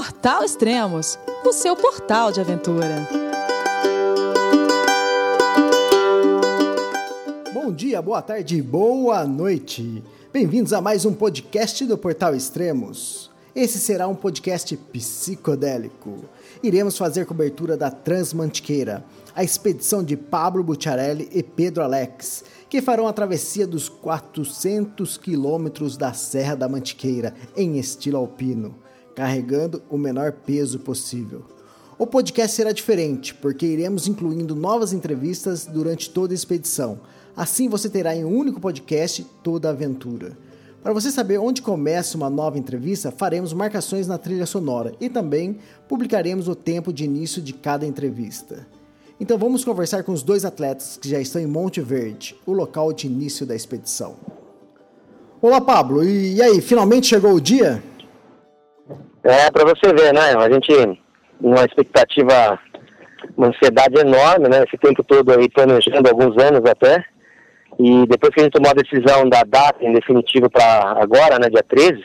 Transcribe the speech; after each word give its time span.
Portal 0.00 0.42
Extremos, 0.42 1.18
o 1.44 1.52
seu 1.52 1.76
portal 1.76 2.32
de 2.32 2.40
aventura. 2.40 3.06
Bom 7.52 7.70
dia, 7.70 8.00
boa 8.00 8.22
tarde, 8.22 8.62
boa 8.62 9.26
noite. 9.26 10.02
Bem-vindos 10.32 10.72
a 10.72 10.80
mais 10.80 11.04
um 11.04 11.12
podcast 11.12 11.84
do 11.84 11.98
Portal 11.98 12.34
Extremos. 12.34 13.30
Esse 13.54 13.78
será 13.78 14.08
um 14.08 14.14
podcast 14.14 14.74
psicodélico. 14.74 16.24
Iremos 16.62 16.96
fazer 16.96 17.26
cobertura 17.26 17.76
da 17.76 17.90
Transmantiqueira, 17.90 19.04
a 19.36 19.44
expedição 19.44 20.02
de 20.02 20.16
Pablo 20.16 20.64
Bucciarelli 20.64 21.28
e 21.30 21.42
Pedro 21.42 21.82
Alex, 21.82 22.42
que 22.70 22.80
farão 22.80 23.06
a 23.06 23.12
travessia 23.12 23.66
dos 23.66 23.90
400 23.90 25.18
quilômetros 25.18 25.98
da 25.98 26.14
Serra 26.14 26.54
da 26.54 26.70
Mantiqueira 26.70 27.34
em 27.54 27.78
estilo 27.78 28.16
alpino, 28.16 28.76
carregando 29.14 29.82
o 29.90 29.98
menor 29.98 30.32
peso 30.32 30.78
possível. 30.78 31.44
O 31.98 32.06
podcast 32.06 32.56
será 32.56 32.72
diferente, 32.72 33.34
porque 33.34 33.66
iremos 33.66 34.08
incluindo 34.08 34.56
novas 34.56 34.92
entrevistas 34.92 35.66
durante 35.66 36.08
toda 36.08 36.32
a 36.32 36.34
expedição. 36.34 37.00
Assim 37.36 37.68
você 37.68 37.90
terá 37.90 38.16
em 38.16 38.24
um 38.24 38.34
único 38.34 38.60
podcast 38.60 39.26
toda 39.42 39.68
a 39.68 39.72
aventura. 39.72 40.36
Para 40.82 40.94
você 40.94 41.10
saber 41.10 41.38
onde 41.38 41.60
começa 41.60 42.16
uma 42.16 42.30
nova 42.30 42.58
entrevista, 42.58 43.10
faremos 43.10 43.52
marcações 43.52 44.06
na 44.06 44.16
trilha 44.16 44.46
sonora 44.46 44.94
e 44.98 45.10
também 45.10 45.58
publicaremos 45.86 46.48
o 46.48 46.54
tempo 46.54 46.90
de 46.90 47.04
início 47.04 47.42
de 47.42 47.52
cada 47.52 47.86
entrevista. 47.86 48.66
Então 49.20 49.36
vamos 49.36 49.62
conversar 49.62 50.02
com 50.02 50.12
os 50.12 50.22
dois 50.22 50.46
atletas 50.46 50.96
que 50.96 51.06
já 51.06 51.20
estão 51.20 51.42
em 51.42 51.46
Monte 51.46 51.82
Verde, 51.82 52.34
o 52.46 52.52
local 52.52 52.94
de 52.94 53.06
início 53.06 53.44
da 53.44 53.54
expedição. 53.54 54.16
Olá, 55.42 55.60
Pablo. 55.60 56.02
E 56.02 56.40
aí, 56.40 56.62
finalmente 56.62 57.08
chegou 57.08 57.34
o 57.34 57.40
dia? 57.40 57.82
É, 59.22 59.50
para 59.50 59.64
você 59.64 59.92
ver, 59.94 60.12
né? 60.14 60.34
A 60.36 60.50
gente, 60.50 61.00
uma 61.40 61.64
expectativa, 61.64 62.58
uma 63.36 63.48
ansiedade 63.48 63.98
enorme, 63.98 64.48
né? 64.48 64.64
Esse 64.64 64.78
tempo 64.78 65.02
todo 65.04 65.32
aí 65.32 65.48
planejando, 65.48 66.08
alguns 66.08 66.36
anos 66.42 66.68
até. 66.68 67.04
E 67.78 68.06
depois 68.06 68.34
que 68.34 68.40
a 68.40 68.44
gente 68.44 68.52
tomou 68.52 68.70
a 68.70 68.74
decisão 68.74 69.28
da 69.28 69.42
data 69.42 69.82
em 69.84 69.92
definitivo 69.92 70.50
para 70.50 70.96
agora, 71.00 71.38
né, 71.38 71.48
dia 71.48 71.62
13, 71.62 72.02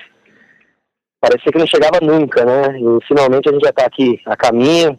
parecia 1.20 1.52
que 1.52 1.58
não 1.58 1.68
chegava 1.68 2.00
nunca, 2.02 2.46
né? 2.46 2.80
E 2.80 3.06
finalmente 3.08 3.50
a 3.50 3.52
gente 3.52 3.64
já 3.64 3.72
está 3.72 3.86
aqui 3.86 4.22
a 4.26 4.38
caminho, 4.38 4.98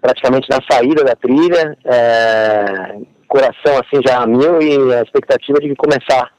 praticamente 0.00 0.48
na 0.48 0.58
saída 0.70 1.04
da 1.04 1.14
trilha, 1.16 1.76
é, 1.84 2.98
coração 3.26 3.74
assim 3.74 4.00
já 4.06 4.22
a 4.22 4.26
mil 4.26 4.62
e 4.62 4.94
a 4.94 5.02
expectativa 5.02 5.58
de 5.58 5.74
começar 5.74 6.30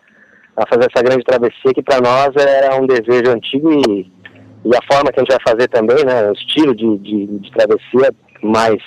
a 0.55 0.67
fazer 0.67 0.89
essa 0.91 1.03
grande 1.03 1.23
travessia 1.23 1.73
que 1.73 1.83
para 1.83 2.01
nós 2.01 2.29
era 2.35 2.75
um 2.75 2.87
desejo 2.87 3.31
antigo 3.31 3.71
e, 3.73 4.11
e, 4.67 4.75
a 4.75 4.93
forma 4.93 5.11
que 5.11 5.19
a 5.19 5.23
gente 5.23 5.35
vai 5.35 5.53
fazer 5.53 5.67
também, 5.69 6.03
né, 6.05 6.29
o 6.29 6.33
estilo 6.33 6.75
de, 6.75 6.97
de, 6.97 7.27
de 7.39 7.51
travessia 7.51 8.13
mais 8.41 8.81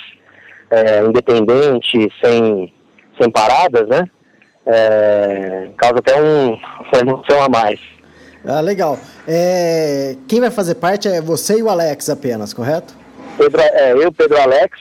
é, 0.70 1.03
independente, 1.05 2.09
sem, 2.22 2.72
sem 3.20 3.31
paradas, 3.31 3.89
né, 3.89 4.05
é, 4.67 5.69
causa 5.77 5.98
até 5.98 6.20
um, 6.20 6.53
uma 6.55 7.00
emoção 7.00 7.42
a 7.42 7.48
mais. 7.48 7.81
Ah, 8.45 8.61
legal. 8.61 8.98
É, 9.28 10.17
quem 10.27 10.41
vai 10.41 10.50
fazer 10.50 10.77
parte 10.77 11.09
é 11.09 11.20
você 11.20 11.59
e 11.59 11.62
o 11.62 11.69
Alex 11.69 12.09
apenas, 12.09 12.55
correto? 12.55 12.94
Pedro, 13.37 13.61
é, 13.61 13.92
eu, 13.92 14.11
Pedro 14.12 14.41
Alex, 14.41 14.78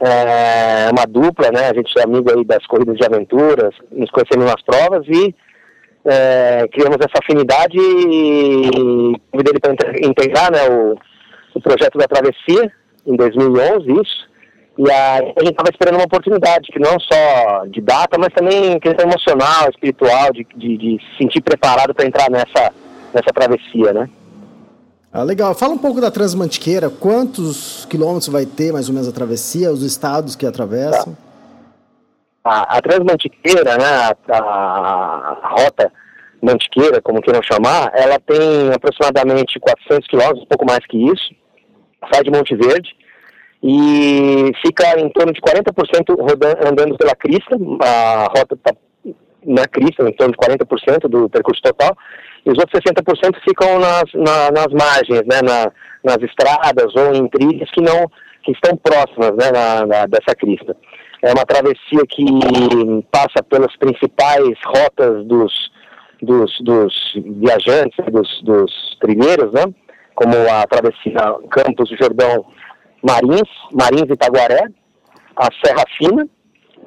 é 0.00 0.90
uma 0.90 1.06
dupla, 1.06 1.50
né? 1.50 1.68
A 1.68 1.74
gente 1.74 1.98
é 1.98 2.02
amigo 2.02 2.30
aí 2.30 2.44
das 2.44 2.66
corridas 2.66 2.96
de 2.96 3.04
aventuras, 3.04 3.74
nos 3.90 4.10
conhecemos 4.10 4.46
nas 4.46 4.62
provas 4.62 5.06
e 5.08 5.34
é, 6.04 6.68
criamos 6.68 6.98
essa 7.00 7.18
afinidade 7.22 7.76
e 7.78 9.18
convidei 9.30 9.52
ele 9.52 9.60
para 9.60 9.72
integrar 10.06 10.52
né, 10.52 10.68
o, 10.68 10.98
o 11.54 11.60
projeto 11.60 11.98
da 11.98 12.06
travessia 12.06 12.70
em 13.06 13.16
2011, 13.16 13.92
isso. 14.02 14.34
E 14.76 14.90
aí 14.90 15.32
a 15.36 15.40
gente 15.40 15.52
estava 15.52 15.70
esperando 15.70 15.96
uma 15.96 16.04
oportunidade, 16.04 16.72
que 16.72 16.80
não 16.80 16.98
só 16.98 17.64
de 17.66 17.80
data, 17.80 18.18
mas 18.18 18.32
também 18.34 18.78
questão 18.80 19.08
emocional, 19.08 19.70
espiritual, 19.70 20.32
de, 20.32 20.46
de, 20.56 20.76
de 20.76 20.98
se 21.00 21.22
sentir 21.22 21.40
preparado 21.40 21.94
para 21.94 22.06
entrar 22.06 22.28
nessa, 22.28 22.72
nessa 23.12 23.32
travessia, 23.32 23.92
né? 23.92 24.08
Ah, 25.12 25.22
legal. 25.22 25.54
Fala 25.54 25.74
um 25.74 25.78
pouco 25.78 26.00
da 26.00 26.10
Transmantiqueira. 26.10 26.90
Quantos 26.90 27.86
quilômetros 27.88 28.26
vai 28.26 28.44
ter 28.44 28.72
mais 28.72 28.88
ou 28.88 28.94
menos 28.94 29.08
a 29.08 29.12
travessia, 29.12 29.70
os 29.70 29.84
estados 29.84 30.34
que 30.34 30.44
atravessam? 30.44 31.14
Tá. 31.14 31.23
A, 32.44 32.76
a 32.76 32.82
Transmantiqueira, 32.82 33.78
né, 33.78 33.86
a, 33.86 34.14
a, 34.28 35.38
a, 35.42 35.48
rota 35.48 35.90
Mantiqueira, 36.42 37.00
como 37.00 37.22
queiram 37.22 37.42
chamar, 37.42 37.90
ela 37.94 38.18
tem 38.20 38.70
aproximadamente 38.74 39.58
400 39.58 40.06
quilômetros, 40.06 40.42
um 40.42 40.46
pouco 40.46 40.66
mais 40.66 40.80
que 40.86 40.98
isso. 40.98 41.34
Sai 42.12 42.22
de 42.22 42.30
Monte 42.30 42.54
Verde 42.54 42.94
e 43.62 44.52
fica 44.60 45.00
em 45.00 45.08
torno 45.08 45.32
de 45.32 45.40
40% 45.40 46.20
rodando, 46.20 46.68
andando 46.68 46.98
pela 46.98 47.14
crista. 47.16 47.56
A 47.82 48.24
rota 48.36 48.54
está 48.54 48.74
na 49.46 49.66
crista, 49.66 50.06
em 50.06 50.12
torno 50.12 50.34
de 50.34 50.38
40% 50.38 51.08
do 51.08 51.30
percurso 51.30 51.62
total 51.62 51.96
e 52.44 52.50
os 52.50 52.58
outros 52.58 52.80
60% 52.80 53.40
ficam 53.42 53.78
nas, 53.78 54.04
na, 54.12 54.50
nas 54.50 54.68
margens, 54.72 55.22
né, 55.26 55.40
na, 55.42 55.72
nas 56.02 56.22
estradas 56.22 56.94
ou 56.94 57.14
em 57.14 57.26
trilhas 57.28 57.70
que 57.70 57.80
não 57.80 58.06
que 58.42 58.52
estão 58.52 58.76
próximas 58.76 59.30
né, 59.30 59.50
na, 59.50 59.86
na, 59.86 60.06
dessa 60.06 60.34
crista. 60.36 60.76
É 61.24 61.32
uma 61.32 61.46
travessia 61.46 62.04
que 62.06 62.22
passa 63.10 63.42
pelas 63.48 63.74
principais 63.76 64.58
rotas 64.66 65.24
dos, 65.26 65.70
dos, 66.20 66.60
dos 66.60 66.94
viajantes, 67.14 68.04
dos, 68.12 68.42
dos 68.42 68.98
trilheiros, 69.00 69.50
né, 69.52 69.64
como 70.14 70.34
a 70.50 70.66
travessia 70.66 71.34
Campos 71.50 71.88
do 71.88 71.96
Jordão 71.96 72.44
Marins, 73.02 73.48
Marins 73.72 74.10
Itaguaré, 74.10 74.66
a 75.34 75.48
Serra 75.64 75.84
Fina 75.96 76.28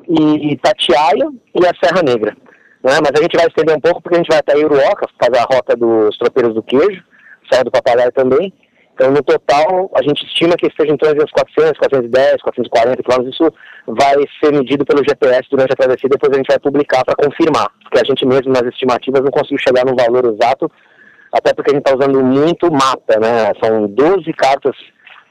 e 0.07 0.53
Itatiaia 0.53 1.31
e 1.55 1.65
a 1.65 1.73
Serra 1.83 2.03
Negra. 2.03 2.37
Né? 2.83 2.93
Mas 3.01 3.19
a 3.19 3.21
gente 3.23 3.35
vai 3.35 3.47
estender 3.47 3.75
um 3.75 3.81
pouco 3.81 4.03
porque 4.03 4.17
a 4.17 4.19
gente 4.19 4.29
vai 4.29 4.37
até 4.37 4.55
Iruoca, 4.55 5.07
fazer 5.19 5.39
a 5.39 5.47
rota 5.51 5.75
dos 5.75 6.15
tropeiros 6.19 6.53
do 6.53 6.61
queijo, 6.61 7.03
Serra 7.51 7.63
do 7.63 7.71
Papagaio 7.71 8.11
também. 8.11 8.53
Então, 8.97 9.11
no 9.11 9.21
total, 9.21 9.91
a 9.93 10.01
gente 10.01 10.25
estima 10.25 10.55
que 10.57 10.65
esteja 10.65 10.91
em 10.91 10.97
torno 10.97 11.23
uns 11.23 11.29
400, 11.29 11.77
410, 11.77 12.41
440 12.41 13.03
quilômetros. 13.03 13.35
Isso 13.35 13.53
vai 13.85 14.15
ser 14.43 14.51
medido 14.51 14.83
pelo 14.83 15.03
GPS 15.07 15.47
durante 15.51 15.71
a 15.73 15.75
travessia, 15.75 16.09
depois 16.09 16.33
a 16.33 16.37
gente 16.37 16.47
vai 16.47 16.57
publicar 16.57 17.05
para 17.05 17.15
confirmar. 17.15 17.69
Porque 17.83 17.99
a 17.99 18.03
gente 18.03 18.25
mesmo, 18.25 18.51
nas 18.51 18.63
estimativas, 18.63 19.21
não 19.21 19.29
conseguiu 19.29 19.59
chegar 19.59 19.85
no 19.85 19.95
valor 19.95 20.33
exato, 20.33 20.71
até 21.31 21.53
porque 21.53 21.69
a 21.69 21.75
gente 21.75 21.85
está 21.85 21.95
usando 21.95 22.23
muito 22.23 22.71
mapa, 22.71 23.19
né? 23.19 23.53
São 23.63 23.87
12 23.87 24.33
cartas 24.33 24.75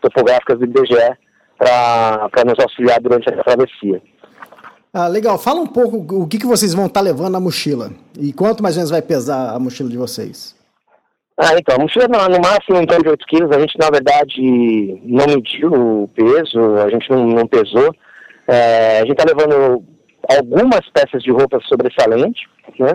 topográficas 0.01 0.61
do 0.61 0.65
IBGE 0.65 1.17
para 1.59 2.45
nos 2.47 2.61
auxiliar 2.61 3.01
durante 3.01 3.29
a 3.29 3.43
travessia. 3.43 4.01
Ah, 4.95 5.09
legal. 5.09 5.39
Fala 5.39 5.61
um 5.61 5.67
pouco 5.67 6.23
o 6.23 6.29
que, 6.29 6.39
que 6.39 6.47
vocês 6.47 6.73
vão 6.73 6.87
estar 6.87 7.01
tá 7.01 7.05
levando 7.05 7.33
na 7.33 7.41
mochila 7.41 7.91
e 8.17 8.33
quanto 8.33 8.63
mais 8.63 8.77
ou 8.77 8.79
menos 8.79 8.91
vai 8.93 9.03
pesar 9.03 9.57
a 9.57 9.59
mochila 9.59 9.91
de 9.91 9.97
vocês. 9.97 10.56
Ah, 11.39 11.53
então, 11.59 11.77
a 11.77 11.79
mochila 11.79 12.09
no 12.09 12.41
máximo 12.41 12.81
em 12.81 12.87
torno 12.87 13.05
de 13.05 13.11
8 13.11 13.27
quilos, 13.27 13.51
a 13.55 13.61
gente 13.61 13.79
na 13.79 13.91
verdade 13.91 15.01
não 15.05 15.27
mediu 15.27 15.71
o 15.71 16.09
peso, 16.09 16.77
a 16.77 16.89
gente 16.89 17.11
não, 17.11 17.27
não 17.27 17.47
pesou. 17.47 17.95
É, 18.49 18.99
a 18.99 19.01
gente 19.01 19.13
está 19.13 19.25
levando 19.25 19.85
algumas 20.31 20.89
peças 20.91 21.23
de 21.23 21.31
roupa 21.31 21.61
sobressalente, 21.69 22.49
né? 22.79 22.93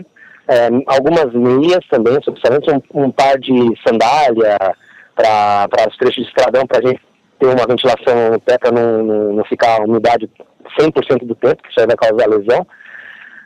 É, 0.47 0.69
algumas 0.87 1.31
meias 1.33 1.85
também 1.89 2.17
sobressalentes, 2.23 2.73
um, 2.73 3.05
um 3.05 3.11
par 3.11 3.37
de 3.37 3.53
sandália 3.87 4.57
para 5.15 5.87
os 5.87 5.97
trechos 5.97 6.23
de 6.23 6.29
estradão, 6.29 6.65
para 6.65 6.79
a 6.79 6.87
gente 6.87 7.01
ter 7.39 7.45
uma 7.45 7.67
ventilação 7.67 8.39
para 8.43 8.71
não, 8.71 9.03
não, 9.03 9.33
não 9.33 9.45
ficar 9.45 9.81
a 9.81 9.83
umidade 9.83 10.27
100% 10.79 11.25
do 11.25 11.35
tempo, 11.35 11.61
que 11.61 11.69
isso 11.69 11.79
aí 11.79 11.85
vai 11.85 11.95
causar 11.95 12.27
lesão. 12.27 12.65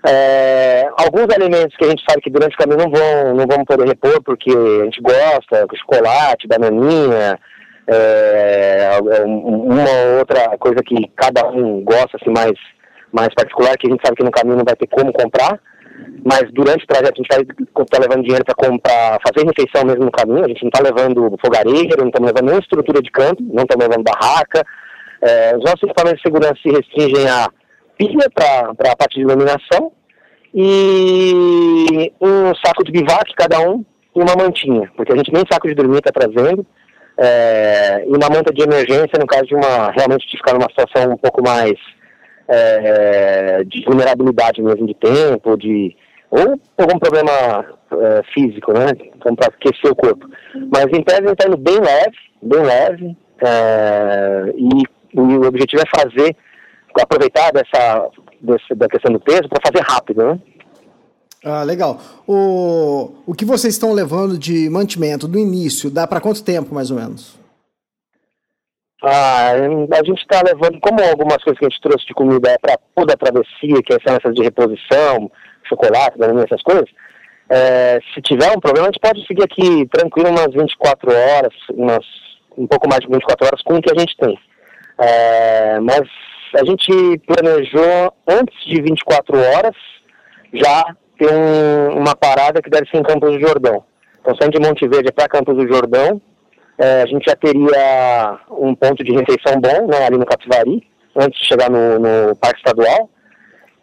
É, 0.07 0.87
alguns 0.97 1.33
alimentos 1.33 1.75
que 1.75 1.83
a 1.83 1.89
gente 1.89 2.03
sabe 2.07 2.21
que 2.21 2.29
durante 2.29 2.53
o 2.53 2.57
caminho 2.57 2.77
não 2.77 2.91
vão, 2.91 3.35
não 3.35 3.45
vamos 3.47 3.65
poder 3.65 3.87
repor 3.87 4.21
porque 4.23 4.51
a 4.51 4.85
gente 4.85 5.01
gosta, 5.01 5.65
chocolate, 5.75 6.47
bananinha, 6.47 7.39
é, 7.87 8.99
uma 9.25 9.89
ou 10.11 10.19
outra 10.19 10.55
coisa 10.59 10.83
que 10.85 11.09
cada 11.15 11.47
um 11.47 11.83
gosta 11.83 12.17
assim, 12.21 12.31
mais, 12.31 12.53
mais 13.11 13.29
particular, 13.33 13.75
que 13.77 13.87
a 13.87 13.91
gente 13.91 14.01
sabe 14.05 14.17
que 14.17 14.23
no 14.23 14.31
caminho 14.31 14.57
não 14.57 14.65
vai 14.65 14.75
ter 14.75 14.87
como 14.87 15.11
comprar, 15.11 15.59
mas 16.23 16.51
durante 16.51 16.83
o 16.83 16.87
trajeto 16.87 17.13
a 17.13 17.23
gente 17.23 17.35
vai 17.35 17.85
tá 17.85 17.99
levando 17.99 18.23
dinheiro 18.23 18.45
para 18.45 18.55
comprar, 18.55 19.19
fazer 19.25 19.47
refeição 19.47 19.85
mesmo 19.85 20.05
no 20.05 20.11
caminho, 20.11 20.45
a 20.45 20.49
gente 20.49 20.61
não 20.61 20.69
está 20.69 20.83
levando 20.83 21.35
fogareiro, 21.43 22.01
não 22.01 22.07
estamos 22.09 22.27
levando 22.27 22.45
nenhuma 22.45 22.61
estrutura 22.61 23.01
de 23.01 23.09
campo, 23.09 23.41
não 23.41 23.63
estamos 23.63 23.87
levando 23.87 24.03
barraca, 24.03 24.63
é, 25.21 25.57
os 25.57 25.63
nossos 25.63 25.81
equipamentos 25.81 26.21
de 26.21 26.27
segurança 26.27 26.59
se 26.61 26.69
restringem 26.69 27.27
a 27.27 27.49
pilha 27.97 28.29
para 28.33 28.91
a 28.91 28.95
parte 28.95 29.15
de 29.15 29.21
iluminação 29.21 29.91
e 30.55 32.13
um 32.21 32.55
saco 32.65 32.85
de 32.85 32.91
bivac 32.93 33.29
cada 33.35 33.59
um 33.59 33.83
e 34.15 34.19
uma 34.21 34.35
mantinha, 34.37 34.89
porque 34.95 35.11
a 35.11 35.17
gente 35.17 35.33
nem 35.33 35.43
saco 35.51 35.67
de 35.67 35.75
dormir 35.75 35.97
está 35.97 36.11
trazendo, 36.11 36.65
é, 37.17 38.05
e 38.05 38.09
uma 38.09 38.29
manta 38.29 38.53
de 38.53 38.63
emergência 38.63 39.19
no 39.19 39.27
caso 39.27 39.45
de 39.45 39.55
uma 39.55 39.91
realmente 39.91 40.25
de 40.27 40.37
ficar 40.37 40.53
numa 40.53 40.69
situação 40.69 41.13
um 41.13 41.17
pouco 41.17 41.43
mais 41.43 41.73
é, 42.47 43.63
de 43.65 43.83
vulnerabilidade 43.83 44.61
mesmo 44.61 44.87
de 44.87 44.93
tempo, 44.93 45.57
de 45.57 45.95
ou 46.29 46.59
algum 46.77 46.99
problema 46.99 47.65
é, 47.91 48.23
físico, 48.33 48.73
né? 48.73 48.91
Então, 49.15 49.35
para 49.35 49.47
aquecer 49.47 49.91
o 49.91 49.95
corpo. 49.95 50.27
Mas 50.73 50.85
em 50.87 51.03
tese, 51.03 51.23
está 51.23 51.47
indo 51.47 51.57
bem 51.57 51.79
leve, 51.79 52.17
bem 52.41 52.61
leve, 52.61 53.17
é, 53.41 54.53
e, 54.55 54.83
e, 55.13 55.19
o 55.19 55.47
objetivo 55.47 55.81
é 55.81 56.01
fazer, 56.01 56.35
aproveitar 56.99 57.51
dessa, 57.51 58.07
dessa 58.45 58.75
da 58.75 58.87
questão 58.87 59.11
do 59.11 59.19
peso 59.19 59.49
para 59.49 59.61
fazer 59.65 59.83
rápido, 59.85 60.25
né? 60.25 60.39
Ah, 61.43 61.63
legal. 61.63 61.99
O, 62.27 63.11
o 63.27 63.33
que 63.35 63.45
vocês 63.45 63.75
estão 63.75 63.93
levando 63.93 64.37
de 64.37 64.67
mantimento 64.69 65.27
do 65.27 65.37
início, 65.37 65.91
dá 65.91 66.07
para 66.07 66.19
quanto 66.19 66.43
tempo, 66.43 66.73
mais 66.73 66.89
ou 66.89 66.97
menos? 66.97 67.37
Ah, 69.03 69.51
a 69.51 70.03
gente 70.03 70.21
está 70.21 70.41
levando, 70.43 70.79
como 70.79 70.99
algumas 71.03 71.43
coisas 71.43 71.59
que 71.59 71.65
a 71.65 71.69
gente 71.69 71.81
trouxe 71.81 72.07
de 72.07 72.13
comida 72.15 72.49
é 72.49 72.57
para 72.57 72.79
toda 72.95 73.13
a 73.13 73.17
travessia, 73.17 73.83
que 73.85 73.93
são 74.03 74.15
essas 74.15 74.33
de 74.33 74.41
reposição, 74.41 75.29
chocolate, 75.69 76.17
essas 76.45 76.63
coisas, 76.63 76.89
é, 77.49 77.99
se 78.13 78.21
tiver 78.21 78.51
um 78.51 78.59
problema, 78.59 78.87
a 78.87 78.91
gente 78.91 78.99
pode 78.99 79.25
seguir 79.27 79.43
aqui 79.43 79.87
tranquilo 79.91 80.29
umas 80.29 80.51
24 80.51 81.11
horas, 81.11 81.53
umas, 81.71 82.05
um 82.57 82.65
pouco 82.65 82.89
mais 82.89 83.01
de 83.01 83.07
24 83.07 83.45
horas 83.45 83.61
com 83.61 83.75
o 83.75 83.81
que 83.81 83.91
a 83.91 83.99
gente 83.99 84.17
tem. 84.17 84.39
É, 84.97 85.79
mas 85.79 86.07
a 86.55 86.65
gente 86.65 87.17
planejou 87.25 88.13
antes 88.27 88.65
de 88.65 88.81
24 88.81 89.37
horas 89.37 89.75
já 90.53 90.95
ter 91.17 91.31
um, 91.31 91.99
uma 91.99 92.15
parada 92.15 92.61
que 92.61 92.69
deve 92.69 92.89
ser 92.89 92.97
em 92.97 93.03
Campos 93.03 93.33
do 93.33 93.39
Jordão. 93.39 93.83
Então, 94.21 94.35
saindo 94.35 94.59
de 94.59 94.67
Monte 94.67 94.87
Verde 94.87 95.11
para 95.11 95.27
Campos 95.27 95.55
do 95.55 95.67
Jordão, 95.67 96.21
é, 96.77 97.03
a 97.03 97.05
gente 97.05 97.25
já 97.25 97.35
teria 97.35 98.39
um 98.49 98.73
ponto 98.75 99.03
de 99.03 99.11
refeição 99.11 99.59
bom 99.59 99.87
né, 99.87 100.05
ali 100.05 100.17
no 100.17 100.25
Capivari, 100.25 100.87
antes 101.15 101.39
de 101.39 101.47
chegar 101.47 101.69
no, 101.69 101.99
no 101.99 102.35
Parque 102.35 102.57
Estadual 102.57 103.09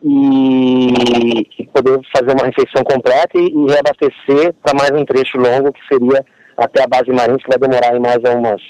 e, 0.03 1.47
e 1.59 1.67
poder 1.69 2.01
fazer 2.15 2.33
uma 2.33 2.47
refeição 2.47 2.83
completa 2.85 3.39
e, 3.39 3.47
e 3.47 3.67
reabastecer 3.71 4.55
para 4.63 4.75
mais 4.75 4.91
um 4.91 5.05
trecho 5.05 5.39
longo, 5.39 5.73
que 5.73 5.81
seria 5.87 6.25
até 6.57 6.83
a 6.83 6.87
base 6.87 7.11
Marins, 7.11 7.43
que 7.43 7.49
vai 7.49 7.59
demorar 7.59 7.97
em 7.97 8.01
mais 8.01 8.19
umas 8.19 8.61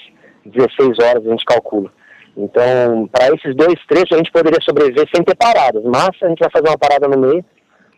16 0.45 0.99
horas, 0.99 1.25
a 1.25 1.29
gente 1.29 1.45
calcula. 1.45 1.91
Então, 2.35 3.07
para 3.11 3.27
esses 3.27 3.55
dois 3.55 3.75
trechos, 3.87 4.13
a 4.13 4.17
gente 4.17 4.31
poderia 4.31 4.59
sobreviver 4.61 5.07
sem 5.13 5.23
ter 5.23 5.35
paradas, 5.35 5.83
mas 5.83 6.09
a 6.21 6.27
gente 6.29 6.39
vai 6.39 6.49
fazer 6.49 6.67
uma 6.67 6.77
parada 6.77 7.07
no 7.07 7.19
meio 7.19 7.45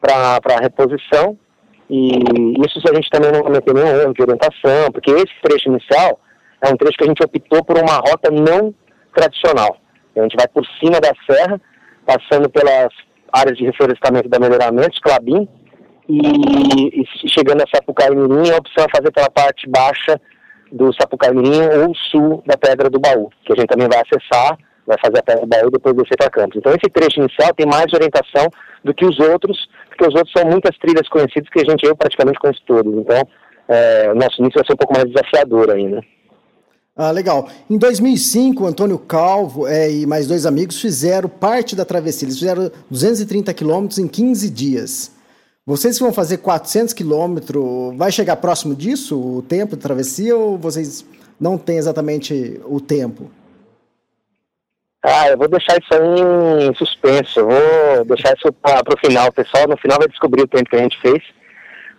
para 0.01 0.59
reposição, 0.61 1.37
e 1.89 2.19
isso 2.65 2.81
se 2.81 2.89
a 2.89 2.93
gente 2.93 3.09
também 3.09 3.31
não 3.31 3.41
cometer 3.41 3.73
nenhum 3.73 4.01
erro 4.01 4.13
de 4.13 4.21
orientação, 4.21 4.91
porque 4.91 5.11
esse 5.11 5.33
trecho 5.41 5.69
inicial 5.69 6.19
é 6.61 6.69
um 6.69 6.77
trecho 6.77 6.97
que 6.97 7.03
a 7.03 7.07
gente 7.07 7.23
optou 7.23 7.63
por 7.63 7.77
uma 7.77 7.95
rota 7.95 8.29
não 8.31 8.73
tradicional. 9.15 9.77
A 10.15 10.21
gente 10.21 10.35
vai 10.35 10.47
por 10.47 10.65
cima 10.79 10.99
da 10.99 11.11
serra, 11.29 11.59
passando 12.05 12.49
pelas 12.49 12.89
áreas 13.31 13.57
de 13.57 13.65
reflorestamento 13.65 14.29
da 14.29 14.39
Melhoramentos, 14.39 14.99
Clabin, 14.99 15.47
e, 16.07 17.01
e, 17.01 17.29
chegando 17.29 17.63
a 17.63 17.67
Sapucaí 17.73 18.15
Mirim, 18.15 18.51
a 18.51 18.57
opção 18.57 18.85
é 18.85 18.95
fazer 18.95 19.11
pela 19.11 19.29
parte 19.29 19.67
baixa 19.69 20.21
do 20.71 20.93
Sapucaí 20.93 21.33
Mirim 21.33 21.61
ou 21.85 21.95
sul 22.11 22.43
da 22.45 22.57
Pedra 22.57 22.89
do 22.89 22.99
Baú, 22.99 23.29
que 23.45 23.53
a 23.53 23.55
gente 23.55 23.67
também 23.67 23.87
vai 23.87 24.01
acessar, 24.01 24.57
vai 24.85 24.97
fazer 24.99 25.19
a 25.19 25.23
Pedra 25.23 25.41
do 25.41 25.47
Baú 25.47 25.67
e 25.67 25.71
depois 25.71 25.95
descer 25.95 26.17
para 26.17 26.29
Campos. 26.29 26.57
Então 26.57 26.71
esse 26.71 26.89
trecho 26.91 27.19
inicial 27.19 27.53
tem 27.53 27.65
mais 27.65 27.91
orientação 27.93 28.47
do 28.83 28.93
que 28.93 29.05
os 29.05 29.19
outros, 29.19 29.67
porque 29.89 30.07
os 30.07 30.15
outros 30.15 30.31
são 30.31 30.49
muitas 30.49 30.77
trilhas 30.77 31.07
conhecidas 31.09 31.49
que 31.49 31.59
a 31.59 31.65
gente, 31.65 31.85
eu 31.85 31.95
praticamente 31.95 32.39
conheço 32.39 32.61
todos. 32.65 32.93
Então 32.93 33.21
é, 33.67 34.11
o 34.11 34.15
nosso 34.15 34.41
início 34.41 34.59
vai 34.59 34.65
ser 34.65 34.73
um 34.73 34.77
pouco 34.77 34.93
mais 34.93 35.05
desafiador 35.05 35.71
ainda. 35.71 36.01
Ah, 36.97 37.11
legal. 37.11 37.49
Em 37.69 37.77
2005, 37.77 38.63
o 38.63 38.67
Antônio 38.67 38.97
Calvo 38.97 39.67
é, 39.67 39.91
e 39.91 40.05
mais 40.05 40.27
dois 40.27 40.45
amigos 40.45 40.79
fizeram 40.79 41.27
parte 41.27 41.75
da 41.75 41.83
travessia. 41.83 42.25
Eles 42.25 42.39
fizeram 42.39 42.71
230 42.89 43.53
quilômetros 43.53 43.99
em 43.99 44.07
15 44.07 44.49
dias. 44.49 45.14
Vocês 45.67 45.97
vão 45.97 46.13
fazer 46.13 46.37
400 46.37 46.93
quilômetros, 46.93 47.97
vai 47.97 48.11
chegar 48.11 48.35
próximo 48.35 48.75
disso, 48.75 49.19
o 49.19 49.41
tempo 49.41 49.75
de 49.75 49.81
travessia, 49.81 50.35
ou 50.35 50.59
vocês 50.59 51.03
não 51.39 51.57
têm 51.57 51.77
exatamente 51.77 52.61
o 52.65 52.79
tempo? 52.79 53.31
Ah, 55.03 55.29
eu 55.29 55.37
vou 55.37 55.47
deixar 55.47 55.77
isso 55.77 55.93
aí 55.93 56.67
em 56.69 56.75
suspenso. 56.75 57.39
Eu 57.39 57.47
vou 57.47 58.05
deixar 58.05 58.35
isso 58.35 58.51
para 58.53 58.93
o 58.93 58.99
final. 59.03 59.31
Pessoal 59.31 59.67
no 59.67 59.77
final 59.77 59.97
vai 59.97 60.07
descobrir 60.07 60.43
o 60.43 60.47
tempo 60.47 60.69
que 60.69 60.75
a 60.75 60.79
gente 60.79 60.99
fez, 60.99 61.23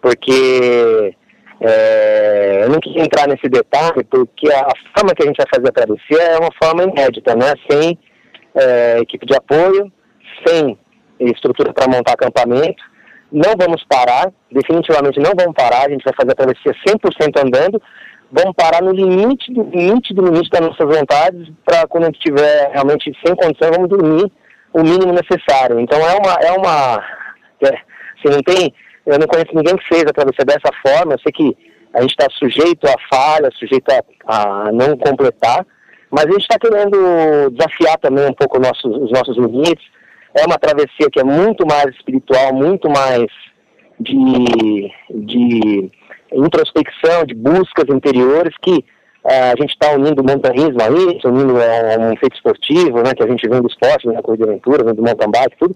porque 0.01 1.15
é, 1.61 2.63
eu 2.65 2.69
não 2.69 2.79
quis 2.79 2.97
entrar 2.97 3.27
nesse 3.27 3.49
detalhe 3.49 4.05
porque 4.05 4.49
a, 4.53 4.69
forma 4.95 5.15
que 5.15 5.23
a 5.23 5.27
gente 5.27 5.37
vai 5.37 5.47
fazer 5.53 5.69
a 5.69 5.73
travessia 5.73 6.23
é 6.23 6.39
uma 6.39 6.53
forma 6.61 6.85
inédita, 6.85 7.35
né? 7.35 7.53
Sem 7.71 7.99
é, 8.55 8.99
equipe 9.01 9.27
de 9.27 9.37
apoio, 9.37 9.91
sem 10.47 10.79
estrutura 11.21 11.73
para 11.73 11.89
montar 11.89 12.13
acampamento. 12.13 12.83
Não 13.31 13.55
vamos 13.59 13.85
parar, 13.85 14.33
definitivamente 14.51 15.19
não 15.19 15.33
vamos 15.37 15.55
parar, 15.55 15.87
a 15.87 15.91
gente 15.91 16.05
vai 16.05 16.15
fazer 16.15 16.33
a 16.33 16.35
travessia 16.35 16.75
100% 16.87 17.45
andando. 17.45 17.83
Vamos 18.31 18.55
parar 18.57 18.83
no 18.83 18.93
limite 18.93 19.53
do 19.53 19.63
limite 19.65 20.15
do 20.15 20.25
limite 20.25 20.51
das 20.51 20.61
nossas 20.61 20.97
vontades, 20.97 21.49
para 21.65 21.87
quando 21.87 22.05
a 22.05 22.07
gente 22.07 22.19
estiver 22.19 22.71
realmente 22.73 23.13
sem 23.25 23.37
condição, 23.37 23.71
vamos 23.73 23.89
dormir 23.89 24.31
o 24.73 24.83
mínimo 24.83 25.13
necessário. 25.13 25.79
Então 25.81 25.99
é 25.99 26.15
uma. 26.15 26.33
É 26.41 26.53
uma 26.53 27.05
é, 27.63 27.69
assim, 28.19 28.35
não 28.35 28.43
tem 28.43 28.73
eu 29.07 29.21
não 29.21 29.27
conheço 29.29 29.55
ninguém 29.55 29.77
que 29.77 29.87
fez 29.87 30.03
a 30.03 30.13
travessia 30.13 30.45
dessa 30.45 30.73
forma. 30.85 31.15
Eu 31.15 31.19
sei 31.21 31.33
que 31.33 31.57
a 31.95 32.01
gente 32.03 32.11
está 32.11 32.27
sujeito 32.31 32.87
a 32.87 32.95
falha, 33.09 33.49
sujeito 33.55 33.89
a, 33.91 34.67
a, 34.67 34.73
não 34.73 34.99
completar, 34.99 35.65
mas 36.11 36.25
a 36.25 36.31
gente 36.31 36.43
está 36.43 36.59
querendo 36.59 37.51
desafiar 37.51 37.97
também 37.99 38.27
um 38.27 38.35
pouco 38.35 38.59
nossos, 38.59 38.85
os 38.85 39.11
nossos 39.13 39.37
limites. 39.37 39.87
É 40.37 40.45
uma 40.45 40.59
travessia 40.59 41.09
que 41.11 41.21
é 41.21 41.25
muito 41.25 41.67
mais 41.67 41.87
espiritual, 41.95 42.53
muito 42.53 42.89
mais 42.91 43.27
de, 43.99 44.91
de 45.11 45.91
introspecção, 46.33 47.25
de 47.25 47.35
buscas 47.35 47.89
interiores, 47.89 48.55
que 48.61 48.73
uh, 49.25 49.53
a 49.55 49.61
gente 49.61 49.71
está 49.71 49.93
unindo 49.93 50.21
o 50.21 50.25
montanhismo 50.25 50.79
a 50.83 50.89
isso, 50.89 51.29
unindo 51.29 51.55
a, 51.57 52.13
um 52.13 52.17
feito 52.17 52.37
esportivo, 52.37 53.03
né, 53.03 53.15
que 53.15 53.23
a 53.23 53.29
gente 53.29 53.49
vem 53.49 53.61
do 53.61 53.69
esporte, 53.69 54.07
vem 54.07 54.17
da 54.17 54.23
corrida 54.23 54.45
de 54.45 54.51
aventura, 54.51 54.85
vem 54.85 54.95
do 54.95 55.03
mountain 55.03 55.31
bike, 55.31 55.57
tudo. 55.59 55.75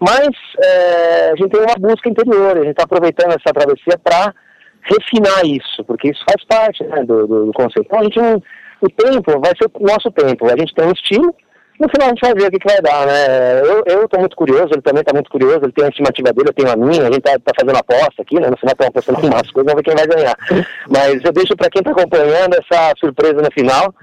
Mas 0.00 0.28
é, 0.62 1.30
a 1.30 1.36
gente 1.36 1.50
tem 1.50 1.60
uma 1.60 1.76
busca 1.78 2.08
interior, 2.08 2.56
a 2.56 2.60
gente 2.60 2.70
está 2.70 2.84
aproveitando 2.84 3.30
essa 3.30 3.54
travessia 3.54 3.98
para 4.02 4.34
refinar 4.82 5.46
isso, 5.46 5.82
porque 5.84 6.10
isso 6.10 6.22
faz 6.28 6.44
parte 6.44 6.84
né, 6.84 7.02
do, 7.04 7.26
do, 7.26 7.46
do, 7.46 7.52
conceito. 7.52 7.86
Então 7.86 8.00
a 8.00 8.04
gente 8.04 8.20
o 8.80 8.88
tempo 8.90 9.40
vai 9.40 9.52
ser 9.56 9.70
o 9.72 9.82
nosso 9.82 10.10
tempo, 10.10 10.46
a 10.46 10.56
gente 10.58 10.74
tem 10.74 10.86
um 10.86 10.92
estilo, 10.92 11.34
no 11.78 11.88
final 11.88 12.06
a 12.06 12.10
gente 12.10 12.20
vai 12.20 12.34
ver 12.34 12.46
o 12.46 12.50
que, 12.50 12.58
que 12.58 12.72
vai 12.72 12.80
dar, 12.80 13.06
né? 13.06 13.60
Eu 13.86 14.04
estou 14.04 14.20
muito 14.20 14.36
curioso, 14.36 14.68
ele 14.72 14.82
também 14.82 15.00
está 15.00 15.12
muito 15.12 15.30
curioso, 15.30 15.60
ele 15.64 15.72
tem 15.72 15.84
a 15.84 15.88
estimativa 15.88 16.32
dele, 16.32 16.48
eu 16.48 16.54
tenho 16.54 16.70
a 16.70 16.76
minha, 16.76 17.02
a 17.02 17.12
gente 17.12 17.18
está 17.18 17.38
tá 17.38 17.52
fazendo 17.58 17.76
aposta 17.76 18.22
aqui, 18.22 18.38
né? 18.38 18.48
No 18.48 18.56
final 18.56 18.72
estamos 18.72 18.88
apostando 18.88 19.18
algumas 19.18 19.50
coisas, 19.52 19.72
vamos 19.72 19.74
ver 19.74 19.82
quem 19.82 19.94
vai 19.94 20.06
ganhar. 20.06 20.36
Mas 20.88 21.24
eu 21.24 21.32
deixo 21.32 21.56
para 21.56 21.70
quem 21.70 21.80
está 21.80 21.90
acompanhando 21.90 22.54
essa 22.54 22.92
surpresa 22.98 23.42
no 23.42 23.50
final. 23.52 23.94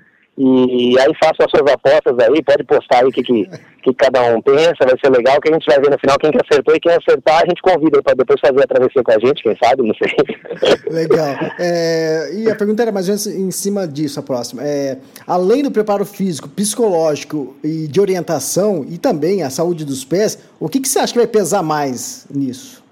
E 0.44 1.00
aí 1.00 1.14
façam 1.24 1.46
as 1.46 1.52
suas 1.52 1.72
apostas 1.72 2.18
aí, 2.18 2.44
pode 2.44 2.64
postar 2.64 3.02
aí 3.02 3.06
o 3.06 3.12
que, 3.12 3.22
que, 3.22 3.48
que, 3.84 3.94
cada 3.94 4.24
um 4.24 4.42
pensa, 4.42 4.74
vai 4.80 4.98
ser 5.00 5.12
legal, 5.12 5.40
que 5.40 5.52
a 5.52 5.54
gente 5.54 5.68
vai 5.68 5.80
ver 5.80 5.92
no 5.92 6.00
final 6.00 6.18
quem 6.18 6.32
que 6.32 6.40
acertou 6.44 6.76
e 6.76 6.80
quem 6.80 6.92
acertar, 6.92 7.44
a 7.44 7.46
gente 7.48 7.62
convida 7.62 8.02
para 8.02 8.16
depois 8.16 8.40
fazer 8.40 8.64
a 8.64 8.68
travessia 8.68 9.04
com 9.04 9.12
a 9.12 9.20
gente, 9.20 9.44
quem 9.44 9.56
sabe, 9.64 9.84
não 9.84 9.94
sei. 9.94 10.12
Legal. 10.90 11.36
É, 11.60 12.32
e 12.34 12.50
a 12.50 12.56
pergunta 12.56 12.82
era 12.82 12.92
mais 12.92 13.08
ou 13.08 13.12
menos 13.12 13.28
em 13.28 13.52
cima 13.52 13.88
disso, 13.88 14.20
a 14.20 14.24
próxima. 14.24 14.64
É, 14.64 14.98
além 15.28 15.62
do 15.62 15.70
preparo 15.70 16.06
físico, 16.06 16.50
psicológico 16.50 17.56
e 17.64 17.88
de 17.88 18.02
orientação, 18.02 18.84
e 18.90 18.98
também 18.98 19.44
a 19.44 19.52
saúde 19.52 19.86
dos 19.86 20.04
pés, 20.04 20.40
o 20.60 20.68
que, 20.68 20.80
que 20.80 20.90
você 20.90 20.98
acha 20.98 21.14
que 21.14 21.20
vai 21.20 21.28
pesar 21.28 21.62
mais 21.62 22.26
nisso, 22.34 22.84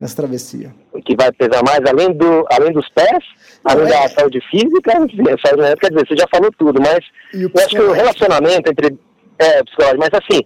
nessa 0.00 0.16
travessia? 0.16 0.74
Que 1.04 1.16
vai 1.16 1.32
pesar 1.32 1.62
mais, 1.64 1.80
além, 1.86 2.12
do, 2.12 2.44
além 2.50 2.72
dos 2.72 2.88
pés? 2.90 3.24
além 3.64 3.86
é. 3.86 3.90
da 3.90 4.08
saúde 4.08 4.40
física, 4.50 4.92
quer 4.92 5.90
dizer, 5.90 6.06
você 6.06 6.16
já 6.16 6.26
falou 6.30 6.50
tudo, 6.58 6.80
mas 6.80 7.00
eu 7.34 7.50
acho 7.56 7.68
que 7.68 7.80
o 7.80 7.92
relacionamento 7.92 8.70
entre 8.70 8.98
é, 9.38 9.62
psicológico, 9.62 10.00
mas 10.00 10.10
assim, 10.12 10.40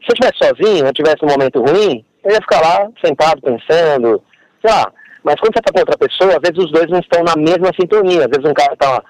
se 0.00 0.08
eu 0.08 0.14
estivesse 0.14 0.38
sozinho, 0.38 0.86
eu 0.86 0.92
tivesse 0.92 1.24
um 1.24 1.28
momento 1.28 1.60
ruim, 1.60 2.04
eu 2.24 2.32
ia 2.32 2.40
ficar 2.40 2.60
lá 2.60 2.88
sentado 3.04 3.40
pensando, 3.40 4.22
sei 4.60 4.70
lá, 4.70 4.92
mas 5.22 5.34
quando 5.40 5.54
você 5.54 5.58
está 5.58 5.72
com 5.72 5.80
outra 5.80 5.98
pessoa, 5.98 6.36
às 6.36 6.40
vezes 6.40 6.64
os 6.64 6.72
dois 6.72 6.88
não 6.88 7.00
estão 7.00 7.22
na 7.24 7.34
mesma 7.36 7.70
sintonia, 7.78 8.24
às 8.24 8.30
vezes 8.30 8.44
um 8.44 8.54
cara 8.54 8.74
está 8.74 9.02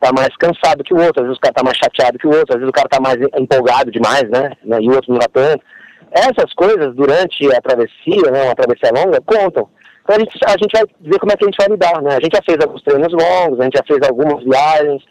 tá 0.00 0.12
mais 0.12 0.36
cansado 0.36 0.84
que 0.84 0.94
o 0.94 1.00
outro, 1.00 1.22
às 1.22 1.26
vezes 1.28 1.38
o 1.38 1.40
cara 1.40 1.52
está 1.52 1.64
mais 1.64 1.78
chateado 1.78 2.18
que 2.18 2.26
o 2.26 2.36
outro, 2.36 2.54
às 2.54 2.60
vezes 2.60 2.68
o 2.68 2.72
cara 2.72 2.86
está 2.86 3.00
mais 3.00 3.16
empolgado 3.38 3.90
demais, 3.90 4.28
né, 4.30 4.52
né, 4.64 4.78
e 4.80 4.88
o 4.88 4.94
outro 4.94 5.10
não 5.10 5.18
está 5.18 5.28
tanto. 5.32 5.64
Essas 6.12 6.52
coisas, 6.54 6.94
durante 6.94 7.52
a 7.52 7.60
travessia, 7.60 8.30
né, 8.30 8.44
uma 8.44 8.54
travessia 8.54 8.92
longa, 8.94 9.20
contam. 9.22 9.68
Então 10.04 10.16
a 10.16 10.18
gente, 10.18 10.38
a 10.44 10.50
gente 10.50 10.72
vai 10.72 10.84
ver 11.00 11.18
como 11.18 11.32
é 11.32 11.36
que 11.36 11.44
a 11.44 11.48
gente 11.48 11.56
vai 11.56 11.68
lidar, 11.68 12.02
né? 12.02 12.16
A 12.16 12.20
gente 12.20 12.36
já 12.36 12.42
fez 12.44 12.58
alguns 12.60 12.82
treinos 12.82 13.12
longos, 13.12 13.58
a 13.58 13.64
gente 13.64 13.78
já 13.78 13.84
fez 13.86 14.00
algumas 14.06 14.44
viagens, 14.44 15.02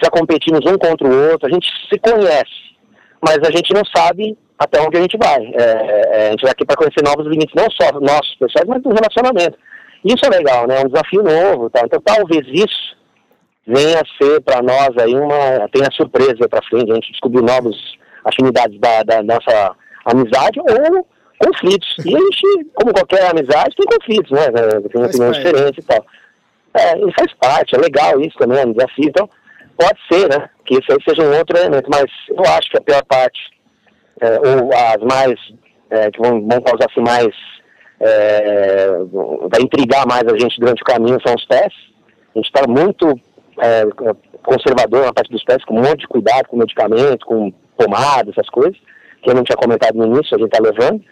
já 0.00 0.08
competimos 0.08 0.60
um 0.64 0.78
contra 0.78 1.06
o 1.06 1.30
outro, 1.32 1.48
a 1.48 1.50
gente 1.50 1.66
se 1.88 1.98
conhece, 1.98 2.76
mas 3.20 3.38
a 3.38 3.50
gente 3.50 3.74
não 3.74 3.82
sabe 3.94 4.38
até 4.56 4.80
onde 4.80 4.96
a 4.96 5.00
gente 5.00 5.18
vai. 5.18 5.44
É, 5.44 5.62
é, 5.62 6.28
a 6.28 6.30
gente 6.30 6.42
vai 6.42 6.52
aqui 6.52 6.64
para 6.64 6.76
conhecer 6.76 7.02
novos 7.02 7.26
limites, 7.26 7.54
não 7.54 7.68
só 7.70 7.92
nossos 8.00 8.34
pessoais, 8.36 8.68
mas 8.68 8.82
do 8.82 8.90
relacionamento. 8.90 9.58
Isso 10.04 10.24
é 10.24 10.28
legal, 10.28 10.66
né? 10.68 10.80
É 10.80 10.84
um 10.84 10.88
desafio 10.88 11.22
novo, 11.24 11.68
tá? 11.68 11.82
Então 11.84 12.00
talvez 12.00 12.46
isso 12.46 12.96
venha 13.66 14.00
a 14.00 14.24
ser 14.24 14.40
para 14.42 14.62
nós 14.62 14.90
aí 14.98 15.14
uma, 15.14 15.68
tenha 15.72 15.90
surpresa 15.92 16.48
para 16.48 16.62
frente, 16.68 16.92
a 16.92 16.94
gente 16.94 17.10
descobrir 17.10 17.42
novas 17.42 17.74
afinidades 18.24 18.78
da, 18.78 19.02
da 19.02 19.22
nossa 19.24 19.74
amizade 20.04 20.60
ou 20.60 21.06
conflitos. 21.38 21.96
E 22.04 22.14
a 22.14 22.18
gente, 22.18 22.70
como 22.74 22.92
qualquer 22.92 23.30
amizade, 23.30 23.76
tem 23.76 23.86
conflitos, 23.86 24.30
né? 24.30 24.46
Tem 24.90 25.04
opiniões 25.04 25.36
diferentes 25.36 25.84
e 25.84 25.86
tal. 25.86 26.04
É, 26.74 26.98
e 26.98 27.12
faz 27.12 27.32
parte, 27.40 27.74
é 27.74 27.78
legal 27.78 28.20
isso 28.20 28.36
também, 28.38 28.58
é 28.58 28.66
um 28.66 28.72
desafio. 28.72 29.08
Então, 29.08 29.28
pode 29.76 29.98
ser, 30.10 30.28
né? 30.28 30.48
Que 30.64 30.74
isso 30.74 30.92
aí 30.92 30.98
seja 31.08 31.22
um 31.22 31.36
outro 31.36 31.56
elemento, 31.56 31.88
mas 31.90 32.06
eu 32.28 32.44
acho 32.56 32.70
que 32.70 32.78
a 32.78 32.82
pior 32.82 33.04
parte, 33.04 33.40
é, 34.20 34.38
ou 34.40 34.70
as 34.72 35.02
mais, 35.02 35.38
é, 35.90 36.10
que 36.10 36.20
vão, 36.20 36.46
vão 36.46 36.60
causar 36.60 36.86
assim 36.90 37.00
mais, 37.00 37.34
é, 38.00 38.88
vai 39.50 39.62
intrigar 39.62 40.06
mais 40.06 40.24
a 40.24 40.38
gente 40.38 40.60
durante 40.60 40.82
o 40.82 40.84
caminho 40.84 41.20
são 41.24 41.34
os 41.34 41.44
pés. 41.46 41.72
A 42.34 42.38
gente 42.38 42.46
está 42.46 42.66
muito 42.68 43.18
é, 43.60 43.84
conservador 44.42 45.06
na 45.06 45.12
parte 45.12 45.30
dos 45.30 45.44
pés, 45.44 45.64
com 45.64 45.74
um 45.74 45.82
monte 45.82 46.00
de 46.00 46.08
cuidado 46.08 46.48
com 46.48 46.56
medicamento, 46.56 47.24
com 47.24 47.52
pomada, 47.76 48.30
essas 48.30 48.48
coisas, 48.48 48.76
que 49.22 49.30
eu 49.30 49.34
não 49.34 49.44
tinha 49.44 49.56
comentado 49.56 49.96
no 49.96 50.06
início, 50.06 50.34
a 50.36 50.38
gente 50.38 50.54
está 50.54 50.62
levando. 50.62 51.02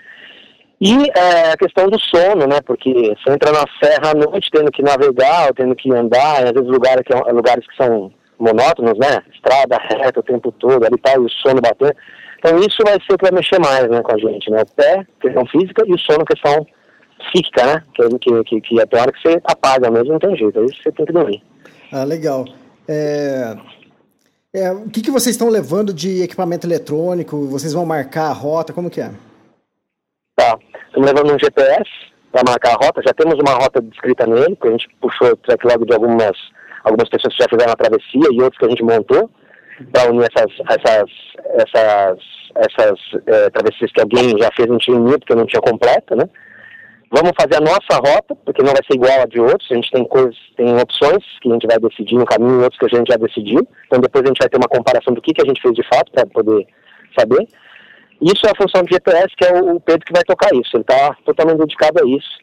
E 0.81 1.11
é, 1.17 1.53
a 1.53 1.57
questão 1.57 1.89
do 1.89 1.99
sono, 2.01 2.47
né? 2.47 2.61
Porque 2.67 2.93
você 2.93 3.33
entra 3.33 3.53
na 3.53 3.65
serra 3.83 4.11
à 4.11 4.15
noite 4.15 4.51
tendo 4.51 4.71
que 4.71 4.83
navegar, 4.83 5.49
ou 5.49 5.55
tendo 5.55 5.75
que 5.75 5.93
andar, 5.93 6.43
e 6.43 6.49
às 6.49 6.53
vezes 6.53 6.69
lugares 6.69 7.03
que, 7.07 7.33
lugares 7.33 7.67
que 7.67 7.77
são 7.77 8.13
monótonos, 8.39 8.99
né? 8.99 9.23
Estrada 9.33 9.79
reta 9.79 10.21
o 10.21 10.23
tempo 10.23 10.53
todo, 10.53 10.85
ali 10.85 10.99
tá, 10.99 11.19
o 11.19 11.29
sono 11.29 11.61
batendo. 11.61 11.95
Então 12.39 12.59
isso 12.59 12.77
vai 12.85 12.95
ser 12.95 13.15
o 13.15 13.19
que 13.19 13.25
vai 13.25 13.33
mexer 13.33 13.59
mais 13.59 13.89
né, 13.89 14.03
com 14.03 14.13
a 14.13 14.19
gente, 14.19 14.51
né? 14.51 14.63
O 14.63 14.75
pé, 14.75 15.07
questão 15.21 15.47
física, 15.47 15.83
e 15.87 15.93
o 15.93 15.99
sono, 15.99 16.25
questão 16.25 16.67
psíquica, 17.19 17.65
né? 17.65 17.83
Que, 17.95 18.45
que, 18.45 18.61
que, 18.61 18.81
é 18.81 18.83
a 18.83 19.01
hora 19.01 19.13
que 19.13 19.23
você 19.23 19.41
apaga 19.45 19.91
mesmo, 19.91 20.13
não 20.13 20.19
tem 20.19 20.37
jeito, 20.37 20.59
aí 20.59 20.67
você 20.67 20.93
tem 20.93 21.07
que 21.07 21.13
dormir. 21.13 21.43
Ah, 21.93 22.05
legal. 22.05 22.45
É... 22.89 23.57
É, 24.53 24.71
o 24.71 24.89
que, 24.89 25.01
que 25.01 25.11
vocês 25.11 25.35
estão 25.35 25.49
levando 25.49 25.93
de 25.93 26.23
equipamento 26.23 26.65
eletrônico? 26.65 27.47
Vocês 27.47 27.73
vão 27.73 27.85
marcar 27.85 28.29
a 28.29 28.33
rota? 28.33 28.73
Como 28.73 28.89
que 28.89 29.01
é? 29.01 29.11
Tá. 30.37 30.59
Estamos 30.87 31.07
levando 31.07 31.33
um 31.33 31.39
GPS 31.39 31.89
para 32.33 32.43
marcar 32.45 32.71
a 32.71 32.87
rota. 32.87 33.01
Já 33.07 33.15
temos 33.15 33.39
uma 33.39 33.55
rota 33.55 33.81
descrita 33.81 34.27
nele, 34.27 34.57
que 34.57 34.67
a 34.67 34.71
gente 34.73 34.89
puxou 35.01 35.29
o 35.29 35.37
track 35.37 35.65
log 35.65 35.87
de 35.87 35.95
algumas, 35.95 36.37
algumas 36.83 37.09
pessoas 37.09 37.35
que 37.37 37.43
já 37.43 37.49
fizeram 37.49 37.73
a 37.73 37.77
travessia 37.77 38.29
e 38.33 38.43
outros 38.43 38.59
que 38.59 38.67
a 38.67 38.69
gente 38.69 38.83
montou 38.83 39.31
para 39.93 40.11
unir 40.11 40.29
essas, 40.35 40.53
essas, 40.71 41.11
essas, 41.55 42.19
essas 42.57 42.99
é, 43.27 43.51
travessias 43.51 43.93
que 43.93 44.01
alguém 44.01 44.37
já 44.39 44.51
fez, 44.57 44.69
não 44.69 44.79
tinha 44.79 44.97
unido, 44.97 45.21
porque 45.21 45.35
não 45.35 45.47
tinha 45.47 45.63
completa, 45.63 46.17
né? 46.17 46.29
Vamos 47.11 47.31
fazer 47.41 47.57
a 47.57 47.61
nossa 47.61 47.97
rota, 48.05 48.35
porque 48.45 48.63
não 48.63 48.73
vai 48.73 48.83
ser 48.85 48.97
igual 48.97 49.21
a 49.23 49.27
de 49.27 49.39
outros. 49.39 49.71
A 49.71 49.75
gente 49.75 49.91
tem 49.93 50.05
coisas, 50.05 50.37
tem 50.57 50.77
opções 50.77 51.23
que 51.41 51.49
a 51.49 51.53
gente 51.53 51.67
vai 51.69 51.79
decidir 51.79 52.17
no 52.17 52.25
caminho, 52.25 52.63
outros 52.63 52.79
que 52.79 52.87
a 52.87 52.99
gente 52.99 53.07
já 53.09 53.17
decidiu. 53.17 53.69
Então 53.87 54.01
depois 54.01 54.25
a 54.25 54.29
gente 54.29 54.39
vai 54.41 54.49
ter 54.49 54.57
uma 54.57 54.69
comparação 54.69 55.15
do 55.15 55.23
que, 55.23 55.33
que 55.33 55.43
a 55.43 55.47
gente 55.47 55.63
fez 55.63 55.75
de 55.75 55.87
fato 55.87 56.11
para 56.11 56.27
poder 56.27 56.67
saber. 57.17 57.47
Isso 58.21 58.47
é 58.47 58.51
a 58.51 58.57
função 58.57 58.83
do 58.83 58.93
GPS, 58.93 59.29
que 59.37 59.45
é 59.45 59.53
o 59.61 59.81
Pedro 59.81 60.07
que 60.07 60.13
vai 60.13 60.23
tocar 60.25 60.55
isso. 60.55 60.71
Ele 60.75 60.83
está 60.83 61.17
totalmente 61.25 61.59
dedicado 61.59 62.03
a 62.03 62.07
isso. 62.07 62.39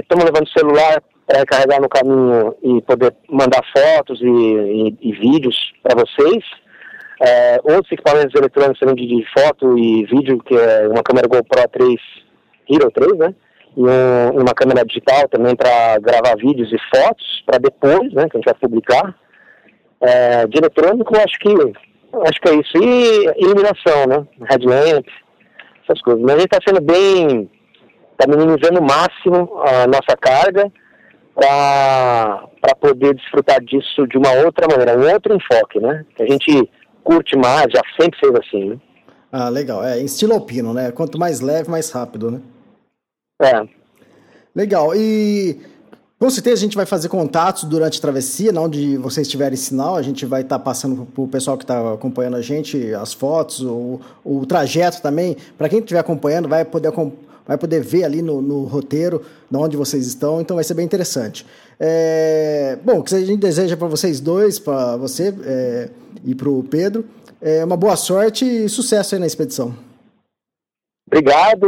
Estamos 0.00 0.24
é, 0.24 0.26
levando 0.26 0.46
o 0.46 0.58
celular 0.58 1.02
para 1.26 1.44
carregar 1.44 1.80
no 1.80 1.88
caminho 1.88 2.54
e 2.62 2.82
poder 2.82 3.14
mandar 3.28 3.62
fotos 3.76 4.20
e, 4.20 4.26
e, 4.26 4.96
e 5.00 5.12
vídeos 5.12 5.56
para 5.82 5.94
vocês. 5.94 6.44
É, 7.22 7.60
outros 7.64 7.92
equipamentos 7.92 8.34
eletrônicos 8.34 8.80
também 8.80 8.94
de, 8.94 9.06
de, 9.06 9.24
foto 9.38 9.78
e 9.78 10.06
vídeo, 10.06 10.38
que 10.42 10.54
é 10.54 10.88
uma 10.88 11.02
câmera 11.02 11.28
GoPro 11.28 11.68
3 11.70 12.00
Hero 12.68 12.90
3, 12.90 13.18
né? 13.18 13.34
E 13.76 13.82
um, 13.82 14.40
uma 14.40 14.54
câmera 14.54 14.84
digital 14.84 15.28
também 15.28 15.54
para 15.54 15.98
gravar 15.98 16.36
vídeos 16.36 16.72
e 16.72 16.78
fotos 16.96 17.42
para 17.44 17.58
depois, 17.58 18.12
né? 18.12 18.28
Que 18.28 18.36
a 18.36 18.40
gente 18.40 18.46
vai 18.46 18.54
publicar. 18.54 19.14
É, 20.00 20.46
de 20.46 20.56
eletrônico, 20.56 21.14
acho 21.18 21.38
que 21.38 21.50
acho 22.26 22.40
que 22.40 22.48
é 22.48 22.54
isso. 22.54 22.76
E 22.76 23.42
iluminação, 23.42 24.06
né? 24.08 24.26
Headlamp, 24.48 25.06
essas 25.82 26.02
coisas. 26.02 26.22
Mas 26.22 26.34
a 26.34 26.38
gente 26.38 26.48
está 26.52 26.58
sendo 26.66 26.80
bem. 26.80 27.50
está 28.12 28.26
minimizando 28.28 28.80
o 28.80 28.84
máximo 28.84 29.62
a 29.62 29.86
nossa 29.86 30.16
carga 30.20 30.70
para 31.34 32.74
poder 32.80 33.14
desfrutar 33.14 33.60
disso 33.62 34.06
de 34.06 34.18
uma 34.18 34.32
outra 34.44 34.66
maneira, 34.68 34.98
um 34.98 35.12
outro 35.12 35.34
enfoque, 35.34 35.80
né? 35.80 36.04
Que 36.16 36.22
a 36.22 36.26
gente 36.26 36.70
curte 37.02 37.36
mais, 37.36 37.66
já 37.72 37.80
sempre 37.98 38.18
fez 38.18 38.34
assim, 38.34 38.70
né? 38.70 38.78
Ah, 39.32 39.48
legal. 39.48 39.84
É, 39.84 40.00
em 40.00 40.04
estilo 40.04 40.34
alpino, 40.34 40.74
né? 40.74 40.90
Quanto 40.90 41.18
mais 41.18 41.40
leve, 41.40 41.70
mais 41.70 41.90
rápido, 41.90 42.30
né? 42.30 42.40
É. 43.40 43.62
Legal. 44.54 44.94
E 44.94 45.60
com 46.20 46.28
certeza 46.28 46.56
a 46.56 46.64
gente 46.64 46.76
vai 46.76 46.84
fazer 46.84 47.08
contatos 47.08 47.64
durante 47.64 47.98
a 47.98 48.02
travessia, 48.02 48.52
onde 48.60 48.98
vocês 48.98 49.26
tiverem 49.26 49.56
sinal, 49.56 49.96
a 49.96 50.02
gente 50.02 50.26
vai 50.26 50.42
estar 50.42 50.58
tá 50.58 50.62
passando 50.62 51.06
para 51.06 51.22
o 51.22 51.26
pessoal 51.26 51.56
que 51.56 51.64
está 51.64 51.94
acompanhando 51.94 52.36
a 52.36 52.42
gente 52.42 52.92
as 52.92 53.14
fotos, 53.14 53.62
o, 53.62 53.98
o 54.22 54.44
trajeto 54.44 55.00
também. 55.00 55.34
Para 55.56 55.66
quem 55.66 55.78
estiver 55.78 55.98
acompanhando, 55.98 56.46
vai 56.46 56.62
poder, 56.62 56.92
vai 57.46 57.56
poder 57.56 57.80
ver 57.80 58.04
ali 58.04 58.20
no, 58.20 58.42
no 58.42 58.64
roteiro 58.64 59.22
de 59.50 59.56
onde 59.56 59.78
vocês 59.78 60.06
estão, 60.06 60.42
então 60.42 60.56
vai 60.56 60.62
ser 60.62 60.74
bem 60.74 60.84
interessante. 60.84 61.46
É, 61.80 62.76
bom, 62.84 62.98
o 62.98 63.02
que 63.02 63.14
a 63.14 63.20
gente 63.24 63.40
deseja 63.40 63.74
para 63.74 63.88
vocês 63.88 64.20
dois, 64.20 64.58
para 64.58 64.98
você 64.98 65.34
é, 65.42 65.88
e 66.22 66.34
para 66.34 66.50
o 66.50 66.62
Pedro, 66.62 67.06
é 67.40 67.64
uma 67.64 67.78
boa 67.78 67.96
sorte 67.96 68.44
e 68.44 68.68
sucesso 68.68 69.14
aí 69.14 69.20
na 69.20 69.26
expedição. 69.26 69.74
Obrigado, 71.06 71.66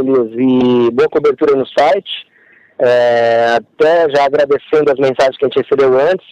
Elias, 0.00 0.30
e 0.32 0.90
boa 0.90 1.08
cobertura 1.08 1.56
no 1.56 1.66
site. 1.66 2.33
É, 2.78 3.56
até 3.56 4.10
já 4.10 4.24
agradecendo 4.24 4.90
as 4.90 4.98
mensagens 4.98 5.36
que 5.36 5.44
a 5.44 5.48
gente 5.48 5.62
recebeu 5.62 5.98
antes, 5.98 6.26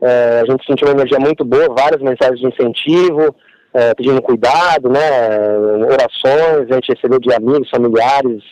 é, 0.00 0.42
a 0.42 0.50
gente 0.50 0.64
sentiu 0.66 0.88
uma 0.88 0.94
energia 0.94 1.18
muito 1.18 1.44
boa, 1.44 1.74
várias 1.76 2.00
mensagens 2.00 2.40
de 2.40 2.46
incentivo, 2.46 3.34
é, 3.74 3.94
pedindo 3.94 4.22
cuidado, 4.22 4.88
né, 4.88 5.00
orações, 5.86 6.70
a 6.70 6.74
gente 6.74 6.92
recebeu 6.92 7.18
de 7.18 7.32
amigos, 7.32 7.70
familiares, 7.70 8.42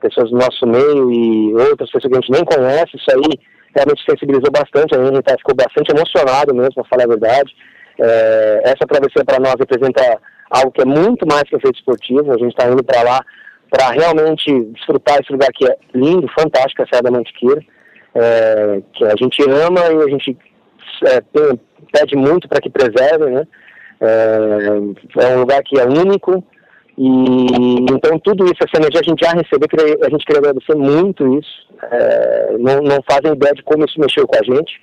pessoas 0.00 0.30
do 0.30 0.36
nosso 0.36 0.66
meio 0.66 1.10
e 1.10 1.54
outras 1.54 1.90
pessoas 1.90 2.12
que 2.12 2.18
a 2.18 2.20
gente 2.20 2.32
nem 2.32 2.44
conhece, 2.44 2.96
isso 2.96 3.10
aí 3.10 3.38
realmente 3.74 4.04
sensibilizou 4.08 4.50
bastante, 4.50 4.94
a 4.94 5.04
gente 5.04 5.38
ficou 5.38 5.54
bastante 5.54 5.90
emocionado 5.92 6.54
mesmo, 6.54 6.74
para 6.74 6.84
falar 6.84 7.04
a 7.04 7.08
verdade. 7.08 7.54
É, 8.00 8.62
essa 8.64 8.86
travessia 8.86 9.24
para 9.24 9.38
nós 9.38 9.54
representa 9.58 10.18
algo 10.50 10.72
que 10.72 10.82
é 10.82 10.84
muito 10.84 11.26
mais 11.26 11.42
que 11.44 11.56
um 11.56 11.60
feito 11.60 11.76
esportivo, 11.76 12.32
a 12.32 12.38
gente 12.38 12.50
está 12.50 12.68
indo 12.68 12.82
para 12.82 13.02
lá 13.02 13.20
para 13.70 13.90
realmente 13.90 14.52
desfrutar 14.72 15.18
esse 15.20 15.32
lugar 15.32 15.48
que 15.52 15.66
é 15.66 15.76
lindo, 15.94 16.28
fantástico, 16.38 16.82
a 16.82 16.86
Serra 16.86 17.02
da 17.02 17.10
Mantiqueira, 17.10 17.60
é, 18.14 18.82
que 18.92 19.04
a 19.04 19.14
gente 19.16 19.42
ama 19.50 19.80
e 19.80 20.04
a 20.04 20.08
gente 20.08 20.36
é, 21.04 21.20
tem, 21.20 21.60
pede 21.92 22.16
muito 22.16 22.48
para 22.48 22.60
que 22.60 22.70
preserve, 22.70 23.26
né? 23.26 23.46
É, 24.00 25.24
é, 25.24 25.36
um 25.36 25.40
lugar 25.40 25.62
que 25.62 25.78
é 25.78 25.84
único 25.84 26.44
e 26.98 27.86
então 27.90 28.18
tudo 28.18 28.44
isso, 28.44 28.56
essa 28.60 28.78
energia 28.78 29.00
a 29.00 29.08
gente 29.08 29.24
já 29.24 29.32
recebeu, 29.32 29.68
a 30.02 30.10
gente 30.10 30.24
queria 30.24 30.40
agradecer 30.40 30.74
muito 30.74 31.38
isso, 31.38 31.66
é, 31.82 32.56
não, 32.58 32.82
não 32.82 32.98
fazem 33.10 33.32
ideia 33.32 33.54
de 33.54 33.62
como 33.62 33.84
isso 33.84 33.98
mexeu 33.98 34.26
com 34.26 34.36
a 34.36 34.42
gente 34.42 34.80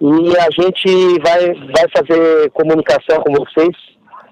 e 0.00 0.36
a 0.38 0.48
gente 0.50 1.20
vai, 1.20 1.54
vai 1.72 1.86
fazer 1.96 2.50
comunicação 2.50 3.22
com 3.22 3.32
vocês 3.32 3.76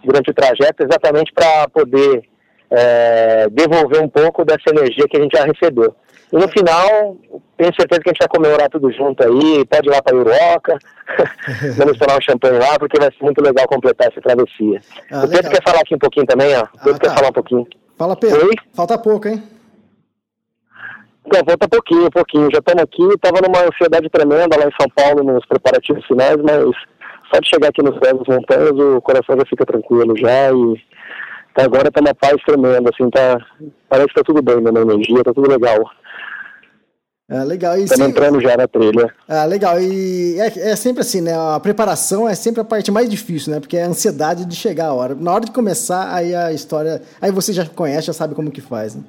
durante 0.04 0.30
o 0.30 0.34
trajeto 0.34 0.84
exatamente 0.84 1.32
para 1.32 1.68
poder 1.68 2.24
é, 2.70 3.48
devolver 3.50 4.02
um 4.02 4.08
pouco 4.08 4.44
dessa 4.44 4.70
energia 4.70 5.06
que 5.08 5.16
a 5.16 5.20
gente 5.20 5.36
já 5.36 5.44
recebeu. 5.44 5.94
E 6.32 6.36
no 6.36 6.48
final, 6.48 7.16
tenho 7.56 7.74
certeza 7.74 8.00
que 8.00 8.10
a 8.10 8.12
gente 8.12 8.18
vai 8.18 8.28
comemorar 8.28 8.68
tudo 8.68 8.90
junto 8.90 9.22
aí, 9.22 9.64
pode 9.66 9.88
ir 9.88 9.90
lá 9.90 10.02
para 10.02 10.16
Uruoca, 10.16 10.78
vamos 11.76 11.98
tomar 11.98 12.18
um 12.18 12.20
champanhe 12.20 12.58
lá, 12.58 12.78
porque 12.78 12.98
vai 12.98 13.10
ser 13.12 13.22
muito 13.22 13.42
legal 13.42 13.66
completar 13.68 14.08
essa 14.08 14.20
travessia. 14.20 14.80
Ah, 15.12 15.24
o 15.24 15.28
Pedro 15.28 15.50
quer 15.50 15.62
falar 15.62 15.80
aqui 15.80 15.94
um 15.94 15.98
pouquinho 15.98 16.26
também, 16.26 16.56
ó. 16.56 16.64
O 16.64 16.78
Pedro 16.78 16.96
ah, 16.96 16.98
quer 17.00 17.08
tá. 17.08 17.14
falar 17.14 17.28
um 17.28 17.32
pouquinho. 17.32 17.66
Fala, 17.96 18.16
Pedro. 18.16 18.46
Oi? 18.46 18.54
Falta 18.74 18.98
pouco, 18.98 19.28
hein? 19.28 19.42
Então, 21.26 21.40
falta 21.46 21.68
pouquinho, 21.68 22.10
pouquinho. 22.10 22.48
Já 22.52 22.58
estamos 22.58 22.82
aqui, 22.82 23.02
estava 23.14 23.40
numa 23.40 23.66
ansiedade 23.66 24.10
tremenda 24.10 24.58
lá 24.58 24.66
em 24.66 24.74
São 24.80 24.88
Paulo 24.94 25.22
nos 25.22 25.46
preparativos 25.46 26.04
finais, 26.06 26.36
mas 26.42 26.64
só 27.32 27.40
de 27.40 27.48
chegar 27.48 27.68
aqui 27.68 27.82
nos 27.82 27.98
pés 27.98 28.18
das 28.18 28.26
montanhas 28.26 28.72
o 28.72 29.00
coração 29.00 29.36
já 29.36 29.46
fica 29.46 29.64
tranquilo 29.64 30.16
já 30.16 30.50
e 30.50 30.82
até 31.54 31.62
agora 31.64 31.90
tá 31.90 32.00
uma 32.00 32.14
paz 32.14 32.34
tremenda, 32.44 32.90
assim, 32.92 33.08
tá. 33.08 33.38
Parece 33.88 34.08
que 34.08 34.14
tá 34.14 34.22
tudo 34.24 34.42
bem, 34.42 34.60
né, 34.60 34.72
na 34.72 34.80
energia, 34.80 35.22
tá 35.22 35.32
tudo 35.32 35.48
legal. 35.48 35.78
É, 37.30 37.42
legal. 37.42 37.78
Estamos 37.78 38.04
sim... 38.04 38.10
entrando 38.10 38.40
já 38.40 38.56
na 38.56 38.66
trilha. 38.66 39.14
É, 39.28 39.46
legal. 39.46 39.80
E 39.80 40.38
é, 40.38 40.70
é, 40.72 40.76
sempre 40.76 41.00
assim, 41.00 41.22
né? 41.22 41.32
A 41.32 41.58
preparação 41.58 42.28
é 42.28 42.34
sempre 42.34 42.60
a 42.60 42.64
parte 42.64 42.90
mais 42.90 43.08
difícil, 43.08 43.52
né? 43.52 43.60
Porque 43.60 43.76
é 43.76 43.84
a 43.84 43.88
ansiedade 43.88 44.44
de 44.44 44.54
chegar 44.54 44.88
a 44.88 44.92
hora. 44.92 45.14
Na 45.14 45.32
hora 45.32 45.44
de 45.44 45.52
começar, 45.52 46.12
aí 46.12 46.34
a 46.34 46.52
história. 46.52 47.00
Aí 47.22 47.30
você 47.30 47.52
já 47.52 47.64
conhece, 47.64 48.08
já 48.08 48.12
sabe 48.12 48.34
como 48.34 48.50
que 48.50 48.60
faz, 48.60 48.96
né? 48.96 49.02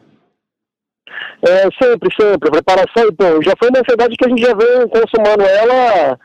É, 1.41 1.63
sempre, 1.81 2.09
sempre. 2.15 2.47
A 2.47 2.51
preparação, 2.51 3.03
então, 3.11 3.41
já 3.41 3.53
foi 3.59 3.69
uma 3.69 3.79
ansiedade 3.79 4.15
que 4.15 4.25
a 4.25 4.29
gente 4.29 4.41
já 4.41 4.53
vem 4.53 4.87
consumando 4.87 5.43
ela 5.43 6.17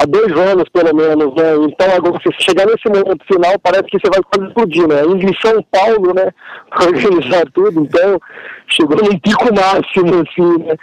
há 0.00 0.06
dois 0.06 0.32
anos, 0.32 0.64
pelo 0.72 0.94
menos, 0.94 1.34
né? 1.34 1.54
Então, 1.68 1.88
agora, 1.94 2.18
se 2.22 2.44
chegar 2.44 2.66
nesse 2.66 2.88
momento 2.88 3.24
final, 3.26 3.58
parece 3.62 3.84
que 3.84 3.98
você 3.98 4.10
vai 4.10 4.22
quase 4.22 4.48
explodir, 4.48 4.88
né? 4.88 5.02
Em 5.02 5.34
São 5.44 5.62
Paulo, 5.70 6.14
né? 6.14 6.30
Pra 6.70 6.86
organizar 6.88 7.44
tudo, 7.52 7.80
então, 7.80 8.20
chegou 8.68 8.96
num 8.96 9.18
pico 9.18 9.52
máximo, 9.54 10.22
assim, 10.22 10.64
né? 10.64 10.76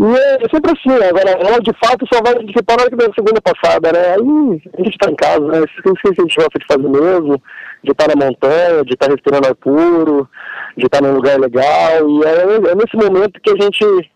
E 0.00 0.44
é 0.44 0.48
sempre 0.48 0.72
assim, 0.72 0.98
né? 0.98 1.08
agora, 1.08 1.30
ela 1.30 1.60
de 1.60 1.72
fato 1.84 2.06
só 2.12 2.20
vai 2.22 2.34
se 2.34 2.62
parar 2.62 2.88
que 2.88 2.96
da 2.96 3.12
segunda 3.14 3.40
passada, 3.42 3.92
né? 3.92 4.14
Aí 4.14 4.62
a 4.78 4.82
gente 4.82 4.98
tá 4.98 5.10
em 5.10 5.16
casa, 5.16 5.46
né? 5.46 5.58
Isso 5.58 5.82
que 5.82 6.08
a 6.08 6.22
gente 6.22 6.36
gosta 6.36 6.58
de 6.58 6.66
fazer 6.66 6.88
mesmo, 6.88 7.42
de 7.84 7.90
estar 7.92 8.08
na 8.08 8.24
montanha, 8.24 8.84
de 8.84 8.94
estar 8.94 9.10
respirando 9.10 9.48
ar 9.48 9.54
puro. 9.54 10.28
de 10.76 10.86
estar 10.86 11.02
num 11.02 11.14
lugar 11.14 11.38
legal. 11.38 12.08
E 12.08 12.24
é, 12.24 12.70
é 12.70 12.74
nesse 12.74 12.96
momento 12.96 13.40
que 13.42 13.50
a 13.50 13.62
gente 13.62 14.10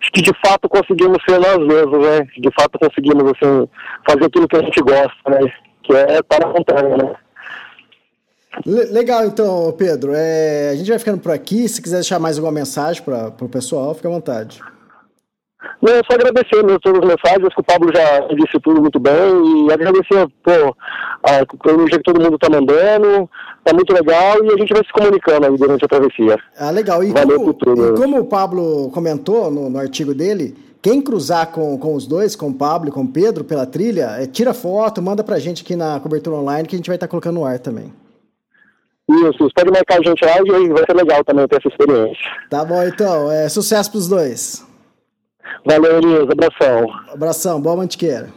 acho 0.00 0.12
que 0.12 0.22
de 0.22 0.32
fato 0.44 0.68
conseguimos 0.68 1.18
ser 1.28 1.38
nós 1.38 1.58
mesmos, 1.58 2.06
né? 2.06 2.20
De 2.38 2.50
fato 2.58 2.78
conseguimos 2.78 3.32
assim, 3.32 3.68
fazer 4.08 4.26
aquilo 4.26 4.48
que 4.48 4.56
a 4.56 4.62
gente 4.62 4.80
gosta, 4.80 5.30
né? 5.30 5.52
Que 5.82 5.94
é 5.94 6.22
para 6.22 6.46
a 6.46 6.52
montanha, 6.52 6.96
né? 6.96 7.14
Legal, 8.64 9.26
então, 9.26 9.74
Pedro. 9.76 10.12
É, 10.14 10.70
a 10.70 10.76
gente 10.76 10.88
vai 10.88 10.98
ficando 10.98 11.18
por 11.18 11.32
aqui. 11.32 11.68
Se 11.68 11.82
quiser 11.82 11.96
deixar 11.96 12.18
mais 12.18 12.36
alguma 12.36 12.52
mensagem 12.52 13.02
para 13.02 13.32
o 13.40 13.48
pessoal, 13.48 13.94
fica 13.94 14.08
à 14.08 14.12
vontade. 14.12 14.60
Não, 15.80 15.92
só 16.10 16.14
agradecer 16.14 16.62
mesmo 16.64 16.80
todas 16.80 17.00
as 17.02 17.08
mensagens, 17.08 17.54
que 17.54 17.60
o 17.60 17.64
Pablo 17.64 17.90
já 17.94 18.20
disse 18.34 18.58
tudo 18.62 18.80
muito 18.80 18.98
bem, 18.98 19.66
e 19.66 19.72
agradecer 19.72 20.26
pô, 20.42 20.76
a, 21.22 21.44
pelo 21.62 21.88
jeito 21.88 22.02
que 22.02 22.12
todo 22.12 22.22
mundo 22.22 22.36
está 22.36 22.48
mandando, 22.48 23.28
tá 23.64 23.74
muito 23.74 23.92
legal, 23.92 24.44
e 24.44 24.52
a 24.52 24.56
gente 24.56 24.72
vai 24.72 24.84
se 24.84 24.92
comunicando 24.92 25.46
aí 25.46 25.56
durante 25.56 25.84
a 25.84 25.88
travessia. 25.88 26.38
Ah, 26.58 26.70
legal. 26.70 27.02
E, 27.02 27.12
Valeu 27.12 27.38
como, 27.38 27.54
tudo. 27.54 27.94
e 27.94 27.96
como 27.96 28.20
o 28.20 28.24
Pablo 28.24 28.90
comentou 28.90 29.50
no, 29.50 29.68
no 29.68 29.78
artigo 29.78 30.14
dele, 30.14 30.56
quem 30.82 31.00
cruzar 31.00 31.50
com, 31.50 31.78
com 31.78 31.94
os 31.94 32.06
dois, 32.06 32.36
com 32.36 32.48
o 32.48 32.54
Pablo 32.54 32.88
e 32.88 32.92
com 32.92 33.02
o 33.02 33.08
Pedro, 33.08 33.44
pela 33.44 33.64
trilha, 33.64 34.16
é, 34.18 34.26
tira 34.26 34.52
foto, 34.52 35.00
manda 35.00 35.24
pra 35.24 35.38
gente 35.38 35.62
aqui 35.62 35.74
na 35.74 35.98
cobertura 35.98 36.36
online, 36.36 36.68
que 36.68 36.76
a 36.76 36.78
gente 36.78 36.88
vai 36.88 36.96
estar 36.96 37.06
tá 37.06 37.10
colocando 37.10 37.36
no 37.36 37.46
ar 37.46 37.58
também. 37.58 37.92
Isso, 39.08 39.48
pode 39.54 39.70
marcar 39.70 39.98
a 39.98 40.02
gente 40.02 40.24
lá 40.24 40.38
e 40.38 40.68
vai 40.68 40.84
ser 40.84 40.94
legal 40.94 41.22
também 41.24 41.46
ter 41.46 41.56
essa 41.56 41.68
experiência. 41.68 42.30
Tá 42.48 42.64
bom, 42.64 42.82
então. 42.82 43.30
É, 43.30 43.48
sucesso 43.48 43.90
pros 43.90 44.08
dois. 44.08 44.73
Valeu, 45.64 45.98
Elias. 45.98 46.28
Abração. 46.30 46.86
Abração. 47.12 47.60
Boa 47.60 47.76
mantiqueira. 47.76 48.28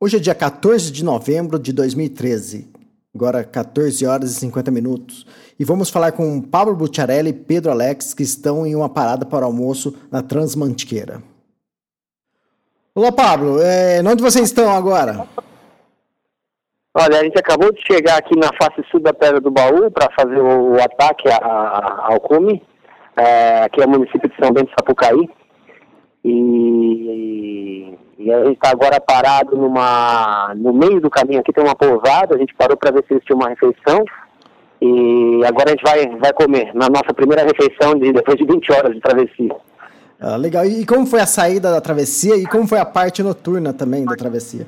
Hoje 0.00 0.16
é 0.16 0.20
dia 0.20 0.34
14 0.34 0.92
de 0.92 1.04
novembro 1.04 1.58
de 1.58 1.72
2013. 1.72 2.70
Agora 3.14 3.44
14 3.44 4.04
horas 4.06 4.32
e 4.32 4.34
50 4.34 4.70
minutos. 4.70 5.26
E 5.58 5.64
vamos 5.64 5.88
falar 5.88 6.12
com 6.12 6.42
Pablo 6.42 6.74
Butiarelli 6.74 7.30
e 7.30 7.32
Pedro 7.32 7.70
Alex, 7.70 8.12
que 8.12 8.22
estão 8.22 8.66
em 8.66 8.74
uma 8.74 8.88
parada 8.88 9.24
para 9.24 9.46
almoço 9.46 9.96
na 10.10 10.20
Transmantiqueira. 10.20 11.22
Olá, 12.94 13.12
Pablo. 13.12 13.60
É, 13.62 14.02
onde 14.02 14.22
vocês 14.22 14.44
estão 14.44 14.68
agora? 14.68 15.26
Olha, 16.96 17.20
a 17.20 17.24
gente 17.24 17.38
acabou 17.38 17.72
de 17.72 17.80
chegar 17.86 18.18
aqui 18.18 18.36
na 18.36 18.50
face 18.60 18.82
sul 18.90 19.00
da 19.00 19.12
Pedra 19.12 19.40
do 19.40 19.50
Baú 19.50 19.90
para 19.90 20.12
fazer 20.14 20.40
o, 20.40 20.74
o 20.74 20.82
ataque 20.82 21.28
a, 21.28 21.36
a, 21.36 22.12
ao 22.12 22.20
cume, 22.20 22.62
é, 23.16 23.64
aqui 23.64 23.80
é 23.80 23.86
o 23.86 23.90
município 23.90 24.28
de 24.28 24.36
São 24.36 24.52
Bento 24.52 24.66
de 24.66 24.74
Sapucaí. 24.78 25.28
E, 26.24 27.98
e 28.18 28.32
a 28.32 28.44
gente 28.44 28.54
está 28.54 28.70
agora 28.70 29.00
parado 29.00 29.56
numa, 29.56 30.54
no 30.56 30.72
meio 30.72 31.00
do 31.00 31.10
caminho 31.10 31.40
aqui, 31.40 31.52
tem 31.52 31.62
uma 31.62 31.76
pousada, 31.76 32.34
a 32.34 32.38
gente 32.38 32.54
parou 32.54 32.76
para 32.76 32.90
ver 32.90 33.04
se 33.06 33.14
eles 33.14 33.24
tinham 33.24 33.38
uma 33.38 33.50
refeição. 33.50 34.04
E 34.80 35.44
agora 35.46 35.68
a 35.68 35.70
gente 35.70 35.82
vai, 35.82 36.18
vai 36.18 36.32
comer 36.32 36.74
na 36.74 36.88
nossa 36.88 37.14
primeira 37.14 37.42
refeição 37.42 37.94
de, 37.94 38.12
depois 38.12 38.36
de 38.36 38.44
20 38.44 38.72
horas 38.72 38.94
de 38.94 39.00
travessia. 39.00 39.54
Ah, 40.20 40.36
legal. 40.36 40.64
E 40.64 40.86
como 40.86 41.06
foi 41.06 41.20
a 41.20 41.26
saída 41.26 41.70
da 41.70 41.80
travessia 41.80 42.36
e 42.36 42.46
como 42.46 42.66
foi 42.66 42.78
a 42.78 42.84
parte 42.84 43.22
noturna 43.22 43.72
também 43.72 44.04
da 44.04 44.14
travessia? 44.14 44.66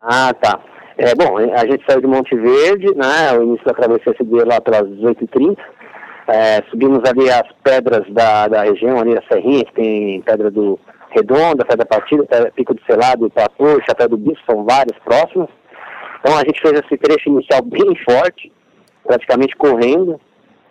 Ah, 0.00 0.32
tá. 0.34 0.60
É, 0.96 1.14
bom, 1.14 1.38
a 1.38 1.66
gente 1.66 1.84
saiu 1.86 2.00
de 2.00 2.06
Monte 2.06 2.36
Verde, 2.36 2.94
né? 2.94 3.36
O 3.38 3.42
início 3.42 3.64
da 3.64 3.74
travessia 3.74 4.14
se 4.16 4.24
deu 4.24 4.46
lá 4.46 4.60
pelas 4.60 4.88
18h30. 4.88 5.56
É, 6.28 6.62
subimos 6.70 7.00
ali 7.08 7.28
as 7.30 7.50
pedras 7.64 8.08
da, 8.12 8.48
da 8.48 8.62
região, 8.62 8.98
ali 8.98 9.16
a 9.16 9.22
Serrinha, 9.22 9.64
que 9.64 9.72
tem 9.72 10.22
Pedra 10.22 10.50
do 10.50 10.78
Redonda, 11.10 11.64
Pedra 11.64 11.84
Partida, 11.84 12.24
Pico 12.54 12.74
do 12.74 12.82
Selado, 12.84 13.26
Ipapô, 13.26 13.80
Chapéu 13.86 14.08
do 14.08 14.16
Bispo, 14.16 14.40
são 14.46 14.64
várias 14.64 14.98
próximas. 15.04 15.48
Então 16.20 16.36
a 16.36 16.40
gente 16.40 16.60
fez 16.60 16.74
esse 16.74 16.96
trecho 16.96 17.28
inicial 17.28 17.62
bem 17.62 17.94
forte, 18.08 18.52
praticamente 19.04 19.56
correndo. 19.56 20.20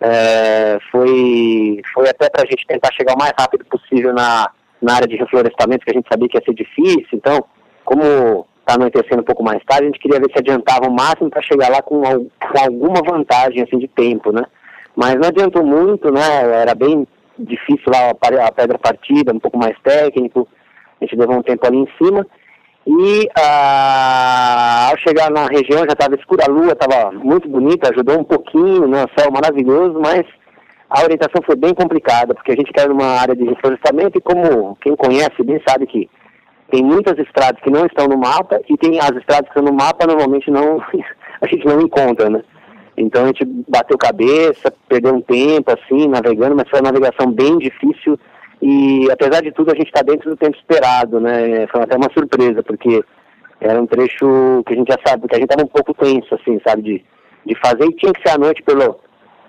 É, 0.00 0.78
foi, 0.90 1.80
foi 1.94 2.08
até 2.08 2.28
para 2.28 2.42
a 2.42 2.46
gente 2.46 2.66
tentar 2.66 2.92
chegar 2.92 3.14
o 3.14 3.18
mais 3.18 3.32
rápido 3.38 3.64
possível 3.66 4.12
na, 4.12 4.50
na 4.80 4.94
área 4.94 5.06
de 5.06 5.16
reflorestamento, 5.16 5.84
que 5.84 5.92
a 5.92 5.94
gente 5.94 6.08
sabia 6.10 6.28
que 6.28 6.36
ia 6.36 6.44
ser 6.44 6.54
difícil. 6.54 7.08
Então, 7.12 7.44
como 7.84 8.46
está 8.60 8.74
anoitecendo 8.74 9.20
um 9.20 9.24
pouco 9.24 9.44
mais 9.44 9.62
tarde, 9.64 9.84
a 9.84 9.86
gente 9.86 10.00
queria 10.00 10.18
ver 10.18 10.30
se 10.32 10.38
adiantava 10.38 10.88
o 10.88 10.92
máximo 10.92 11.30
para 11.30 11.42
chegar 11.42 11.68
lá 11.68 11.82
com, 11.82 12.02
com, 12.02 12.58
alguma 12.58 13.00
vantagem 13.04 13.62
assim, 13.62 13.78
de 13.78 13.88
tempo, 13.88 14.32
né? 14.32 14.42
Mas 14.96 15.14
não 15.14 15.28
adiantou 15.28 15.64
muito, 15.64 16.10
né? 16.10 16.60
Era 16.60 16.74
bem 16.74 17.06
difícil 17.38 17.90
lá 17.90 18.10
a 18.10 18.52
pedra 18.52 18.78
partida, 18.78 19.32
um 19.32 19.40
pouco 19.40 19.58
mais 19.58 19.76
técnico, 19.82 20.46
a 21.00 21.04
gente 21.04 21.16
levou 21.16 21.36
um 21.36 21.42
tempo 21.42 21.66
ali 21.66 21.78
em 21.78 21.88
cima. 21.98 22.26
E 22.86 23.28
ah, 23.38 24.88
ao 24.90 24.98
chegar 24.98 25.30
na 25.30 25.46
região 25.46 25.78
já 25.78 25.92
estava 25.92 26.16
escura, 26.16 26.44
a 26.44 26.50
lua 26.50 26.72
estava 26.72 27.12
muito 27.12 27.48
bonita, 27.48 27.90
ajudou 27.90 28.18
um 28.18 28.24
pouquinho, 28.24 28.88
né? 28.88 29.04
O 29.04 29.20
céu 29.20 29.30
maravilhoso, 29.30 30.00
mas 30.00 30.24
a 30.90 31.02
orientação 31.02 31.40
foi 31.46 31.56
bem 31.56 31.72
complicada, 31.74 32.34
porque 32.34 32.52
a 32.52 32.56
gente 32.56 32.72
caiu 32.72 32.90
numa 32.90 33.20
área 33.20 33.36
de 33.36 33.44
reflorestamento 33.44 34.18
e 34.18 34.20
como 34.20 34.76
quem 34.76 34.96
conhece 34.96 35.42
bem 35.44 35.60
sabe 35.66 35.86
que 35.86 36.10
tem 36.70 36.82
muitas 36.82 37.18
estradas 37.18 37.60
que 37.62 37.70
não 37.70 37.86
estão 37.86 38.06
no 38.08 38.18
mapa 38.18 38.60
e 38.68 38.76
tem 38.76 38.98
as 38.98 39.10
estradas 39.12 39.48
que 39.50 39.58
estão 39.58 39.62
no 39.62 39.72
mapa 39.72 40.06
normalmente 40.06 40.50
não 40.50 40.82
a 41.40 41.46
gente 41.46 41.64
não 41.64 41.80
encontra, 41.80 42.28
né? 42.28 42.42
Então 42.96 43.24
a 43.24 43.26
gente 43.28 43.44
bateu 43.68 43.96
cabeça, 43.96 44.72
perdeu 44.88 45.14
um 45.14 45.20
tempo 45.20 45.72
assim 45.72 46.08
navegando, 46.08 46.56
mas 46.56 46.68
foi 46.68 46.80
uma 46.80 46.92
navegação 46.92 47.30
bem 47.32 47.58
difícil 47.58 48.18
e 48.60 49.10
apesar 49.10 49.42
de 49.42 49.50
tudo 49.50 49.72
a 49.72 49.74
gente 49.74 49.88
está 49.88 50.02
dentro 50.02 50.30
do 50.30 50.36
tempo 50.36 50.56
esperado, 50.56 51.18
né? 51.18 51.66
Foi 51.68 51.82
até 51.82 51.96
uma 51.96 52.12
surpresa 52.12 52.62
porque 52.62 53.02
era 53.60 53.80
um 53.80 53.86
trecho 53.86 54.62
que 54.66 54.74
a 54.74 54.76
gente 54.76 54.88
já 54.88 54.98
sabe, 55.06 55.26
que 55.26 55.34
a 55.34 55.38
gente 55.38 55.50
estava 55.50 55.64
um 55.64 55.70
pouco 55.70 55.94
tenso 55.94 56.34
assim, 56.34 56.60
sabe, 56.66 56.82
de, 56.82 57.04
de 57.46 57.54
fazer 57.60 57.84
e 57.84 57.96
tinha 57.96 58.12
que 58.12 58.22
ser 58.22 58.34
à 58.34 58.38
noite 58.38 58.62
pelo 58.62 59.00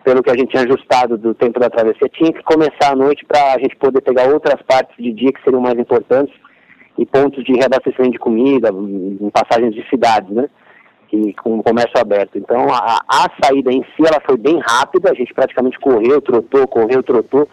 pelo 0.04 0.22
que 0.22 0.30
a 0.30 0.34
gente 0.34 0.50
tinha 0.50 0.64
ajustado 0.64 1.18
do 1.18 1.34
tempo 1.34 1.60
da 1.60 1.70
travessia, 1.70 2.10
tinha 2.10 2.34
que 2.34 2.44
começar 2.44 2.92
à 2.92 2.96
noite 2.96 3.24
para 3.26 3.54
a 3.54 3.58
gente 3.58 3.76
poder 3.78 4.02
pegar 4.02 4.28
outras 4.28 4.62
partes 4.64 4.96
de 4.98 5.14
dia 5.14 5.32
que 5.32 5.42
seriam 5.42 5.62
mais 5.62 5.80
importantes 5.80 6.36
e 6.98 7.06
pontos 7.06 7.44
de 7.44 7.54
reabastecimento 7.54 8.12
de 8.12 8.20
comida, 8.20 8.70
em 8.70 9.30
passagens 9.30 9.74
de 9.74 9.88
cidades, 9.90 10.30
né? 10.30 10.50
E 11.14 11.32
com 11.36 11.60
o 11.60 11.64
comércio 11.64 12.00
aberto. 12.00 12.40
Então 12.40 12.68
a, 12.74 13.00
a 13.08 13.30
saída 13.44 13.72
em 13.72 13.84
si 13.96 14.02
ela 14.06 14.20
foi 14.26 14.36
bem 14.36 14.60
rápida, 14.60 15.12
a 15.12 15.14
gente 15.14 15.32
praticamente 15.32 15.80
correu, 15.80 16.20
trotou, 16.20 16.68
correu, 16.68 17.04
trotou. 17.04 17.48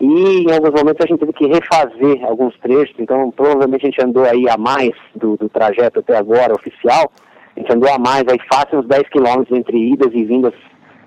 E 0.00 0.42
em 0.42 0.52
alguns 0.52 0.70
momentos 0.70 1.04
a 1.04 1.06
gente 1.06 1.20
teve 1.20 1.32
que 1.32 1.46
refazer 1.46 2.24
alguns 2.24 2.58
trechos, 2.58 2.94
então 2.98 3.30
provavelmente 3.30 3.86
a 3.86 3.90
gente 3.90 4.04
andou 4.04 4.24
aí 4.24 4.48
a 4.48 4.56
mais 4.56 4.90
do, 5.14 5.36
do 5.36 5.48
trajeto 5.48 6.00
até 6.00 6.16
agora 6.16 6.54
oficial, 6.54 7.10
a 7.56 7.60
gente 7.60 7.72
andou 7.72 7.88
a 7.88 7.98
mais 7.98 8.24
aí 8.28 8.38
fácil 8.52 8.80
uns 8.80 8.86
10 8.86 9.08
quilômetros 9.10 9.56
entre 9.56 9.76
idas 9.92 10.12
e 10.12 10.24
vindas 10.24 10.54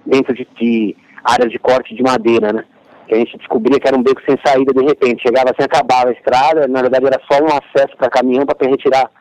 dentro 0.05 0.33
de, 0.33 0.47
de 0.57 0.95
áreas 1.23 1.51
de 1.51 1.59
corte 1.59 1.93
de 1.93 2.03
madeira, 2.03 2.53
né? 2.53 2.65
que 3.07 3.15
a 3.15 3.17
gente 3.17 3.37
descobria 3.37 3.79
que 3.79 3.87
era 3.87 3.97
um 3.97 4.03
beco 4.03 4.21
sem 4.25 4.37
saída 4.45 4.73
de 4.73 4.85
repente. 4.85 5.23
Chegava 5.23 5.49
assim, 5.51 5.63
acabava 5.63 6.09
a 6.09 6.13
estrada, 6.13 6.67
na 6.69 6.81
verdade 6.81 7.05
era 7.05 7.21
só 7.29 7.43
um 7.43 7.47
acesso 7.47 7.95
para 7.97 8.09
caminhão 8.09 8.45
para 8.45 8.69
retirar 8.69 9.11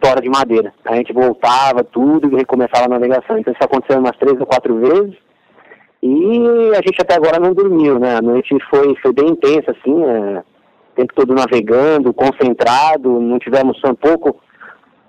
tora 0.00 0.20
de 0.20 0.28
madeira. 0.28 0.72
A 0.84 0.96
gente 0.96 1.12
voltava 1.12 1.84
tudo 1.84 2.32
e 2.32 2.36
recomeçava 2.36 2.86
a 2.86 2.88
navegação. 2.88 3.38
Então 3.38 3.52
isso 3.52 3.64
aconteceu 3.64 4.00
umas 4.00 4.16
três 4.16 4.38
ou 4.40 4.46
quatro 4.46 4.74
vezes. 4.78 5.16
E 6.02 6.72
a 6.72 6.76
gente 6.76 7.00
até 7.00 7.14
agora 7.14 7.38
não 7.38 7.52
dormiu, 7.52 7.98
né? 7.98 8.16
A 8.16 8.22
noite 8.22 8.56
foi, 8.70 8.96
foi 8.96 9.12
bem 9.12 9.28
intensa, 9.28 9.72
assim, 9.72 10.02
é, 10.02 10.38
o 10.38 10.94
tempo 10.96 11.12
todo 11.14 11.34
navegando, 11.34 12.14
concentrado, 12.14 13.20
não 13.20 13.38
tivemos 13.38 13.78
sono, 13.80 13.94
pouco, 13.96 14.40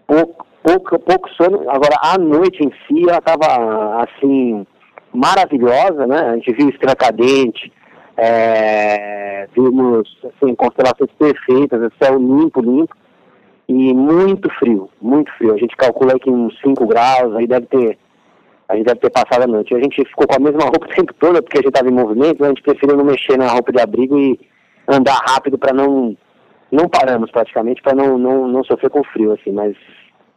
pouco, 0.06 0.46
pouco, 0.62 1.00
pouco 1.00 1.30
sono. 1.30 1.70
Agora, 1.70 1.96
a 2.04 2.18
noite 2.18 2.60
em 2.62 2.72
si, 2.86 3.08
ela 3.08 3.20
estava, 3.20 4.04
assim, 4.04 4.68
maravilhosa, 5.14 6.06
né? 6.06 6.20
A 6.32 6.36
gente 6.36 6.52
viu 6.52 6.70
estrela 6.70 6.96
cadente, 6.96 7.72
é, 8.18 9.48
vimos 9.56 10.10
assim, 10.26 10.54
constelações 10.56 11.10
perfeitas, 11.18 11.90
céu 12.02 12.18
limpo, 12.18 12.62
limpo 12.62 13.01
e 13.72 13.94
muito 13.94 14.50
frio, 14.60 14.90
muito 15.02 15.32
frio. 15.38 15.54
A 15.54 15.58
gente 15.58 15.76
calcula 15.78 16.20
que 16.20 16.30
uns 16.30 16.60
5 16.60 16.86
graus, 16.86 17.36
aí 17.36 17.48
deve 17.48 17.66
ter, 17.68 17.98
a 18.68 18.76
gente 18.76 18.86
deve 18.86 19.00
ter 19.00 19.10
passado 19.10 19.44
a 19.44 19.48
noite. 19.48 19.74
A 19.74 19.80
gente 19.80 20.04
ficou 20.06 20.28
com 20.28 20.36
a 20.36 20.40
mesma 20.40 20.64
roupa 20.68 20.86
o 20.86 20.96
tempo 20.96 21.14
todo, 21.14 21.42
porque 21.42 21.58
a 21.58 21.62
gente 21.62 21.70
estava 21.70 21.90
em 21.90 21.94
movimento, 21.94 22.44
a 22.44 22.50
gente 22.50 22.62
preferiu 22.62 22.98
não 22.98 23.06
mexer 23.06 23.38
na 23.38 23.48
roupa 23.48 23.72
de 23.72 23.82
abrigo 23.82 24.20
e 24.20 24.40
andar 24.88 25.20
rápido 25.26 25.58
para 25.58 25.74
não, 25.74 26.16
não 26.72 26.90
paramos 26.90 27.32
praticamente, 27.32 27.82
para 27.82 27.96
não, 27.96 28.18
não, 28.18 28.48
não 28.48 28.64
sofrer 28.64 28.90
com 28.90 29.04
frio, 29.06 29.32
assim, 29.32 29.52
mas 29.52 29.76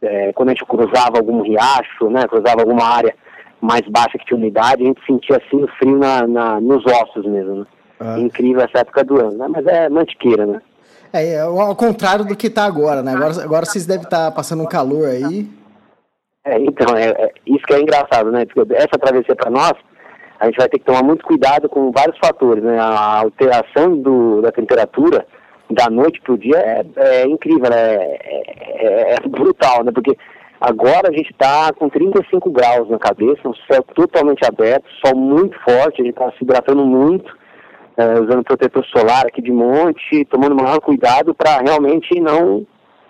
é, 0.01 0.31
quando 0.33 0.49
a 0.49 0.51
gente 0.53 0.65
cruzava 0.65 1.17
algum 1.17 1.41
riacho, 1.41 2.09
né, 2.09 2.25
cruzava 2.27 2.61
alguma 2.61 2.85
área 2.85 3.13
mais 3.59 3.81
baixa 3.89 4.17
que 4.17 4.25
tinha 4.25 4.37
umidade, 4.37 4.83
a 4.83 4.87
gente 4.87 5.05
sentia 5.05 5.37
assim 5.37 5.63
o 5.63 5.67
frio 5.79 5.97
na, 5.97 6.25
na 6.25 6.61
nos 6.61 6.85
ossos 6.85 7.25
mesmo, 7.25 7.55
né? 7.55 7.65
Ah. 7.99 8.19
Incrível 8.19 8.61
essa 8.61 8.79
época 8.79 9.03
do 9.03 9.19
ano, 9.19 9.37
né? 9.37 9.47
Mas 9.47 9.65
é 9.65 9.89
mantiqueira, 9.89 10.45
né? 10.45 10.61
É, 11.15 11.35
é 11.35 11.41
ao 11.41 11.75
contrário 11.75 12.25
do 12.25 12.35
que 12.35 12.47
está 12.47 12.65
agora, 12.65 13.01
né? 13.01 13.13
Agora, 13.13 13.43
agora 13.43 13.65
vocês 13.65 13.85
devem 13.85 14.03
estar 14.03 14.25
tá 14.25 14.31
passando 14.31 14.63
um 14.63 14.67
calor 14.67 15.07
aí. 15.07 15.47
É, 16.43 16.59
então, 16.59 16.95
é, 16.95 17.09
é, 17.09 17.31
isso 17.47 17.65
que 17.65 17.73
é 17.73 17.81
engraçado, 17.81 18.31
né? 18.31 18.45
Porque 18.45 18.73
essa 18.73 18.99
travessia 18.99 19.35
para 19.35 19.49
nós, 19.49 19.73
a 20.39 20.45
gente 20.45 20.57
vai 20.57 20.69
ter 20.69 20.79
que 20.79 20.85
tomar 20.85 21.03
muito 21.03 21.25
cuidado 21.25 21.67
com 21.69 21.91
vários 21.91 22.17
fatores, 22.17 22.63
né? 22.63 22.77
A 22.79 23.19
alteração 23.21 23.97
do, 23.97 24.41
da 24.41 24.51
temperatura 24.51 25.25
da 25.69 25.89
noite 25.89 26.21
para 26.21 26.33
o 26.33 26.37
dia 26.37 26.57
é, 26.57 26.85
é 26.97 27.27
incrível, 27.27 27.69
né? 27.69 27.95
é, 27.95 28.41
é, 28.77 29.15
é, 29.15 29.27
brutal, 29.27 29.83
né? 29.83 29.91
Porque 29.91 30.15
Agora 30.59 31.09
a 31.09 31.11
gente 31.11 31.31
está 31.31 31.71
com 31.73 31.89
35 31.89 32.49
graus 32.49 32.89
na 32.89 32.97
cabeça, 32.97 33.47
um 33.47 33.53
céu 33.69 33.83
totalmente 33.93 34.45
aberto, 34.45 34.85
sol 35.05 35.15
muito 35.15 35.55
forte, 35.59 36.01
a 36.01 36.05
gente 36.05 36.13
está 36.13 36.31
se 36.31 36.43
hidratando 36.43 36.85
muito, 36.85 37.37
é, 37.97 38.19
usando 38.19 38.43
protetor 38.43 38.85
solar 38.87 39.25
aqui 39.25 39.41
de 39.41 39.51
monte, 39.51 40.25
tomando 40.25 40.55
maior 40.55 40.79
cuidado 40.79 41.33
para 41.33 41.59
realmente 41.59 42.19
não 42.19 42.65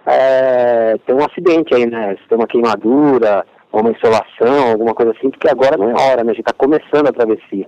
é, 0.05 0.97
ter 1.05 1.13
um 1.13 1.25
acidente 1.25 1.73
aí, 1.73 1.85
né? 1.85 2.15
Se 2.21 2.27
tem 2.29 2.37
uma 2.37 2.47
queimadura, 2.47 3.45
uma 3.71 3.91
insolação, 3.91 4.71
alguma 4.71 4.93
coisa 4.93 5.11
assim, 5.11 5.29
porque 5.29 5.49
agora 5.49 5.77
não 5.77 5.89
é 5.89 5.93
hora, 5.93 6.23
né? 6.23 6.31
A 6.31 6.35
gente 6.35 6.41
está 6.47 6.53
começando 6.53 7.07
a 7.07 7.13
travessia. 7.13 7.67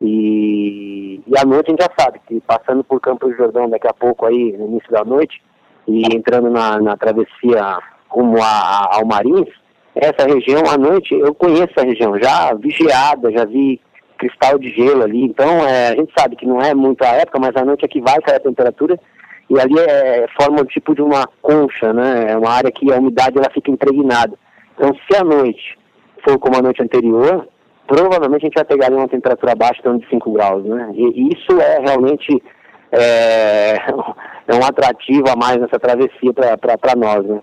E, 0.00 1.20
e 1.26 1.38
à 1.38 1.44
noite 1.44 1.68
a 1.68 1.70
gente 1.70 1.82
já 1.82 1.90
sabe 1.98 2.20
que 2.26 2.40
passando 2.40 2.84
por 2.84 3.00
Campos 3.00 3.30
do 3.30 3.36
Jordão 3.36 3.68
daqui 3.68 3.88
a 3.88 3.94
pouco 3.94 4.26
aí, 4.26 4.56
no 4.56 4.66
início 4.66 4.90
da 4.90 5.04
noite, 5.04 5.42
e 5.88 6.02
entrando 6.14 6.50
na, 6.50 6.80
na 6.80 6.96
travessia 6.96 7.78
rumo 8.08 8.40
a, 8.40 8.46
a, 8.46 8.96
ao 8.96 9.06
Marins, 9.06 9.48
essa 9.94 10.26
região 10.26 10.62
à 10.70 10.76
noite, 10.76 11.14
eu 11.14 11.34
conheço 11.34 11.70
essa 11.74 11.86
região, 11.86 12.18
já 12.20 12.52
vi 12.54 12.70
geada, 12.70 13.32
já 13.32 13.44
vi 13.46 13.80
cristal 14.16 14.58
de 14.58 14.70
gelo 14.70 15.02
ali, 15.02 15.24
então 15.24 15.66
é, 15.66 15.88
a 15.88 15.94
gente 15.94 16.12
sabe 16.16 16.36
que 16.36 16.46
não 16.46 16.60
é 16.60 16.74
muito 16.74 17.02
a 17.02 17.08
época, 17.08 17.38
mas 17.38 17.54
à 17.56 17.64
noite 17.64 17.84
é 17.84 17.88
que 17.88 18.00
vai 18.00 18.18
cair 18.20 18.36
a 18.36 18.40
temperatura, 18.40 18.98
e 19.48 19.60
ali 19.60 19.78
é, 19.78 20.26
forma 20.40 20.62
um 20.62 20.64
tipo 20.64 20.94
de 20.94 21.02
uma 21.02 21.26
concha, 21.40 21.92
né, 21.92 22.32
é 22.32 22.36
uma 22.36 22.50
área 22.50 22.70
que 22.70 22.92
a 22.92 22.98
umidade 22.98 23.38
ela 23.38 23.50
fica 23.50 23.70
impregnada. 23.70 24.36
Então 24.74 24.92
se 24.94 25.16
a 25.16 25.24
noite 25.24 25.78
for 26.24 26.38
como 26.38 26.56
a 26.56 26.62
noite 26.62 26.82
anterior, 26.82 27.46
provavelmente 27.86 28.42
a 28.42 28.46
gente 28.46 28.54
vai 28.54 28.64
pegar 28.64 28.86
ali 28.86 28.96
uma 28.96 29.08
temperatura 29.08 29.52
abaixo 29.52 29.82
de 29.82 30.08
5 30.08 30.32
graus, 30.32 30.64
né, 30.64 30.90
e 30.94 31.28
isso 31.32 31.60
é 31.60 31.78
realmente 31.80 32.42
é, 32.92 33.76
é 34.48 34.54
um 34.54 34.64
atrativo 34.64 35.28
a 35.28 35.36
mais 35.36 35.58
nessa 35.58 35.78
travessia 35.78 36.32
para 36.32 36.96
nós, 36.96 37.24
né. 37.24 37.40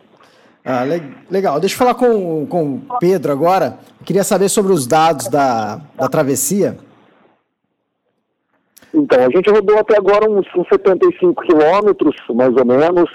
Ah, 0.66 0.84
legal. 1.30 1.60
Deixa 1.60 1.76
eu 1.76 1.80
falar 1.80 1.94
com, 1.94 2.46
com 2.46 2.76
o 2.76 2.98
Pedro 3.00 3.32
agora. 3.32 3.78
Queria 4.06 4.24
saber 4.24 4.48
sobre 4.48 4.72
os 4.72 4.88
dados 4.88 5.28
da, 5.28 5.82
da 5.96 6.08
travessia. 6.08 6.78
Então, 8.94 9.26
a 9.26 9.30
gente 9.30 9.50
rodou 9.50 9.78
até 9.78 9.98
agora 9.98 10.30
uns, 10.30 10.46
uns 10.56 10.68
75 10.70 11.42
quilômetros, 11.44 12.16
mais 12.34 12.56
ou 12.56 12.66
menos. 12.66 13.10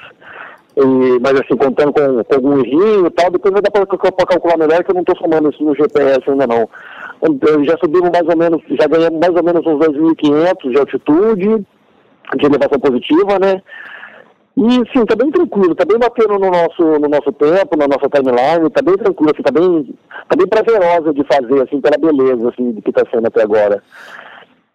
E, 0.77 1.19
mas 1.21 1.41
assim, 1.41 1.57
contando 1.57 1.93
com, 1.93 2.25
com 2.25 2.35
algum 2.35 2.63
rio 2.63 3.07
e 3.07 3.11
tal, 3.11 3.31
depois 3.31 3.53
vai 3.53 3.63
dar 3.63 3.71
para 3.71 4.27
calcular 4.27 4.59
melhor 4.59 4.85
que 4.85 4.91
eu 4.91 4.95
não 4.95 5.01
estou 5.03 5.17
somando 5.17 5.51
isso 5.51 5.65
no 5.65 5.75
GPS 5.75 6.21
ainda 6.29 6.47
não. 6.47 6.69
Então, 7.23 7.65
já 7.65 7.77
subimos 7.79 8.11
mais 8.11 8.29
ou 8.29 8.37
menos, 8.37 8.63
já 8.69 8.87
ganhamos 8.87 9.19
mais 9.19 9.35
ou 9.35 9.43
menos 9.43 9.67
uns 9.67 9.79
2.500 9.79 10.71
de 10.71 10.79
altitude, 10.79 11.67
de 12.37 12.47
elevação 12.47 12.79
positiva, 12.79 13.39
né? 13.39 13.63
E 14.59 14.92
sim, 14.92 15.07
tá 15.07 15.14
bem 15.14 15.31
tranquilo, 15.31 15.73
tá 15.73 15.85
bem 15.85 15.97
batendo 16.01 16.37
no 16.37 16.51
nosso, 16.51 16.83
no 16.83 17.09
nosso 17.09 17.33
tempo, 17.33 17.77
na 17.77 17.87
nossa 17.87 18.09
timeline, 18.09 18.68
tá 18.71 18.83
bem 18.83 18.97
tranquilo, 18.97 19.31
assim, 19.33 19.42
tá 19.44 19.53
bem, 19.53 19.94
tá 20.29 20.37
bem 20.37 20.49
prazerosa 20.49 21.14
de 21.14 21.25
fazer, 21.33 21.62
assim, 21.62 21.81
pela 21.81 21.97
beleza, 21.97 22.49
assim, 22.49 22.75
que 22.81 22.90
tá 22.90 23.05
sendo 23.09 23.29
até 23.29 23.42
agora. 23.42 23.81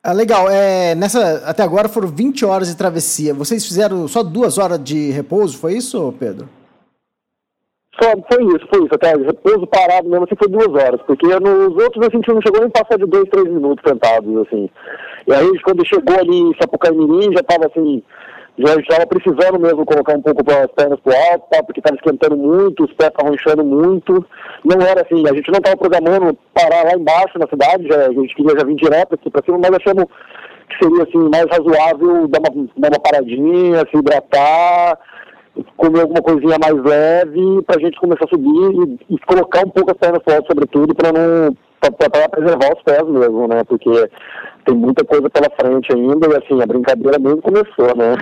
Ah, 0.01 0.13
legal, 0.13 0.49
é, 0.49 0.95
nessa, 0.95 1.43
até 1.45 1.63
agora 1.63 1.89
foram 1.89 2.07
20 2.07 2.45
horas 2.45 2.69
de 2.69 2.77
travessia, 2.77 3.33
vocês 3.33 3.65
fizeram 3.67 4.07
só 4.07 4.23
duas 4.23 4.57
horas 4.57 4.81
de 4.81 5.11
repouso, 5.11 5.57
foi 5.57 5.73
isso, 5.73 6.13
Pedro? 6.17 6.47
Só, 8.01 8.09
foi 8.31 8.41
isso, 8.55 8.65
foi 8.73 8.85
isso, 8.85 8.95
até 8.95 9.17
repouso 9.17 9.67
parado 9.67 10.09
mesmo, 10.09 10.23
assim, 10.23 10.35
foi 10.37 10.47
duas 10.47 10.81
horas, 10.81 11.01
porque 11.05 11.27
nos 11.27 11.75
outros, 11.83 12.07
assim, 12.07 12.15
a 12.15 12.19
gente 12.19 12.33
não 12.33 12.41
chegou 12.41 12.61
nem 12.61 12.69
passar 12.69 12.97
de 12.97 13.05
dois, 13.05 13.29
três 13.29 13.49
minutos 13.49 13.83
sentados, 13.85 14.47
assim. 14.47 14.69
E 15.27 15.33
aí, 15.33 15.59
quando 15.61 15.85
chegou 15.85 16.17
ali 16.17 16.39
em 16.39 16.55
Sapucaí 16.55 16.95
Mirim, 16.95 17.33
já 17.33 17.43
tava, 17.43 17.67
assim, 17.67 18.01
já 18.57 18.75
estava 18.75 19.07
precisando 19.07 19.59
mesmo 19.59 19.85
colocar 19.85 20.15
um 20.15 20.21
pouco 20.21 20.41
as 20.51 20.71
pernas 20.71 20.99
para 20.99 21.13
o 21.13 21.31
alto, 21.31 21.45
tá? 21.49 21.63
porque 21.63 21.79
estava 21.79 21.95
esquentando 21.95 22.37
muito, 22.37 22.83
os 22.83 22.93
pés 22.93 23.09
estavam 23.09 23.33
inchando 23.33 23.65
muito. 23.65 24.25
Não 24.63 24.85
era 24.85 25.01
assim, 25.01 25.27
a 25.27 25.33
gente 25.33 25.51
não 25.51 25.57
estava 25.57 25.77
programando 25.77 26.37
parar 26.53 26.83
lá 26.83 26.93
embaixo 26.93 27.39
na 27.39 27.47
cidade, 27.47 27.87
já, 27.87 28.07
a 28.07 28.13
gente 28.13 28.35
queria 28.35 28.57
já 28.57 28.65
vir 28.65 28.75
direto 28.75 29.15
aqui 29.15 29.29
para 29.29 29.43
cima, 29.43 29.57
mas 29.57 29.71
achamos 29.73 30.05
que 30.69 30.83
seria 30.83 31.03
assim, 31.03 31.29
mais 31.29 31.45
razoável 31.45 32.27
dar 32.27 32.39
uma, 32.39 32.69
dar 32.77 32.89
uma 32.89 32.99
paradinha, 32.99 33.85
se 33.89 33.97
hidratar, 33.97 34.99
comer 35.77 36.01
alguma 36.01 36.21
coisinha 36.21 36.57
mais 36.59 36.83
leve 36.83 37.61
para 37.63 37.77
a 37.77 37.79
gente 37.79 37.99
começar 37.99 38.25
a 38.25 38.29
subir 38.29 38.99
e, 39.09 39.15
e, 39.15 39.19
colocar 39.19 39.65
um 39.65 39.69
pouco 39.69 39.91
as 39.91 39.97
pernas 39.97 40.21
alto, 40.27 40.47
sobretudo, 40.47 40.95
para 40.95 41.11
não 41.11 41.55
para 41.91 42.29
preservar 42.29 42.73
os 42.73 42.83
pés 42.83 43.03
mesmo, 43.07 43.47
né? 43.47 43.63
Porque 43.65 44.09
tem 44.65 44.75
muita 44.75 45.03
coisa 45.03 45.29
pela 45.29 45.49
frente 45.49 45.91
ainda 45.91 46.27
e 46.27 46.37
assim, 46.37 46.61
a 46.61 46.65
brincadeira 46.65 47.19
mesmo 47.19 47.41
começou, 47.41 47.95
né? 47.95 48.15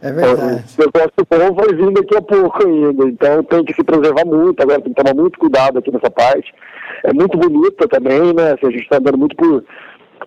É, 0.02 0.08
é 0.08 0.12
verdade. 0.12 0.64
Eu 0.78 0.90
gosto 0.90 1.12
que 1.16 1.22
o 1.22 1.26
povo 1.26 1.54
vai 1.54 1.74
vir 1.74 1.92
daqui 1.92 2.16
a 2.16 2.22
pouco 2.22 2.66
ainda, 2.66 3.04
então 3.04 3.42
tem 3.44 3.64
que 3.64 3.74
se 3.74 3.84
preservar 3.84 4.24
muito, 4.24 4.62
agora 4.62 4.80
tem 4.80 4.92
que 4.92 5.02
tomar 5.02 5.14
muito 5.14 5.38
cuidado 5.38 5.78
aqui 5.78 5.90
nessa 5.90 6.10
parte. 6.10 6.52
É 7.04 7.12
muito 7.12 7.36
bonita 7.36 7.86
também, 7.88 8.32
né? 8.34 8.52
Assim, 8.52 8.66
a 8.66 8.70
gente 8.70 8.82
está 8.82 8.96
andando 8.96 9.18
muito 9.18 9.36
por, 9.36 9.62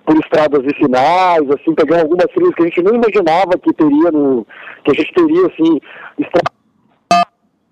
por 0.06 0.16
estradas 0.18 0.62
vicinais, 0.64 1.50
assim, 1.52 1.74
pegando 1.76 2.02
algumas 2.02 2.26
trilhas 2.28 2.56
que 2.56 2.64
a 2.64 2.66
gente 2.66 2.84
nem 2.84 2.96
imaginava 2.96 3.58
que 3.62 3.74
teria 3.74 4.12
no. 4.12 4.46
que 4.84 4.92
a 4.92 4.94
gente 4.94 5.14
teria, 5.14 5.48
assim, 5.48 5.80
estradas 6.20 6.64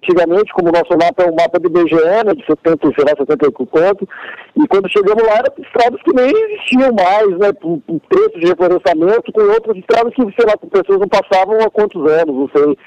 antigamente, 0.03 0.51
como 0.53 0.69
o 0.69 0.71
nosso 0.71 0.97
mapa 0.97 1.23
é 1.23 1.29
um 1.29 1.35
mapa 1.35 1.59
de 1.59 1.69
BGE, 1.69 2.23
né, 2.25 2.33
de 2.35 2.45
70, 2.45 2.91
sei 2.95 3.05
lá, 3.05 3.13
70 3.15 3.51
quanto, 3.51 4.09
e 4.55 4.67
quando 4.67 4.89
chegamos 4.89 5.23
lá 5.23 5.37
eram 5.37 5.53
estradas 5.59 6.01
que 6.01 6.13
nem 6.13 6.29
existiam 6.29 6.91
mais, 6.91 7.37
né, 7.37 7.53
com, 7.53 7.79
trechos 8.09 8.41
de 8.41 8.47
reflorestamento, 8.47 9.31
com 9.31 9.41
outras 9.41 9.77
estradas 9.77 10.13
que, 10.13 10.21
sei 10.21 10.45
lá, 10.45 10.57
pessoas 10.57 10.99
não 10.99 11.07
passavam 11.07 11.61
há 11.61 11.69
quantos 11.69 12.01
anos, 12.11 12.35
não 12.35 12.49
sei, 12.55 12.77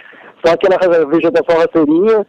só 0.45 0.53
aquela 0.53 1.07
vegetação 1.07 1.57
rasteirinha, 1.57 2.27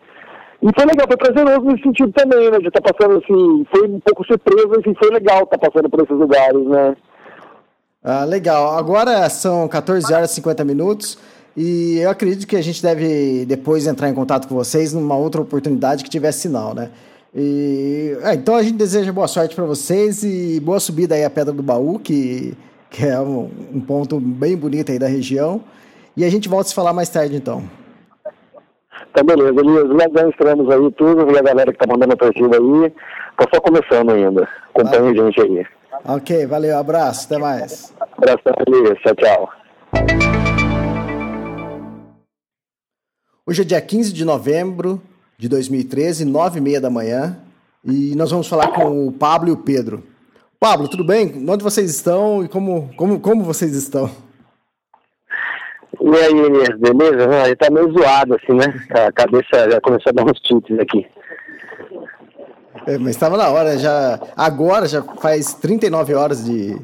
e 0.65 0.69
foi 0.73 0.85
legal, 0.85 1.07
foi 1.07 1.17
prazeroso 1.17 1.65
nesse 1.65 1.83
sentido 1.83 2.11
também, 2.11 2.49
né, 2.49 2.57
de 2.57 2.67
estar 2.67 2.81
tá 2.81 2.91
passando 2.91 3.17
assim, 3.17 3.65
foi 3.71 3.87
um 3.87 3.99
pouco 3.99 4.25
surpresa, 4.25 4.79
assim, 4.79 4.95
foi 4.95 5.11
legal 5.11 5.43
estar 5.43 5.57
tá 5.57 5.69
passando 5.69 5.89
por 5.89 6.01
esses 6.01 6.17
lugares, 6.17 6.65
né. 6.65 6.95
Ah, 8.07 8.23
legal. 8.23 8.77
Agora 8.77 9.27
são 9.29 9.67
14 9.67 10.13
horas 10.13 10.31
e 10.31 10.35
50 10.35 10.63
minutos. 10.63 11.17
E 11.57 11.97
eu 11.97 12.09
acredito 12.09 12.45
que 12.45 12.55
a 12.55 12.61
gente 12.61 12.81
deve 12.81 13.45
depois 13.45 13.87
entrar 13.87 14.09
em 14.09 14.13
contato 14.13 14.47
com 14.47 14.53
vocês 14.53 14.93
numa 14.93 15.15
outra 15.15 15.41
oportunidade 15.41 16.03
que 16.03 16.09
tivesse 16.09 16.41
sinal, 16.41 16.75
né? 16.75 16.91
E, 17.33 18.15
é, 18.21 18.35
então 18.35 18.55
a 18.55 18.61
gente 18.61 18.75
deseja 18.75 19.11
boa 19.11 19.27
sorte 19.27 19.55
para 19.55 19.65
vocês 19.65 20.23
e 20.23 20.59
boa 20.59 20.79
subida 20.79 21.15
aí 21.15 21.23
à 21.23 21.29
Pedra 21.29 21.51
do 21.51 21.63
Baú, 21.63 21.97
que, 21.97 22.55
que 22.89 23.05
é 23.05 23.19
um, 23.19 23.49
um, 23.73 23.81
ponto 23.81 24.19
bem 24.19 24.55
bonito 24.55 24.91
aí 24.91 24.99
da 24.99 25.07
região. 25.07 25.61
E 26.15 26.23
a 26.23 26.29
gente 26.29 26.47
volta 26.47 26.67
a 26.67 26.69
se 26.69 26.75
falar 26.75 26.93
mais 26.93 27.09
tarde 27.09 27.35
então. 27.35 27.63
Tá 29.15 29.23
beleza, 29.23 29.61
Elias. 29.61 29.87
Nós 29.87 30.11
já 30.13 30.27
estamos 30.27 30.69
aí 30.69 30.91
tudo, 30.91 31.31
e 31.31 31.39
a 31.39 31.41
galera 31.41 31.71
que 31.71 31.79
tá 31.79 31.87
mandando 31.87 32.13
a 32.13 32.17
torcida 32.17 32.57
aí. 32.57 32.93
Tá 33.37 33.47
só 33.53 33.61
começando 33.61 34.11
ainda. 34.11 34.45
Acompanhe 34.73 35.17
a 35.17 35.23
gente 35.23 35.41
aí. 35.41 35.65
Ok, 36.03 36.45
valeu, 36.45 36.77
abraço, 36.77 37.25
até 37.25 37.37
mais. 37.37 37.93
Abraço, 38.17 38.41
Elias. 38.67 38.99
Tchau, 38.99 39.15
tchau. 39.15 39.49
Hoje 43.47 43.61
é 43.61 43.65
dia 43.65 43.79
15 43.79 44.11
de 44.11 44.25
novembro 44.25 45.01
de 45.37 45.47
2013, 45.47 46.25
nove 46.25 46.59
e 46.59 46.61
meia 46.61 46.81
da 46.81 46.89
manhã, 46.89 47.37
e 47.85 48.13
nós 48.15 48.31
vamos 48.31 48.49
falar 48.49 48.73
com 48.73 49.07
o 49.07 49.13
Pablo 49.13 49.47
e 49.47 49.51
o 49.53 49.57
Pedro. 49.57 50.03
Pablo, 50.59 50.89
tudo 50.89 51.05
bem? 51.05 51.45
Onde 51.47 51.63
vocês 51.63 51.89
estão 51.89 52.43
e 52.43 52.49
como, 52.49 52.89
como, 52.97 53.17
como 53.21 53.43
vocês 53.45 53.73
estão? 53.75 54.09
E 56.05 56.15
aí, 56.15 56.31
Inês, 56.31 56.69
beleza? 56.77 57.27
Ah, 57.31 57.47
ele 57.47 57.55
tá 57.55 57.67
meio 57.71 57.91
zoado, 57.91 58.35
assim, 58.35 58.53
né? 58.53 58.65
A 58.91 59.11
cabeça 59.11 59.71
já 59.71 59.81
começou 59.81 60.11
a 60.11 60.13
dar 60.13 60.23
uns 60.23 60.39
chutes 60.45 60.77
aqui. 60.77 61.03
É, 62.85 62.99
mas 62.99 63.09
estava 63.09 63.35
na 63.35 63.49
hora, 63.49 63.75
já. 63.79 64.19
Agora 64.37 64.85
já 64.87 65.01
faz 65.01 65.55
39 65.55 66.13
horas 66.13 66.45
de, 66.45 66.75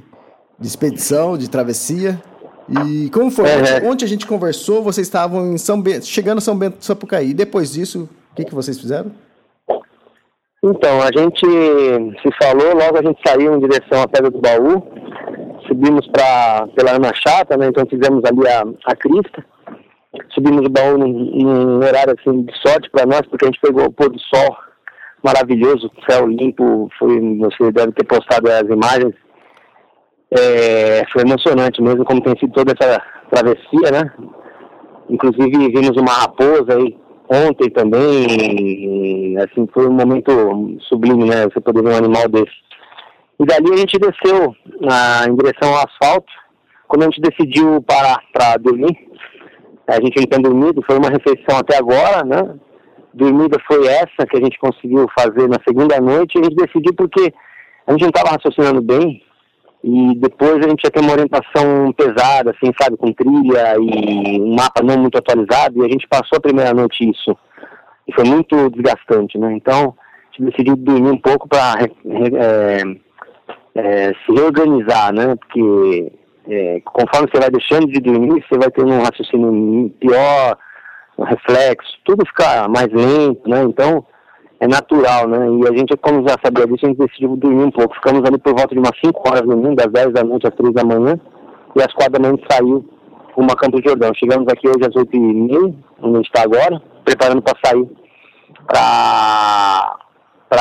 de 0.60 0.67
expedição, 0.67 1.38
de 1.38 1.47
travessia. 1.47 2.19
E 2.67 3.12
como 3.12 3.29
foi? 3.29 3.45
Uhum. 3.45 3.91
Ontem 3.91 4.05
a 4.05 4.07
gente 4.07 4.25
conversou, 4.25 4.81
vocês 4.81 5.05
estavam 5.05 5.53
em 5.53 5.57
São 5.60 5.79
Bento, 5.79 6.07
chegando 6.07 6.39
a 6.39 6.41
São 6.41 6.57
Bento 6.57 6.79
do 6.79 6.86
Sapucaí. 6.86 7.31
Depois 7.31 7.73
disso, 7.73 8.10
o 8.31 8.36
que, 8.36 8.43
que 8.43 8.55
vocês 8.55 8.79
fizeram? 8.79 9.12
Então, 10.63 10.99
a 10.99 11.12
gente 11.15 11.45
se 12.21 12.29
falou, 12.41 12.73
logo 12.73 12.97
a 12.97 13.03
gente 13.03 13.19
saiu 13.25 13.55
em 13.55 13.60
direção 13.60 14.01
à 14.01 14.07
Pedra 14.07 14.31
do 14.31 14.39
Baú, 14.39 14.84
subimos 15.71 16.05
pra, 16.07 16.67
pela 16.75 16.95
Ana 16.97 17.13
Chata, 17.13 17.55
né? 17.55 17.67
Então 17.67 17.86
fizemos 17.86 18.23
ali 18.25 18.47
a, 18.47 18.63
a 18.86 18.95
crista. 18.95 19.45
Subimos 20.34 20.65
o 20.65 20.69
baú 20.69 20.97
num, 20.97 21.07
num 21.07 21.77
horário 21.77 22.13
assim 22.19 22.43
de 22.43 22.53
sorte 22.57 22.89
para 22.91 23.05
nós, 23.05 23.21
porque 23.21 23.45
a 23.45 23.47
gente 23.47 23.62
pegou 23.62 23.86
o 23.86 23.91
pôr 23.91 24.10
do 24.10 24.19
sol 24.19 24.57
maravilhoso, 25.23 25.89
céu 26.10 26.27
limpo, 26.27 26.89
foi, 26.97 27.38
você 27.38 27.71
deve 27.71 27.91
ter 27.93 28.05
postado 28.05 28.49
as 28.49 28.63
imagens 28.63 29.13
é, 30.31 31.03
foi 31.12 31.23
emocionante 31.23 31.81
mesmo 31.81 32.05
como 32.05 32.21
tem 32.21 32.38
sido 32.39 32.53
toda 32.53 32.73
essa 32.73 33.01
travessia, 33.29 33.91
né? 33.91 34.12
Inclusive 35.10 35.69
vimos 35.69 35.95
uma 35.97 36.13
raposa 36.13 36.77
aí 36.77 36.97
ontem 37.29 37.69
também, 37.69 39.38
assim, 39.38 39.67
foi 39.73 39.88
um 39.88 39.93
momento 39.93 40.31
sublime, 40.88 41.29
né? 41.29 41.43
Você 41.43 41.60
poder 41.60 41.84
ver 41.84 41.93
um 41.93 41.97
animal 41.97 42.27
desse. 42.29 42.70
E 43.41 43.45
dali 43.45 43.73
a 43.73 43.77
gente 43.77 43.97
desceu 43.97 44.56
na, 44.80 45.25
em 45.27 45.36
direção 45.36 45.73
ao 45.73 45.84
asfalto. 45.88 46.32
Quando 46.88 47.04
a 47.04 47.06
gente 47.06 47.21
decidiu 47.21 47.82
parar 47.82 48.21
para 48.32 48.58
dormir, 48.58 48.95
a 49.88 49.95
gente 49.95 50.25
tinha 50.25 50.39
dormido, 50.39 50.84
foi 50.86 50.97
uma 50.97 51.10
refeição 51.10 51.58
até 51.58 51.77
agora, 51.77 52.23
né? 52.23 52.56
dormida 53.13 53.58
foi 53.67 53.86
essa 53.88 54.25
que 54.30 54.38
a 54.38 54.41
gente 54.41 54.58
conseguiu 54.58 55.06
fazer 55.17 55.47
na 55.47 55.58
segunda 55.67 55.99
noite. 55.99 56.38
A 56.38 56.43
gente 56.43 56.56
decidiu 56.56 56.93
porque 56.93 57.34
a 57.88 57.91
gente 57.91 58.01
não 58.01 58.10
estava 58.10 58.32
raciocinando 58.32 58.82
bem 58.82 59.21
e 59.84 60.15
depois 60.15 60.58
a 60.58 60.69
gente 60.69 60.84
ia 60.84 60.91
ter 60.91 61.01
uma 61.01 61.13
orientação 61.13 61.91
pesada, 61.93 62.51
assim, 62.51 62.71
sabe, 62.80 62.97
com 62.97 63.12
trilha 63.12 63.75
e 63.80 64.39
um 64.39 64.56
mapa 64.56 64.82
não 64.84 64.97
muito 64.97 65.17
atualizado 65.17 65.80
e 65.80 65.86
a 65.86 65.89
gente 65.89 66.08
passou 66.08 66.38
a 66.38 66.41
primeira 66.41 66.73
noite 66.73 67.10
isso. 67.10 67.36
E 68.08 68.13
foi 68.13 68.23
muito 68.23 68.69
desgastante, 68.69 69.38
né? 69.38 69.54
Então, 69.54 69.95
a 69.97 70.38
gente 70.38 70.51
decidiu 70.51 70.75
dormir 70.75 71.10
um 71.10 71.17
pouco 71.17 71.47
para 71.47 71.75
é, 71.82 72.82
é, 73.75 74.13
se 74.13 74.34
reorganizar, 74.34 75.13
né? 75.13 75.36
Porque 75.36 76.12
é, 76.47 76.81
conforme 76.86 77.29
você 77.31 77.39
vai 77.39 77.49
deixando 77.49 77.88
de 77.88 77.99
dormir, 77.99 78.43
você 78.47 78.57
vai 78.57 78.69
tendo 78.71 78.91
um 78.91 79.01
raciocínio 79.01 79.89
pior, 79.99 80.57
um 81.17 81.23
reflexo, 81.23 81.91
tudo 82.03 82.25
fica 82.25 82.67
mais 82.67 82.88
lento, 82.91 83.49
né? 83.49 83.63
Então, 83.63 84.05
é 84.60 84.67
natural, 84.67 85.27
né? 85.27 85.39
E 85.39 85.67
a 85.67 85.77
gente, 85.77 85.95
como 85.97 86.27
já 86.27 86.36
sabia 86.43 86.67
disso, 86.67 86.86
a 86.86 86.89
gente 86.89 86.97
decidiu 86.97 87.36
dormir 87.36 87.63
um 87.63 87.71
pouco. 87.71 87.95
Ficamos 87.95 88.23
ali 88.25 88.38
por 88.38 88.55
volta 88.55 88.73
de 88.73 88.79
umas 88.79 88.97
5 89.03 89.27
horas 89.27 89.41
no 89.41 89.57
mundo, 89.57 89.75
das 89.75 89.91
10 89.91 90.13
da 90.13 90.23
noite 90.23 90.47
às 90.47 90.55
3 90.55 90.73
da 90.73 90.84
manhã, 90.84 91.19
e 91.75 91.81
às 91.81 91.93
4 91.93 92.13
da 92.13 92.19
manhã 92.19 92.38
saiu 92.49 92.86
uma 93.36 93.55
Campos 93.55 93.81
Jordão. 93.84 94.13
Chegamos 94.13 94.47
aqui 94.51 94.67
hoje 94.67 94.88
às 94.88 94.95
8 94.95 95.15
e 95.15 95.19
meia, 95.19 95.73
onde 96.01 96.13
a 96.13 96.17
gente 96.17 96.25
está 96.25 96.43
agora, 96.43 96.81
preparando 97.03 97.41
para 97.41 97.57
sair 97.63 97.89
para 98.67 99.97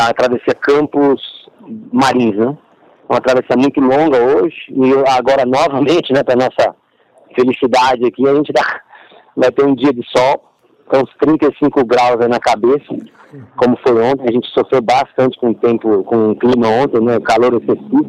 atravessar 0.08 0.54
Campos 0.54 1.20
Marins, 1.92 2.36
né? 2.36 2.56
Uma 3.10 3.20
travessia 3.20 3.56
muito 3.56 3.80
longa 3.80 4.18
hoje, 4.18 4.54
e 4.68 4.92
agora 5.08 5.44
novamente, 5.44 6.12
né, 6.12 6.22
para 6.22 6.36
nossa 6.36 6.76
felicidade 7.34 8.06
aqui, 8.06 8.24
a 8.28 8.34
gente 8.36 8.52
dá, 8.52 8.80
vai 9.36 9.50
ter 9.50 9.64
um 9.64 9.74
dia 9.74 9.92
de 9.92 10.00
sol, 10.16 10.48
com 10.86 10.98
uns 10.98 11.10
35 11.20 11.84
graus 11.84 12.24
na 12.28 12.38
cabeça, 12.38 12.86
como 13.56 13.76
foi 13.84 14.00
ontem, 14.00 14.28
a 14.28 14.32
gente 14.32 14.48
sofreu 14.50 14.80
bastante 14.80 15.36
com 15.40 15.50
o 15.50 15.54
tempo, 15.56 16.04
com 16.04 16.30
o 16.30 16.36
clima 16.36 16.68
ontem, 16.68 17.00
né, 17.00 17.18
calor 17.18 17.52
excessivo, 17.54 18.06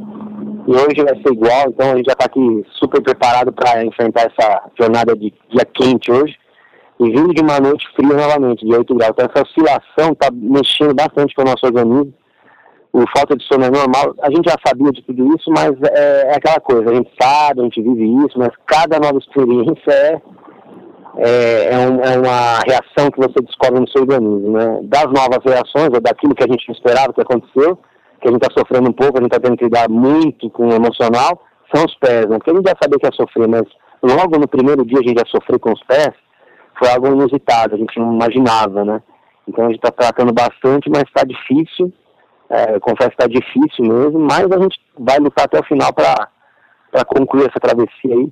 e 0.68 0.72
hoje 0.72 1.04
vai 1.04 1.16
ser 1.16 1.34
igual, 1.34 1.70
então 1.70 1.94
a 1.94 1.96
gente 1.96 2.06
já 2.06 2.14
está 2.14 2.26
aqui 2.26 2.64
super 2.74 3.02
preparado 3.02 3.52
para 3.52 3.84
enfrentar 3.84 4.32
essa 4.32 4.70
jornada 4.80 5.16
de 5.16 5.34
dia 5.50 5.66
quente 5.74 6.12
hoje, 6.12 6.38
e 7.00 7.10
vindo 7.10 7.34
de 7.34 7.42
uma 7.42 7.60
noite 7.60 7.88
fria 7.96 8.14
novamente, 8.14 8.64
de 8.64 8.72
8 8.72 8.94
graus. 8.94 9.14
Então 9.14 9.28
essa 9.34 9.44
oscilação 9.44 10.12
está 10.12 10.30
mexendo 10.32 10.94
bastante 10.94 11.34
com 11.34 11.42
o 11.42 11.46
nosso 11.46 11.66
organismo. 11.66 12.14
O 12.94 13.06
falta 13.16 13.38
de 13.38 13.44
sono 13.46 13.64
é 13.64 13.72
normal. 13.72 14.14
A 14.22 14.30
gente 14.30 14.50
já 14.50 14.56
sabia 14.66 14.92
de 14.92 15.02
tudo 15.04 15.36
isso, 15.36 15.50
mas 15.50 15.72
é, 15.92 16.28
é 16.28 16.36
aquela 16.36 16.60
coisa, 16.60 16.90
a 16.90 16.94
gente 16.94 17.10
sabe, 17.20 17.62
a 17.62 17.64
gente 17.64 17.82
vive 17.82 18.26
isso, 18.26 18.38
mas 18.38 18.50
cada 18.66 19.00
nova 19.00 19.18
experiência 19.18 19.92
é, 19.92 20.22
é, 21.18 21.74
é, 21.74 21.78
um, 21.78 22.02
é 22.02 22.18
uma 22.18 22.60
reação 22.68 23.10
que 23.12 23.20
você 23.20 23.42
descobre 23.42 23.80
no 23.80 23.88
seu 23.88 24.02
organismo. 24.02 24.52
Né? 24.52 24.80
Das 24.84 25.06
novas 25.06 25.40
reações, 25.46 25.90
ou 25.94 26.02
daquilo 26.02 26.36
que 26.36 26.44
a 26.44 26.52
gente 26.52 26.70
esperava 26.70 27.14
que 27.14 27.22
aconteceu, 27.22 27.78
que 28.20 28.28
a 28.28 28.32
gente 28.32 28.42
está 28.44 28.54
sofrendo 28.60 28.90
um 28.90 28.94
pouco, 28.94 29.18
a 29.18 29.22
gente 29.22 29.32
está 29.34 29.40
tendo 29.40 29.58
que 29.58 29.66
lidar 29.66 29.90
muito 29.90 30.50
com 30.50 30.68
o 30.68 30.74
emocional, 30.74 31.42
são 31.74 31.86
os 31.86 31.96
pés, 31.96 32.28
né? 32.28 32.38
Porque 32.38 32.52
a 32.52 32.56
gente 32.56 32.68
já 32.68 32.76
sabia 32.82 33.00
que 33.00 33.08
ia 33.08 33.12
sofrer, 33.14 33.48
mas 33.48 33.64
logo 34.04 34.38
no 34.38 34.48
primeiro 34.48 34.86
dia 34.86 35.00
a 35.00 35.08
gente 35.08 35.18
já 35.18 35.26
sofreu 35.28 35.60
com 35.60 35.72
os 35.72 35.84
pés, 35.84 36.12
foi 36.78 36.90
algo 36.90 37.08
inusitado, 37.08 37.76
a 37.76 37.78
gente 37.78 37.98
não 38.00 38.14
imaginava, 38.14 38.84
né? 38.84 39.02
Então 39.48 39.66
a 39.66 39.68
gente 39.70 39.78
está 39.78 39.92
tratando 39.92 40.34
bastante, 40.34 40.90
mas 40.90 41.04
está 41.04 41.24
difícil, 41.24 41.92
é, 42.52 42.80
confesso 42.80 43.12
que 43.12 43.24
está 43.24 43.28
difícil 43.28 43.86
mesmo, 43.86 44.20
mas 44.20 44.52
a 44.52 44.60
gente 44.60 44.80
vai 44.98 45.18
lutar 45.20 45.46
até 45.46 45.60
o 45.60 45.66
final 45.66 45.94
para 45.94 47.06
concluir 47.06 47.50
essa 47.50 47.60
travessia 47.60 48.16
aí. 48.16 48.32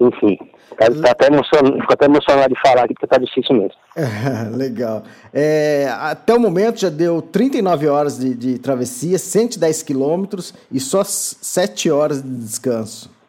Enfim, 0.00 0.36
tá, 0.76 1.10
até 1.10 1.28
emocionado, 1.28 1.78
fico 1.80 1.92
até 1.92 2.06
emocionado 2.06 2.52
de 2.52 2.60
falar 2.60 2.84
aqui 2.84 2.94
porque 2.94 3.06
está 3.06 3.18
difícil 3.18 3.54
mesmo. 3.54 3.78
legal. 4.56 5.04
É, 5.32 5.88
até 6.00 6.34
o 6.34 6.40
momento 6.40 6.80
já 6.80 6.88
deu 6.88 7.22
39 7.22 7.86
horas 7.86 8.18
de, 8.18 8.34
de 8.34 8.58
travessia, 8.58 9.18
110 9.18 9.82
quilômetros 9.84 10.52
e 10.72 10.80
só 10.80 11.04
7 11.04 11.90
horas 11.90 12.22
de 12.22 12.28
descanso 12.28 13.20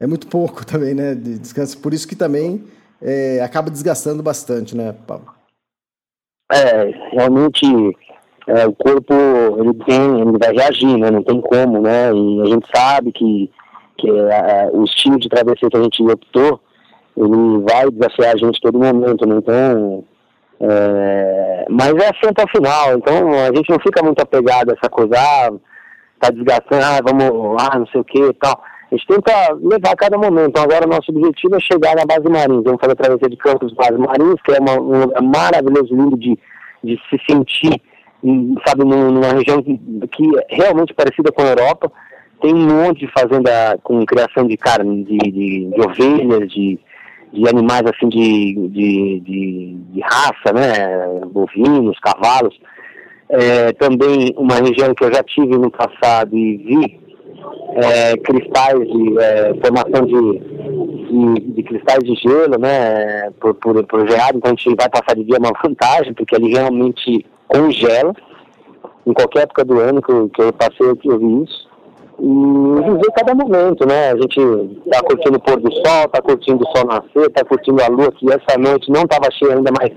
é 0.00 0.06
muito 0.06 0.26
pouco 0.28 0.64
também, 0.64 0.94
né, 0.94 1.14
de 1.14 1.38
descanso. 1.38 1.78
Por 1.78 1.92
isso 1.92 2.06
que 2.06 2.16
também 2.16 2.64
é, 3.02 3.40
acaba 3.40 3.70
desgastando 3.70 4.22
bastante, 4.22 4.76
né, 4.76 4.94
Paulo? 5.06 5.26
É, 6.50 6.84
realmente 7.12 7.66
é, 8.48 8.66
o 8.66 8.72
corpo 8.72 9.14
ele 9.58 9.74
tem, 9.84 10.20
ele 10.20 10.38
vai 10.38 10.54
reagir, 10.54 10.96
né, 10.96 11.10
não 11.10 11.22
tem 11.22 11.40
como, 11.40 11.82
né, 11.82 12.10
e 12.12 12.42
a 12.42 12.46
gente 12.46 12.66
sabe 12.74 13.12
que, 13.12 13.50
que 13.98 14.08
é, 14.08 14.70
o 14.72 14.84
estilo 14.84 15.18
de 15.18 15.28
travessia 15.28 15.68
que 15.68 15.76
a 15.76 15.82
gente 15.82 16.02
optou, 16.02 16.60
ele 17.14 17.62
vai 17.68 17.90
desafiar 17.90 18.34
a 18.34 18.38
gente 18.38 18.60
todo 18.60 18.78
momento, 18.78 19.26
né, 19.26 19.36
então, 19.36 20.04
é, 20.60 21.66
mas 21.68 21.92
é 21.94 22.06
assim 22.06 22.28
até 22.28 22.44
o 22.44 22.48
final, 22.48 22.94
então 22.94 23.32
a 23.34 23.54
gente 23.54 23.68
não 23.68 23.78
fica 23.80 24.02
muito 24.02 24.20
apegado 24.20 24.70
a 24.70 24.74
essa 24.74 24.88
coisa, 24.88 25.14
ah, 25.14 25.50
tá 26.18 26.30
desgastando, 26.30 26.82
ah, 26.82 27.00
vamos, 27.04 27.62
ah, 27.62 27.78
não 27.78 27.86
sei 27.88 28.00
o 28.00 28.04
que 28.04 28.18
e 28.18 28.32
tal, 28.32 28.58
a 28.90 28.94
gente 28.96 29.06
tenta 29.06 29.32
levar 29.60 29.92
a 29.92 29.96
cada 29.96 30.16
momento. 30.16 30.48
Então, 30.48 30.62
agora, 30.62 30.86
nosso 30.86 31.10
objetivo 31.10 31.56
é 31.56 31.60
chegar 31.60 31.94
na 31.94 32.06
base 32.06 32.26
Marins. 32.26 32.64
Vamos 32.64 32.80
fazer 32.80 32.92
a 32.92 32.96
travessia 32.96 33.28
de 33.28 33.36
Campos 33.36 33.74
Base 33.74 33.98
Marins, 33.98 34.40
que 34.42 34.52
é 34.52 34.58
uma, 34.58 34.80
um 34.80 35.00
lugar 35.00 35.22
maravilhoso, 35.22 35.94
lindo 35.94 36.16
de, 36.16 36.38
de 36.82 36.98
se 37.10 37.20
sentir, 37.28 37.82
sabe, 38.66 38.84
numa 38.84 39.32
região 39.32 39.62
que, 39.62 39.78
é 40.38 40.56
realmente 40.56 40.94
parecida 40.94 41.30
com 41.32 41.42
a 41.42 41.48
Europa. 41.48 41.90
Tem 42.40 42.54
um 42.54 42.66
monte 42.66 43.00
de 43.00 43.12
fazenda 43.12 43.78
com 43.82 44.04
criação 44.06 44.46
de 44.46 44.56
carne, 44.56 45.04
de, 45.04 45.18
de, 45.18 45.70
de 45.70 45.80
ovelhas, 45.80 46.50
de, 46.50 46.78
de 47.32 47.48
animais 47.48 47.82
assim 47.86 48.08
de, 48.08 48.54
de, 48.68 49.20
de, 49.20 49.76
de 49.92 50.00
raça, 50.00 50.52
né? 50.54 51.20
Bovinos, 51.26 51.98
cavalos. 52.00 52.58
É, 53.28 53.72
também 53.72 54.32
uma 54.36 54.54
região 54.54 54.94
que 54.94 55.04
eu 55.04 55.12
já 55.12 55.22
tive 55.22 55.58
no 55.58 55.70
passado 55.70 56.36
e 56.36 56.56
vi 56.56 57.08
é, 57.74 58.16
cristais 58.16 58.78
de 58.80 59.18
é, 59.18 59.54
formação 59.62 60.06
de, 60.06 60.38
de, 61.08 61.52
de, 61.52 61.62
cristais 61.62 61.98
de 62.02 62.14
gelo, 62.14 62.58
né, 62.58 63.30
por, 63.40 63.54
por, 63.54 63.84
por 63.86 64.08
geado, 64.08 64.38
então 64.38 64.52
a 64.52 64.54
gente 64.54 64.74
vai 64.76 64.88
passar 64.88 65.14
de 65.14 65.24
dia 65.24 65.38
uma 65.38 65.52
vantagem, 65.62 66.14
porque 66.14 66.34
ele 66.34 66.48
realmente 66.48 67.24
congela, 67.48 68.12
em 69.06 69.12
qualquer 69.12 69.42
época 69.42 69.64
do 69.64 69.80
ano 69.80 70.02
que 70.02 70.12
eu, 70.12 70.28
que 70.28 70.42
eu 70.42 70.52
passei, 70.52 70.86
eu 70.86 71.18
vi 71.18 71.42
isso, 71.44 71.68
e 72.20 72.82
viver 72.82 73.12
cada 73.14 73.34
momento, 73.34 73.86
né, 73.86 74.10
a 74.10 74.16
gente 74.16 74.80
tá 74.90 75.00
curtindo 75.02 75.36
o 75.36 75.40
pôr 75.40 75.60
do 75.60 75.72
sol, 75.72 76.08
tá 76.12 76.20
curtindo 76.20 76.64
o 76.64 76.76
sol 76.76 76.86
nascer, 76.86 77.30
tá 77.30 77.44
curtindo 77.44 77.82
a 77.82 77.88
lua, 77.88 78.12
que 78.12 78.26
essa 78.28 78.58
noite 78.58 78.90
não 78.90 79.02
estava 79.02 79.30
cheia 79.30 79.54
ainda, 79.54 79.70
mas 79.78 79.92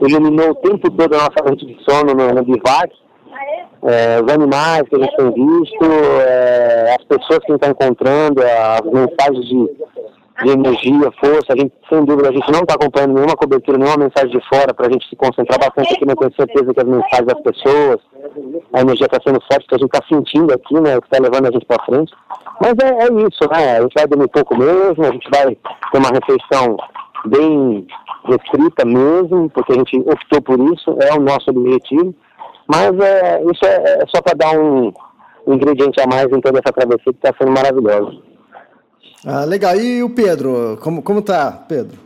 iluminou 0.00 0.50
o 0.50 0.54
tempo 0.54 0.90
todo 0.90 1.14
a 1.14 1.18
nossa 1.18 1.44
noite 1.44 1.66
de 1.66 1.76
sono 1.84 2.14
no, 2.14 2.32
no 2.32 2.42
bivac, 2.44 2.92
é, 3.82 4.20
os 4.20 4.32
animais 4.32 4.82
que 4.88 4.96
a 4.96 4.98
gente 4.98 5.16
tem 5.16 5.32
visto, 5.32 5.84
é, 6.20 6.96
as 6.98 7.04
pessoas 7.04 7.38
que 7.40 7.52
a 7.52 7.54
gente 7.54 7.62
está 7.64 7.68
encontrando, 7.68 8.42
as 8.42 8.82
mensagens 8.82 9.46
de, 9.46 9.70
de 10.42 10.50
energia, 10.50 11.12
força, 11.20 11.52
a 11.52 11.56
gente, 11.56 11.72
sem 11.88 12.04
dúvida, 12.04 12.28
a 12.28 12.32
gente 12.32 12.50
não 12.52 12.60
está 12.60 12.74
acompanhando 12.74 13.14
nenhuma 13.14 13.36
cobertura, 13.36 13.78
nenhuma 13.78 14.04
mensagem 14.04 14.30
de 14.30 14.48
fora, 14.48 14.72
para 14.72 14.86
a 14.86 14.90
gente 14.90 15.08
se 15.08 15.16
concentrar 15.16 15.58
bastante 15.58 15.94
aqui, 15.94 16.04
mas 16.06 16.14
tenho 16.14 16.34
certeza 16.34 16.74
que 16.74 16.80
as 16.80 16.86
mensagens 16.86 17.26
das 17.26 17.40
pessoas, 17.40 18.00
a 18.72 18.80
energia 18.80 19.06
está 19.06 19.18
sendo 19.24 19.40
forte, 19.40 19.66
que 19.66 19.74
a 19.74 19.78
gente 19.78 19.94
está 19.94 20.06
sentindo 20.08 20.52
aqui, 20.52 20.74
né, 20.80 20.96
o 20.96 21.02
que 21.02 21.08
está 21.08 21.22
levando 21.22 21.46
a 21.46 21.50
gente 21.50 21.66
para 21.66 21.84
frente. 21.84 22.12
Mas 22.60 22.74
é, 22.82 22.88
é, 22.88 23.06
isso, 23.06 23.48
né, 23.50 23.78
a 23.78 23.82
gente 23.82 23.94
vai 23.94 24.06
dormir 24.06 24.28
pouco 24.28 24.56
mesmo, 24.56 25.04
a 25.04 25.10
gente 25.10 25.28
vai 25.30 25.56
ter 25.56 25.98
uma 25.98 26.10
refeição 26.10 26.76
bem 27.26 27.86
restrita 28.24 28.84
mesmo, 28.84 29.50
porque 29.50 29.72
a 29.72 29.76
gente 29.76 29.98
optou 29.98 30.40
por 30.42 30.60
isso, 30.72 30.96
é 31.00 31.14
o 31.14 31.20
nosso 31.20 31.50
objetivo. 31.50 32.14
Mas 32.66 32.98
é, 33.00 33.42
isso 33.50 33.64
é, 33.64 34.02
é 34.02 34.04
só 34.08 34.20
para 34.20 34.34
dar 34.36 34.58
um, 34.58 34.92
ingrediente 35.46 36.00
a 36.00 36.06
mais 36.06 36.26
em 36.26 36.40
toda 36.40 36.58
essa 36.58 36.72
travessia 36.72 37.12
que 37.12 37.26
está 37.26 37.32
sendo 37.38 37.52
maravilhosa. 37.52 38.28
Ah, 39.26 39.44
legal. 39.44 39.76
E 39.76 40.02
o 40.02 40.10
Pedro? 40.10 40.78
Como, 40.82 41.02
como 41.02 41.22
tá, 41.22 41.64
Pedro? 41.68 41.98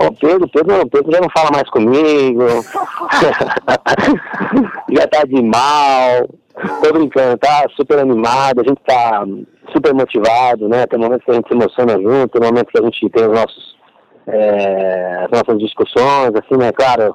O 0.00 0.12
Pedro, 0.12 0.48
Pedro, 0.48 0.88
Pedro 0.88 1.12
já 1.12 1.20
não 1.20 1.28
fala 1.30 1.50
mais 1.52 1.68
comigo. 1.70 2.44
já 4.90 5.06
tá 5.08 5.24
de 5.24 5.42
mal. 5.42 6.28
Tô 6.82 6.92
brincando, 6.92 7.38
tá 7.38 7.64
super 7.76 8.00
animado, 8.00 8.60
a 8.60 8.64
gente 8.64 8.80
tá 8.84 9.24
super 9.72 9.94
motivado, 9.94 10.68
né? 10.68 10.86
Tem 10.86 10.98
momentos 10.98 11.24
que 11.24 11.30
a 11.30 11.34
gente 11.34 11.48
se 11.48 11.54
emociona 11.54 11.92
junto, 11.92 12.28
tem 12.28 12.48
momentos 12.48 12.72
que 12.72 12.80
a 12.80 12.84
gente 12.84 13.08
tem 13.10 13.26
os 13.26 13.32
nossos, 13.32 13.76
é, 14.26 15.24
as 15.24 15.30
nossas 15.30 15.58
discussões, 15.58 16.32
assim, 16.34 16.56
né? 16.58 16.72
Claro, 16.72 17.14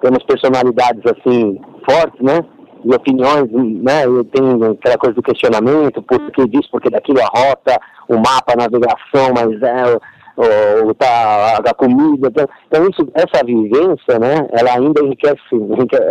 temos 0.00 0.24
personalidades 0.24 1.02
assim 1.06 1.60
fortes, 1.88 2.20
né? 2.20 2.44
Opiniões, 2.84 3.50
né? 3.50 4.04
E 4.04 4.24
tem 4.24 4.44
aquela 4.72 4.98
coisa 4.98 5.14
do 5.14 5.22
questionamento, 5.22 6.02
por 6.02 6.30
que 6.30 6.46
disso, 6.48 6.68
porque 6.70 6.90
daquilo 6.90 7.20
a 7.20 7.26
rota, 7.26 7.78
o 8.08 8.16
mapa, 8.16 8.52
a 8.52 8.56
navegação, 8.56 9.32
mas 9.34 9.62
é 9.62 9.98
o, 10.36 10.88
o 10.88 10.94
tá, 10.94 11.58
a 11.64 11.74
comida. 11.74 12.28
Então, 12.28 12.46
então, 12.68 12.88
isso, 12.88 13.08
essa 13.14 13.44
vivência, 13.44 14.18
né? 14.18 14.46
Ela 14.52 14.74
ainda 14.74 15.02
enriquece, 15.02 15.36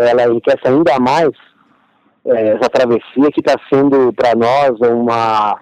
ela 0.10 0.30
enriquece 0.30 0.68
ainda 0.68 1.00
mais 1.00 1.30
é, 2.26 2.50
essa 2.56 2.70
travessia 2.70 3.32
que 3.34 3.42
está 3.42 3.56
sendo 3.72 4.14
para 4.14 4.34
nós 4.36 4.80
uma, 4.80 5.60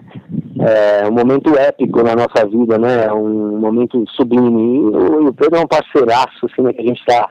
é, 0.60 1.08
um 1.08 1.12
momento 1.12 1.58
épico 1.58 2.04
na 2.04 2.16
nossa 2.16 2.46
vida, 2.48 2.78
né? 2.78 3.12
Um 3.12 3.60
momento 3.60 4.04
sublime. 4.16 4.92
E 4.92 5.28
o 5.28 5.34
Pedro 5.34 5.60
é 5.60 5.64
um 5.64 5.68
parceiraço, 5.68 6.46
assim, 6.46 6.62
né? 6.62 6.72
Que 6.74 6.82
a 6.82 6.86
gente 6.86 7.00
está 7.00 7.28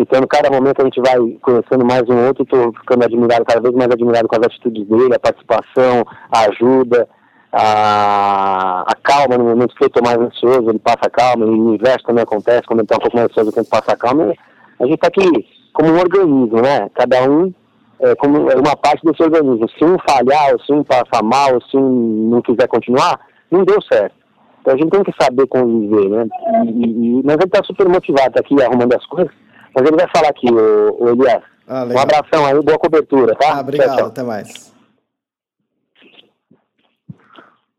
ficando, 0.00 0.26
cada 0.26 0.50
momento 0.50 0.80
a 0.80 0.84
gente 0.84 1.00
vai 1.00 1.16
conhecendo 1.42 1.84
mais 1.84 2.02
um 2.08 2.26
outro, 2.26 2.44
estou 2.44 2.72
ficando 2.72 3.04
admirado, 3.04 3.44
cada 3.44 3.60
vez 3.60 3.74
mais 3.74 3.90
admirado 3.90 4.28
com 4.28 4.36
as 4.36 4.46
atitudes 4.46 4.86
dele, 4.86 5.14
a 5.14 5.18
participação, 5.18 6.04
a 6.32 6.46
ajuda, 6.50 7.08
a, 7.52 8.84
a 8.86 8.94
calma 9.02 9.36
no 9.36 9.44
momento 9.44 9.74
que 9.74 9.84
eu 9.84 9.88
estou 9.88 10.02
mais 10.02 10.18
ansioso, 10.18 10.70
ele 10.70 10.78
passa 10.78 11.10
calma, 11.10 11.44
e 11.44 11.50
o 11.50 11.74
inverso 11.74 12.06
também 12.06 12.22
acontece, 12.22 12.66
quando 12.66 12.80
ele 12.80 12.86
está 12.86 12.96
um 12.96 13.00
pouco 13.00 13.16
mais 13.16 13.30
ansioso, 13.30 13.50
o 13.50 13.52
tempo 13.52 13.68
passa 13.68 13.96
calma, 13.96 14.32
a 14.78 14.84
gente 14.84 14.94
está 14.94 15.08
aqui 15.08 15.46
como 15.72 15.90
um 15.90 15.98
organismo, 15.98 16.62
né? 16.62 16.88
Cada 16.94 17.30
um 17.30 17.52
é, 18.00 18.14
como 18.14 18.50
é 18.50 18.56
uma 18.56 18.74
parte 18.76 19.04
desse 19.04 19.22
organismo. 19.22 19.68
Se 19.68 19.84
um 19.84 19.96
falhar, 20.08 20.52
ou 20.52 20.60
se 20.60 20.72
um 20.72 20.82
passar 20.82 21.22
mal, 21.22 21.54
ou 21.54 21.62
se 21.62 21.76
um 21.76 22.30
não 22.30 22.40
quiser 22.40 22.66
continuar, 22.66 23.20
não 23.50 23.64
deu 23.64 23.80
certo. 23.82 24.14
Então 24.60 24.74
a 24.74 24.76
gente 24.76 24.90
tem 24.90 25.02
que 25.02 25.12
saber 25.20 25.46
conviver, 25.46 26.08
né? 26.08 26.26
E, 26.66 27.18
e, 27.18 27.22
mas 27.24 27.36
ele 27.36 27.44
está 27.44 27.62
super 27.62 27.88
motivado, 27.88 28.32
tá 28.32 28.40
aqui 28.40 28.60
arrumando 28.62 28.94
as 28.94 29.04
coisas. 29.06 29.32
Mas 29.74 29.86
ele 29.86 29.96
vai 29.96 30.08
falar 30.14 30.28
aqui, 30.28 30.46
o, 30.50 31.04
o 31.04 31.08
Elias. 31.08 31.42
Ah, 31.66 31.84
um 31.84 31.98
abração 31.98 32.46
aí, 32.46 32.60
boa 32.62 32.78
cobertura, 32.78 33.34
tá? 33.36 33.54
Ah, 33.54 33.60
obrigado, 33.60 33.88
tchau, 33.88 33.96
tchau. 33.96 34.06
até 34.08 34.22
mais. 34.22 34.72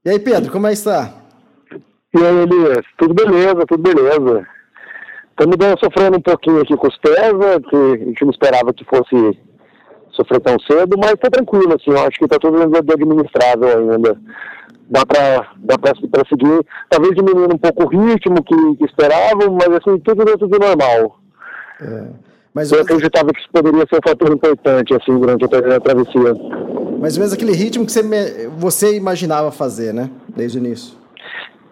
E 0.06 0.10
aí, 0.10 0.20
Pedro, 0.20 0.52
como 0.52 0.68
é 0.68 0.70
que 0.70 0.78
está? 0.78 1.14
E 2.14 2.18
aí, 2.18 2.38
Elias? 2.44 2.86
Tudo 2.98 3.14
beleza, 3.14 3.66
tudo 3.68 3.84
beleza. 3.84 4.48
Estamos 5.32 5.80
sofrendo 5.80 6.18
um 6.18 6.22
pouquinho 6.22 6.62
aqui 6.62 6.76
com 6.76 6.88
os 6.88 6.98
pés, 6.98 7.34
né, 7.34 7.60
que 7.68 7.76
a 7.76 8.06
gente 8.06 8.24
não 8.24 8.32
esperava 8.32 8.74
que 8.74 8.86
fosse 8.86 9.40
sofrer 10.12 10.40
tão 10.42 10.58
cedo, 10.60 10.98
mas 10.98 11.14
tá 11.14 11.30
tranquilo, 11.30 11.74
assim, 11.74 11.92
eu 11.92 12.00
acho 12.00 12.20
que 12.20 12.28
tá 12.28 12.38
tudo 12.38 12.62
administrável 12.62 13.92
ainda. 13.92 14.18
Dá 14.90 15.06
pra, 15.06 15.54
dá 15.58 15.78
pra, 15.78 15.94
pra 16.12 16.28
seguir, 16.28 16.66
talvez 16.90 17.16
diminuindo 17.16 17.56
um 17.56 17.58
pouco 17.58 17.86
o 17.86 17.88
ritmo 17.88 18.44
que, 18.44 18.76
que 18.76 18.86
esperavam, 18.86 19.54
mas 19.54 19.70
assim, 19.70 19.98
tudo 20.00 20.26
dentro 20.26 20.48
do 20.48 20.60
normal. 20.60 21.21
É. 21.82 22.08
Mas 22.54 22.72
eu 22.72 22.82
acreditava 22.82 23.32
que 23.32 23.40
isso 23.40 23.50
poderia 23.52 23.86
ser 23.90 23.98
um 23.98 24.10
fator 24.10 24.32
importante, 24.32 24.94
assim, 24.94 25.18
durante 25.18 25.46
a 25.46 25.80
travessia. 25.80 26.34
Mais 27.00 27.16
ou 27.16 27.20
menos 27.20 27.34
aquele 27.34 27.54
ritmo 27.54 27.86
que 27.86 27.92
você, 27.92 28.50
você 28.58 28.96
imaginava 28.96 29.52
fazer, 29.52 29.94
né? 29.94 30.10
Desde 30.36 30.58
o 30.58 30.60
início. 30.60 31.02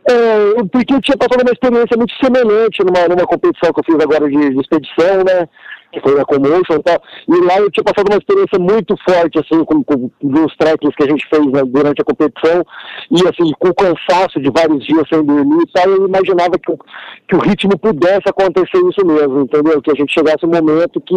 É, 0.10 0.64
porque 0.72 0.94
eu 0.94 1.02
tinha 1.02 1.18
passado 1.18 1.42
uma 1.42 1.52
experiência 1.52 1.96
muito 1.98 2.14
semelhante 2.16 2.84
numa, 2.84 3.08
numa 3.08 3.28
competição 3.28 3.72
que 3.72 3.80
eu 3.80 3.84
fiz 3.84 4.04
agora 4.04 4.28
de, 4.28 4.50
de 4.50 4.60
expedição, 4.60 5.18
né? 5.24 5.48
Que 5.92 6.00
foi 6.02 6.20
a 6.20 6.26
Commotion 6.26 6.76
e 6.76 6.84
tal, 6.84 7.02
e 7.28 7.46
lá 7.46 7.58
eu 7.58 7.72
tinha 7.72 7.84
passado 7.84 8.08
uma 8.10 8.18
experiência 8.18 8.60
muito 8.60 8.96
forte, 9.08 9.40
assim, 9.40 9.64
com, 9.66 9.84
com, 9.84 10.10
com 10.10 10.46
os 10.46 10.56
trekkings 10.58 10.96
que 10.96 11.04
a 11.04 11.10
gente 11.10 11.28
fez 11.30 11.46
né, 11.48 11.62
durante 11.66 12.02
a 12.02 12.06
competição, 12.06 12.64
e 13.12 13.22
assim, 13.28 13.52
com 13.60 13.74
cansaço 13.74 14.40
de 14.40 14.52
vários 14.52 14.86
dias 14.86 15.08
sem 15.12 15.24
dormir 15.24 15.64
e 15.64 15.72
tal, 15.72 15.90
eu 15.90 16.08
imaginava 16.08 16.52
que, 16.60 16.74
que 17.28 17.36
o 17.36 17.40
ritmo 17.40 17.78
pudesse 17.78 18.28
acontecer 18.28 18.78
isso 18.78 19.06
mesmo, 19.06 19.42
entendeu? 19.42 19.82
Que 19.82 19.92
a 19.92 19.96
gente 19.96 20.14
chegasse 20.14 20.46
um 20.46 20.50
momento 20.50 21.02
que 21.02 21.16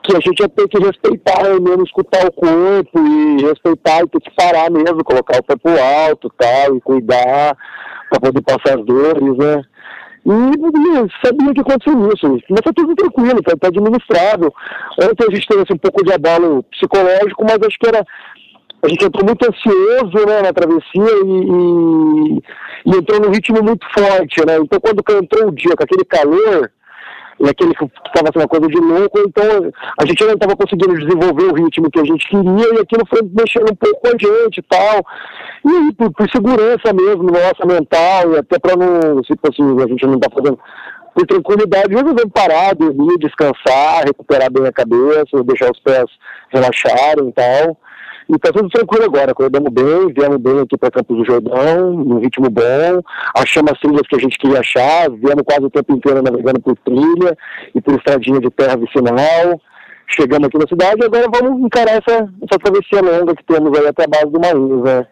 que 0.00 0.16
a 0.16 0.20
gente 0.20 0.40
ia 0.40 0.48
ter 0.48 0.68
que 0.68 0.78
respeitar, 0.78 1.42
mesmo 1.60 1.82
escutar 1.82 2.24
o 2.26 2.32
corpo 2.32 2.98
e 2.98 3.42
respeitar 3.42 4.02
e 4.02 4.08
ter 4.08 4.20
que 4.20 4.30
parar 4.30 4.70
mesmo, 4.70 5.04
colocar 5.04 5.38
o 5.38 5.42
pé 5.42 5.56
pro 5.56 5.72
alto 6.08 6.32
tal, 6.38 6.76
e 6.76 6.80
cuidar 6.80 7.56
para 8.08 8.20
poder 8.20 8.42
passar 8.42 8.78
as 8.78 8.86
dores, 8.86 9.36
né? 9.36 9.62
E 10.26 11.26
sabia 11.26 11.54
que 11.54 11.60
aconteceu 11.60 12.08
isso. 12.12 12.44
Mas 12.50 12.60
tá 12.60 12.72
tudo 12.74 12.94
tranquilo, 12.94 13.42
tá, 13.42 13.56
tá 13.56 13.68
administrável. 13.68 14.52
Ontem 15.00 15.26
a 15.28 15.34
gente 15.34 15.46
teve 15.46 15.62
assim, 15.62 15.74
um 15.74 15.78
pouco 15.78 16.04
de 16.04 16.12
abalo 16.12 16.62
psicológico, 16.64 17.44
mas 17.44 17.58
acho 17.62 17.78
que 17.78 17.88
era. 17.88 18.04
A 18.80 18.88
gente 18.88 19.04
entrou 19.04 19.26
muito 19.26 19.44
ansioso 19.44 20.26
né, 20.26 20.40
na 20.42 20.52
travessia 20.52 20.84
e, 20.94 21.32
e, 21.34 22.42
e 22.86 22.96
entrou 22.96 23.20
num 23.20 23.30
ritmo 23.30 23.60
muito 23.62 23.84
forte, 23.92 24.44
né? 24.46 24.56
Então 24.56 24.78
quando 24.80 25.02
entrou 25.20 25.48
o 25.48 25.52
dia 25.52 25.74
com 25.74 25.82
aquele 25.82 26.04
calor, 26.04 26.70
e 27.40 27.48
aquele 27.48 27.74
que 27.74 27.84
estava 27.84 28.30
sendo 28.32 28.42
uma 28.42 28.48
coisa 28.48 28.66
de 28.66 28.78
louco, 28.78 29.18
então 29.20 29.70
a 29.98 30.06
gente 30.06 30.24
não 30.24 30.34
estava 30.34 30.56
conseguindo 30.56 30.98
desenvolver 30.98 31.44
o 31.44 31.54
ritmo 31.54 31.90
que 31.90 32.00
a 32.00 32.04
gente 32.04 32.28
queria 32.28 32.74
e 32.74 32.80
aquilo 32.80 33.06
foi 33.08 33.22
mexendo 33.22 33.70
um 33.70 33.76
pouco 33.76 34.00
com 34.00 34.08
a 34.08 34.18
gente 34.18 34.58
e 34.58 34.62
tal. 34.62 35.04
E 35.64 35.94
por, 35.94 36.12
por 36.12 36.30
segurança 36.30 36.92
mesmo, 36.92 37.24
nossa 37.24 37.64
mental, 37.66 38.32
e 38.32 38.38
até 38.38 38.58
para 38.58 38.76
não, 38.76 39.22
se 39.24 39.36
possível, 39.36 39.84
a 39.84 39.88
gente 39.88 40.06
não 40.06 40.14
está 40.14 40.28
fazendo 40.30 40.58
por 41.14 41.26
tranquilidade, 41.26 41.94
resolvemos 41.94 42.32
parar, 42.32 42.74
dormir, 42.74 43.18
descansar, 43.18 44.04
recuperar 44.04 44.52
bem 44.52 44.66
a 44.66 44.72
cabeça, 44.72 45.44
deixar 45.44 45.70
os 45.70 45.80
pés 45.80 46.06
relaxarem 46.50 47.28
e 47.28 47.32
tal. 47.32 47.76
E 48.28 48.38
tá 48.38 48.52
tudo 48.52 48.68
tranquilo 48.68 49.04
agora, 49.04 49.32
acordamos 49.32 49.72
bem, 49.72 50.12
viemos 50.12 50.36
bem 50.36 50.60
aqui 50.60 50.76
para 50.76 50.90
Campos 50.90 51.16
do 51.16 51.24
Jordão, 51.24 51.92
num 51.92 52.18
ritmo 52.18 52.50
bom, 52.50 53.00
achamos 53.34 53.72
as 53.72 53.80
trilhas 53.80 54.06
que 54.06 54.16
a 54.16 54.18
gente 54.18 54.36
queria 54.36 54.60
achar, 54.60 55.08
viemos 55.08 55.42
quase 55.46 55.64
o 55.64 55.70
tempo 55.70 55.94
inteiro 55.94 56.22
navegando 56.22 56.60
por 56.60 56.76
trilha 56.76 57.34
e 57.74 57.80
por 57.80 57.94
estradinha 57.94 58.38
de 58.38 58.50
terra 58.50 58.76
vicinal. 58.76 59.58
Chegamos 60.08 60.48
aqui 60.48 60.58
na 60.58 60.66
cidade 60.66 61.00
e 61.00 61.04
agora 61.04 61.26
vamos 61.32 61.60
encarar 61.64 61.92
essa, 61.92 62.28
essa 62.42 62.58
travessia 62.62 63.00
longa 63.00 63.34
que 63.34 63.44
temos 63.44 63.78
aí 63.78 63.86
até 63.86 64.04
a 64.04 64.08
base 64.08 64.26
do 64.26 64.40
Marinhos, 64.40 64.82
né? 64.82 65.06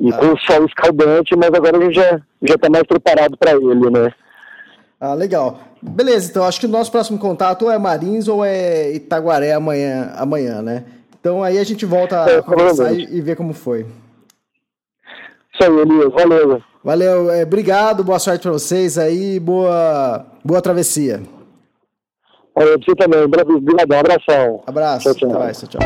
E 0.00 0.10
ah. 0.10 0.16
com 0.16 0.26
o 0.32 0.38
sol 0.38 0.64
escaldante, 0.64 1.36
mas 1.36 1.50
agora 1.52 1.76
a 1.76 1.80
gente 1.82 1.94
já, 1.94 2.20
já 2.42 2.56
tá 2.56 2.70
mais 2.70 2.84
preparado 2.84 3.36
para 3.36 3.52
ele, 3.52 3.90
né? 3.90 4.12
Ah, 4.98 5.14
legal. 5.14 5.58
Beleza, 5.82 6.30
então 6.30 6.44
acho 6.44 6.60
que 6.60 6.66
o 6.66 6.70
nosso 6.70 6.90
próximo 6.90 7.18
contato 7.18 7.66
ou 7.66 7.70
é 7.70 7.78
Marins 7.78 8.28
ou 8.28 8.42
é 8.42 8.92
Itaguaré 8.94 9.52
amanhã, 9.52 10.12
amanhã 10.16 10.62
né? 10.62 10.84
Então 11.26 11.42
aí 11.42 11.58
a 11.58 11.64
gente 11.64 11.84
volta 11.84 12.18
é, 12.30 12.38
a 12.38 12.42
conversar 12.42 12.92
e, 12.92 13.02
e 13.16 13.20
ver 13.20 13.34
como 13.34 13.52
foi. 13.52 13.80
Isso 15.52 15.60
aí, 15.60 15.76
Elias. 15.76 16.12
Valeu. 16.12 16.62
Valeu. 16.84 17.30
É, 17.32 17.42
obrigado, 17.42 18.04
boa 18.04 18.20
sorte 18.20 18.42
para 18.42 18.52
vocês 18.52 18.96
aí, 18.96 19.40
boa, 19.40 20.24
boa 20.44 20.62
travessia. 20.62 21.20
Valeu, 22.54 22.78
você 22.78 22.94
também. 22.94 23.24
Obrigado, 23.24 23.92
um 23.92 23.98
abração. 23.98 24.62
Abraço. 24.68 25.12
Tchau, 25.16 25.28
tchau. 25.28 25.42
Até 25.42 25.66
tchau. 25.66 25.80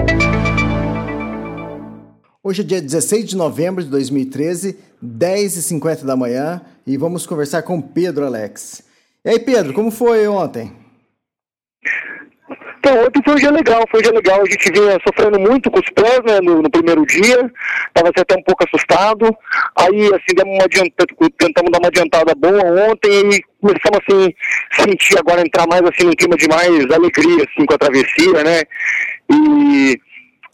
Hoje 2.44 2.60
é 2.60 2.64
dia 2.64 2.82
16 2.82 3.30
de 3.30 3.34
novembro 3.34 3.82
de 3.82 3.88
2013, 3.88 4.78
10h50 5.02 6.04
da 6.04 6.16
manhã, 6.16 6.60
e 6.86 6.98
vamos 6.98 7.26
conversar 7.26 7.62
com 7.62 7.80
Pedro 7.80 8.26
Alex. 8.26 8.82
E 9.24 9.30
aí, 9.30 9.38
Pedro, 9.38 9.72
como 9.72 9.90
foi 9.90 10.28
ontem? 10.28 10.79
Então, 12.80 13.04
ontem 13.04 13.20
foi 13.22 13.34
um 13.34 13.36
dia 13.36 13.50
legal, 13.50 13.84
foi 13.90 14.00
um 14.00 14.02
dia 14.02 14.12
legal. 14.12 14.40
A 14.40 14.50
gente 14.50 14.72
vinha 14.72 14.98
sofrendo 15.06 15.38
muito 15.38 15.70
com 15.70 15.78
os 15.78 15.90
pés 15.90 16.20
né, 16.24 16.40
no, 16.42 16.62
no 16.62 16.70
primeiro 16.70 17.04
dia, 17.04 17.52
estava 17.88 18.08
até 18.08 18.34
um 18.34 18.42
pouco 18.42 18.64
assustado. 18.64 19.36
Aí, 19.76 20.06
assim, 20.06 20.34
demos 20.34 20.54
uma 20.54 20.64
adianta, 20.64 21.06
tentamos 21.36 21.70
dar 21.70 21.78
uma 21.78 21.88
adiantada 21.88 22.34
boa 22.34 22.90
ontem 22.90 23.34
e 23.34 23.42
começamos, 23.60 24.00
assim, 24.08 24.34
sentir 24.72 25.18
agora 25.18 25.42
entrar 25.42 25.66
mais, 25.68 25.82
assim, 25.82 26.06
num 26.06 26.12
clima 26.12 26.36
de 26.36 26.48
mais 26.48 26.90
alegria, 26.90 27.44
assim, 27.44 27.66
com 27.66 27.74
a 27.74 27.78
travessia, 27.78 28.44
né? 28.44 28.62
E 29.30 30.00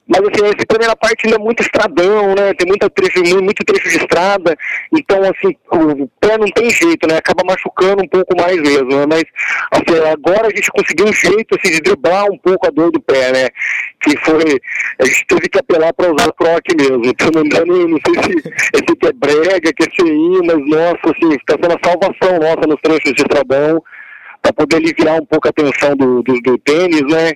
mas 0.09 0.21
assim, 0.21 0.47
essa 0.47 0.67
primeira 0.69 0.95
parte 0.95 1.27
ainda 1.27 1.37
é 1.37 1.43
muito 1.43 1.63
estradão, 1.63 2.35
né? 2.37 2.55
Tem 2.55 2.67
muita 2.67 2.89
trecho, 2.89 3.21
muito 3.43 3.65
trecho 3.65 3.89
de 3.89 3.97
estrada, 3.97 4.57
então 4.97 5.21
assim, 5.23 5.57
o 5.73 6.09
pé 6.21 6.39
não 6.39 6.47
tem 6.47 6.71
jeito, 6.71 7.09
né? 7.09 7.17
Acaba 7.17 7.43
machucando 7.45 8.05
um 8.05 8.09
pouco 8.09 8.37
mais 8.41 8.57
mesmo, 8.57 8.89
né? 8.89 9.05
Mas 9.09 9.25
assim, 9.73 9.99
agora 10.13 10.47
a 10.47 10.51
gente 10.55 10.71
conseguiu 10.71 11.07
um 11.07 11.13
jeito 11.13 11.59
assim, 11.59 11.73
de 11.73 11.81
driblar 11.81 12.27
um 12.31 12.39
pouco 12.39 12.69
a 12.69 12.71
dor 12.71 12.93
do 12.93 13.01
pé, 13.01 13.33
né? 13.33 13.49
Que 14.01 14.17
foi. 14.19 14.61
A 15.01 15.05
gente 15.05 15.27
teve 15.27 15.49
que 15.49 15.59
apelar 15.59 15.93
para 15.93 16.15
usar 16.15 16.33
croc 16.35 16.63
mesmo. 16.79 17.07
Então 17.07 17.31
não 17.35 17.49
dando, 17.49 17.89
não 17.89 17.99
sei 18.07 18.23
se 18.23 18.49
esse 18.75 19.07
é 19.07 19.13
brega, 19.13 19.73
que 19.73 19.83
é 19.83 20.47
mas 20.47 20.69
nossa, 20.69 21.11
assim, 21.11 21.35
está 21.35 21.57
sendo 21.61 21.75
a 21.75 21.89
salvação 21.89 22.39
nossa 22.39 22.67
nos 22.69 22.81
trechos 22.81 23.13
de 23.13 23.23
estradão 23.23 23.83
para 24.41 24.53
poder 24.53 24.77
aliviar 24.77 25.21
um 25.21 25.27
pouco 25.27 25.49
a 25.49 25.53
tensão 25.53 25.97
do, 25.97 26.23
do, 26.23 26.41
do 26.43 26.59
tênis, 26.59 27.03
né? 27.03 27.33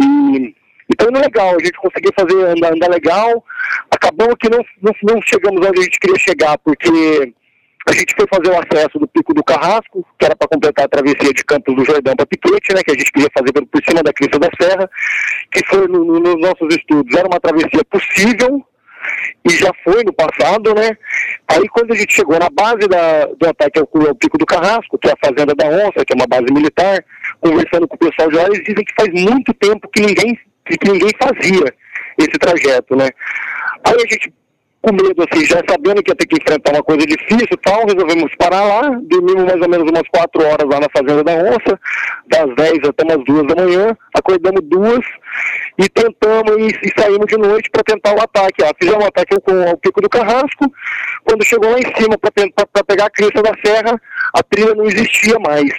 E 0.00 0.54
então 0.90 1.08
é 1.14 1.20
legal, 1.20 1.54
a 1.54 1.64
gente 1.64 1.78
conseguiu 1.78 2.12
fazer 2.18 2.46
andar, 2.46 2.72
andar 2.72 2.88
legal. 2.88 3.44
Acabou 3.90 4.34
que 4.36 4.48
não, 4.48 4.64
não, 4.80 4.92
não 5.02 5.22
chegamos 5.22 5.66
onde 5.66 5.80
a 5.80 5.82
gente 5.82 6.00
queria 6.00 6.18
chegar, 6.18 6.58
porque 6.58 7.34
a 7.88 7.92
gente 7.92 8.14
foi 8.14 8.26
fazer 8.30 8.50
o 8.50 8.60
acesso 8.60 8.98
do 8.98 9.08
Pico 9.08 9.32
do 9.32 9.42
Carrasco, 9.42 10.04
que 10.18 10.24
era 10.24 10.36
para 10.36 10.48
completar 10.48 10.84
a 10.84 10.88
travessia 10.88 11.32
de 11.32 11.44
Campos 11.44 11.74
do 11.74 11.84
Jordão 11.84 12.14
para 12.14 12.26
Piquete, 12.26 12.74
né, 12.74 12.82
que 12.82 12.90
a 12.90 12.94
gente 12.94 13.10
queria 13.10 13.30
fazer 13.36 13.52
por 13.52 13.82
cima 13.84 14.02
da 14.02 14.12
crista 14.12 14.38
da 14.38 14.48
serra, 14.60 14.90
que 15.50 15.66
foi 15.66 15.88
no, 15.88 16.04
no, 16.04 16.20
nos 16.20 16.40
nossos 16.40 16.74
estudos, 16.74 17.16
era 17.16 17.26
uma 17.26 17.40
travessia 17.40 17.82
possível, 17.90 18.62
e 19.46 19.50
já 19.50 19.70
foi 19.84 20.04
no 20.04 20.12
passado, 20.12 20.74
né? 20.74 20.90
Aí 21.48 21.66
quando 21.68 21.92
a 21.92 21.96
gente 21.96 22.14
chegou 22.14 22.38
na 22.38 22.50
base 22.50 22.86
da, 22.88 23.24
do 23.26 23.48
ataque 23.48 23.78
ao, 23.78 23.88
ao 24.06 24.14
Pico 24.14 24.36
do 24.36 24.44
Carrasco, 24.44 24.98
que 24.98 25.08
é 25.08 25.12
a 25.12 25.26
Fazenda 25.26 25.54
da 25.54 25.66
Onça, 25.66 26.04
que 26.04 26.12
é 26.12 26.16
uma 26.16 26.26
base 26.26 26.52
militar, 26.52 27.02
conversando 27.40 27.88
com 27.88 27.94
o 27.94 27.98
pessoal 27.98 28.28
de 28.28 28.36
lá, 28.36 28.44
eles 28.44 28.64
dizem 28.64 28.84
que 28.84 28.94
faz 28.94 29.08
muito 29.08 29.54
tempo 29.54 29.88
que 29.88 30.02
ninguém 30.02 30.38
que 30.76 30.90
ninguém 30.90 31.10
fazia 31.20 31.74
esse 32.18 32.38
trajeto, 32.38 32.96
né? 32.96 33.08
Aí 33.84 33.94
a 33.94 34.12
gente, 34.12 34.32
com 34.82 34.92
medo, 34.92 35.24
assim, 35.30 35.44
já 35.44 35.62
sabendo 35.68 36.02
que 36.02 36.10
ia 36.10 36.16
ter 36.16 36.26
que 36.26 36.36
enfrentar 36.40 36.72
uma 36.72 36.82
coisa 36.82 37.06
difícil 37.06 37.48
e 37.52 37.56
tal, 37.58 37.86
resolvemos 37.86 38.34
parar 38.36 38.64
lá, 38.64 38.82
dormimos 39.02 39.44
mais 39.44 39.60
ou 39.60 39.68
menos 39.68 39.90
umas 39.90 40.08
quatro 40.08 40.44
horas 40.44 40.68
lá 40.68 40.80
na 40.80 40.88
Fazenda 40.94 41.24
da 41.24 41.32
Onça, 41.34 41.80
das 42.26 42.54
10 42.56 42.88
até 42.88 43.04
umas 43.04 43.24
duas 43.24 43.46
da 43.46 43.64
manhã, 43.64 43.96
acordamos 44.14 44.60
duas, 44.64 45.04
e 45.78 45.88
tentamos 45.88 46.56
e, 46.58 46.88
e 46.88 47.00
saímos 47.00 47.26
de 47.26 47.36
noite 47.36 47.70
para 47.70 47.84
tentar 47.84 48.14
o 48.14 48.20
ataque. 48.20 48.62
Ó. 48.64 48.72
Fizemos 48.80 49.04
o 49.04 49.08
ataque 49.08 49.40
com 49.40 49.70
o 49.70 49.76
Pico 49.78 50.00
do 50.00 50.08
Carrasco, 50.08 50.72
quando 51.24 51.44
chegou 51.44 51.70
lá 51.70 51.78
em 51.78 51.96
cima 51.96 52.18
para 52.18 52.84
pegar 52.84 53.06
a 53.06 53.10
crista 53.10 53.42
da 53.42 53.52
serra, 53.64 54.00
a 54.34 54.42
trilha 54.42 54.74
não 54.74 54.84
existia 54.84 55.38
mais. 55.38 55.72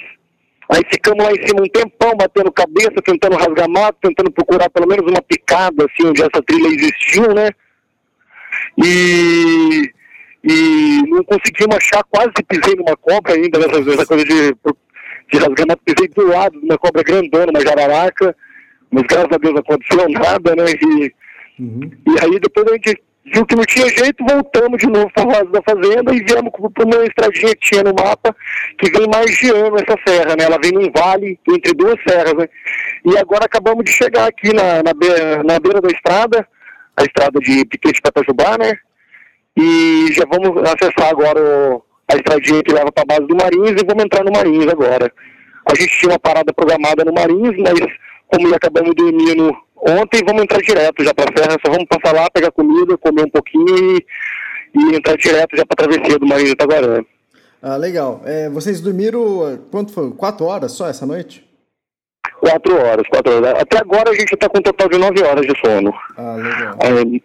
Aí 0.72 0.84
ficamos 0.92 1.24
lá 1.24 1.32
em 1.32 1.48
cima 1.48 1.64
um 1.64 1.70
tempão, 1.70 2.16
batendo 2.16 2.52
cabeça, 2.52 3.02
tentando 3.04 3.36
rasgar 3.36 3.68
mato, 3.68 3.98
tentando 4.02 4.32
procurar 4.32 4.70
pelo 4.70 4.88
menos 4.88 5.10
uma 5.10 5.22
picada, 5.22 5.86
assim, 5.86 6.08
onde 6.08 6.22
essa 6.22 6.44
trilha 6.46 6.68
existiu, 6.68 7.34
né? 7.34 7.50
E, 8.78 9.92
e 10.44 11.02
não 11.10 11.24
conseguimos 11.24 11.76
achar, 11.76 12.04
quase 12.04 12.32
pisei 12.48 12.76
numa 12.76 12.96
cobra 12.98 13.34
ainda, 13.34 13.58
nessa, 13.58 13.82
nessa 13.82 14.06
coisa 14.06 14.24
de, 14.24 14.56
de 15.32 15.38
rasgar 15.40 15.68
mato, 15.68 15.82
pisei 15.84 16.08
do 16.10 16.28
lado 16.28 16.60
de 16.60 16.66
uma 16.66 16.78
cobra 16.78 17.02
grandona, 17.02 17.52
uma 17.52 17.62
jararaca, 17.62 18.36
mas 18.92 19.04
graças 19.04 19.32
a 19.32 19.38
Deus 19.38 19.54
não 19.54 19.62
aconteceu 19.62 20.10
nada, 20.10 20.56
né? 20.56 20.66
E, 20.72 21.14
uhum. 21.62 21.92
e 22.08 22.24
aí 22.24 22.40
depois 22.40 22.68
a 22.68 22.74
gente 22.74 23.02
viu 23.34 23.46
que 23.46 23.56
não 23.56 23.64
tinha 23.66 23.88
jeito, 23.90 24.24
voltamos 24.26 24.80
de 24.80 24.88
novo 24.88 25.10
para 25.14 25.40
a 25.40 25.44
da 25.44 25.62
fazenda 25.62 26.14
e 26.14 26.24
viemos 26.24 26.52
para 26.74 26.86
uma 26.86 27.06
estradinha 27.06 27.56
que 27.56 27.70
tinha 27.70 27.84
no 27.84 27.94
mapa, 27.94 28.36
que 28.78 28.90
vem 28.92 29.08
margeando 29.08 29.76
essa 29.78 29.98
serra, 30.08 30.36
né? 30.36 30.46
Ela 30.46 30.58
vem 30.62 30.72
num 30.72 30.92
vale 30.92 31.40
entre 31.50 31.74
duas 31.74 31.96
serras, 32.08 32.34
né? 32.34 32.48
E 33.06 33.18
agora 33.18 33.46
acabamos 33.46 33.84
de 33.84 33.92
chegar 33.92 34.28
aqui 34.28 34.54
na, 34.54 34.84
na, 34.84 34.94
beira, 34.94 35.44
na 35.44 35.60
beira 35.60 35.82
da 35.82 35.90
estrada, 35.90 36.48
a 36.98 37.04
estrada 37.04 37.40
de 37.40 37.66
Piquete 37.66 38.02
Patajubá, 38.02 38.58
né? 38.58 38.78
E 39.58 40.08
já 40.14 40.26
vamos 40.26 40.62
acessar 40.70 41.10
agora 41.10 41.40
o, 41.40 41.84
a 42.12 42.16
estradinha 42.16 42.64
que 42.64 42.74
leva 42.74 42.92
para 42.92 43.04
a 43.04 43.18
base 43.18 43.28
do 43.28 43.36
Marins 43.36 43.82
e 43.82 43.86
vamos 43.86 44.04
entrar 44.04 44.24
no 44.24 44.32
Marins 44.32 44.68
agora. 44.68 45.12
A 45.66 45.76
gente 45.76 46.00
tinha 46.00 46.12
uma 46.12 46.20
parada 46.20 46.54
programada 46.54 47.04
no 47.06 47.14
Marins, 47.14 47.56
mas 47.58 47.80
como 48.32 48.54
acabamos 48.54 48.94
dormindo 48.96 49.52
ontem, 49.76 50.24
vamos 50.26 50.44
entrar 50.44 50.62
direto 50.62 51.04
já 51.04 51.14
para 51.14 51.26
a 51.26 51.38
serra, 51.38 51.58
só 51.66 51.72
vamos 51.72 51.88
passar 51.90 52.16
lá, 52.16 52.30
pegar 52.32 52.52
comida, 52.52 52.98
comer 52.98 53.26
um 53.26 53.30
pouquinho 53.30 53.78
e, 53.78 54.06
e 54.76 54.96
entrar 54.96 55.18
direto 55.18 55.56
já 55.56 55.66
para 55.66 55.86
a 55.86 55.88
travessia 55.88 56.20
do 56.20 56.28
Marinho 56.28 56.52
Itaguaré. 56.52 57.04
Ah, 57.62 57.76
legal. 57.76 58.22
É, 58.26 58.50
vocês 58.50 58.80
dormiram, 58.80 59.60
quanto 59.70 59.92
foi? 59.92 60.12
Quatro 60.12 60.46
horas 60.46 60.72
só 60.72 60.88
essa 60.88 61.06
noite? 61.06 61.46
Quatro 62.40 62.74
horas, 62.74 63.06
quatro 63.10 63.36
horas. 63.36 63.62
Até 63.62 63.80
agora 63.80 64.12
a 64.12 64.14
gente 64.14 64.34
está 64.34 64.48
com 64.48 64.60
um 64.60 64.62
total 64.62 64.88
de 64.88 64.98
nove 64.98 65.22
horas 65.22 65.46
de 65.46 65.54
sono. 65.60 65.94
Ah, 66.18 66.36
legal. 66.36 66.78
É, 66.80 67.22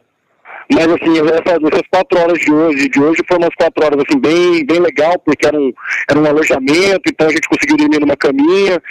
mas 0.72 0.86
assim, 0.88 1.18
essas, 1.18 1.62
essas 1.62 1.82
quatro 1.90 2.18
horas 2.18 2.38
de 2.38 2.52
hoje, 2.52 2.88
de 2.88 3.00
hoje 3.00 3.22
foram 3.28 3.42
umas 3.42 3.54
quatro 3.54 3.84
horas 3.84 4.02
assim, 4.06 4.18
bem, 4.18 4.64
bem 4.64 4.80
legal, 4.80 5.18
porque 5.18 5.46
era 5.46 5.58
um, 5.58 5.72
era 6.08 6.18
um 6.18 6.26
alojamento, 6.26 7.02
então 7.06 7.26
a 7.26 7.30
gente 7.30 7.48
conseguiu 7.48 7.76
dormir 7.76 8.00
numa 8.00 8.16
caminha, 8.16 8.82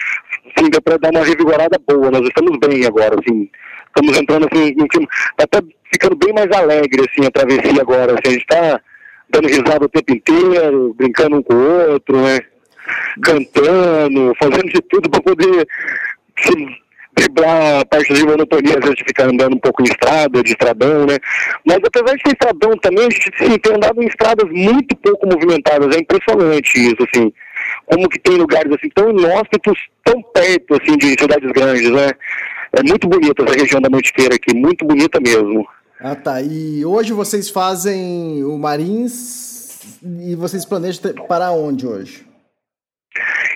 assim, 0.55 0.69
deu 0.69 0.81
para 0.81 0.97
dar 0.97 1.11
uma 1.11 1.23
revigorada 1.23 1.79
boa, 1.87 2.11
nós 2.11 2.21
estamos 2.21 2.57
bem 2.59 2.85
agora, 2.85 3.15
assim, 3.19 3.49
estamos 3.87 4.17
entrando 4.17 4.47
assim, 4.51 4.73
no 4.75 4.87
clima, 4.87 5.07
tá 5.49 5.61
ficando 5.91 6.15
bem 6.15 6.33
mais 6.33 6.51
alegre, 6.51 7.05
assim, 7.09 7.27
a 7.27 7.31
travessia 7.31 7.81
agora, 7.81 8.13
assim, 8.13 8.27
a 8.27 8.31
gente 8.31 8.41
está 8.41 8.81
dando 9.29 9.47
risada 9.47 9.85
o 9.85 9.89
tempo 9.89 10.13
inteiro, 10.13 10.93
brincando 10.95 11.37
um 11.37 11.43
com 11.43 11.53
o 11.53 11.91
outro, 11.91 12.21
né, 12.21 12.39
cantando, 13.21 14.33
fazendo 14.39 14.69
de 14.69 14.81
tudo 14.89 15.09
para 15.09 15.21
poder 15.21 15.67
se 16.39 16.83
driblar 17.15 17.81
a 17.81 17.85
parte 17.85 18.13
de 18.13 18.25
monotonia, 18.25 18.73
às 18.73 18.79
vezes 18.79 18.95
de 18.95 19.03
ficar 19.03 19.25
andando 19.25 19.55
um 19.55 19.59
pouco 19.59 19.83
em 19.83 19.85
estrada, 19.85 20.41
de 20.41 20.51
estradão, 20.51 21.05
né? 21.05 21.19
Mas 21.63 21.77
apesar 21.85 22.15
de 22.15 22.23
ser 22.23 22.33
estradão 22.33 22.75
também, 22.77 23.05
a 23.05 23.09
gente 23.11 23.31
sim, 23.37 23.57
tem 23.59 23.75
andado 23.75 24.01
em 24.01 24.07
estradas 24.07 24.49
muito 24.49 24.95
pouco 24.97 25.27
movimentadas, 25.27 25.95
é 25.95 25.99
impressionante 25.99 26.75
isso, 26.75 27.07
assim 27.07 27.31
como 27.85 28.09
que 28.09 28.19
tem 28.19 28.37
lugares 28.37 28.71
assim 28.71 28.89
tão 28.93 29.09
inóspitos, 29.09 29.77
tão 30.03 30.21
perto 30.21 30.75
assim 30.81 30.97
de 30.97 31.09
cidades 31.09 31.51
grandes, 31.51 31.89
né? 31.89 32.11
É 32.73 32.83
muito 32.83 33.07
bonita 33.07 33.43
essa 33.43 33.59
região 33.59 33.81
da 33.81 33.89
Mantiqueira 33.89 34.35
aqui, 34.35 34.55
muito 34.55 34.85
bonita 34.85 35.19
mesmo. 35.19 35.67
Ah 35.99 36.15
tá, 36.15 36.41
e 36.41 36.85
hoje 36.85 37.13
vocês 37.13 37.49
fazem 37.49 38.43
o 38.43 38.57
Marins 38.57 39.79
e 40.03 40.35
vocês 40.35 40.65
planejam 40.65 41.13
para 41.27 41.51
onde 41.51 41.85
hoje? 41.85 42.25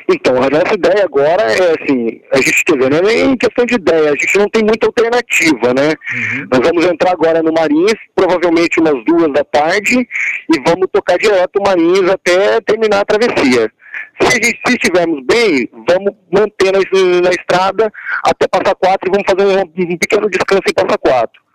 Então, 0.09 0.41
a 0.41 0.49
nossa 0.49 0.73
ideia 0.73 1.03
agora 1.03 1.43
é 1.43 1.73
assim, 1.73 2.21
a 2.32 2.38
gente 2.38 2.63
ver, 2.78 2.89
não 2.89 2.97
é 2.99 3.01
nem 3.01 3.36
questão 3.36 3.65
de 3.65 3.73
ideia, 3.73 4.11
a 4.11 4.15
gente 4.15 4.38
não 4.38 4.47
tem 4.47 4.63
muita 4.63 4.88
alternativa, 4.88 5.73
né? 5.73 5.89
Uhum. 5.89 6.47
Nós 6.49 6.61
vamos 6.61 6.86
entrar 6.86 7.11
agora 7.11 7.43
no 7.43 7.51
Marins, 7.51 7.95
provavelmente 8.15 8.80
umas 8.80 9.03
duas 9.03 9.34
da 9.34 9.43
tarde, 9.43 9.99
e 9.99 10.59
vamos 10.65 10.88
tocar 10.93 11.17
direto 11.17 11.57
o 11.59 11.63
Marins 11.63 12.09
até 12.09 12.61
terminar 12.61 13.01
a 13.01 13.05
travessia. 13.05 13.69
Se, 14.22 14.41
se 14.41 14.74
estivermos 14.74 15.24
bem, 15.26 15.70
vamos 15.88 16.13
manter 16.32 16.72
na, 16.74 16.80
na, 17.22 17.30
estrada 17.30 17.91
até 18.24 18.47
passar 18.47 18.76
quatro 18.76 19.07
e 19.07 19.11
vamos 19.11 19.26
fazer 19.30 19.59
um, 19.59 19.93
um 19.93 19.97
pequeno 19.97 20.30
descanso 20.30 20.63
em 20.68 20.74
passar 20.74 20.97
quatro. 20.97 21.47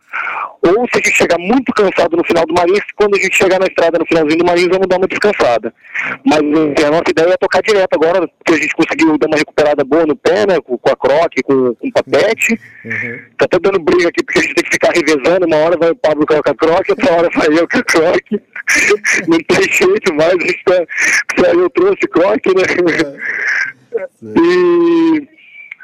Ou 0.62 0.86
se 0.86 0.94
a 0.94 0.96
gente 0.98 1.16
chegar 1.16 1.38
muito 1.38 1.72
cansado 1.72 2.16
no 2.16 2.24
final 2.24 2.46
do 2.46 2.54
Marins, 2.54 2.84
quando 2.94 3.16
a 3.16 3.20
gente 3.20 3.36
chegar 3.36 3.58
na 3.58 3.66
estrada 3.66 3.98
no 3.98 4.06
finalzinho 4.06 4.38
do 4.38 4.44
Marins, 4.44 4.68
vamos 4.68 4.86
dar 4.86 4.96
uma 4.96 5.08
descansada. 5.08 5.74
Mas 6.24 6.38
assim, 6.38 6.84
a 6.86 6.90
nossa 6.90 7.10
ideia 7.10 7.32
é 7.32 7.36
tocar 7.36 7.62
direto 7.62 7.94
agora, 7.94 8.28
porque 8.28 8.52
a 8.52 8.62
gente 8.62 8.74
conseguiu 8.74 9.18
dar 9.18 9.26
uma 9.26 9.36
recuperada 9.36 9.84
boa 9.84 10.06
no 10.06 10.14
pé, 10.14 10.46
né? 10.46 10.60
Com, 10.60 10.78
com 10.78 10.90
a 10.90 10.96
croque, 10.96 11.42
com, 11.42 11.74
com 11.74 11.88
o 11.88 11.92
papete. 11.92 12.60
Uhum. 12.84 13.20
Tá 13.36 13.44
até 13.46 13.58
dando 13.58 13.80
briga 13.80 14.08
aqui, 14.08 14.22
porque 14.24 14.38
a 14.38 14.42
gente 14.42 14.54
tem 14.54 14.64
que 14.64 14.72
ficar 14.72 14.92
revezando. 14.92 15.46
Uma 15.46 15.56
hora 15.56 15.76
vai 15.76 15.90
o 15.90 15.96
Pablo 15.96 16.26
com 16.26 16.34
a 16.34 16.54
croque, 16.54 16.92
outra 16.92 17.12
hora 17.12 17.28
vai 17.34 17.48
eu 17.48 17.68
com 17.68 17.78
a 17.78 17.84
croque. 17.84 18.40
Não 19.26 19.38
tem 19.38 19.62
jeito 19.68 20.14
mais, 20.14 20.34
a 20.34 20.40
gente 20.40 20.64
tá, 20.64 20.84
eu 21.52 21.68
trouxe 21.70 22.06
croque, 22.08 22.50
né? 22.54 22.62
Uhum. 24.22 24.34
E 24.36 25.32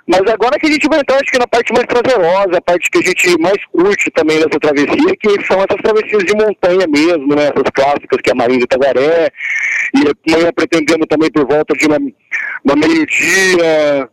mas 0.09 0.23
agora 0.33 0.59
que 0.59 0.67
a 0.67 0.71
gente 0.73 0.89
vai 0.89 1.01
entrar, 1.01 1.17
acho 1.17 1.31
que 1.31 1.39
na 1.39 1.47
parte 1.47 1.71
mais 1.71 1.85
prazerosa, 1.85 2.57
a 2.57 2.63
parte 2.63 2.91
que 2.91 2.99
a 2.99 3.03
gente 3.03 3.39
mais 3.39 3.63
curte 3.67 4.11
também 4.13 4.39
nessa 4.39 4.59
travessia, 4.59 5.17
que 5.21 5.47
são 5.47 5.59
essas 5.59 5.83
travessias 5.83 6.25
de 6.25 6.35
montanha 6.35 6.87
mesmo, 6.89 7.35
né? 7.35 7.53
Essas 7.55 7.71
clássicas 7.75 8.19
que 8.23 8.31
é 8.31 8.33
a 8.33 8.37
Marinha 8.37 8.61
de 8.61 8.67
Tagaré, 8.67 9.31
e 9.95 10.33
amanhã 10.33 10.51
pretendendo 10.55 11.07
também 11.07 11.31
por 11.31 11.47
volta 11.47 11.75
de 11.75 11.87
uma, 11.87 11.99
uma 12.65 12.75
meio-dia, 12.75 14.09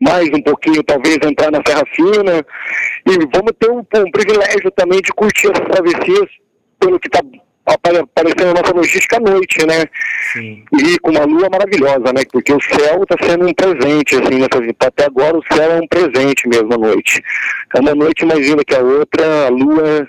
mais 0.00 0.28
um 0.30 0.42
pouquinho, 0.42 0.82
talvez, 0.82 1.18
entrar 1.22 1.50
na 1.50 1.60
Serra 1.66 1.84
Fina. 1.94 2.44
E 3.06 3.12
vamos 3.34 3.52
ter 3.60 3.70
um, 3.70 3.80
um 3.80 4.10
privilégio 4.10 4.70
também 4.70 5.00
de 5.02 5.12
curtir 5.12 5.50
essas 5.52 5.68
travessias 5.68 6.28
pelo 6.80 6.98
que 6.98 7.08
está 7.08 7.20
aparecendo 7.64 8.50
a 8.50 8.60
nossa 8.60 8.74
logística 8.74 9.16
à 9.16 9.20
noite, 9.20 9.64
né? 9.66 9.84
Sim. 10.32 10.64
E 10.72 10.98
com 10.98 11.10
uma 11.10 11.24
lua 11.24 11.48
maravilhosa, 11.50 12.12
né? 12.12 12.22
Porque 12.30 12.52
o 12.52 12.60
céu 12.60 13.02
está 13.02 13.16
sendo 13.24 13.46
um 13.46 13.54
presente, 13.54 14.16
assim, 14.16 14.38
nessa, 14.38 14.86
até 14.86 15.06
agora 15.06 15.38
o 15.38 15.44
céu 15.52 15.72
é 15.72 15.80
um 15.80 15.86
presente 15.86 16.48
mesmo 16.48 16.74
à 16.74 16.78
noite. 16.78 17.22
É 17.74 17.80
uma 17.80 17.94
noite 17.94 18.24
mais 18.24 18.46
linda 18.46 18.64
que 18.64 18.74
a 18.74 18.80
outra, 18.80 19.46
a 19.46 19.48
lua. 19.48 20.08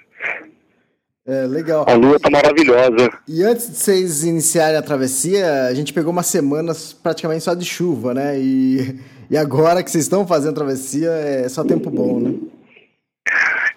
É, 1.25 1.45
legal. 1.47 1.85
A 1.87 1.93
lua 1.93 2.17
está 2.17 2.29
maravilhosa. 2.29 3.09
E 3.27 3.43
antes 3.43 3.69
de 3.69 3.77
vocês 3.77 4.23
iniciarem 4.23 4.77
a 4.77 4.81
travessia, 4.81 5.67
a 5.67 5.73
gente 5.73 5.93
pegou 5.93 6.11
umas 6.11 6.27
semanas 6.27 6.91
praticamente 6.91 7.43
só 7.43 7.53
de 7.53 7.63
chuva, 7.63 8.13
né? 8.13 8.37
E, 8.37 8.99
e 9.29 9.37
agora 9.37 9.81
que 9.81 9.89
vocês 9.89 10.03
estão 10.03 10.27
fazendo 10.27 10.51
a 10.51 10.55
travessia, 10.55 11.09
é 11.11 11.47
só 11.47 11.63
tempo 11.63 11.89
bom, 11.89 12.19
né? 12.19 12.33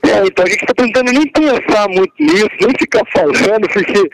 É, 0.08 0.26
então 0.26 0.44
a 0.44 0.48
gente 0.48 0.62
está 0.62 0.74
tentando 0.74 1.12
nem 1.12 1.26
pensar 1.28 1.88
muito 1.88 2.12
nisso, 2.18 2.50
nem 2.60 2.70
ficar 2.78 3.02
falando, 3.12 3.68
porque 3.72 4.08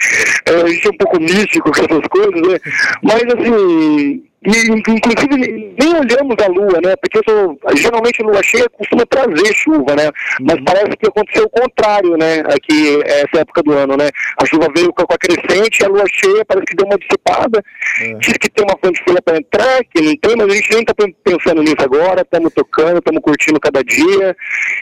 é, 0.47 0.63
a 0.63 0.67
gente 0.67 0.87
é 0.87 0.91
um 0.91 0.97
pouco 0.97 1.21
místico 1.21 1.71
com 1.71 1.85
essas 1.85 2.09
coisas, 2.09 2.49
né? 2.49 2.59
Mas 3.03 3.23
assim, 3.35 4.25
inclusive, 4.45 5.75
nem 5.79 5.95
olhamos 5.95 6.37
a 6.43 6.49
lua, 6.49 6.81
né? 6.85 6.97
Porque 6.97 7.21
sou, 7.29 7.59
geralmente 7.77 8.23
a 8.23 8.27
lua 8.27 8.43
cheia 8.43 8.69
costuma 8.71 9.07
trazer 9.07 9.55
chuva, 9.55 9.95
né? 9.95 10.11
Mas 10.41 10.57
uhum. 10.57 10.65
parece 10.65 10.97
que 10.97 11.07
aconteceu 11.07 11.45
o 11.45 11.51
contrário, 11.51 12.17
né? 12.17 12.41
Aqui, 12.41 13.01
essa 13.05 13.41
época 13.41 13.63
do 13.63 13.73
ano, 13.73 13.97
né? 13.97 14.09
A 14.41 14.47
chuva 14.47 14.69
veio 14.75 14.93
com 14.93 15.03
a 15.03 15.19
crescente, 15.19 15.85
a 15.85 15.89
lua 15.89 16.05
cheia 16.13 16.45
parece 16.45 16.67
que 16.67 16.77
deu 16.77 16.87
uma 16.87 16.99
dissipada. 16.99 17.63
Uhum. 18.03 18.19
Diz 18.19 18.33
que 18.35 18.51
tem 18.51 18.65
uma 18.65 18.79
fonte 18.83 19.03
fila 19.05 19.23
para 19.23 19.39
entrar, 19.39 19.85
que 19.85 20.03
não 20.03 20.17
tem, 20.17 20.37
mas 20.37 20.49
a 20.49 20.55
gente 20.57 20.71
nem 20.73 20.81
está 20.81 20.95
pensando 21.25 21.63
nisso 21.63 21.77
agora. 21.81 22.23
Estamos 22.23 22.53
tocando, 22.53 22.99
estamos 22.99 23.23
curtindo 23.23 23.61
cada 23.61 23.83
dia. 23.85 24.37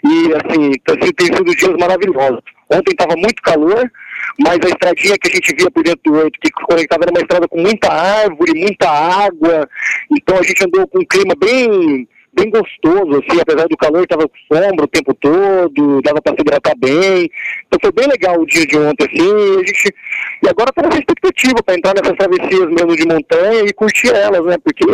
E, 0.04 0.32
assim, 0.34 0.72
assim 0.88 1.12
tem 1.12 1.26
sido 1.26 1.54
dias 1.54 1.76
maravilhosos. 1.78 2.40
Ontem 2.72 2.92
estava 2.92 3.16
muito 3.16 3.42
calor, 3.42 3.90
mas 4.39 4.59
a 4.64 4.68
estradinha 4.68 5.18
que 5.18 5.28
a 5.28 5.35
gente 5.35 5.55
via 5.57 5.70
por 5.70 5.83
dentro 5.83 6.01
do 6.05 6.14
oito, 6.14 6.39
que 6.41 6.51
conectava 6.51 7.05
era 7.05 7.12
uma 7.12 7.20
estrada 7.20 7.49
com 7.49 7.61
muita 7.61 7.91
árvore, 7.91 8.61
muita 8.61 8.89
água, 8.89 9.68
então 10.12 10.39
a 10.39 10.43
gente 10.43 10.64
andou 10.64 10.87
com 10.89 11.01
um 11.01 11.07
clima 11.07 11.35
bem 11.39 12.09
bem 12.33 12.51
gostoso, 12.51 13.22
assim, 13.22 13.41
apesar 13.41 13.66
do 13.66 13.76
calor, 13.76 14.03
estava 14.03 14.31
sombra 14.47 14.85
o 14.85 14.89
tempo 14.89 15.12
todo, 15.14 16.01
dava 16.03 16.22
para 16.22 16.35
se 16.35 16.41
hidratar 16.41 16.74
bem. 16.78 17.31
Então 17.66 17.78
foi 17.83 17.93
bem 17.93 18.07
legal 18.07 18.41
o 18.41 18.47
dia 18.47 18.66
de 18.66 18.78
ontem, 18.78 19.05
assim, 19.05 19.57
a 19.57 19.66
gente, 19.66 19.95
e 20.43 20.49
agora 20.49 20.70
está 20.70 20.83
nessa 20.83 20.99
expectativa 20.99 21.62
para 21.62 21.74
entrar 21.74 21.95
nessas 21.95 22.16
travessias 22.16 22.66
mesmo 22.68 22.97
de 22.97 23.07
montanha 23.07 23.64
e 23.66 23.72
curtir 23.72 24.14
elas, 24.14 24.45
né? 24.47 24.57
Porque 24.62 24.85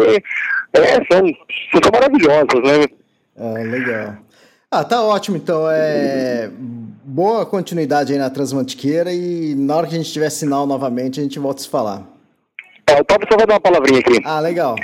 é, 0.72 0.95
são, 1.12 1.26
são 1.72 1.93
maravilhosas, 1.93 2.62
né? 2.64 2.87
Ah, 3.39 3.62
legal. 3.62 4.16
Ah, 4.77 4.85
tá 4.85 5.03
ótimo, 5.03 5.39
então. 5.39 5.66
É 5.70 6.51
boa 7.03 7.47
continuidade 7.47 8.12
aí 8.12 8.18
na 8.18 8.29
Transmantiqueira 8.29 9.11
e 9.11 9.55
na 9.55 9.74
hora 9.74 9.87
que 9.87 9.95
a 9.95 9.97
gente 9.97 10.12
tiver 10.12 10.29
sinal 10.29 10.66
novamente, 10.66 11.18
a 11.18 11.22
gente 11.22 11.39
volta 11.39 11.61
a 11.61 11.62
se 11.62 11.68
falar. 11.70 12.07
É, 12.87 13.01
o 13.01 13.05
Pablo 13.05 13.27
só 13.31 13.39
vai 13.39 13.47
dar 13.47 13.55
uma 13.55 13.61
palavrinha 13.61 14.01
aqui. 14.01 14.20
Ah, 14.22 14.39
legal. 14.39 14.77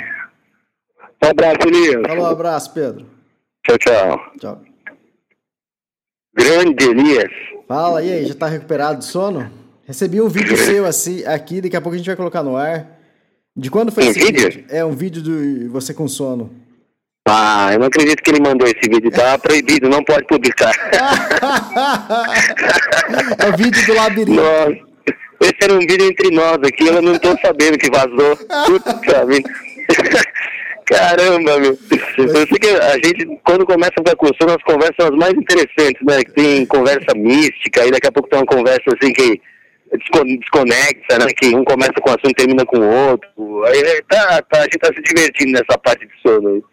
Um 1.23 1.27
abraço, 1.27 1.67
Elias. 1.67 2.01
Falou, 2.07 2.23
um 2.23 2.27
abraço, 2.27 2.73
Pedro. 2.73 3.05
Tchau, 3.63 3.77
tchau. 3.77 4.19
Tchau. 4.39 4.61
Grande 6.35 6.85
Elias. 6.85 7.31
Fala, 7.67 8.01
e 8.01 8.11
aí, 8.11 8.25
já 8.25 8.33
tá 8.33 8.47
recuperado 8.47 8.97
do 8.97 9.03
sono? 9.03 9.47
Recebi 9.85 10.19
um 10.19 10.27
vídeo 10.27 10.57
seu 10.57 10.87
assim, 10.87 11.23
aqui, 11.23 11.61
daqui 11.61 11.77
a 11.77 11.81
pouco 11.81 11.93
a 11.93 11.97
gente 11.99 12.07
vai 12.07 12.15
colocar 12.15 12.41
no 12.41 12.57
ar. 12.57 12.99
De 13.55 13.69
quando 13.69 13.91
foi 13.91 14.05
um 14.05 14.09
esse 14.09 14.19
vídeo? 14.19 14.49
vídeo? 14.49 14.65
É, 14.69 14.83
um 14.83 14.93
vídeo 14.93 15.21
de 15.21 15.67
você 15.67 15.93
com 15.93 16.07
sono. 16.07 16.62
Ah, 17.25 17.69
eu 17.71 17.79
não 17.79 17.87
acredito 17.87 18.21
que 18.21 18.31
ele 18.31 18.41
mandou 18.41 18.67
esse 18.67 18.89
vídeo, 18.89 19.09
tá 19.09 19.37
proibido, 19.39 19.87
não 19.87 20.03
pode 20.03 20.25
publicar. 20.27 20.73
é 23.39 23.49
o 23.49 23.57
vídeo 23.57 23.85
do 23.85 23.93
labirinto. 23.93 24.41
Nossa, 24.41 24.93
esse 25.39 25.57
era 25.61 25.73
um 25.73 25.79
vídeo 25.79 26.05
entre 26.05 26.31
nós 26.31 26.57
aqui, 26.57 26.85
eu 26.85 27.01
não 27.01 27.17
tô 27.17 27.29
sabendo 27.39 27.77
que 27.77 27.89
vazou. 27.89 28.35
Puta 28.65 29.25
vida. 29.25 29.49
Caramba, 30.85 31.59
meu. 31.59 31.77
Eu 32.17 32.29
sei 32.29 32.45
que 32.45 32.67
a 32.67 32.93
gente, 32.95 33.25
quando 33.45 33.65
começa 33.65 33.93
a 33.97 34.37
sono, 34.37 34.53
as 34.53 34.63
conversas 34.63 34.95
são 34.99 35.07
as 35.07 35.15
mais 35.17 35.33
interessantes, 35.33 36.01
né? 36.05 36.21
Tem 36.35 36.65
conversa 36.65 37.15
mística, 37.15 37.85
e 37.85 37.91
daqui 37.91 38.07
a 38.07 38.11
pouco 38.11 38.27
tem 38.27 38.39
uma 38.39 38.45
conversa 38.45 38.83
assim 38.87 39.13
que 39.13 39.41
desconexa, 39.97 41.19
né? 41.19 41.27
Que 41.35 41.55
um 41.55 41.63
começa 41.63 41.93
com 41.93 42.09
um 42.09 42.13
assunto 42.13 42.31
e 42.31 42.33
termina 42.33 42.65
com 42.65 42.77
o 42.77 43.09
outro. 43.09 43.63
Aí 43.65 43.79
é, 43.79 44.01
tá, 44.09 44.41
tá, 44.41 44.59
a 44.59 44.63
gente 44.63 44.79
tá 44.79 44.87
se 44.87 45.01
divertindo 45.01 45.51
nessa 45.51 45.77
parte 45.77 46.05
de 46.05 46.13
sono 46.21 46.49
aí. 46.49 46.63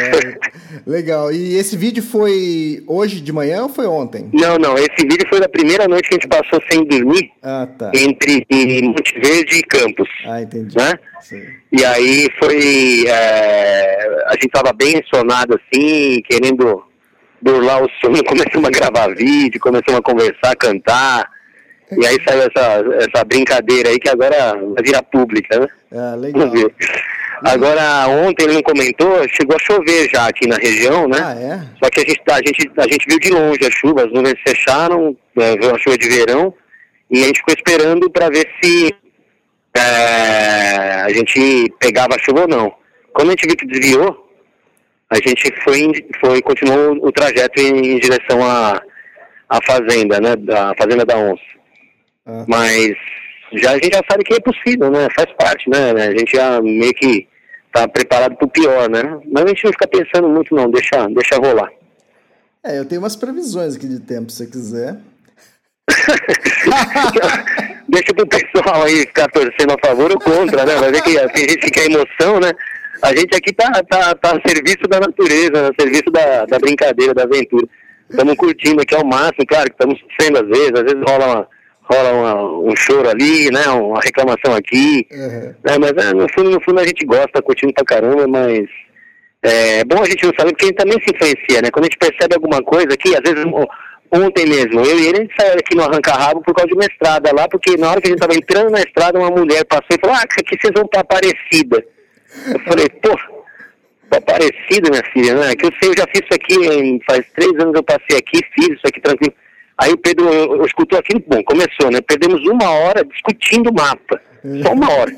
É, 0.00 0.90
legal. 0.90 1.32
E 1.32 1.56
esse 1.56 1.76
vídeo 1.76 2.02
foi 2.02 2.82
hoje 2.86 3.20
de 3.20 3.32
manhã 3.32 3.64
ou 3.64 3.68
foi 3.68 3.86
ontem? 3.86 4.30
Não, 4.32 4.56
não. 4.56 4.76
Esse 4.76 5.02
vídeo 5.02 5.26
foi 5.28 5.40
da 5.40 5.48
primeira 5.48 5.88
noite 5.88 6.08
que 6.08 6.14
a 6.14 6.18
gente 6.18 6.28
passou 6.28 6.60
sem 6.70 6.84
dormir 6.84 7.30
ah, 7.42 7.66
tá. 7.78 7.90
entre 7.94 8.46
Monte 8.82 9.20
Verde 9.20 9.58
e 9.58 9.62
Campos. 9.62 10.08
Ah, 10.26 10.42
entendi. 10.42 10.76
Né? 10.76 10.92
Sim. 11.20 11.42
E 11.72 11.84
aí 11.84 12.28
foi. 12.38 13.04
É, 13.06 14.24
a 14.26 14.32
gente 14.34 14.48
tava 14.48 14.72
bem 14.72 15.02
sonado 15.12 15.58
assim, 15.58 16.22
querendo 16.28 16.82
burlar 17.40 17.82
o 17.82 17.90
sono, 18.00 18.22
começamos 18.24 18.68
a 18.68 18.70
gravar 18.70 19.14
vídeo, 19.14 19.60
começamos 19.60 19.98
a 19.98 20.02
conversar, 20.02 20.56
cantar. 20.56 21.31
E 22.00 22.06
aí 22.06 22.18
saiu 22.26 22.42
essa, 22.42 22.84
essa 23.00 23.24
brincadeira 23.24 23.90
aí 23.90 23.98
que 23.98 24.08
agora 24.08 24.54
vai 24.74 24.82
virar 24.82 25.02
pública, 25.02 25.60
né? 25.60 25.68
Ah, 25.92 26.14
legal. 26.16 26.46
Vamos 26.46 26.60
ver. 26.60 26.74
Agora, 27.44 28.06
ontem 28.08 28.44
ele 28.44 28.54
não 28.54 28.62
comentou, 28.62 29.28
chegou 29.28 29.56
a 29.56 29.64
chover 29.64 30.08
já 30.08 30.28
aqui 30.28 30.46
na 30.46 30.56
região, 30.56 31.08
né? 31.08 31.18
Ah, 31.20 31.34
é? 31.34 31.60
Só 31.82 31.90
que 31.90 32.00
a 32.00 32.04
gente, 32.04 32.22
a 32.28 32.36
gente, 32.36 32.70
a 32.76 32.82
gente 32.84 33.06
viu 33.08 33.18
de 33.18 33.30
longe 33.30 33.66
a 33.66 33.70
chuva, 33.70 34.04
as 34.04 34.12
nuvens 34.12 34.38
fecharam, 34.46 35.16
né, 35.36 35.56
veio 35.56 35.70
uma 35.70 35.78
chuva 35.78 35.98
de 35.98 36.08
verão, 36.08 36.54
e 37.10 37.22
a 37.22 37.26
gente 37.26 37.38
ficou 37.38 37.54
esperando 37.54 38.08
para 38.10 38.28
ver 38.28 38.48
se 38.62 38.94
é, 39.76 41.02
a 41.02 41.08
gente 41.12 41.72
pegava 41.80 42.14
a 42.14 42.18
chuva 42.18 42.42
ou 42.42 42.48
não. 42.48 42.72
Quando 43.12 43.28
a 43.28 43.30
gente 43.32 43.46
viu 43.46 43.56
que 43.56 43.66
desviou, 43.66 44.28
a 45.10 45.16
gente 45.16 45.52
foi, 45.62 45.90
foi 46.20 46.40
continuou 46.42 46.96
o 47.06 47.10
trajeto 47.10 47.60
em, 47.60 47.96
em 47.96 47.98
direção 47.98 48.42
à, 48.42 48.80
à 49.48 49.58
fazenda, 49.66 50.20
né? 50.20 50.36
Da 50.36 50.72
fazenda 50.78 51.04
da 51.04 51.18
onça. 51.18 51.42
Ah. 52.26 52.44
Mas 52.46 52.94
já, 53.54 53.72
a 53.72 53.74
gente 53.74 53.92
já 53.92 54.02
sabe 54.08 54.24
que 54.24 54.34
é 54.34 54.40
possível, 54.40 54.90
né? 54.90 55.08
Faz 55.14 55.28
parte, 55.38 55.68
né? 55.68 55.90
A 55.90 56.16
gente 56.16 56.36
já 56.36 56.60
meio 56.60 56.94
que 56.94 57.28
tá 57.72 57.88
preparado 57.88 58.36
para 58.36 58.46
o 58.46 58.50
pior, 58.50 58.88
né? 58.88 59.02
Mas 59.30 59.44
a 59.44 59.48
gente 59.48 59.64
não 59.64 59.72
fica 59.72 59.88
pensando 59.88 60.28
muito, 60.28 60.54
não. 60.54 60.70
Deixa, 60.70 61.06
deixa 61.08 61.36
rolar. 61.36 61.70
É, 62.64 62.78
eu 62.78 62.84
tenho 62.84 63.00
umas 63.00 63.16
previsões 63.16 63.76
aqui 63.76 63.88
de 63.88 64.00
tempo, 64.00 64.30
se 64.30 64.38
você 64.38 64.50
quiser. 64.50 64.96
deixa 67.88 68.14
pro 68.14 68.26
pessoal 68.26 68.84
aí 68.84 69.00
ficar 69.00 69.28
torcendo 69.30 69.72
a 69.72 69.86
favor 69.86 70.12
ou 70.12 70.20
contra, 70.20 70.64
né? 70.64 70.76
Vai 70.76 70.92
ver 70.92 71.02
que 71.02 71.28
tem 71.30 71.48
gente 71.48 71.58
que 71.58 71.70
quer 71.70 71.86
emoção, 71.86 72.38
né? 72.38 72.52
A 73.02 73.08
gente 73.08 73.34
aqui 73.34 73.52
tá, 73.52 73.68
tá, 73.88 74.14
tá 74.14 74.36
a 74.36 74.48
serviço 74.48 74.84
da 74.88 75.00
natureza, 75.00 75.70
a 75.70 75.82
serviço 75.82 76.10
da, 76.12 76.46
da 76.46 76.58
brincadeira, 76.58 77.12
da 77.12 77.24
aventura. 77.24 77.66
Estamos 78.08 78.36
curtindo 78.36 78.80
aqui 78.80 78.94
ao 78.94 79.04
máximo, 79.04 79.44
claro 79.46 79.64
que 79.64 79.74
estamos 79.74 79.98
sofrendo 79.98 80.38
às 80.38 80.46
vezes, 80.46 80.72
às 80.74 80.82
vezes 80.82 81.02
rola 81.04 81.26
uma 81.26 81.48
rola 81.92 82.12
uma, 82.12 82.70
um 82.70 82.76
choro 82.76 83.08
ali, 83.08 83.50
né? 83.50 83.66
Uma 83.68 84.00
reclamação 84.00 84.54
aqui. 84.54 85.06
Uhum. 85.10 85.54
Né, 85.64 85.78
mas 85.78 85.92
é, 85.92 86.14
no 86.14 86.26
fundo, 86.32 86.50
no 86.50 86.60
fundo 86.62 86.80
a 86.80 86.86
gente 86.86 87.04
gosta, 87.04 87.28
tá 87.28 87.42
curtindo 87.42 87.72
pra 87.72 87.84
caramba, 87.84 88.26
mas 88.26 88.66
é 89.42 89.84
bom 89.84 90.00
a 90.02 90.06
gente 90.06 90.24
não 90.24 90.32
saber 90.38 90.52
porque 90.52 90.64
a 90.64 90.68
gente 90.68 90.76
também 90.76 90.98
se 91.00 91.14
influencia, 91.14 91.62
né? 91.62 91.70
Quando 91.70 91.84
a 91.84 91.88
gente 91.88 91.98
percebe 91.98 92.34
alguma 92.34 92.62
coisa 92.62 92.94
aqui, 92.94 93.14
às 93.14 93.20
vezes 93.20 93.44
ontem 94.12 94.46
mesmo, 94.46 94.80
eu 94.80 94.98
e 94.98 95.06
ele, 95.06 95.18
a 95.18 95.20
gente 95.22 95.34
saiu 95.38 95.54
aqui 95.54 95.74
no 95.74 95.82
arranca-rabo 95.82 96.42
por 96.42 96.54
causa 96.54 96.68
de 96.68 96.74
uma 96.74 96.84
estrada 96.84 97.30
lá, 97.34 97.48
porque 97.48 97.76
na 97.76 97.90
hora 97.90 98.00
que 98.00 98.08
a 98.08 98.10
gente 98.10 98.20
tava 98.20 98.34
entrando 98.34 98.70
na 98.70 98.80
estrada, 98.80 99.18
uma 99.18 99.30
mulher 99.30 99.64
passou 99.64 99.88
e 99.90 100.00
falou, 100.00 100.16
ah, 100.16 100.22
aqui 100.22 100.56
vocês 100.60 100.72
vão 100.74 100.86
pra 100.86 101.00
Aparecida. 101.00 101.84
Eu 102.52 102.60
falei, 102.60 102.88
pô, 103.02 103.18
pra 104.08 104.18
Aparecida, 104.18 104.90
minha 104.90 105.04
filha, 105.12 105.34
né? 105.34 105.56
Que 105.56 105.66
eu 105.66 105.70
sei, 105.80 105.90
eu 105.90 105.94
já 105.96 106.04
fiz 106.08 106.20
isso 106.22 106.34
aqui, 106.34 107.00
faz 107.06 107.24
três 107.34 107.52
anos 107.58 107.74
eu 107.74 107.82
passei 107.82 108.18
aqui, 108.18 108.40
fiz 108.54 108.68
isso 108.68 108.86
aqui 108.86 109.00
tranquilo. 109.00 109.34
Aí 109.82 109.92
o 109.92 109.98
Pedro 109.98 110.32
eu, 110.32 110.64
escutou 110.64 110.96
aquilo, 110.96 111.20
bom, 111.26 111.42
começou, 111.42 111.90
né? 111.90 112.00
Perdemos 112.06 112.40
uma 112.46 112.70
hora 112.70 113.04
discutindo 113.04 113.68
o 113.68 113.74
mapa. 113.74 114.20
Só 114.62 114.72
uma 114.72 114.88
hora. 114.88 115.12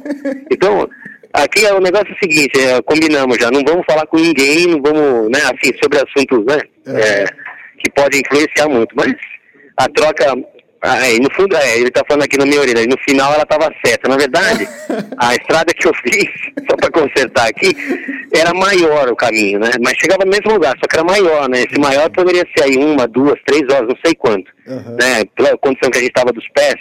Então, 0.50 0.88
aqui 1.34 1.66
é 1.66 1.74
o 1.74 1.80
negócio 1.80 2.08
é 2.08 2.12
o 2.12 2.18
seguinte, 2.18 2.58
é, 2.58 2.80
combinamos 2.80 3.36
já, 3.38 3.50
não 3.50 3.62
vamos 3.62 3.84
falar 3.86 4.06
com 4.06 4.16
ninguém, 4.16 4.68
não 4.68 4.80
vamos, 4.80 5.30
né, 5.30 5.40
assim, 5.44 5.70
sobre 5.82 5.98
assuntos, 5.98 6.46
né? 6.46 6.62
É, 6.86 7.24
que 7.78 7.90
podem 7.94 8.20
influenciar 8.20 8.68
muito. 8.70 8.94
Mas 8.96 9.12
a 9.76 9.86
troca 9.90 10.34
Aí, 10.84 11.18
no 11.18 11.30
fundo, 11.32 11.56
é, 11.56 11.78
ele 11.78 11.90
tá 11.90 12.02
falando 12.06 12.24
aqui 12.24 12.36
na 12.36 12.44
minha 12.44 12.60
orelha, 12.60 12.84
no 12.86 12.98
final 12.98 13.32
ela 13.32 13.44
estava 13.44 13.72
certa. 13.82 14.06
Na 14.06 14.18
verdade, 14.18 14.68
a 15.16 15.34
estrada 15.34 15.72
que 15.72 15.88
eu 15.88 15.92
fiz, 15.94 16.28
só 16.68 16.76
para 16.76 16.90
consertar 16.90 17.48
aqui, 17.48 17.74
era 18.34 18.52
maior 18.52 19.08
o 19.08 19.16
caminho, 19.16 19.60
né? 19.60 19.70
Mas 19.82 19.96
chegava 19.96 20.26
no 20.26 20.30
mesmo 20.30 20.52
lugar, 20.52 20.74
só 20.78 20.86
que 20.86 20.96
era 20.96 21.04
maior, 21.04 21.48
né? 21.48 21.62
Esse 21.62 21.80
maior 21.80 22.10
poderia 22.10 22.46
ser 22.54 22.64
aí 22.64 22.76
uma, 22.76 23.08
duas, 23.08 23.40
três 23.46 23.62
horas, 23.62 23.88
não 23.88 23.96
sei 24.04 24.14
quanto. 24.14 24.52
Uhum. 24.66 24.96
Né? 24.96 25.24
Pela 25.34 25.56
condição 25.56 25.90
que 25.90 25.96
a 25.96 26.00
gente 26.02 26.10
estava 26.10 26.32
dos 26.32 26.46
pés, 26.50 26.76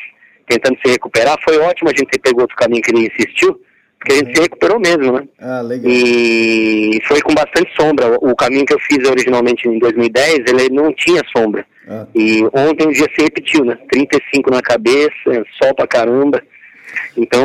tentando 0.48 0.78
se 0.86 0.92
recuperar, 0.92 1.38
foi 1.42 1.58
ótimo 1.60 1.90
a 1.90 1.98
gente 1.98 2.10
ter 2.10 2.20
pegado 2.20 2.42
outro 2.42 2.58
caminho 2.58 2.82
que 2.82 2.92
ele 2.92 3.08
insistiu, 3.08 3.58
porque 4.04 4.12
a 4.12 4.16
gente 4.18 4.36
se 4.36 4.42
recuperou 4.42 4.80
mesmo, 4.82 5.14
né? 5.14 5.28
Ah, 5.40 5.62
legal. 5.62 5.90
E 5.90 7.00
foi 7.08 7.22
com 7.22 7.34
bastante 7.34 7.74
sombra. 7.80 8.18
O 8.22 8.36
caminho 8.36 8.66
que 8.66 8.74
eu 8.74 8.80
fiz 8.80 9.10
originalmente 9.10 9.66
em 9.68 9.80
2010, 9.80 10.40
ele 10.50 10.70
não 10.70 10.94
tinha 10.94 11.22
sombra. 11.36 11.66
Ah. 11.88 12.06
E 12.14 12.44
ontem 12.54 12.88
o 12.88 12.92
dia 12.92 13.08
se 13.16 13.24
repetiu, 13.24 13.64
né? 13.64 13.78
35 13.90 14.52
na 14.52 14.62
cabeça, 14.62 15.46
sol 15.62 15.74
pra 15.74 15.88
caramba. 15.88 16.44
Então, 17.16 17.42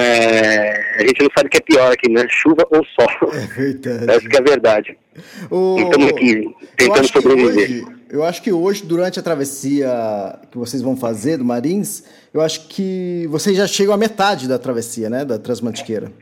é, 0.00 0.96
a 0.98 1.02
gente 1.02 1.22
não 1.22 1.30
sabe 1.36 1.46
o 1.46 1.50
que 1.50 1.58
é 1.58 1.60
pior 1.60 1.92
aqui, 1.92 2.10
né? 2.10 2.26
Chuva 2.28 2.66
ou 2.70 2.84
sol. 2.84 3.32
É 3.32 3.46
verdade. 3.46 4.10
Essa 4.10 4.28
que 4.28 4.36
é 4.36 4.40
a 4.40 4.42
verdade. 4.42 4.98
O... 5.48 5.78
Estamos 5.78 6.08
aqui 6.08 6.54
tentando 6.76 7.06
sobreviver. 7.06 7.70
Hoje, 7.70 7.86
eu 8.10 8.24
acho 8.24 8.42
que 8.42 8.52
hoje, 8.52 8.84
durante 8.84 9.20
a 9.20 9.22
travessia 9.22 9.88
que 10.50 10.58
vocês 10.58 10.82
vão 10.82 10.96
fazer 10.96 11.36
do 11.36 11.44
Marins, 11.44 12.02
eu 12.34 12.40
acho 12.40 12.66
que 12.68 13.26
vocês 13.28 13.56
já 13.56 13.66
chegam 13.66 13.94
à 13.94 13.96
metade 13.96 14.48
da 14.48 14.58
travessia, 14.58 15.08
né? 15.08 15.24
Da 15.24 15.38
Transmantiqueira. 15.38 16.12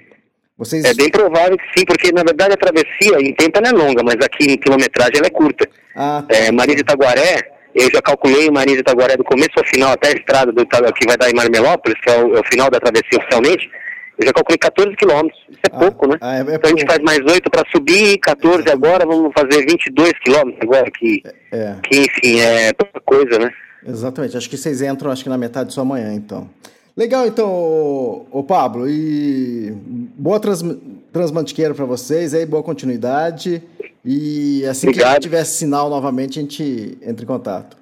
Vocês... 0.57 0.85
É 0.85 0.93
bem 0.93 1.09
provável 1.09 1.57
que 1.57 1.79
sim, 1.79 1.87
porque 1.87 2.13
na 2.13 2.23
verdade 2.23 2.55
a 2.55 2.57
travessia 2.57 3.21
em 3.21 3.33
tempo 3.33 3.59
ela 3.59 3.69
é 3.69 3.73
longa, 3.73 4.03
mas 4.03 4.17
aqui 4.17 4.53
em 4.53 4.59
quilometragem 4.59 5.17
ela 5.17 5.27
é 5.27 5.31
curta. 5.31 5.69
Ah, 5.95 6.25
tá. 6.29 6.37
é, 6.37 6.51
de 6.51 6.81
Itaguaré, 6.81 7.53
eu 7.75 7.89
já 7.91 8.03
calculei 8.03 8.51
Marins 8.51 8.75
de 8.75 8.81
Itaguaré 8.81 9.17
do 9.17 9.25
começo 9.25 9.53
ao 9.57 9.65
final, 9.65 9.93
até 9.93 10.09
a 10.09 10.13
estrada 10.13 10.53
do, 10.53 10.67
que 10.67 11.07
vai 11.07 11.17
dar 11.17 11.31
em 11.31 11.35
Marmelópolis, 11.35 11.99
que 12.01 12.11
é 12.11 12.23
o, 12.23 12.37
é 12.37 12.41
o 12.41 12.45
final 12.45 12.69
da 12.71 12.81
travessia 12.81 13.19
oficialmente, 13.19 13.71
eu 14.19 14.27
já 14.27 14.33
calculei 14.33 14.59
14 14.59 14.97
quilômetros. 14.97 15.41
Isso 15.49 15.61
é 15.63 15.71
ah, 15.73 15.79
pouco, 15.79 16.09
né? 16.09 16.17
Ah, 16.21 16.37
é, 16.37 16.41
é 16.41 16.55
então 16.55 16.61
a 16.65 16.69
gente 16.69 16.87
faz 16.87 16.99
mais 17.01 17.21
8 17.21 17.51
para 17.51 17.65
subir, 17.71 18.19
14 18.19 18.69
agora, 18.71 19.07
vamos 19.07 19.33
fazer 19.33 19.65
22 19.65 20.13
quilômetros 20.25 20.61
agora, 20.63 20.91
que, 20.91 21.23
é. 21.53 21.77
que 21.83 22.01
enfim, 22.01 22.41
é 22.41 22.73
pouca 22.73 23.01
coisa, 23.01 23.39
né? 23.39 23.51
Exatamente. 23.87 24.37
Acho 24.37 24.51
que 24.51 24.57
vocês 24.57 24.83
entram 24.83 25.11
acho 25.11 25.23
que 25.23 25.31
na 25.31 25.39
metade 25.39 25.69
de 25.69 25.75
sua 25.75 25.85
manhã, 25.85 26.13
então. 26.13 26.49
Legal, 26.97 27.29
então, 27.29 28.27
o 28.31 28.45
Pablo. 28.47 28.89
E 28.89 29.73
boa 30.19 30.41
trans, 30.41 30.65
transmantiqueira 31.13 31.73
para 31.73 31.85
vocês 31.85 32.35
aí, 32.35 32.45
boa 32.45 32.63
continuidade. 32.63 33.63
E 34.05 34.65
assim 34.67 34.89
Obrigado. 34.89 35.15
que 35.15 35.21
tiver 35.21 35.45
sinal 35.45 35.89
novamente, 35.89 36.39
a 36.39 36.43
gente 36.43 36.99
entra 37.01 37.25
em 37.25 37.27
contato. 37.27 37.77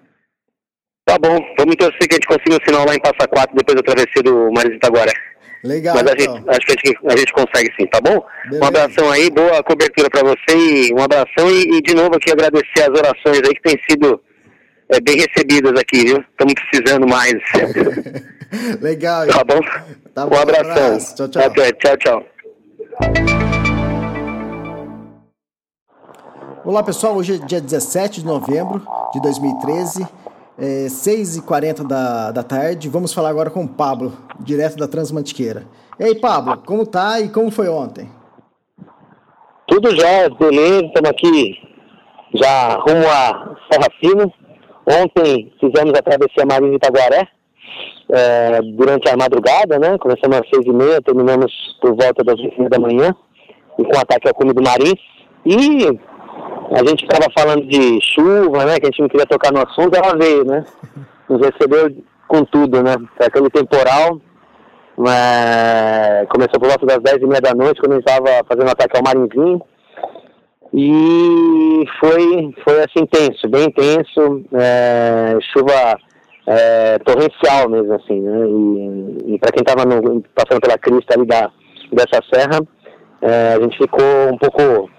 Tá 1.06 1.16
bom, 1.18 1.38
vamos 1.56 1.76
torcer 1.76 2.08
que 2.08 2.14
a 2.14 2.16
gente 2.16 2.26
consiga 2.26 2.56
um 2.56 2.66
sinal 2.66 2.84
lá 2.84 2.94
em 2.94 3.00
Passa 3.00 3.28
Quatro, 3.28 3.56
depois 3.56 3.76
da 3.76 3.82
travessia 3.82 4.22
do 4.22 4.50
Maris 4.52 4.76
Itaguaré. 4.76 5.12
Legal. 5.64 5.94
Mas 5.94 6.06
a 6.06 6.12
então. 6.12 6.36
gente, 6.36 6.48
acho 6.48 6.60
que 6.60 6.72
a 6.72 6.86
gente, 6.86 6.98
a 7.06 7.16
gente 7.16 7.32
consegue 7.32 7.72
sim, 7.78 7.86
tá 7.86 8.00
bom? 8.00 8.24
Beleza. 8.44 8.64
Um 8.64 8.68
abração 8.68 9.10
aí, 9.10 9.30
boa 9.30 9.62
cobertura 9.62 10.10
para 10.10 10.22
você 10.22 10.56
e 10.56 10.94
um 10.94 11.02
abração 11.02 11.50
e, 11.50 11.78
e, 11.78 11.82
de 11.82 11.94
novo 11.94 12.16
aqui 12.16 12.30
agradecer 12.30 12.82
as 12.82 12.88
orações 12.88 13.40
aí 13.46 13.54
que 13.54 13.62
têm 13.62 13.76
sido 13.88 14.20
é, 14.88 15.00
bem 15.00 15.16
recebidas 15.16 15.72
aqui, 15.78 16.04
viu? 16.04 16.24
Estamos 16.30 16.54
precisando 16.54 17.06
mais. 17.08 17.34
Legal. 18.80 19.26
Tá 19.26 19.44
bom? 19.44 19.60
Tá 20.14 20.26
bom 20.26 20.36
um 20.36 20.40
abração. 20.40 20.72
Abraço. 20.72 21.16
Tchau, 21.16 21.28
tchau. 21.28 21.42
Até, 21.42 21.72
tchau, 21.72 21.96
tchau. 21.96 22.24
Olá 26.64 26.82
pessoal, 26.82 27.14
hoje 27.14 27.34
é 27.34 27.38
dia 27.38 27.60
17 27.60 28.20
de 28.20 28.26
novembro 28.26 28.82
de 29.12 29.20
2013, 29.20 30.04
é 30.58 30.86
6h40 30.86 31.86
da, 31.86 32.30
da 32.32 32.42
tarde. 32.42 32.88
Vamos 32.88 33.12
falar 33.12 33.30
agora 33.30 33.50
com 33.50 33.64
o 33.64 33.68
Pablo, 33.68 34.12
direto 34.40 34.76
da 34.76 34.88
Transmantiqueira. 34.88 35.64
E 35.98 36.04
aí, 36.04 36.14
Pablo, 36.14 36.62
como 36.66 36.86
tá 36.86 37.20
e 37.20 37.28
como 37.28 37.50
foi 37.50 37.68
ontem? 37.68 38.10
Tudo 39.66 39.94
já, 39.94 40.28
beleza, 40.28 40.84
estamos 40.86 41.10
aqui 41.10 41.54
já 42.34 42.76
rumo 42.76 43.06
a 43.08 43.56
Serra 43.70 43.88
Fina, 44.00 44.32
Ontem 44.88 45.52
fizemos 45.58 45.98
a 45.98 46.02
travessia 46.02 46.46
Marinho 46.46 46.70
de 46.70 46.76
Itaguaré, 46.76 47.26
é, 48.08 48.60
durante 48.76 49.08
a 49.08 49.16
madrugada, 49.16 49.80
né? 49.80 49.98
Começamos 49.98 50.38
às 50.38 50.48
seis 50.48 50.64
e 50.64 50.72
meia, 50.72 51.02
terminamos 51.02 51.52
por 51.80 51.90
volta 51.90 52.22
das 52.22 52.38
oito 52.38 52.68
da 52.68 52.78
manhã, 52.78 53.12
e 53.76 53.82
com 53.82 53.98
ataque 53.98 54.28
ao 54.28 54.34
cume 54.34 54.52
do 54.52 54.62
Marim. 54.62 54.94
E 55.44 55.88
a 56.70 56.78
gente 56.88 57.04
estava 57.04 57.30
falando 57.36 57.66
de 57.66 58.00
chuva, 58.02 58.64
né? 58.64 58.78
Que 58.78 58.86
a 58.86 58.90
gente 58.90 59.00
não 59.00 59.08
queria 59.08 59.26
tocar 59.26 59.52
no 59.52 59.60
assunto, 59.60 59.94
ela 59.94 60.16
veio, 60.16 60.44
né? 60.44 60.64
Nos 61.28 61.40
recebeu 61.40 61.94
com 62.26 62.44
tudo, 62.44 62.82
né? 62.82 62.96
Aquele 63.20 63.50
temporal. 63.50 64.20
Mas 64.96 66.26
começou 66.30 66.58
por 66.58 66.68
volta 66.68 66.86
das 66.86 67.02
dez 67.02 67.20
e 67.20 67.26
meia 67.26 67.40
da 67.40 67.54
noite, 67.54 67.80
quando 67.80 67.92
a 67.92 67.94
gente 67.96 68.08
estava 68.08 68.44
fazendo 68.48 68.70
ataque 68.70 68.96
ao 68.96 69.02
Marinzinho. 69.02 69.62
E 70.72 71.84
foi, 72.00 72.54
foi 72.64 72.78
assim, 72.80 73.02
intenso, 73.02 73.48
bem 73.48 73.66
intenso. 73.66 74.44
É, 74.54 75.36
chuva 75.52 75.98
é, 76.46 76.98
torrencial 77.00 77.68
mesmo, 77.68 77.92
assim, 77.94 78.20
né? 78.20 78.46
E, 78.46 79.34
e 79.34 79.38
para 79.38 79.52
quem 79.52 79.62
estava 79.62 79.82
passando 80.34 80.60
pela 80.60 80.78
crista 80.78 81.14
ali 81.14 81.26
da, 81.26 81.50
dessa 81.92 82.22
serra, 82.32 82.60
é, 83.20 83.54
a 83.54 83.60
gente 83.60 83.76
ficou 83.76 84.32
um 84.32 84.38
pouco 84.38 84.90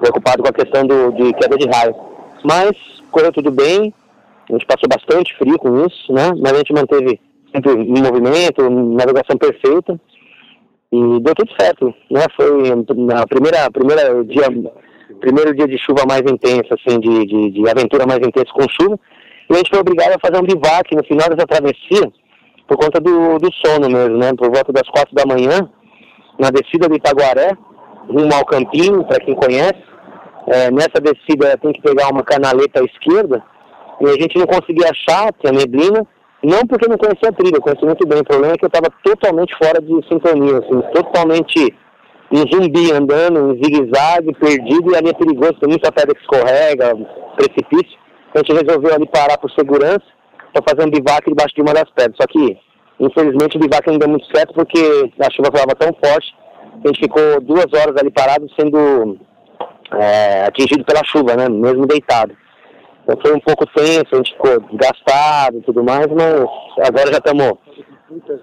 preocupado 0.00 0.42
com 0.42 0.48
a 0.48 0.52
questão 0.52 0.86
do, 0.86 1.12
de 1.12 1.32
queda 1.34 1.56
de 1.56 1.68
raio. 1.68 1.94
Mas 2.44 2.72
correu 3.10 3.32
tudo 3.32 3.50
bem, 3.50 3.92
a 4.48 4.52
gente 4.52 4.66
passou 4.66 4.88
bastante 4.88 5.36
frio 5.36 5.58
com 5.58 5.84
isso, 5.86 6.12
né? 6.12 6.32
Mas 6.40 6.52
a 6.52 6.56
gente 6.58 6.72
manteve 6.72 7.20
sempre 7.52 7.72
em 7.72 8.02
movimento, 8.02 8.70
navegação 8.70 9.36
perfeita. 9.36 9.98
E 10.92 11.20
deu 11.20 11.34
tudo 11.34 11.50
certo, 11.58 11.92
né? 12.10 12.24
Foi 12.36 12.74
na 12.94 13.26
primeira, 13.26 13.70
primeira 13.70 14.24
dia, 14.24 14.44
primeiro 15.20 15.54
dia 15.54 15.66
de 15.66 15.76
chuva 15.78 16.04
mais 16.06 16.22
intensa, 16.22 16.74
assim, 16.74 17.00
de, 17.00 17.26
de, 17.26 17.50
de 17.50 17.68
aventura 17.68 18.06
mais 18.06 18.20
intensa 18.20 18.52
com 18.52 18.68
chuva. 18.68 18.98
E 19.50 19.54
a 19.54 19.56
gente 19.56 19.70
foi 19.70 19.80
obrigado 19.80 20.12
a 20.12 20.20
fazer 20.20 20.40
um 20.40 20.46
bivac 20.46 20.94
no 20.94 21.04
final 21.04 21.28
dessa 21.28 21.46
travessia, 21.46 22.10
por 22.68 22.76
conta 22.76 23.00
do, 23.00 23.38
do 23.38 23.52
sono 23.52 23.88
mesmo, 23.88 24.16
né? 24.16 24.32
Por 24.34 24.50
volta 24.50 24.72
das 24.72 24.88
quatro 24.88 25.14
da 25.14 25.26
manhã, 25.26 25.68
na 26.38 26.50
descida 26.50 26.88
de 26.88 26.96
Itaguaré, 26.96 27.56
rumo 28.08 28.34
ao 28.34 28.44
Campinho, 28.44 29.04
para 29.04 29.20
quem 29.20 29.34
conhece. 29.34 29.82
É, 30.48 30.70
nessa 30.70 31.00
descida 31.00 31.56
tem 31.58 31.72
que 31.72 31.82
pegar 31.82 32.08
uma 32.08 32.22
canaleta 32.22 32.80
à 32.80 32.84
esquerda, 32.84 33.42
e 34.00 34.08
a 34.08 34.12
gente 34.12 34.38
não 34.38 34.46
conseguia 34.46 34.90
achar, 34.90 35.32
tinha 35.40 35.52
neblina, 35.52 36.06
não 36.42 36.60
porque 36.66 36.88
não 36.88 36.96
conhecia 36.96 37.30
a 37.30 37.32
trilha, 37.32 37.56
eu 37.56 37.62
conhecia 37.62 37.86
muito 37.86 38.06
bem. 38.06 38.20
O 38.20 38.24
problema 38.24 38.54
é 38.54 38.56
que 38.56 38.64
eu 38.64 38.68
estava 38.68 38.88
totalmente 39.02 39.52
fora 39.58 39.80
de 39.80 40.06
sintonia, 40.06 40.58
assim, 40.58 40.80
totalmente 40.94 41.74
um 42.30 42.44
zumbi 42.52 42.92
andando, 42.92 43.52
em 43.52 43.62
zigue-zague, 43.62 44.34
perdido, 44.34 44.92
e 44.92 44.96
ali 44.96 45.10
é 45.10 45.14
perigoso, 45.14 45.54
tem 45.54 45.68
muita 45.68 45.90
pedra 45.90 46.14
que 46.14 46.20
escorrega, 46.20 46.94
precipício. 47.36 47.98
A 48.34 48.38
gente 48.38 48.52
resolveu 48.52 48.94
ali 48.94 49.08
parar 49.08 49.38
por 49.38 49.50
segurança 49.50 50.04
para 50.52 50.62
fazer 50.68 50.86
um 50.86 50.90
bivac 50.90 51.26
debaixo 51.26 51.54
de 51.54 51.62
uma 51.62 51.72
das 51.72 51.90
pedras. 51.90 52.16
Só 52.20 52.26
que, 52.26 52.58
infelizmente, 53.00 53.56
o 53.56 53.60
bivac 53.60 53.86
não 53.86 53.98
deu 53.98 54.08
muito 54.08 54.26
certo 54.26 54.52
porque 54.54 55.10
a 55.18 55.30
chuva 55.30 55.48
estava 55.48 55.74
tão 55.74 55.92
forte 56.04 56.34
a 56.84 56.88
gente 56.88 57.00
ficou 57.00 57.40
duas 57.40 57.66
horas 57.72 57.96
ali 57.96 58.10
parado 58.10 58.46
sendo 58.58 59.18
é, 59.92 60.44
atingido 60.44 60.84
pela 60.84 61.04
chuva, 61.04 61.36
né? 61.36 61.48
Mesmo 61.48 61.86
deitado. 61.86 62.36
Então 63.02 63.16
foi 63.22 63.34
um 63.34 63.40
pouco 63.40 63.66
tenso, 63.66 64.08
a 64.12 64.16
gente 64.16 64.32
ficou 64.32 64.60
desgastado 64.60 65.58
e 65.58 65.62
tudo 65.62 65.84
mais, 65.84 66.06
mas 66.08 66.44
agora 66.86 67.12
já 67.12 67.18
estamos 67.18 67.52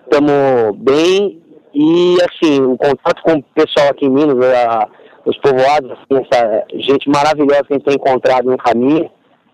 estamos 0.06 0.78
bem 0.78 1.42
e 1.74 2.18
assim, 2.22 2.62
o 2.62 2.78
contato 2.78 3.22
com 3.24 3.34
o 3.34 3.44
pessoal 3.56 3.90
aqui 3.90 4.06
em 4.06 4.10
Minas, 4.10 4.38
a, 4.38 4.88
os 5.26 5.38
povoados, 5.40 5.92
assim, 5.92 6.24
essa 6.24 6.66
gente 6.76 7.10
maravilhosa 7.10 7.64
que 7.64 7.74
a 7.74 7.78
gente 7.78 7.86
tem 7.86 7.96
encontrado 7.96 8.50
no 8.50 8.58
caminho, 8.58 9.10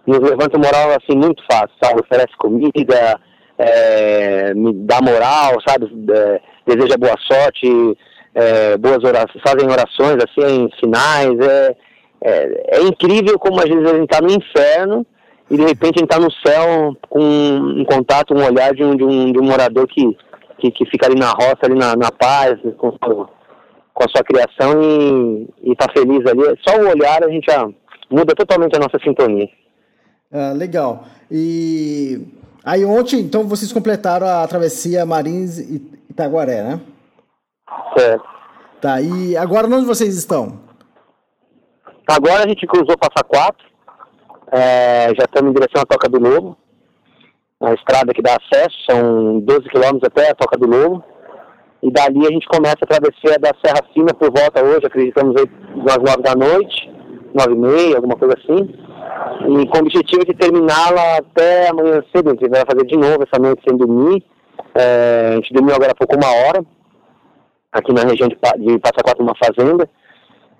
nos 0.05 0.19
levanta 0.19 0.57
moral 0.57 0.89
assim 0.91 1.17
muito 1.17 1.41
fácil, 1.49 1.75
sabe? 1.81 2.01
Oferece 2.01 2.35
comida, 2.37 3.19
é, 3.57 4.53
me 4.53 4.73
dá 4.73 4.99
moral, 5.01 5.57
sabe? 5.67 5.91
É, 6.11 6.41
deseja 6.67 6.97
boa 6.97 7.15
sorte, 7.19 7.97
é, 8.33 8.77
boas 8.77 9.03
orações, 9.03 9.41
fazem 9.43 9.69
orações 9.69 10.17
assim, 10.23 10.69
sinais. 10.79 11.39
É, 11.39 11.75
é, 12.21 12.77
é, 12.77 12.81
incrível 12.81 13.39
como 13.39 13.59
às 13.59 13.69
vezes 13.69 13.85
a 13.85 13.95
gente 13.95 14.11
está 14.11 14.21
no 14.21 14.31
inferno 14.31 15.05
e 15.49 15.55
de 15.55 15.63
repente 15.63 15.97
a 15.97 15.99
gente 15.99 16.11
está 16.11 16.19
no 16.19 16.31
céu 16.45 16.95
com 17.09 17.21
um 17.21 17.85
contato, 17.85 18.33
um 18.33 18.45
olhar 18.45 18.73
de 18.73 18.83
um, 18.83 18.95
de 18.95 19.03
um, 19.03 19.31
de 19.31 19.39
um 19.39 19.43
morador 19.43 19.87
que, 19.87 20.17
que, 20.57 20.69
que, 20.69 20.85
fica 20.85 21.07
ali 21.07 21.17
na 21.17 21.31
roça, 21.31 21.59
ali 21.63 21.75
na, 21.75 21.95
na 21.95 22.11
paz, 22.11 22.59
com, 22.77 22.91
com 22.91 24.03
a 24.03 24.09
sua 24.09 24.23
criação 24.23 24.81
e 25.63 25.71
está 25.71 25.87
feliz 25.91 26.25
ali. 26.25 26.41
Só 26.67 26.77
o 26.77 26.89
olhar 26.89 27.23
a 27.23 27.29
gente 27.29 27.45
já 27.49 27.67
muda 28.09 28.35
totalmente 28.35 28.75
a 28.75 28.79
nossa 28.79 28.99
sintonia. 29.03 29.47
Ah, 30.31 30.53
legal. 30.55 31.05
E 31.31 32.21
aí 32.63 32.85
ontem, 32.85 33.19
então, 33.19 33.47
vocês 33.47 33.71
completaram 33.71 34.27
a 34.27 34.47
travessia 34.47 35.05
Marins 35.05 35.57
e 35.57 35.81
Itaguaré, 36.09 36.63
né? 36.63 36.79
Certo. 37.97 38.25
Tá, 38.81 39.01
e 39.01 39.35
agora 39.35 39.67
onde 39.67 39.85
vocês 39.85 40.15
estão? 40.15 40.59
Agora 42.07 42.43
a 42.43 42.47
gente 42.47 42.65
cruzou 42.65 42.97
Passa 42.97 43.23
Quatro, 43.27 43.65
é, 44.51 45.09
já 45.15 45.25
estamos 45.25 45.51
em 45.51 45.53
direção 45.53 45.81
à 45.81 45.85
Toca 45.85 46.09
do 46.09 46.19
Lobo, 46.19 46.57
a 47.61 47.73
estrada 47.73 48.13
que 48.13 48.21
dá 48.21 48.35
acesso, 48.35 48.75
são 48.89 49.39
12 49.41 49.69
quilômetros 49.69 50.03
até 50.05 50.31
a 50.31 50.35
Toca 50.35 50.57
do 50.57 50.67
Lobo, 50.67 51.03
e 51.83 51.91
dali 51.91 52.25
a 52.25 52.31
gente 52.31 52.47
começa 52.47 52.77
a 52.81 52.87
travessia 52.87 53.37
da 53.39 53.51
Serra 53.63 53.85
Fina 53.93 54.13
por 54.13 54.31
volta 54.31 54.63
hoje, 54.63 54.85
acreditamos 54.85 55.35
aí 55.37 55.49
às 55.89 55.97
9 55.97 56.21
da 56.23 56.35
noite, 56.35 56.91
9 57.33 57.53
e 57.53 57.55
meia, 57.55 57.95
alguma 57.97 58.15
coisa 58.15 58.35
assim, 58.37 58.73
e 59.47 59.67
com 59.67 59.77
o 59.77 59.81
objetivo 59.81 60.25
de 60.25 60.33
terminá-la 60.33 61.17
até 61.17 61.69
amanhã 61.69 62.03
cedo. 62.15 62.29
A 62.29 62.33
gente 62.33 62.49
vai 62.49 62.63
fazer 62.65 62.85
de 62.85 62.97
novo 62.97 63.23
essa 63.23 63.41
noite 63.41 63.63
sem 63.67 63.77
dormir. 63.77 64.23
É, 64.75 65.29
a 65.33 65.35
gente 65.35 65.53
dormiu 65.53 65.75
agora 65.75 65.91
há 65.91 65.95
pouco 65.95 66.15
uma 66.15 66.27
hora, 66.27 66.63
aqui 67.71 67.93
na 67.93 68.01
região 68.01 68.27
de, 68.27 68.35
de 68.35 68.79
Passa 68.79 69.03
Quatro, 69.03 69.23
uma 69.23 69.35
fazenda. 69.35 69.89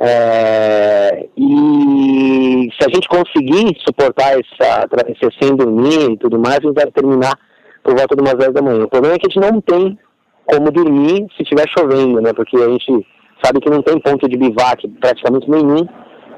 É, 0.02 1.28
e 1.36 2.70
se 2.80 2.88
a 2.88 2.94
gente 2.94 3.08
conseguir 3.10 3.76
suportar 3.86 4.34
essa 4.40 4.88
travessia 4.88 5.30
sem 5.42 5.56
dormir 5.56 6.12
e 6.12 6.18
tudo 6.18 6.40
mais, 6.40 6.60
a 6.60 6.62
gente 6.62 6.92
terminar 6.94 7.38
por 7.84 7.96
volta 7.96 8.16
de 8.16 8.22
umas 8.22 8.36
10 8.36 8.54
da 8.54 8.62
manhã. 8.62 8.86
O 8.86 8.90
problema 8.90 9.16
é 9.16 9.20
que 9.20 9.28
a 9.28 9.30
gente 9.30 9.52
não 9.52 9.60
tem 9.62 9.98
como 10.46 10.72
dormir 10.72 11.28
se 11.36 11.44
estiver 11.44 11.68
chovendo, 11.68 12.22
né? 12.22 12.34
Porque 12.34 12.56
a 12.56 12.70
gente 12.70 13.06
sabe 13.44 13.60
que 13.60 13.70
não 13.70 13.82
tem 13.82 14.00
ponto 14.00 14.28
de 14.28 14.38
bivac 14.38 14.88
praticamente 15.00 15.50
nenhum, 15.50 15.88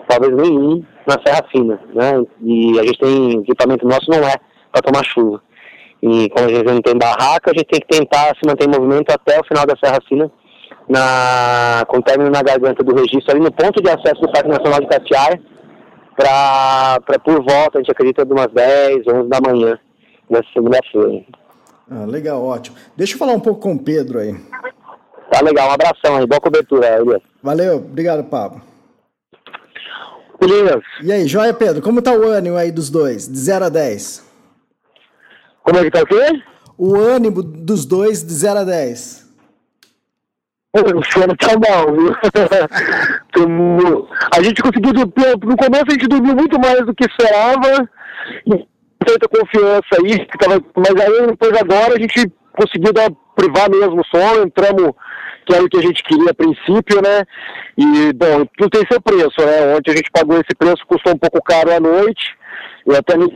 talvez 0.07 0.35
nenhum, 0.35 0.83
na 1.07 1.15
Serra 1.25 1.47
Fina, 1.51 1.79
né? 1.93 2.23
E 2.41 2.79
a 2.79 2.83
gente 2.83 2.99
tem 2.99 3.39
equipamento 3.41 3.87
nosso 3.87 4.09
não 4.09 4.27
é 4.27 4.35
para 4.71 4.81
tomar 4.81 5.03
chuva. 5.05 5.41
E 6.01 6.29
como 6.29 6.47
a 6.47 6.49
gente 6.49 6.65
não 6.65 6.81
tem 6.81 6.97
barraca, 6.97 7.51
a 7.51 7.53
gente 7.53 7.67
tem 7.67 7.79
que 7.79 7.87
tentar 7.87 8.35
se 8.35 8.47
manter 8.47 8.67
em 8.67 8.71
movimento 8.71 9.11
até 9.11 9.39
o 9.39 9.45
final 9.45 9.65
da 9.67 9.75
Serra 9.77 9.99
Fina, 10.07 10.31
na, 10.87 11.83
com 11.87 12.01
término 12.01 12.29
na 12.29 12.41
garganta 12.41 12.83
do 12.83 12.95
registro, 12.95 13.31
ali 13.31 13.39
no 13.39 13.51
ponto 13.51 13.81
de 13.81 13.89
acesso 13.89 14.21
do 14.21 14.31
Parque 14.31 14.49
Nacional 14.49 14.79
de 14.81 14.87
Catiara, 14.87 15.39
para 16.15 17.19
por 17.19 17.43
volta, 17.43 17.77
a 17.77 17.81
gente 17.81 17.91
acredita, 17.91 18.25
de 18.25 18.33
umas 18.33 18.51
10, 18.51 19.07
11 19.07 19.29
da 19.29 19.39
manhã, 19.41 19.79
nessa 20.29 20.47
segunda-feira. 20.53 21.23
Ah, 21.89 22.05
legal, 22.05 22.43
ótimo. 22.43 22.77
Deixa 22.95 23.15
eu 23.15 23.19
falar 23.19 23.33
um 23.33 23.39
pouco 23.39 23.61
com 23.61 23.73
o 23.73 23.79
Pedro 23.79 24.19
aí. 24.19 24.35
Tá 25.31 25.41
legal, 25.41 25.69
um 25.69 25.73
abração 25.73 26.17
aí, 26.17 26.25
boa 26.25 26.41
cobertura, 26.41 26.99
Elias. 26.99 27.21
Valeu, 27.41 27.77
obrigado, 27.77 28.23
Pablo. 28.25 28.61
Elias. 30.41 30.81
E 31.03 31.11
aí, 31.11 31.27
joia 31.27 31.53
Pedro, 31.53 31.81
como 31.81 32.01
tá 32.01 32.11
o 32.13 32.27
ânimo 32.27 32.57
aí 32.57 32.71
dos 32.71 32.89
dois, 32.89 33.27
de 33.27 33.37
0 33.37 33.65
a 33.65 33.69
10? 33.69 34.25
Como 35.63 35.77
é 35.77 35.83
que 35.83 35.91
tá 35.91 36.01
o 36.01 36.05
quê? 36.05 36.41
O 36.77 36.95
ânimo 36.95 37.43
dos 37.43 37.85
dois 37.85 38.23
de 38.23 38.33
0 38.33 38.59
a 38.59 38.63
10. 38.63 39.20
O 40.73 41.03
sono 41.11 41.35
tá 41.35 41.49
mal, 41.59 41.93
viu? 41.93 42.15
a 44.33 44.41
gente 44.41 44.61
conseguiu, 44.61 44.93
no 44.93 45.57
começo 45.57 45.85
a 45.87 45.91
gente 45.91 46.07
dormiu 46.07 46.33
muito 46.33 46.57
mais 46.59 46.85
do 46.85 46.95
que 46.95 47.05
esperava, 47.05 47.89
tanta 49.05 49.27
confiança 49.27 49.97
aí, 49.99 50.25
mas 50.77 50.95
aí 51.05 51.27
depois 51.27 51.51
agora 51.59 51.95
a 51.95 51.99
gente 51.99 52.31
conseguiu 52.53 52.93
dar, 52.93 53.11
privar 53.35 53.69
mesmo 53.69 53.99
o 54.01 54.05
sono, 54.05 54.43
entramos 54.43 54.93
que 55.45 55.53
era 55.53 55.63
o 55.63 55.69
que 55.69 55.77
a 55.77 55.81
gente 55.81 56.03
queria 56.03 56.31
a 56.31 56.33
princípio, 56.33 57.01
né? 57.01 57.23
E, 57.77 58.13
bom, 58.13 58.45
tudo 58.57 58.69
tem 58.69 58.85
seu 58.89 59.01
preço, 59.01 59.39
né? 59.39 59.75
Ontem 59.75 59.91
a 59.91 59.95
gente 59.95 60.09
pagou 60.11 60.35
esse 60.35 60.55
preço, 60.57 60.85
custou 60.87 61.13
um 61.13 61.17
pouco 61.17 61.41
caro 61.43 61.73
à 61.73 61.79
noite, 61.79 62.35
eu 62.85 62.95
até 62.95 63.17
nem 63.17 63.27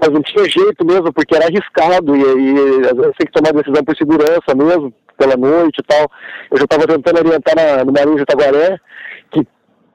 mas 0.00 0.10
não 0.10 0.22
tinha 0.22 0.44
jeito 0.48 0.84
mesmo, 0.84 1.12
porque 1.12 1.34
era 1.34 1.46
arriscado, 1.46 2.16
e, 2.16 2.20
e 2.20 2.86
às 2.86 2.96
vezes 2.96 3.16
tem 3.18 3.26
que 3.26 3.32
tomar 3.32 3.52
decisão 3.52 3.84
por 3.84 3.96
segurança 3.96 4.54
mesmo, 4.54 4.92
pela 5.16 5.36
noite 5.36 5.78
e 5.78 5.82
tal. 5.82 6.10
Eu 6.50 6.58
já 6.58 6.64
estava 6.64 6.86
tentando 6.86 7.18
orientar 7.18 7.54
na, 7.56 7.84
no 7.84 7.92
Marinho 7.92 8.16
de 8.16 8.24
Taguaré, 8.24 8.78
que 9.30 9.46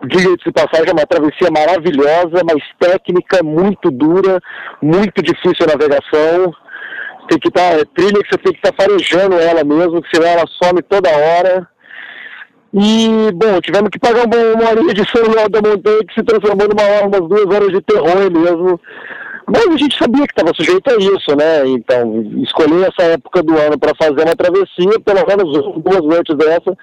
diga 0.08 0.38
de 0.38 0.52
passagem, 0.52 0.90
é 0.90 0.94
uma 0.94 1.06
travessia 1.06 1.50
maravilhosa, 1.52 2.44
mas 2.46 2.64
técnica, 2.80 3.44
muito 3.44 3.92
dura, 3.92 4.40
muito 4.82 5.22
difícil 5.22 5.66
a 5.66 5.78
navegação 5.78 6.54
tem 7.30 7.40
que 7.40 7.48
estar, 7.48 7.70
tá, 7.70 7.78
é 7.78 7.86
trilha 7.86 8.24
que 8.24 8.30
você 8.30 8.38
tem 8.40 8.54
que 8.54 8.60
estar 8.60 8.72
tá 8.72 8.84
farejando 8.84 9.36
ela 9.36 9.64
mesmo, 9.64 10.02
senão 10.12 10.28
ela 10.28 10.46
some 10.62 10.82
toda 10.82 11.10
hora. 11.10 11.68
E, 12.74 13.32
bom, 13.34 13.62
tivemos 13.62 13.90
que 13.90 14.00
pagar 14.00 14.26
uma, 14.26 14.38
uma 14.56 14.70
horinha 14.72 14.94
de 14.94 15.02
lá 15.36 15.48
da 15.48 15.62
montanha 15.62 16.06
que 16.08 16.14
se 16.14 16.24
transformou 16.24 16.68
numa 16.68 17.08
umas 17.08 17.30
duas 17.30 17.56
horas 17.56 17.70
de 17.70 17.82
terror 17.82 18.32
mesmo. 18.32 18.80
Mas 19.52 19.68
a 19.68 19.78
gente 19.78 19.98
sabia 19.98 20.26
que 20.28 20.34
estava 20.34 20.54
sujeito 20.56 20.90
a 20.90 20.96
isso, 20.96 21.36
né? 21.36 21.68
Então, 21.68 22.22
escolher 22.44 22.88
essa 22.88 23.10
época 23.10 23.42
do 23.42 23.58
ano 23.58 23.78
para 23.80 23.96
fazer 23.96 24.24
uma 24.24 24.36
travessia, 24.36 25.00
pelo 25.04 25.26
menos 25.26 25.84
duas 25.84 26.02
noites 26.04 26.38
dessa, 26.38 26.78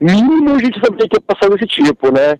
mínimo 0.00 0.54
a 0.54 0.58
gente 0.58 0.78
sabia 0.80 1.08
que 1.08 1.16
ia 1.16 1.20
passar 1.20 1.50
desse 1.50 1.66
tipo, 1.66 2.12
né? 2.12 2.38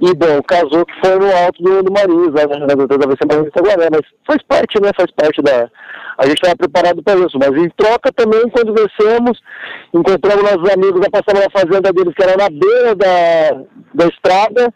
E, 0.00 0.14
bom, 0.14 0.42
casou 0.42 0.84
que 0.84 0.94
foi 1.00 1.16
no 1.18 1.30
alto 1.36 1.62
do, 1.62 1.82
do 1.84 1.92
Marisa, 1.92 2.46
né? 2.48 2.74
Na 2.74 2.86
travessia 2.88 3.26
Marisa 3.28 3.48
Itaguaré, 3.48 3.88
mas 3.90 4.02
faz 4.26 4.42
parte, 4.42 4.80
né? 4.80 4.90
Faz 4.96 5.10
parte 5.12 5.40
da, 5.42 5.70
a 6.18 6.26
gente 6.26 6.38
estava 6.38 6.56
preparado 6.56 7.02
para 7.02 7.20
isso. 7.20 7.38
Mas 7.38 7.50
em 7.56 7.68
troca 7.70 8.12
também, 8.12 8.48
quando 8.50 8.74
descemos, 8.74 9.38
encontramos 9.94 10.42
nossos 10.42 10.70
amigos, 10.70 11.00
já 11.02 11.10
passamos 11.10 11.44
na 11.44 11.50
fazenda 11.50 11.92
deles, 11.92 12.14
que 12.14 12.22
era 12.22 12.36
na 12.36 12.48
beira 12.48 12.94
da, 12.94 13.64
da 13.94 14.06
estrada, 14.06 14.72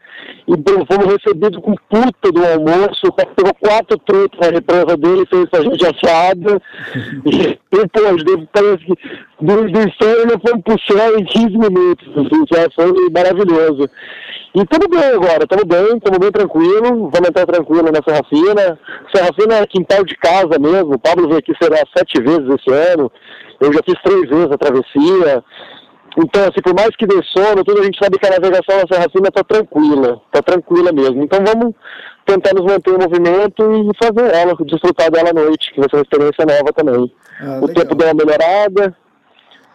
e 0.46 0.54
fomos 0.86 1.12
recebidos 1.12 1.60
com 1.62 1.74
puta 1.88 2.32
do 2.32 2.44
almoço, 2.44 3.12
pegou 3.36 3.54
quatro 3.60 3.98
truques 3.98 4.38
na 4.40 4.48
represa 4.48 4.96
dele, 4.96 5.26
fez 5.26 5.46
a 5.52 5.62
gente 5.62 5.86
assado, 5.86 6.62
e 7.24 7.56
depois, 7.70 8.22
parece 8.52 8.84
que 8.84 8.94
do, 9.40 9.70
do 9.70 9.80
inferno 9.80 10.40
fomos 10.46 10.62
pro 10.64 10.80
céu 10.86 11.18
em 11.18 11.24
15 11.24 11.46
minutos, 11.58 12.08
assim, 12.16 12.44
já 12.52 12.68
foi 12.74 12.92
maravilhoso. 13.10 13.88
E 14.54 14.64
tudo 14.64 14.88
bem 14.88 15.04
agora, 15.04 15.44
estamos 15.44 15.64
bem, 15.64 15.96
estamos 15.98 16.18
bem 16.18 16.30
tranquilo, 16.30 17.10
vamos 17.10 17.28
entrar 17.28 17.44
tranquilo 17.44 17.90
na 17.92 18.00
Serra 18.02 18.22
Fina. 18.26 18.78
Serra 19.14 19.30
Fina 19.38 19.54
é 19.56 19.66
quintal 19.66 20.02
de 20.04 20.16
casa 20.16 20.58
mesmo, 20.58 20.94
o 20.94 20.98
Pablo 20.98 21.28
veio 21.28 21.40
aqui 21.40 21.52
será 21.60 21.76
sete 21.94 22.22
vezes 22.22 22.48
esse 22.48 22.72
ano, 22.92 23.12
eu 23.60 23.72
já 23.72 23.80
fiz 23.84 24.00
três 24.02 24.28
vezes 24.28 24.50
a 24.50 24.56
travessia. 24.56 25.44
Então, 26.18 26.42
assim, 26.44 26.62
por 26.62 26.74
mais 26.74 26.96
que 26.96 27.06
dê 27.06 27.22
sono, 27.24 27.62
tudo 27.62 27.80
a 27.80 27.84
gente 27.84 27.98
sabe 28.02 28.18
que 28.18 28.26
a 28.26 28.30
navegação 28.30 28.76
na 28.76 28.86
Serra 28.90 29.10
Fina 29.10 29.28
está 29.28 29.44
tranquila, 29.44 30.20
está 30.26 30.42
tranquila 30.42 30.90
mesmo. 30.90 31.22
Então 31.22 31.38
vamos 31.44 31.74
tentar 32.24 32.54
nos 32.54 32.64
manter 32.64 32.90
em 32.90 32.98
movimento 32.98 33.62
e 33.72 34.04
fazer 34.04 34.34
ela, 34.34 34.54
desfrutar 34.64 35.10
dela 35.10 35.30
à 35.30 35.32
noite, 35.34 35.72
que 35.72 35.80
vai 35.80 35.88
ser 35.90 35.96
uma 35.96 36.02
experiência 36.02 36.46
nova 36.46 36.72
também. 36.72 37.12
Ah, 37.40 37.60
o 37.62 37.68
tempo 37.68 37.94
deu 37.94 38.08
uma 38.08 38.14
melhorada, 38.14 38.96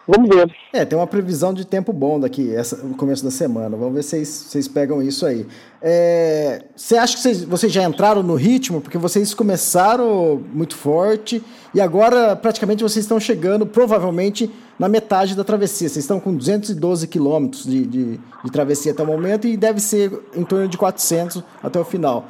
Vamos 0.06 0.28
ver. 0.28 0.52
É, 0.72 0.84
tem 0.84 0.98
uma 0.98 1.06
previsão 1.06 1.54
de 1.54 1.64
tempo 1.64 1.92
bom 1.92 2.18
daqui, 2.18 2.52
essa, 2.52 2.76
no 2.78 2.94
começo 2.94 3.22
da 3.22 3.30
semana. 3.30 3.76
Vamos 3.76 3.94
ver 3.94 4.02
se 4.02 4.10
vocês, 4.10 4.28
vocês 4.28 4.68
pegam 4.68 5.00
isso 5.00 5.24
aí. 5.24 5.46
É, 5.80 6.64
você 6.74 6.96
acha 6.96 7.14
que 7.14 7.22
vocês, 7.22 7.44
vocês 7.44 7.72
já 7.72 7.84
entraram 7.84 8.20
no 8.20 8.34
ritmo? 8.34 8.80
Porque 8.80 8.98
vocês 8.98 9.32
começaram 9.32 10.42
muito 10.52 10.76
forte 10.76 11.42
e 11.72 11.80
agora 11.80 12.34
praticamente 12.34 12.82
vocês 12.82 13.04
estão 13.04 13.20
chegando, 13.20 13.64
provavelmente, 13.64 14.50
na 14.76 14.88
metade 14.88 15.36
da 15.36 15.44
travessia. 15.44 15.88
Vocês 15.88 16.04
estão 16.04 16.18
com 16.18 16.34
212 16.34 17.06
quilômetros 17.06 17.64
de, 17.64 17.86
de, 17.86 18.20
de 18.44 18.50
travessia 18.50 18.90
até 18.90 19.04
o 19.04 19.06
momento 19.06 19.46
e 19.46 19.56
deve 19.56 19.78
ser 19.78 20.10
em 20.34 20.44
torno 20.44 20.66
de 20.66 20.76
400 20.76 21.44
até 21.62 21.78
o 21.78 21.84
final. 21.84 22.26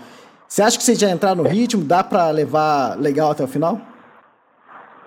Você 0.46 0.60
acha 0.60 0.76
que 0.76 0.84
vocês 0.84 0.98
já 0.98 1.10
entraram 1.10 1.42
no 1.42 1.48
ritmo? 1.48 1.82
Dá 1.82 2.04
para 2.04 2.28
levar 2.28 3.00
legal 3.00 3.30
até 3.30 3.42
o 3.42 3.48
final? 3.48 3.80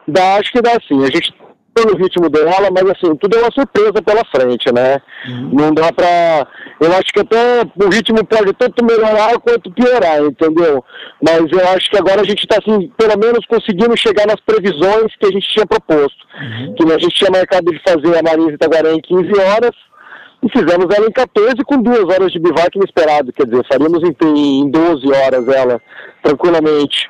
Dá, 0.08 0.38
acho 0.38 0.52
que 0.52 0.62
dá 0.62 0.80
sim. 0.88 1.04
A 1.04 1.12
gente 1.12 1.45
pelo 1.76 1.98
ritmo 1.98 2.30
dela, 2.30 2.70
mas 2.72 2.90
assim, 2.90 3.14
tudo 3.18 3.36
é 3.36 3.42
uma 3.42 3.52
surpresa 3.52 4.02
pela 4.02 4.24
frente, 4.34 4.72
né? 4.74 4.98
Uhum. 5.28 5.50
Não 5.52 5.74
dá 5.74 5.92
pra. 5.92 6.48
Eu 6.80 6.92
acho 6.94 7.12
que 7.14 7.20
até 7.20 7.64
o 7.76 7.90
ritmo 7.90 8.26
pode 8.26 8.54
tanto 8.54 8.84
melhorar 8.84 9.38
quanto 9.40 9.70
piorar, 9.72 10.22
entendeu? 10.22 10.84
Mas 11.22 11.52
eu 11.52 11.68
acho 11.76 11.90
que 11.92 11.98
agora 11.98 12.22
a 12.22 12.24
gente 12.24 12.44
está 12.44 12.58
assim, 12.58 12.90
pelo 12.98 13.20
menos 13.20 13.46
conseguindo 13.46 13.96
chegar 13.98 14.26
nas 14.26 14.40
previsões 14.40 15.14
que 15.20 15.26
a 15.26 15.32
gente 15.32 15.48
tinha 15.50 15.68
proposto. 15.68 16.18
Uhum. 16.42 16.76
Que 16.76 16.94
a 16.94 16.98
gente 16.98 17.16
tinha 17.16 17.30
marcado 17.30 17.70
de 17.70 17.82
fazer 17.86 18.18
a 18.18 18.24
Marisa 18.24 18.54
Itaguaré 18.54 18.94
em 18.94 19.02
15 19.02 19.38
horas. 19.38 19.76
E 20.44 20.50
fizemos 20.50 20.86
ela 20.96 21.08
em 21.08 21.12
14 21.12 21.56
com 21.66 21.82
duas 21.82 22.04
horas 22.04 22.32
de 22.32 22.40
bivac 22.40 22.78
inesperado, 22.78 23.34
quer 23.34 23.48
dizer, 23.48 23.66
faríamos 23.68 24.04
em, 24.04 24.62
em 24.62 24.70
12 24.70 25.08
horas 25.12 25.48
ela, 25.48 25.82
tranquilamente 26.22 27.10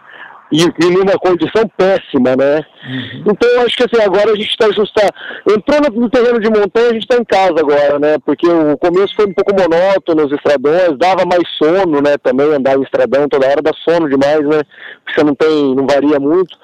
e, 0.56 0.86
e 0.86 0.90
numa 0.90 1.14
condição 1.20 1.68
péssima, 1.78 2.36
né? 2.36 2.66
Uhum. 2.88 3.24
Então 3.28 3.50
eu 3.50 3.62
acho 3.62 3.76
que 3.76 3.84
assim, 3.84 4.02
agora 4.02 4.32
a 4.32 4.36
gente 4.36 4.50
está 4.50 4.68
ajustando. 4.68 5.12
Entrou 5.50 6.02
no 6.02 6.10
terreno 6.10 6.40
de 6.40 6.50
montanha, 6.50 6.90
a 6.90 6.94
gente 6.94 7.04
está 7.04 7.18
em 7.18 7.26
casa 7.26 7.60
agora, 7.60 8.00
né? 8.00 8.18
Porque 8.26 8.48
o 8.48 8.78
começo 8.78 9.16
foi 9.16 9.26
um 9.26 9.34
pouco 9.34 9.54
monótono, 9.54 10.26
os 10.26 10.32
estradões, 10.32 10.98
dava 10.98 11.26
mais 11.26 11.44
sono, 11.58 12.02
né? 12.02 12.18
Também 12.18 12.54
andar 12.54 12.78
em 12.78 12.84
estradão 12.84 13.28
toda 13.28 13.48
hora 13.48 13.62
dá 13.62 13.72
sono 13.84 14.10
demais, 14.10 14.42
né? 14.42 14.62
Porque 15.04 15.20
você 15.20 15.26
não 15.26 15.36
tem, 15.36 15.76
não 15.76 15.86
varia 15.86 16.20
muito. 16.20 16.58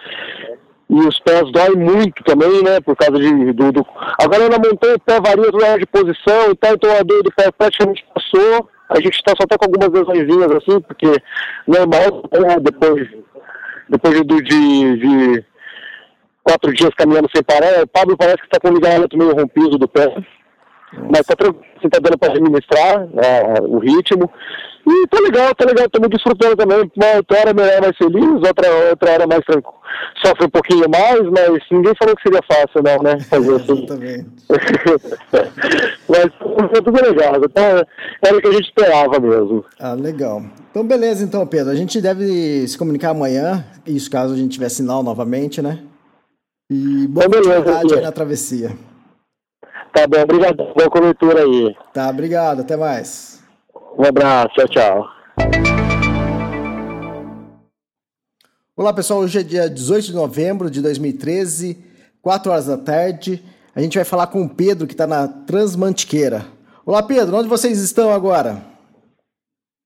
E 0.89 0.99
os 1.07 1.19
pés 1.19 1.49
doem 1.51 1.75
muito 1.75 2.23
também, 2.23 2.63
né? 2.63 2.79
Por 2.81 2.95
causa 2.95 3.17
de. 3.17 3.53
Do, 3.53 3.71
do... 3.71 3.85
Agora 4.21 4.49
na 4.49 4.57
montanha 4.57 4.95
o 4.95 4.99
pé 4.99 5.19
varia 5.19 5.51
toda 5.51 5.65
hora 5.65 5.79
de 5.79 5.85
posição 5.85 6.51
e 6.51 6.55
tal, 6.55 6.73
então 6.73 6.91
a 6.91 7.03
dor 7.03 7.23
do 7.23 7.31
pé 7.31 7.51
praticamente 7.51 8.05
passou. 8.13 8.69
A 8.89 8.99
gente 8.99 9.15
está 9.15 9.33
só 9.39 9.47
tá 9.47 9.57
com 9.57 9.65
algumas 9.65 9.89
lesões 9.89 10.57
assim, 10.57 10.81
porque 10.81 11.07
normal, 11.65 12.23
né? 12.33 12.57
depois 12.59 13.07
depois 13.91 14.15
de, 14.15 14.23
de, 14.23 14.97
de 14.97 15.45
quatro 16.43 16.73
dias 16.73 16.89
caminhando 16.95 17.29
sem 17.33 17.43
parar, 17.43 17.83
o 17.83 17.87
Pablo 17.87 18.17
parece 18.17 18.37
que 18.37 18.45
está 18.45 18.59
com 18.59 18.69
o 18.69 18.73
ligamento 18.73 19.15
meio 19.17 19.35
rompido 19.35 19.77
do 19.77 19.87
pé. 19.87 20.07
Mas 20.93 21.21
tá, 21.21 21.35
assim, 21.77 21.89
tá 21.89 21.99
dando 22.01 22.17
para 22.17 22.33
administrar 22.33 23.05
né, 23.07 23.53
o 23.61 23.77
ritmo. 23.79 24.29
E 24.87 25.07
tá 25.07 25.19
legal, 25.19 25.53
tá 25.55 25.65
legal, 25.65 25.87
me 26.01 26.07
desfrutando 26.07 26.55
também. 26.55 26.89
Uma 26.95 27.17
outra 27.17 27.39
hora 27.39 27.53
melhor, 27.53 27.81
mais 27.81 27.97
feliz, 27.97 28.25
outra, 28.25 28.89
outra 28.89 29.11
hora 29.11 29.27
mais 29.27 29.41
tranquilo. 29.41 29.75
Sofre 30.25 30.45
um 30.45 30.49
pouquinho 30.49 30.89
mais, 30.89 31.21
mas 31.21 31.59
ninguém 31.69 31.93
falou 31.99 32.15
que 32.15 32.23
seria 32.23 32.39
fácil, 32.49 32.81
não, 32.83 33.03
né? 33.03 33.19
Fazer 33.19 33.55
assim. 33.55 33.85
mas 36.09 36.29
foi 36.69 36.81
tudo 36.81 37.03
legal. 37.03 37.35
Então, 37.43 37.85
era 38.25 38.37
o 38.37 38.41
que 38.41 38.47
a 38.47 38.53
gente 38.53 38.67
esperava 38.67 39.19
mesmo. 39.19 39.65
Ah, 39.79 39.93
legal. 39.93 40.41
Então, 40.71 40.87
beleza, 40.87 41.21
então, 41.21 41.45
Pedro. 41.45 41.69
A 41.69 41.75
gente 41.75 41.99
deve 41.99 42.65
se 42.65 42.77
comunicar 42.77 43.09
amanhã, 43.09 43.65
isso 43.85 44.09
caso 44.09 44.33
a 44.33 44.37
gente 44.37 44.53
tiver 44.53 44.69
sinal 44.69 45.03
novamente, 45.03 45.61
né? 45.61 45.83
E 46.71 47.07
boa 47.09 47.25
então, 47.25 47.41
beleza, 47.41 47.97
aí 47.97 48.01
na 48.01 48.11
travessia. 48.13 48.71
Tá 49.93 50.07
bom, 50.07 50.21
obrigado. 50.21 50.73
Boa 50.73 50.89
cobertura 50.89 51.43
aí. 51.43 51.75
Tá, 51.93 52.09
obrigado. 52.09 52.61
Até 52.61 52.77
mais. 52.77 53.43
Um 53.99 54.05
abraço. 54.05 54.55
Tchau, 54.55 54.67
tchau. 54.69 55.09
Olá, 58.77 58.93
pessoal. 58.93 59.19
Hoje 59.19 59.39
é 59.39 59.43
dia 59.43 59.69
18 59.69 60.05
de 60.05 60.13
novembro 60.13 60.71
de 60.71 60.81
2013, 60.81 61.83
4 62.21 62.49
horas 62.49 62.67
da 62.67 62.77
tarde. 62.77 63.43
A 63.75 63.81
gente 63.81 63.97
vai 63.97 64.05
falar 64.05 64.27
com 64.27 64.43
o 64.43 64.49
Pedro, 64.49 64.87
que 64.87 64.93
está 64.93 65.05
na 65.05 65.27
Transmantiqueira. 65.27 66.45
Olá, 66.85 67.03
Pedro. 67.03 67.35
Onde 67.35 67.49
vocês 67.49 67.77
estão 67.81 68.13
agora? 68.13 68.70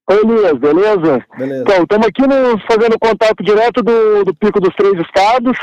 Oi, 0.08 0.20
Elias, 0.24 0.58
beleza? 0.60 1.26
Beleza. 1.36 1.62
Então, 1.64 1.82
estamos 1.82 2.08
aqui 2.08 2.22
no, 2.28 2.60
fazendo 2.70 3.00
contato 3.00 3.44
direto 3.44 3.82
do, 3.82 4.24
do 4.26 4.36
Pico 4.36 4.60
dos 4.60 4.76
Três 4.76 4.94
Estados, 5.00 5.58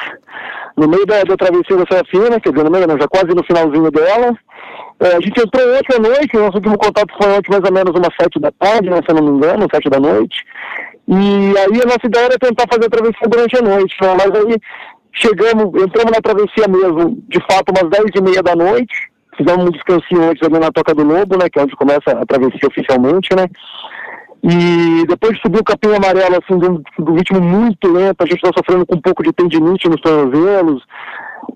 no 0.77 0.89
meio 0.89 1.07
da, 1.07 1.23
da 1.23 1.37
travessia 1.37 1.77
da 1.77 1.85
Serra 1.89 2.03
Fina, 2.11 2.41
quer 2.41 2.51
dizer, 2.51 2.65
no 2.65 2.71
meio, 2.71 2.89
não, 2.89 2.99
já 2.99 3.07
quase 3.07 3.29
no 3.29 3.45
finalzinho 3.45 3.89
dela. 3.93 4.37
É, 4.99 5.17
a 5.17 5.21
gente 5.21 5.41
entrou 5.41 5.77
ontem 5.77 5.97
à 5.97 5.99
noite, 6.01 6.37
nosso 6.37 6.57
último 6.57 6.77
contato 6.77 7.15
foi 7.17 7.33
ontem 7.33 7.51
mais 7.53 7.63
ou 7.65 7.73
menos 7.73 7.95
umas 7.95 8.15
sete 8.21 8.41
da 8.41 8.51
tarde, 8.59 8.91
né, 8.91 8.97
se 8.97 9.11
eu 9.11 9.15
não 9.15 9.23
me 9.23 9.37
engano, 9.39 9.69
sete 9.73 9.89
da 9.89 10.01
noite. 10.01 10.45
E 11.07 11.55
aí 11.59 11.81
a 11.81 11.87
nossa 11.87 12.07
ideia 12.07 12.25
era 12.25 12.39
tentar 12.39 12.65
fazer 12.69 12.87
a 12.87 12.91
travessia 12.91 13.29
durante 13.29 13.57
a 13.57 13.63
noite, 13.63 13.97
né, 14.03 14.17
mas 14.19 14.31
aí 14.41 14.57
chegamos, 15.13 15.67
entramos 15.81 16.13
na 16.13 16.21
travessia 16.21 16.67
mesmo, 16.69 17.17
de 17.29 17.39
fato, 17.49 17.71
umas 17.71 17.91
dez 17.91 18.11
e 18.13 18.21
meia 18.21 18.43
da 18.43 18.57
noite, 18.57 19.09
fizemos 19.37 19.67
um 19.67 19.71
descansinho 19.71 20.31
antes 20.31 20.43
ali 20.43 20.59
na 20.59 20.73
Toca 20.73 20.95
do 20.95 21.05
Lobo, 21.05 21.39
né, 21.39 21.49
que 21.49 21.61
é 21.61 21.63
onde 21.63 21.77
começa 21.77 22.11
a 22.11 22.27
travessia 22.27 22.69
oficialmente, 22.69 23.35
né. 23.37 23.47
E 24.43 25.07
depois 25.07 25.35
de 25.35 25.43
subir 25.43 25.61
o 25.61 25.65
capim 25.65 25.95
amarelo, 25.95 26.37
assim, 26.43 26.59
do, 26.59 26.83
do 26.99 27.15
ritmo 27.15 27.41
muito 27.41 27.93
lento, 27.93 28.23
a 28.23 28.27
gente 28.27 28.43
está 28.43 28.51
sofrendo 28.57 28.85
com 28.85 28.97
um 28.97 29.01
pouco 29.01 29.23
de 29.23 29.33
tendinite 29.33 29.89
nos 29.89 30.01
tornozelos, 30.01 30.83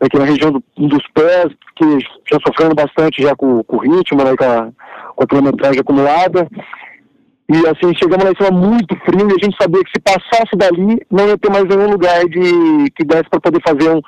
aqui 0.01 0.17
na 0.17 0.25
região 0.25 0.53
do, 0.53 0.63
dos 0.77 1.03
pés, 1.13 1.53
que 1.75 1.99
já 2.31 2.39
sofrendo 2.47 2.77
bastante 2.77 3.23
já 3.23 3.35
com, 3.35 3.63
com 3.65 3.77
o 3.77 3.81
ritmo, 3.81 4.23
né, 4.23 4.37
com 4.37 4.45
a, 4.45 4.69
com 5.17 5.25
a 5.25 5.27
quilometragem 5.27 5.81
acumulada. 5.81 6.49
E 7.49 7.57
assim, 7.69 7.95
chegamos 7.97 8.25
lá 8.25 8.33
em 8.33 8.37
cima 8.37 8.51
muito 8.51 8.97
frio 9.05 9.29
e 9.29 9.33
a 9.33 9.45
gente 9.45 9.57
sabia 9.61 9.83
que 9.85 9.91
se 9.91 10.01
passasse 10.01 10.57
dali 10.57 11.01
não 11.09 11.29
ia 11.29 11.39
ter 11.39 11.49
mais 11.49 11.65
nenhum 11.65 11.91
lugar 11.91 12.25
de 12.25 12.91
que 12.97 13.05
desse 13.05 13.31
para 13.31 13.41
poder 13.41 13.63
fazer 13.65 13.89
um, 13.89 14.01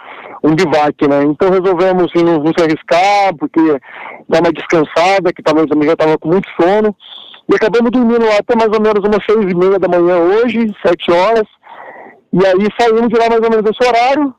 um 0.43 0.57
bivac, 0.57 1.07
né? 1.07 1.23
Então 1.23 1.49
resolvemos 1.49 2.05
assim, 2.05 2.25
não, 2.25 2.39
não 2.39 2.53
se 2.57 2.65
arriscar, 2.65 3.37
porque 3.39 3.61
dar 4.29 4.41
uma 4.41 4.53
descansada, 4.53 5.33
que 5.33 5.43
talvez 5.43 5.69
também 5.69 5.87
já 5.87 5.93
estava 5.93 6.19
com 6.19 6.29
muito 6.29 6.49
sono. 6.61 6.95
E 7.51 7.55
acabamos 7.55 7.91
dormindo 7.91 8.25
lá 8.27 8.39
até 8.39 8.55
mais 8.55 8.71
ou 8.71 8.81
menos 8.81 9.03
umas 9.03 9.25
seis 9.25 9.51
e 9.51 9.55
meia 9.55 9.79
da 9.79 9.89
manhã 9.89 10.19
hoje, 10.19 10.75
sete 10.85 11.11
horas. 11.11 11.47
E 12.33 12.45
aí 12.45 12.69
saímos 12.79 13.09
de 13.09 13.19
lá 13.19 13.29
mais 13.31 13.41
ou 13.41 13.51
menos 13.51 13.71
esse 13.71 13.89
horário. 13.89 14.35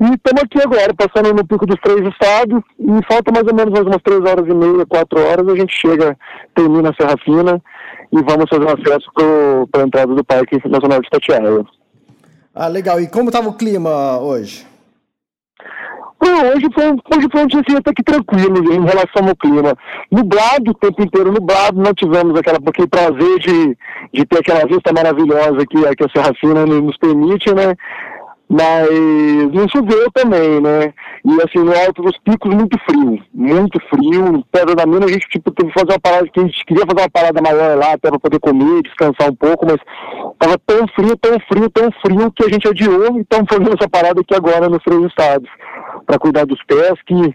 E 0.00 0.04
estamos 0.14 0.42
aqui 0.42 0.58
agora, 0.62 0.94
passando 0.94 1.34
no 1.34 1.46
pico 1.46 1.66
dos 1.66 1.78
três 1.82 2.00
estados. 2.08 2.62
E 2.78 3.12
falta 3.12 3.30
mais 3.30 3.46
ou 3.46 3.54
menos 3.54 3.78
umas 3.78 4.02
três 4.02 4.20
horas 4.20 4.46
e 4.48 4.54
meia, 4.54 4.86
quatro 4.86 5.20
horas, 5.20 5.46
a 5.46 5.56
gente 5.56 5.74
chega, 5.74 6.16
termina 6.54 6.88
a 6.88 6.94
Serra 6.94 7.16
Fina 7.22 7.62
e 8.12 8.22
vamos 8.22 8.48
fazer 8.48 8.64
um 8.64 8.68
acesso 8.68 9.10
para 9.70 9.82
a 9.82 9.86
entrada 9.86 10.14
do 10.14 10.24
Parque 10.24 10.56
Nacional 10.66 11.00
de 11.00 11.06
Itatiaia. 11.08 11.64
Ah, 12.54 12.68
legal. 12.68 13.00
E 13.00 13.08
como 13.08 13.28
estava 13.28 13.48
o 13.48 13.54
clima 13.54 14.18
hoje? 14.18 14.66
Hoje 16.28 16.66
foi, 16.74 16.84
hoje 16.84 17.28
foi 17.32 17.42
um 17.42 17.46
dia 17.46 17.60
assim, 17.66 17.78
até 17.78 17.92
que 17.94 18.02
tranquilo 18.02 18.72
em 18.72 18.84
relação 18.84 19.26
ao 19.26 19.36
clima. 19.36 19.74
Nublado, 20.10 20.70
o 20.70 20.74
tempo 20.74 21.02
inteiro 21.02 21.32
nublado, 21.32 21.80
não 21.80 21.94
tivemos 21.94 22.38
aquela, 22.38 22.58
aquele 22.58 22.88
prazer 22.88 23.38
de, 23.38 23.76
de 24.12 24.26
ter 24.26 24.38
aquela 24.38 24.66
vista 24.66 24.92
maravilhosa 24.92 25.64
que, 25.68 25.96
que 25.96 26.04
a 26.04 26.08
Serra 26.14 26.34
Fina 26.38 26.66
nos 26.66 26.96
permite, 26.98 27.54
né? 27.54 27.74
Mas 28.50 28.88
não 29.52 29.68
choveu 29.68 30.10
também, 30.12 30.60
né? 30.60 30.92
E 31.24 31.42
assim, 31.42 31.64
no 31.64 31.72
alto 31.72 32.02
dos 32.02 32.18
picos, 32.18 32.52
muito 32.52 32.76
frio, 32.80 33.22
muito 33.32 33.78
frio. 33.88 34.44
Pedra 34.50 34.74
da 34.74 34.84
Mina, 34.84 35.06
a 35.06 35.08
gente 35.08 35.28
tipo, 35.28 35.52
teve 35.52 35.72
que 35.72 35.78
fazer 35.78 35.92
uma 35.92 36.00
parada, 36.00 36.28
que 36.28 36.40
a 36.40 36.42
gente 36.42 36.66
queria 36.66 36.84
fazer 36.84 37.00
uma 37.00 37.10
parada 37.10 37.40
maior 37.40 37.78
lá, 37.78 37.92
até 37.92 38.10
para 38.10 38.18
poder 38.18 38.40
comer, 38.40 38.82
descansar 38.82 39.30
um 39.30 39.36
pouco, 39.36 39.66
mas 39.66 39.78
tava 40.36 40.58
tão 40.66 40.88
frio, 40.88 41.16
tão 41.16 41.38
frio, 41.46 41.70
tão 41.70 41.90
frio, 42.04 42.32
que 42.32 42.44
a 42.44 42.48
gente 42.48 42.66
adiou 42.66 43.16
e 43.16 43.20
estamos 43.20 43.46
fazendo 43.48 43.72
essa 43.78 43.88
parada 43.88 44.20
aqui 44.20 44.34
agora 44.34 44.68
nos 44.68 44.82
três 44.82 45.00
estados, 45.04 45.48
para 46.04 46.18
cuidar 46.18 46.44
dos 46.44 46.60
pés, 46.64 46.94
que 47.06 47.32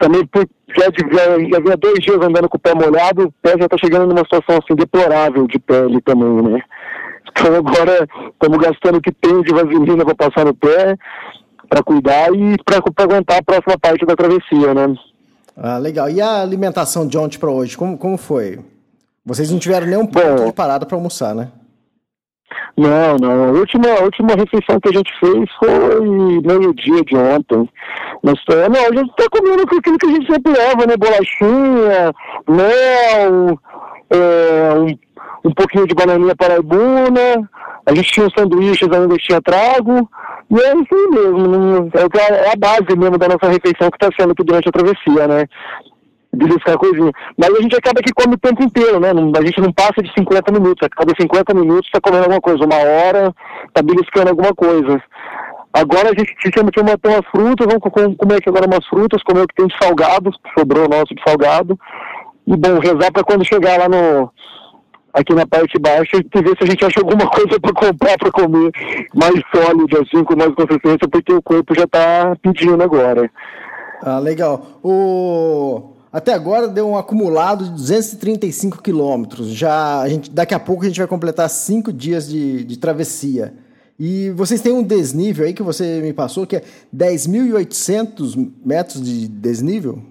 também 0.00 0.28
já, 0.76 0.84
já, 0.84 1.24
já 1.38 1.60
vinha 1.60 1.76
dois 1.76 2.00
dias 2.00 2.16
andando 2.16 2.48
com 2.48 2.56
o 2.56 2.60
pé 2.60 2.74
molhado, 2.74 3.26
o 3.26 3.32
pé 3.42 3.50
já 3.58 3.66
está 3.66 3.76
chegando 3.78 4.08
numa 4.08 4.24
situação 4.24 4.58
assim 4.58 4.74
deplorável 4.74 5.46
de 5.46 5.58
pele 5.60 6.00
também, 6.00 6.42
né? 6.42 6.60
Então 7.30 7.54
agora 7.56 8.06
estamos 8.32 8.58
gastando 8.58 8.96
o 8.96 9.00
que 9.00 9.12
tem 9.12 9.42
de 9.42 9.52
vaselina 9.52 10.04
para 10.04 10.14
passar 10.14 10.44
no 10.44 10.54
pé, 10.54 10.96
para 11.68 11.82
cuidar 11.82 12.32
e 12.34 12.56
para 12.64 13.04
aguentar 13.04 13.38
a 13.38 13.42
próxima 13.42 13.78
parte 13.78 14.06
da 14.06 14.16
travessia, 14.16 14.74
né? 14.74 14.94
Ah, 15.56 15.78
legal. 15.78 16.08
E 16.08 16.20
a 16.20 16.40
alimentação 16.40 17.06
de 17.06 17.18
ontem 17.18 17.38
para 17.38 17.50
hoje, 17.50 17.76
como, 17.76 17.98
como 17.98 18.16
foi? 18.16 18.60
Vocês 19.24 19.50
não 19.50 19.58
tiveram 19.58 19.86
nem 19.86 19.98
um 19.98 20.06
ponto 20.06 20.46
de 20.46 20.52
parada 20.52 20.86
para 20.86 20.96
almoçar, 20.96 21.34
né? 21.34 21.48
Não, 22.76 23.16
não. 23.16 23.44
A 23.44 23.50
última, 23.50 23.88
a 23.88 24.04
última 24.04 24.34
refeição 24.34 24.78
que 24.80 24.88
a 24.88 24.92
gente 24.92 25.12
fez 25.18 25.50
foi 25.58 26.00
meio-dia 26.40 27.02
de 27.02 27.16
ontem. 27.16 27.68
Mas, 28.22 28.38
é, 28.50 28.68
não, 28.68 28.80
a 28.80 28.96
gente 28.96 29.10
está 29.10 29.24
comendo 29.30 29.62
aquilo 29.62 29.98
que 29.98 30.06
a 30.06 30.10
gente 30.10 30.32
sempre 30.32 30.52
leva, 30.52 30.86
né? 30.86 30.96
Bolachinha, 30.96 32.14
mel, 32.48 33.58
é, 34.10 34.78
um 34.78 34.96
um 35.44 35.52
pouquinho 35.52 35.86
de 35.86 35.94
bananinha 35.94 36.34
paraibuna, 36.36 37.48
a 37.86 37.94
gente 37.94 38.12
tinha 38.12 38.26
os 38.26 38.32
sanduíches 38.36 38.88
ainda 38.90 39.16
tinha 39.16 39.40
trago, 39.40 40.08
e 40.50 40.60
é 40.60 40.74
isso 40.74 41.10
mesmo, 41.10 41.90
é, 41.94 42.48
é 42.48 42.52
a 42.52 42.56
base 42.56 42.96
mesmo 42.96 43.18
da 43.18 43.28
nossa 43.28 43.48
refeição 43.48 43.90
que 43.90 43.96
está 43.96 44.08
sendo 44.18 44.32
aqui 44.32 44.44
durante 44.44 44.68
a 44.68 44.72
travessia, 44.72 45.28
né? 45.28 45.46
Beliscar 46.34 46.76
coisinha. 46.76 47.10
Mas 47.36 47.50
a 47.50 47.62
gente 47.62 47.76
acaba 47.76 48.02
que 48.02 48.12
come 48.12 48.34
o 48.34 48.38
tempo 48.38 48.62
inteiro, 48.62 49.00
né? 49.00 49.10
A 49.10 49.42
gente 49.44 49.60
não 49.60 49.72
passa 49.72 50.02
de 50.02 50.12
50 50.18 50.52
minutos, 50.52 50.86
a 50.86 50.88
cada 50.90 51.12
50 51.18 51.54
minutos 51.54 51.86
está 51.86 52.00
comendo 52.00 52.24
alguma 52.24 52.40
coisa, 52.40 52.64
uma 52.64 52.76
hora 52.76 53.34
está 53.66 53.82
beliscando 53.82 54.30
alguma 54.30 54.54
coisa. 54.54 55.02
Agora 55.72 56.10
a 56.10 56.18
gente 56.18 56.34
chama 56.54 56.70
de 56.70 56.80
uma, 56.80 56.92
umas 56.92 57.26
frutas, 57.30 57.66
vamos 57.66 58.16
comer 58.16 58.36
aqui 58.36 58.48
agora 58.48 58.66
umas 58.66 58.86
frutas, 58.86 59.22
comer 59.22 59.42
o 59.42 59.48
que 59.48 59.54
tem 59.54 59.66
de 59.66 59.76
salgados, 59.80 60.36
sobrou 60.58 60.88
nosso 60.88 61.14
de 61.14 61.22
salgado. 61.26 61.78
E 62.46 62.56
bom, 62.56 62.78
rezar 62.78 63.12
para 63.12 63.24
quando 63.24 63.46
chegar 63.46 63.78
lá 63.78 63.88
no, 63.88 64.30
aqui 65.20 65.34
na 65.34 65.46
parte 65.46 65.78
baixa 65.78 66.16
e 66.16 66.42
ver 66.42 66.56
se 66.56 66.64
a 66.64 66.66
gente 66.66 66.84
acha 66.84 67.00
alguma 67.00 67.28
coisa 67.30 67.60
para 67.60 67.72
comprar 67.72 68.18
para 68.18 68.30
comer 68.30 68.70
mais 69.14 69.40
sólido, 69.54 70.00
assim, 70.00 70.24
com 70.24 70.36
mais 70.36 70.54
consistência, 70.54 71.08
porque 71.10 71.32
o 71.32 71.42
corpo 71.42 71.74
já 71.74 71.84
está 71.84 72.36
pedindo 72.42 72.82
agora. 72.82 73.30
Ah, 74.02 74.18
legal. 74.18 74.80
O... 74.82 75.94
Até 76.10 76.32
agora 76.32 76.68
deu 76.68 76.88
um 76.88 76.96
acumulado 76.96 77.64
de 77.64 77.70
235 77.72 78.82
quilômetros. 78.82 79.48
Já 79.48 80.00
a 80.00 80.08
gente, 80.08 80.30
daqui 80.30 80.54
a 80.54 80.58
pouco 80.58 80.84
a 80.84 80.88
gente 80.88 80.98
vai 80.98 81.06
completar 81.06 81.48
cinco 81.50 81.92
dias 81.92 82.28
de, 82.28 82.64
de 82.64 82.78
travessia. 82.78 83.52
E 83.98 84.30
vocês 84.30 84.60
têm 84.60 84.72
um 84.72 84.82
desnível 84.82 85.44
aí 85.44 85.52
que 85.52 85.62
você 85.62 86.00
me 86.00 86.12
passou, 86.12 86.46
que 86.46 86.56
é 86.56 86.62
10.800 86.96 88.50
metros 88.64 89.02
de 89.02 89.28
desnível? 89.28 90.02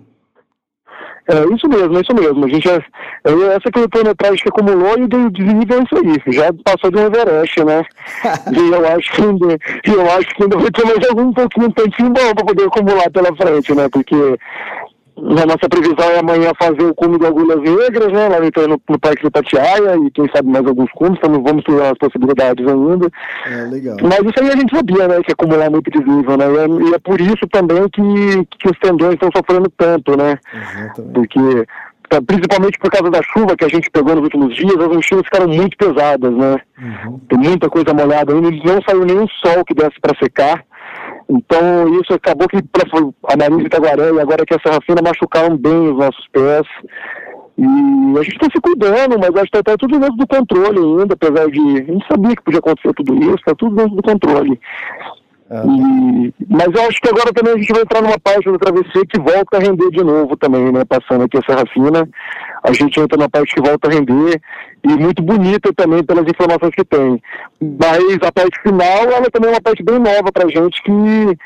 É 1.29 1.53
isso 1.53 1.67
mesmo, 1.67 1.97
é 1.97 2.01
isso 2.01 2.15
mesmo. 2.15 2.45
A 2.45 2.49
gente 2.49 2.69
é, 2.69 2.75
é 2.75 3.55
essa 3.55 3.69
quilometragem 3.71 4.37
que 4.37 4.49
acumulou 4.49 4.97
e 4.97 5.03
o 5.03 5.29
desnível 5.29 5.79
é 5.79 5.83
isso 5.83 5.95
aí. 5.95 6.33
Já 6.33 6.53
passou 6.63 6.89
de 6.89 6.97
um 6.97 7.05
Everest, 7.05 7.63
né? 7.65 7.85
e 8.55 8.73
eu 8.73 8.87
acho 8.87 9.11
que 9.11 9.21
ainda, 9.21 9.57
eu 9.85 10.11
acho 10.11 10.35
que 10.35 10.43
ainda 10.43 10.57
vai 10.57 10.71
ter 10.71 10.85
mais 10.85 11.09
algum 11.09 11.33
pouquinho, 11.33 11.67
um 11.67 11.71
tempinho 11.71 12.09
bom 12.11 12.33
para 12.33 12.45
poder 12.45 12.63
acumular 12.63 13.09
pela 13.11 13.35
frente, 13.35 13.75
né? 13.75 13.89
Porque 13.89 14.15
a 15.17 15.45
nossa 15.45 15.67
previsão 15.67 16.11
é 16.11 16.19
amanhã 16.19 16.51
fazer 16.61 16.83
o 16.83 16.93
cume 16.93 17.17
de 17.17 17.25
agulhas 17.25 17.59
negras, 17.59 18.13
né? 18.13 18.29
Lá 18.29 18.39
no, 18.39 18.67
no, 18.67 18.81
no 18.87 18.99
Parque 18.99 19.23
de 19.23 19.31
Tatiaia 19.31 19.95
e 19.97 20.11
quem 20.11 20.29
sabe 20.33 20.47
mais 20.47 20.65
alguns 20.65 20.91
cumes, 20.91 21.17
então 21.17 21.41
vamos 21.41 21.59
estudar 21.59 21.91
as 21.91 21.97
possibilidades 21.97 22.65
ainda. 22.67 23.09
É, 23.47 23.63
legal. 23.65 23.97
Mas 24.03 24.19
isso 24.19 24.43
aí 24.43 24.49
a 24.49 24.55
gente 24.55 24.75
sabia, 24.75 25.07
né? 25.07 25.19
Que 25.23 25.31
acumular 25.31 25.71
muito 25.71 25.89
desnível, 25.89 26.37
né? 26.37 26.45
E 26.45 26.57
é, 26.57 26.89
e 26.89 26.93
é 26.93 26.99
por 26.99 27.19
isso 27.19 27.47
também 27.51 27.89
que, 27.89 28.45
que 28.59 28.69
os 28.69 28.79
tendões 28.79 29.13
estão 29.13 29.29
sofrendo 29.35 29.71
tanto, 29.75 30.15
né? 30.15 30.37
Exatamente. 30.53 31.13
Porque 31.13 31.65
tá, 32.09 32.21
principalmente 32.21 32.77
por 32.77 32.91
causa 32.91 33.09
da 33.09 33.21
chuva 33.23 33.55
que 33.57 33.65
a 33.65 33.69
gente 33.69 33.89
pegou 33.89 34.13
nos 34.13 34.23
últimos 34.23 34.55
dias, 34.55 34.79
as 34.79 34.87
mochilas 34.87 35.25
ficaram 35.25 35.47
muito 35.47 35.75
pesadas, 35.77 36.31
né? 36.31 36.57
Uhum. 36.79 37.19
Tem 37.27 37.39
muita 37.39 37.69
coisa 37.69 37.91
molhada 37.91 38.33
ainda, 38.33 38.51
não 38.51 38.81
saiu 38.87 39.03
nenhum 39.03 39.27
sol 39.27 39.65
que 39.65 39.73
desse 39.73 39.99
para 39.99 40.15
secar. 40.19 40.63
Então 41.29 41.99
isso 42.01 42.13
acabou 42.13 42.47
que 42.47 42.57
a 42.57 43.37
Marinha 43.37 43.59
de 43.59 43.67
Itaguaré 43.67 44.11
e 44.11 44.19
agora 44.19 44.45
que 44.45 44.55
a 44.55 44.59
Serra 44.59 44.79
Fina 44.85 45.01
machucaram 45.03 45.57
bem 45.57 45.91
os 45.91 45.97
nossos 45.97 46.27
pés. 46.31 46.65
E 47.57 47.63
a 48.17 48.23
gente 48.23 48.35
está 48.35 48.47
se 48.53 48.61
cuidando, 48.61 49.17
mas 49.17 49.35
acho 49.35 49.51
que 49.51 49.57
está 49.57 49.75
tudo 49.77 49.99
dentro 49.99 50.15
do 50.15 50.27
controle 50.27 50.77
ainda, 50.77 51.15
apesar 51.15 51.49
de. 51.49 51.59
A 51.59 51.91
gente 51.91 52.07
sabia 52.07 52.35
que 52.35 52.43
podia 52.43 52.59
acontecer 52.59 52.93
tudo 52.93 53.15
isso, 53.15 53.35
está 53.35 53.55
tudo 53.55 53.75
dentro 53.75 53.95
do 53.95 54.03
controle. 54.03 54.59
Ah, 55.49 55.63
e, 55.65 56.33
mas 56.47 56.67
eu 56.73 56.87
acho 56.87 57.01
que 57.01 57.09
agora 57.09 57.33
também 57.33 57.53
a 57.53 57.57
gente 57.57 57.73
vai 57.73 57.81
entrar 57.81 58.01
numa 58.01 58.19
parte 58.19 58.51
da 58.51 58.57
travessia 58.59 59.01
que 59.09 59.19
volta 59.19 59.57
a 59.57 59.59
render 59.59 59.89
de 59.89 60.03
novo 60.03 60.37
também, 60.37 60.71
né? 60.71 60.83
Passando 60.85 61.23
aqui 61.23 61.37
a 61.37 61.41
Serra 61.41 61.63
Fina, 61.73 62.07
a 62.63 62.73
gente 62.73 62.99
entra 62.99 63.17
na 63.17 63.29
parte 63.29 63.53
que 63.53 63.61
volta 63.61 63.87
a 63.87 63.91
render 63.91 64.41
e 64.83 64.89
muito 64.89 65.21
bonita 65.21 65.73
também 65.73 66.03
pelas 66.03 66.25
informações 66.25 66.73
que 66.75 66.85
tem. 66.85 67.21
Mas 67.61 68.17
a 68.21 68.31
parte 68.31 68.61
final, 68.61 69.11
ela 69.11 69.29
também 69.31 69.49
é 69.49 69.53
uma 69.53 69.61
parte 69.61 69.83
bem 69.83 69.99
nova 69.99 70.31
pra 70.31 70.47
gente 70.49 70.81
que 70.83 71.37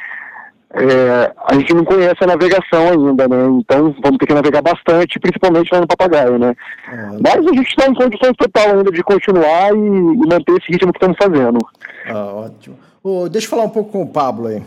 é, 0.73 1.33
a 1.47 1.53
gente 1.55 1.73
não 1.73 1.83
conhece 1.83 2.15
a 2.21 2.27
navegação 2.27 2.91
ainda, 2.91 3.27
né? 3.27 3.43
Então 3.59 3.93
vamos 4.01 4.17
ter 4.17 4.25
que 4.25 4.33
navegar 4.33 4.61
bastante, 4.61 5.19
principalmente 5.19 5.69
lá 5.73 5.81
no 5.81 5.87
Papagaio, 5.87 6.39
né? 6.39 6.55
É. 6.89 6.95
Mas 7.19 7.45
a 7.45 7.53
gente 7.53 7.67
está 7.67 7.87
em 7.87 7.93
condições 7.93 8.35
total 8.37 8.77
ainda 8.77 8.91
de 8.91 9.03
continuar 9.03 9.73
e, 9.73 9.77
e 9.77 10.27
manter 10.29 10.53
esse 10.53 10.71
ritmo 10.71 10.93
que 10.93 10.97
estamos 10.97 11.17
fazendo. 11.21 11.57
Ah, 12.07 12.33
ótimo. 12.33 12.77
Oh, 13.03 13.27
deixa 13.27 13.47
eu 13.47 13.49
falar 13.49 13.63
um 13.63 13.69
pouco 13.69 13.91
com 13.91 14.03
o 14.03 14.07
Pablo 14.07 14.47
aí. 14.47 14.63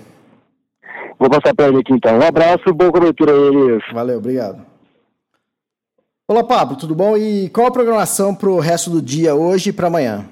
Vou 1.18 1.30
passar 1.30 1.54
para 1.54 1.68
ele 1.68 1.78
aqui 1.78 1.92
então. 1.92 2.18
Um 2.18 2.26
abraço, 2.26 2.74
boa 2.74 2.92
cobertura 2.92 3.32
aí, 3.32 3.46
Elias. 3.46 3.82
Valeu, 3.92 4.18
obrigado. 4.18 4.73
Olá, 6.26 6.42
Pablo, 6.42 6.74
tudo 6.74 6.94
bom? 6.94 7.18
E 7.18 7.50
qual 7.50 7.66
a 7.66 7.70
programação 7.70 8.34
para 8.34 8.48
o 8.48 8.58
resto 8.58 8.88
do 8.88 9.02
dia 9.02 9.34
hoje 9.34 9.68
e 9.68 9.72
para 9.74 9.88
amanhã? 9.88 10.24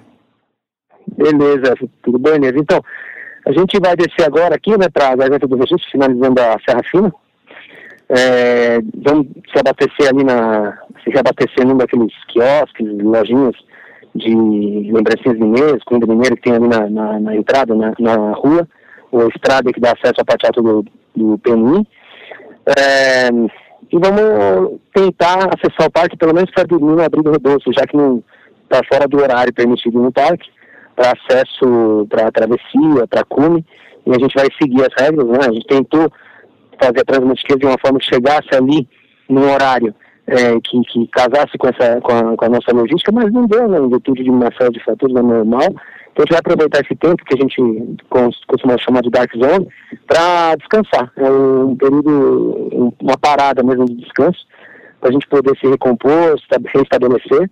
Beleza, 1.06 1.74
tudo 2.02 2.18
bem, 2.18 2.36
Elias. 2.36 2.54
Então, 2.56 2.80
a 3.46 3.52
gente 3.52 3.78
vai 3.78 3.94
descer 3.94 4.24
agora 4.24 4.54
aqui, 4.54 4.70
né, 4.70 4.88
para 4.90 5.10
a 5.10 5.16
Garganta 5.16 5.46
do 5.46 5.54
Registro, 5.54 5.90
finalizando 5.90 6.40
a 6.40 6.56
Serra 6.66 6.80
Fina. 6.90 7.12
É, 8.08 8.78
vamos 9.04 9.26
se 9.52 9.58
abastecer 9.58 10.08
ali 10.08 10.24
na. 10.24 10.78
se 11.04 11.10
reabastecer 11.10 11.66
num 11.66 11.76
daqueles 11.76 12.12
quiosques, 12.28 12.86
lojinhas 13.02 13.54
de 14.14 14.30
lembrancinhas 14.90 15.38
mineiras, 15.38 15.84
comida 15.84 16.06
mineira 16.06 16.36
que 16.36 16.42
tem 16.42 16.54
ali 16.54 16.68
na, 16.68 16.88
na, 16.88 17.20
na 17.20 17.36
entrada, 17.36 17.74
na, 17.74 17.92
na, 17.98 18.32
rua, 18.32 18.66
ou 19.10 19.28
estrada 19.28 19.70
que 19.70 19.80
dá 19.80 19.92
acesso 19.92 20.22
à 20.22 20.24
parte 20.24 20.46
alta 20.46 20.62
do, 20.62 20.86
do 21.14 21.36
PNI. 21.36 21.86
É, 22.78 23.28
e 23.92 23.98
vamos 23.98 24.80
tentar 24.94 25.50
acessar 25.54 25.86
o 25.86 25.90
parque 25.90 26.16
pelo 26.16 26.34
menos 26.34 26.50
para 26.50 26.64
dormir 26.64 26.94
no 26.94 27.02
abrigo 27.02 27.30
redondo, 27.30 27.60
já 27.78 27.86
que 27.86 27.96
não 27.96 28.22
está 28.64 28.80
fora 28.90 29.06
do 29.06 29.18
horário 29.18 29.52
permitido 29.52 30.00
no 30.00 30.10
parque, 30.10 30.48
para 30.96 31.12
acesso 31.12 32.06
para 32.08 32.32
travessia, 32.32 33.06
para 33.08 33.24
cume, 33.24 33.64
e 34.06 34.10
a 34.10 34.18
gente 34.18 34.34
vai 34.34 34.46
seguir 34.60 34.82
as 34.82 35.02
regras, 35.02 35.26
né? 35.26 35.38
A 35.40 35.52
gente 35.52 35.66
tentou 35.66 36.10
fazer 36.80 37.00
a 37.00 37.04
transmotiqueira 37.04 37.60
de 37.60 37.66
uma 37.66 37.78
forma 37.78 37.98
que 37.98 38.06
chegasse 38.06 38.48
ali 38.54 38.88
no 39.28 39.52
horário 39.52 39.94
é, 40.26 40.58
que, 40.60 40.80
que, 40.84 41.06
casasse 41.08 41.58
com, 41.58 41.68
essa, 41.68 42.00
com 42.00 42.12
a, 42.12 42.36
com, 42.36 42.44
a, 42.44 42.48
nossa 42.48 42.72
logística, 42.72 43.12
mas 43.12 43.32
não 43.32 43.46
deu, 43.46 43.68
né, 43.68 43.78
em 43.78 43.88
virtude 43.88 44.24
de 44.24 44.30
uma 44.30 44.50
série 44.56 44.72
de 44.72 44.84
fatores, 44.84 45.14
é 45.14 45.22
normal. 45.22 45.68
Então 46.12 46.22
a 46.22 46.22
gente 46.22 46.30
vai 46.30 46.40
aproveitar 46.40 46.80
esse 46.80 46.94
tempo 46.94 47.24
que 47.24 47.34
a 47.34 47.40
gente 47.40 47.96
costuma 48.46 48.76
chamar 48.78 49.02
de 49.02 49.10
dark 49.10 49.30
zone 49.34 49.66
para 50.06 50.56
descansar. 50.56 51.10
É 51.16 51.30
um 51.30 51.74
período, 51.74 52.94
uma 53.00 53.16
parada 53.16 53.62
mesmo 53.62 53.86
de 53.86 53.94
descanso, 53.94 54.46
para 55.00 55.08
a 55.08 55.12
gente 55.12 55.26
poder 55.26 55.56
se 55.58 55.66
recompor, 55.66 56.38
se 56.38 56.78
restabelecer 56.78 57.50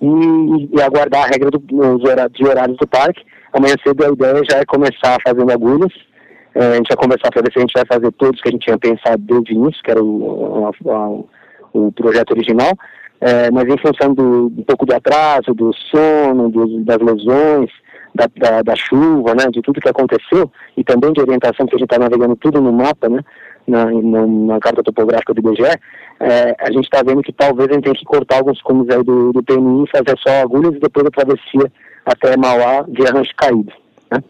e, 0.00 0.68
e 0.76 0.82
aguardar 0.82 1.24
a 1.24 1.28
regra 1.28 1.50
do, 1.50 1.58
de 1.58 2.46
horários 2.46 2.76
do 2.76 2.86
parque. 2.86 3.24
Amanhã 3.52 3.74
cedo 3.82 4.04
a 4.04 4.12
ideia 4.12 4.42
já 4.50 4.58
é 4.58 4.64
começar 4.66 5.16
fazendo 5.26 5.50
agulhas. 5.50 5.92
É, 6.54 6.72
a 6.72 6.74
gente 6.74 6.88
vai 6.88 6.96
conversar 6.96 7.30
para 7.30 7.42
ver 7.42 7.52
se 7.52 7.58
a 7.58 7.62
gente 7.62 7.72
vai 7.72 7.84
fazer 7.86 8.12
todos 8.12 8.40
que 8.40 8.48
a 8.48 8.52
gente 8.52 8.64
tinha 8.64 8.78
pensado 8.78 9.18
desde 9.18 9.52
o 9.52 9.56
início, 9.56 9.82
que 9.82 9.90
era 9.90 10.02
o, 10.02 10.68
o, 10.84 11.28
o 11.72 11.92
projeto 11.92 12.32
original, 12.32 12.72
é, 13.20 13.50
mas 13.50 13.66
em 13.66 13.78
função 13.78 14.14
do, 14.14 14.52
um 14.56 14.62
pouco 14.62 14.86
do 14.86 14.94
atraso, 14.94 15.54
do 15.54 15.72
sono, 15.90 16.50
do, 16.50 16.84
das 16.84 16.98
lesões, 16.98 17.70
da, 18.14 18.28
da, 18.36 18.62
da, 18.62 18.76
chuva, 18.76 19.34
né, 19.34 19.46
de 19.50 19.60
tudo 19.60 19.80
que 19.80 19.88
aconteceu, 19.88 20.50
e 20.76 20.84
também 20.84 21.12
de 21.12 21.20
orientação, 21.20 21.66
que 21.66 21.74
a 21.74 21.78
gente 21.78 21.90
está 21.90 21.98
navegando 21.98 22.36
tudo 22.36 22.60
no 22.60 22.72
mapa, 22.72 23.08
né, 23.08 23.20
na, 23.66 23.86
na, 23.86 24.26
na 24.26 24.60
carta 24.60 24.82
topográfica 24.82 25.34
do 25.34 25.40
IBGE, 25.40 25.78
é, 26.20 26.54
a 26.60 26.70
gente 26.70 26.84
está 26.84 27.02
vendo 27.02 27.22
que 27.22 27.32
talvez 27.32 27.68
a 27.70 27.74
gente 27.74 27.84
tenha 27.84 27.94
que 27.94 28.04
cortar 28.04 28.36
alguns 28.36 28.60
cumes 28.62 28.88
aí 28.88 29.02
do, 29.02 29.32
do 29.32 29.42
PMI, 29.42 29.84
fazer 29.90 30.18
só 30.18 30.42
agulhas 30.42 30.74
e 30.74 30.80
depois 30.80 31.06
a 31.06 31.10
travessia 31.10 31.72
até 32.04 32.36
Mauá 32.36 32.84
via 32.88 33.10
rancho 33.10 33.34
caído. 33.36 33.72
Né? 34.10 34.22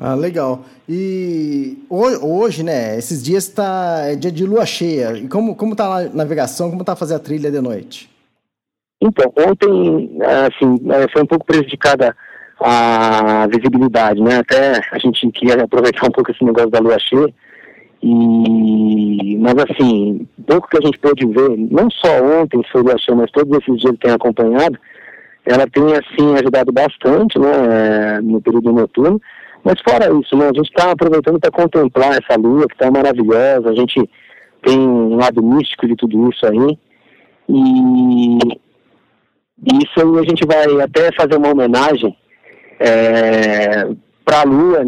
Ah, 0.00 0.14
legal. 0.14 0.64
E 0.88 1.78
hoje, 1.88 2.62
né, 2.62 2.98
esses 2.98 3.22
dias 3.22 3.46
está 3.46 4.06
é 4.06 4.16
dia 4.16 4.32
de 4.32 4.44
lua 4.44 4.66
cheia. 4.66 5.12
E 5.16 5.28
como, 5.28 5.54
como 5.54 5.76
tá 5.76 5.84
a 5.84 6.04
navegação, 6.08 6.70
como 6.70 6.84
tá 6.84 6.96
fazer 6.96 7.14
a 7.14 7.20
trilha 7.20 7.50
de 7.50 7.60
noite? 7.60 8.10
Então, 9.02 9.32
ontem, 9.36 10.18
assim, 10.22 10.78
é, 10.90 11.08
foi 11.10 11.22
um 11.22 11.26
pouco 11.26 11.46
prejudicada 11.46 12.14
a 12.60 13.46
visibilidade, 13.46 14.20
né? 14.20 14.38
Até 14.38 14.80
a 14.92 14.98
gente 14.98 15.30
queria 15.32 15.64
aproveitar 15.64 16.06
um 16.06 16.10
pouco 16.10 16.30
esse 16.30 16.44
negócio 16.44 16.70
da 16.70 16.78
lua 16.78 16.98
cheia. 16.98 17.32
E, 18.02 19.36
mas 19.38 19.54
assim, 19.58 20.26
pouco 20.46 20.68
que 20.68 20.78
a 20.78 20.86
gente 20.86 20.98
pôde 20.98 21.26
ver, 21.26 21.56
não 21.70 21.90
só 21.90 22.08
ontem 22.40 22.60
foi 22.70 22.82
lua 22.82 22.98
cheia, 22.98 23.16
mas 23.16 23.30
todos 23.30 23.58
esses 23.58 23.80
dias 23.80 23.92
que 23.92 24.00
tem 24.00 24.12
acompanhado, 24.12 24.78
ela 25.44 25.66
tem 25.66 25.84
assim 25.94 26.34
ajudado 26.38 26.72
bastante, 26.72 27.38
né, 27.38 28.20
no 28.22 28.40
período 28.40 28.72
noturno. 28.72 29.20
Mas 29.64 29.80
fora 29.86 30.10
isso, 30.18 30.36
né, 30.36 30.46
a 30.46 30.52
gente 30.54 30.70
está 30.70 30.90
aproveitando 30.90 31.38
para 31.38 31.50
contemplar 31.50 32.18
essa 32.18 32.38
lua 32.38 32.66
que 32.66 32.74
está 32.74 32.90
maravilhosa. 32.90 33.68
A 33.68 33.74
gente 33.74 34.08
tem 34.62 34.78
um 34.78 35.16
lado 35.16 35.42
místico 35.42 35.86
de 35.86 35.96
tudo 35.96 36.30
isso 36.30 36.46
aí. 36.46 36.78
E 37.48 38.38
isso 39.82 40.18
a 40.18 40.22
gente 40.22 40.46
vai 40.46 40.80
até 40.80 41.10
fazer 41.12 41.36
uma 41.36 41.50
homenagem 41.50 42.16
é, 42.80 43.86
para 44.24 44.40
a 44.40 44.44
Lua, 44.44 44.78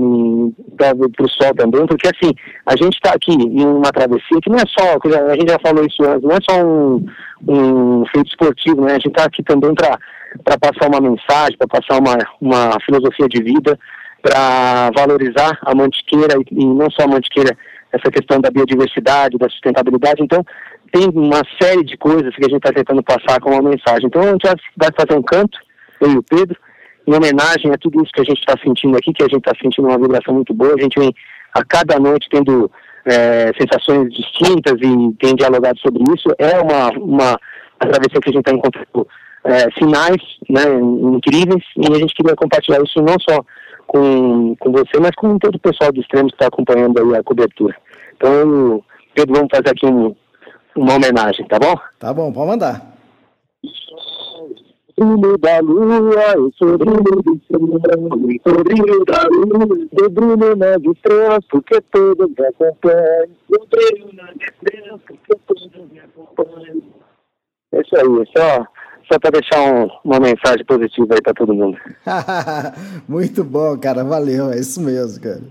para 0.76 1.24
o 1.24 1.28
Sol 1.28 1.54
também, 1.54 1.86
porque 1.86 2.08
assim, 2.08 2.32
a 2.64 2.76
gente 2.76 2.94
está 2.94 3.10
aqui 3.10 3.32
em 3.32 3.66
uma 3.66 3.90
travessia 3.92 4.38
que 4.42 4.48
não 4.48 4.56
é 4.56 4.64
só, 4.66 4.98
a 5.30 5.34
gente 5.34 5.50
já 5.50 5.58
falou 5.58 5.84
isso 5.84 6.02
antes, 6.04 6.22
não 6.22 6.36
é 6.36 6.38
só 6.48 6.64
um, 6.64 7.06
um 7.46 8.06
feito 8.06 8.28
esportivo, 8.28 8.82
né? 8.82 8.92
A 8.92 8.94
gente 8.94 9.08
está 9.08 9.24
aqui 9.24 9.42
também 9.42 9.74
para 9.74 10.58
passar 10.58 10.88
uma 10.88 11.00
mensagem, 11.00 11.58
para 11.58 11.68
passar 11.68 12.00
uma, 12.00 12.16
uma 12.40 12.78
filosofia 12.84 13.28
de 13.28 13.42
vida, 13.42 13.78
para 14.22 14.90
valorizar 14.96 15.58
a 15.62 15.74
mantiqueira 15.74 16.34
e, 16.50 16.64
não 16.64 16.88
só 16.90 17.02
a 17.02 17.08
mantiqueira, 17.08 17.56
essa 17.90 18.10
questão 18.10 18.40
da 18.40 18.50
biodiversidade, 18.50 19.36
da 19.36 19.50
sustentabilidade. 19.50 20.22
Então, 20.22 20.42
tem 20.92 21.08
uma 21.08 21.42
série 21.60 21.84
de 21.84 21.96
coisas 21.96 22.34
que 22.36 22.44
a 22.44 22.48
gente 22.48 22.58
está 22.58 22.72
tentando 22.72 23.02
passar 23.02 23.40
como 23.40 23.56
uma 23.56 23.70
mensagem. 23.70 24.06
Então 24.06 24.22
a 24.22 24.30
gente 24.30 24.46
vai 24.76 24.90
fazer 24.96 25.18
um 25.18 25.22
canto, 25.22 25.58
eu 26.00 26.10
e 26.12 26.16
o 26.18 26.22
Pedro, 26.22 26.56
em 27.06 27.14
homenagem 27.14 27.70
a 27.72 27.78
tudo 27.78 28.02
isso 28.02 28.12
que 28.12 28.20
a 28.20 28.24
gente 28.24 28.38
está 28.38 28.54
sentindo 28.62 28.96
aqui, 28.96 29.12
que 29.12 29.22
a 29.22 29.28
gente 29.28 29.38
está 29.38 29.52
sentindo 29.60 29.88
uma 29.88 29.98
vibração 29.98 30.34
muito 30.34 30.54
boa. 30.54 30.74
A 30.74 30.82
gente 30.82 30.98
vem 30.98 31.12
a 31.54 31.64
cada 31.64 31.98
noite 31.98 32.28
tendo 32.30 32.70
é, 33.04 33.52
sensações 33.58 34.12
distintas 34.12 34.74
e 34.80 35.12
tem 35.18 35.34
dialogado 35.34 35.78
sobre 35.80 36.02
isso. 36.14 36.28
É 36.38 36.60
uma, 36.60 36.90
uma 36.90 37.40
travessia 37.78 38.20
que 38.20 38.30
a 38.30 38.32
gente 38.32 38.40
está 38.40 38.52
encontrando 38.52 39.08
é, 39.44 39.70
sinais 39.72 40.22
né, 40.48 40.62
incríveis 41.14 41.64
e 41.76 41.92
a 41.92 41.98
gente 41.98 42.14
queria 42.14 42.36
compartilhar 42.36 42.80
isso 42.82 43.00
não 43.02 43.16
só 43.18 43.44
com, 43.86 44.54
com 44.56 44.72
você, 44.72 44.98
mas 45.00 45.14
com 45.16 45.38
todo 45.38 45.56
o 45.56 45.60
pessoal 45.60 45.92
do 45.92 46.00
Extremos 46.00 46.32
que 46.32 46.36
está 46.36 46.46
acompanhando 46.46 47.14
a 47.14 47.22
cobertura. 47.22 47.76
Então, 48.16 48.82
Pedro, 49.14 49.34
vamos 49.34 49.50
fazer 49.50 49.70
aqui 49.70 49.84
um, 49.84 50.14
uma 50.76 50.94
homenagem, 50.94 51.46
tá 51.46 51.58
bom? 51.58 51.74
Tá 51.98 52.14
bom, 52.14 52.32
pode 52.32 52.48
mandar. 52.48 52.92
Brilho 54.96 55.38
da 55.38 55.60
lua, 55.60 56.34
eu 56.34 56.52
sou 56.58 56.76
brilho 56.76 57.02
do 57.02 57.40
sou 57.46 57.58
brilho 57.58 59.04
da 59.04 59.22
lua, 59.28 59.88
eu 59.98 60.10
brilho 60.10 60.56
nas 60.56 60.82
estrelas, 60.82 61.44
porque 61.50 61.80
todos 61.90 62.28
me 62.28 62.46
acompanham. 62.46 63.28
Eu 63.50 63.66
brilho 63.70 64.10
nas 64.14 64.34
estrelas, 64.36 65.00
porque 65.06 65.34
todos 65.46 65.70
me 65.90 66.00
acompanham. 66.00 66.82
É 67.72 67.80
isso 67.80 67.96
aí, 67.96 68.22
é 68.22 68.38
só, 68.38 68.66
só 69.10 69.18
para 69.18 69.40
deixar 69.40 69.60
um, 69.60 69.88
uma 70.04 70.20
mensagem 70.20 70.64
positiva 70.66 71.14
aí 71.14 71.22
para 71.22 71.34
todo 71.34 71.54
mundo. 71.54 71.78
Muito 73.08 73.42
bom, 73.42 73.78
cara, 73.78 74.04
valeu, 74.04 74.50
é 74.50 74.58
isso 74.58 74.80
mesmo, 74.80 75.22
cara. 75.22 75.42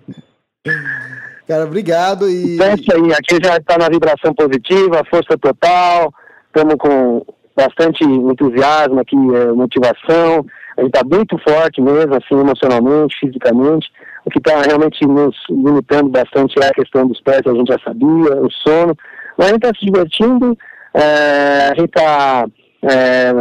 Cara, 1.48 1.66
obrigado 1.66 2.30
e. 2.30 2.56
Então 2.56 2.68
é 2.68 2.76
isso 2.76 2.94
aí, 2.94 3.14
aqui 3.14 3.38
já 3.44 3.58
está 3.58 3.78
na 3.78 3.90
vibração 3.90 4.34
positiva, 4.36 5.04
força 5.10 5.36
total, 5.38 6.14
estamos 6.48 6.76
com 6.76 7.26
bastante 7.56 8.04
entusiasmo 8.04 9.00
aqui, 9.00 9.16
é, 9.16 9.52
motivação. 9.52 10.46
A 10.78 10.82
gente 10.82 10.96
está 10.96 11.02
muito 11.04 11.38
forte 11.40 11.82
mesmo, 11.82 12.16
assim, 12.16 12.40
emocionalmente, 12.40 13.18
fisicamente. 13.20 13.92
O 14.26 14.30
que 14.30 14.40
está 14.40 14.62
realmente 14.62 15.06
nos 15.06 15.36
limitando 15.50 16.10
bastante 16.10 16.56
é 16.62 16.68
a 16.68 16.74
questão 16.74 17.08
dos 17.08 17.20
pés, 17.22 17.42
a 17.46 17.54
gente 17.54 17.68
já 17.68 17.80
sabia, 17.80 18.42
o 18.42 18.52
sono. 18.52 18.96
Mas 19.38 19.48
a 19.48 19.50
gente 19.50 19.66
está 19.66 19.80
se 19.80 19.86
divertindo, 19.86 20.58
é, 20.94 21.70
a 21.72 21.76
gente 21.76 21.86
está 21.86 22.46
é, 22.84 23.32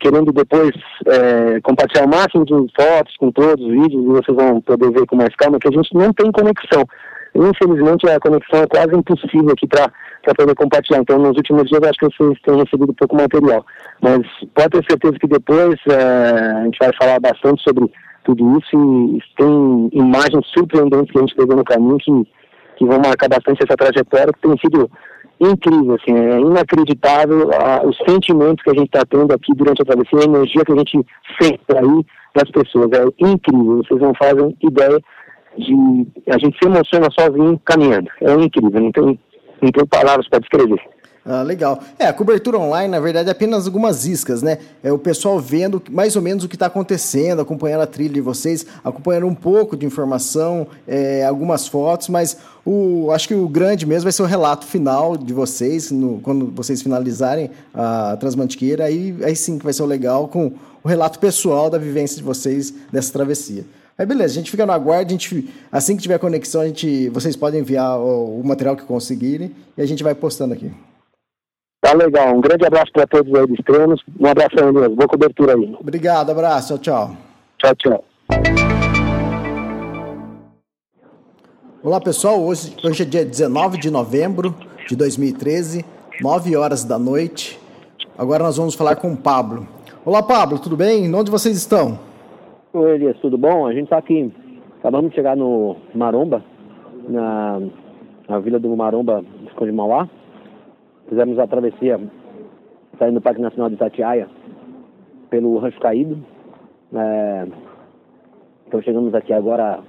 querendo 0.00 0.32
depois 0.32 0.72
é, 1.06 1.60
compartilhar 1.60 2.04
o 2.04 2.08
máximo 2.08 2.44
de 2.44 2.72
fotos 2.74 3.16
com 3.16 3.30
todos 3.30 3.64
os 3.64 3.70
vídeos 3.70 4.04
e 4.04 4.08
vocês 4.08 4.36
vão 4.36 4.60
poder 4.60 4.90
ver 4.90 5.06
com 5.06 5.16
mais 5.16 5.34
calma 5.36 5.58
que 5.58 5.68
a 5.68 5.72
gente 5.72 5.94
não 5.94 6.12
tem 6.12 6.30
conexão. 6.32 6.84
Infelizmente 7.38 8.08
a 8.08 8.18
conexão 8.18 8.62
é 8.62 8.66
quase 8.66 8.96
impossível 8.96 9.52
aqui 9.52 9.66
para 9.68 9.90
poder 10.36 10.54
compartilhar. 10.56 11.00
Então 11.00 11.18
nos 11.18 11.36
últimos 11.36 11.68
dias 11.68 11.82
acho 11.82 11.98
que 11.98 12.16
vocês 12.16 12.38
têm 12.42 12.56
recebido 12.56 12.92
pouco 12.94 13.16
material. 13.16 13.64
Mas 14.02 14.20
pode 14.54 14.70
ter 14.70 14.84
certeza 14.90 15.18
que 15.20 15.28
depois 15.28 15.76
é, 15.88 16.60
a 16.60 16.64
gente 16.64 16.78
vai 16.78 16.90
falar 17.00 17.20
bastante 17.20 17.62
sobre 17.62 17.88
tudo 18.24 18.58
isso 18.58 18.76
e 18.76 19.20
tem 19.36 19.90
imagens 19.92 20.46
surpreendentes 20.48 21.12
que 21.12 21.18
a 21.18 21.20
gente 21.20 21.36
pegou 21.36 21.56
no 21.56 21.64
caminho 21.64 21.96
que, 21.98 22.12
que 22.76 22.84
vão 22.84 22.98
marcar 22.98 23.28
bastante 23.28 23.62
essa 23.62 23.76
trajetória 23.76 24.32
que 24.32 24.40
tem 24.40 24.58
sido 24.58 24.90
incrível, 25.40 25.94
assim, 25.94 26.14
é 26.14 26.40
inacreditável 26.40 27.48
a, 27.54 27.86
os 27.86 27.96
sentimentos 28.08 28.62
que 28.62 28.70
a 28.70 28.74
gente 28.74 28.86
está 28.86 29.04
tendo 29.08 29.32
aqui 29.32 29.54
durante 29.54 29.80
a 29.80 29.84
travessia, 29.84 30.18
a 30.20 30.24
energia 30.24 30.64
que 30.64 30.72
a 30.72 30.76
gente 30.76 31.06
sente 31.40 31.60
aí 31.70 32.04
das 32.34 32.50
pessoas, 32.50 32.90
é 32.92 33.04
incrível, 33.24 33.82
vocês 33.84 34.00
não 34.00 34.12
fazem 34.14 34.56
ideia 34.60 34.98
de, 35.56 36.06
a 36.28 36.38
gente 36.38 36.58
se 36.58 36.66
emociona 36.66 37.08
sozinho 37.10 37.60
caminhando, 37.64 38.08
é 38.20 38.32
incrível, 38.34 38.80
não 38.80 38.92
tem, 38.92 39.18
não 39.62 39.72
tem 39.72 39.86
palavras 39.86 40.28
para 40.28 40.40
descrever. 40.40 40.80
Ah, 41.30 41.42
legal. 41.42 41.78
É, 41.98 42.06
a 42.06 42.12
cobertura 42.14 42.56
online, 42.56 42.90
na 42.90 42.98
verdade, 42.98 43.28
é 43.28 43.32
apenas 43.32 43.66
algumas 43.66 44.06
iscas, 44.06 44.40
né? 44.40 44.56
É 44.82 44.90
o 44.90 44.98
pessoal 44.98 45.38
vendo 45.38 45.82
mais 45.90 46.16
ou 46.16 46.22
menos 46.22 46.42
o 46.42 46.48
que 46.48 46.56
está 46.56 46.64
acontecendo, 46.64 47.42
acompanhando 47.42 47.82
a 47.82 47.86
trilha 47.86 48.14
de 48.14 48.20
vocês, 48.22 48.64
acompanhando 48.82 49.26
um 49.26 49.34
pouco 49.34 49.76
de 49.76 49.84
informação, 49.84 50.66
é, 50.86 51.26
algumas 51.26 51.68
fotos, 51.68 52.08
mas 52.08 52.38
o, 52.64 53.10
acho 53.12 53.28
que 53.28 53.34
o 53.34 53.46
grande 53.46 53.84
mesmo 53.84 54.04
vai 54.04 54.12
ser 54.12 54.22
o 54.22 54.24
relato 54.24 54.64
final 54.64 55.18
de 55.18 55.34
vocês, 55.34 55.90
no, 55.90 56.18
quando 56.20 56.46
vocês 56.46 56.80
finalizarem 56.80 57.50
a 57.74 58.16
Transmantiqueira, 58.18 58.84
aí, 58.84 59.14
aí 59.22 59.36
sim 59.36 59.58
que 59.58 59.64
vai 59.64 59.74
ser 59.74 59.82
o 59.82 59.86
legal, 59.86 60.28
com 60.28 60.52
o 60.82 60.88
relato 60.88 61.18
pessoal 61.18 61.68
da 61.68 61.76
vivência 61.76 62.16
de 62.16 62.22
vocês 62.22 62.72
dessa 62.90 63.12
travessia. 63.12 63.66
Aí 63.98 64.06
beleza, 64.06 64.34
a 64.34 64.36
gente 64.36 64.52
fica 64.52 64.64
no 64.64 64.70
aguardo, 64.70 65.08
a 65.08 65.10
gente, 65.10 65.52
assim 65.72 65.96
que 65.96 66.02
tiver 66.02 66.20
conexão, 66.20 66.60
a 66.60 66.66
gente, 66.68 67.08
vocês 67.08 67.34
podem 67.34 67.62
enviar 67.62 67.98
o, 67.98 68.38
o 68.38 68.46
material 68.46 68.76
que 68.76 68.84
conseguirem 68.84 69.50
e 69.76 69.82
a 69.82 69.86
gente 69.86 70.04
vai 70.04 70.14
postando 70.14 70.54
aqui. 70.54 70.70
Tá 71.80 71.92
legal. 71.94 72.36
Um 72.36 72.40
grande 72.40 72.64
abraço 72.64 72.92
para 72.92 73.08
todos 73.08 73.34
aí 73.34 73.44
dos 73.44 73.58
treinos. 73.64 74.00
Um 74.20 74.26
abraço, 74.26 74.56
Elias. 74.56 74.94
Boa 74.94 75.08
cobertura 75.08 75.56
aí. 75.56 75.76
Obrigado, 75.80 76.30
abraço. 76.30 76.78
Tchau, 76.78 77.16
tchau. 77.58 77.74
Tchau, 77.74 77.74
tchau. 77.74 78.04
Olá, 81.82 82.00
pessoal. 82.00 82.40
Hoje, 82.40 82.76
hoje 82.84 83.02
é 83.02 83.06
dia 83.06 83.24
19 83.24 83.78
de 83.78 83.90
novembro 83.90 84.54
de 84.88 84.94
2013, 84.94 85.84
9 86.20 86.56
horas 86.56 86.84
da 86.84 87.00
noite. 87.00 87.58
Agora 88.16 88.44
nós 88.44 88.56
vamos 88.56 88.76
falar 88.76 88.94
com 88.94 89.12
o 89.12 89.16
Pablo. 89.16 89.66
Olá, 90.04 90.22
Pablo, 90.22 90.60
tudo 90.60 90.76
bem? 90.76 91.12
Onde 91.12 91.32
vocês 91.32 91.56
estão? 91.56 92.07
Oi, 92.78 92.94
Elias, 92.94 93.18
tudo 93.18 93.36
bom? 93.36 93.66
A 93.66 93.72
gente 93.72 93.84
está 93.86 93.98
aqui. 93.98 94.32
Acabamos 94.78 95.10
de 95.10 95.16
chegar 95.16 95.36
no 95.36 95.74
Maromba, 95.92 96.44
na, 97.08 97.60
na 98.28 98.38
vila 98.38 98.60
do 98.60 98.68
Maromba, 98.76 99.24
Esconde 99.48 99.72
Mauá. 99.72 100.08
Fizemos 101.08 101.40
a 101.40 101.46
travessia 101.48 101.98
saindo 102.96 103.14
do 103.14 103.20
Parque 103.20 103.40
Nacional 103.40 103.68
de 103.68 103.74
Itatiaia 103.74 104.28
pelo 105.28 105.58
Rancho 105.58 105.80
Caído. 105.80 106.18
É, 106.94 107.48
então 108.68 108.80
chegamos 108.80 109.12
aqui 109.12 109.32
agora 109.32 109.80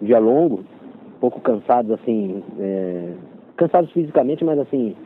dia 0.00 0.18
longo, 0.18 0.60
um 0.60 1.20
pouco 1.20 1.42
cansados 1.42 1.92
assim, 2.00 2.42
é, 2.58 3.12
cansados 3.58 3.92
fisicamente, 3.92 4.42
mas 4.42 4.58
assim 4.58 4.96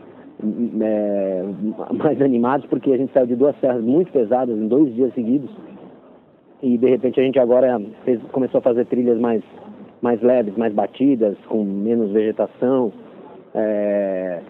é, 0.81 1.43
mais 1.93 2.23
animados 2.23 2.67
porque 2.67 2.93
a 2.93 2.97
gente 2.97 3.13
saiu 3.13 3.27
de 3.27 3.35
duas 3.35 3.59
serras 3.59 3.83
muito 3.83 4.13
pesadas 4.13 4.57
em 4.57 4.69
dois 4.69 4.95
dias 4.95 5.13
seguidos 5.13 5.51
e 6.63 6.79
de 6.79 6.89
repente 6.89 7.21
a 7.21 7.25
gente 7.25 7.39
agora 7.39 7.81
fez, 8.05 8.21
começou 8.31 8.59
a 8.59 8.63
fazer 8.63 8.87
trilhas 8.87 9.19
mais 9.19 9.43
mais 10.01 10.21
leves, 10.21 10.57
mais 10.57 10.73
batidas, 10.75 11.37
com 11.47 11.63
menos 11.65 12.11
vegetação. 12.11 12.93
É, 13.55 14.41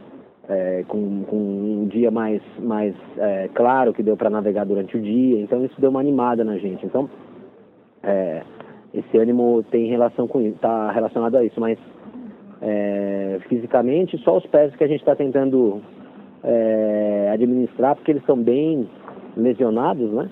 é, 0.48 0.84
com, 0.88 1.24
com, 1.24 1.36
um 1.36 1.86
dia 1.88 2.10
mais, 2.10 2.42
mais 2.58 2.94
é, 3.16 3.48
claro 3.54 3.92
que 3.92 4.02
deu 4.02 4.16
para 4.16 4.30
navegar 4.30 4.64
durante 4.64 4.96
o 4.96 5.00
dia. 5.00 5.40
Então 5.40 5.64
isso 5.64 5.80
deu 5.80 5.90
uma 5.90 6.00
animada 6.00 6.44
na 6.44 6.58
gente. 6.58 6.84
Então 6.84 7.08
é, 8.02 8.42
esse 8.92 9.16
ânimo 9.16 9.64
tem 9.70 9.88
relação 9.88 10.26
com 10.26 10.40
está 10.40 10.90
relacionado 10.90 11.36
a 11.36 11.44
isso, 11.44 11.60
mas 11.60 11.78
é, 12.60 13.38
fisicamente 13.48 14.18
só 14.18 14.36
os 14.36 14.46
pés 14.46 14.74
que 14.76 14.84
a 14.84 14.88
gente 14.88 15.00
está 15.00 15.14
tentando 15.14 15.80
é, 16.42 17.30
administrar 17.32 17.94
porque 17.94 18.10
eles 18.10 18.22
estão 18.22 18.36
bem 18.36 18.88
lesionados, 19.36 20.10
né? 20.12 20.30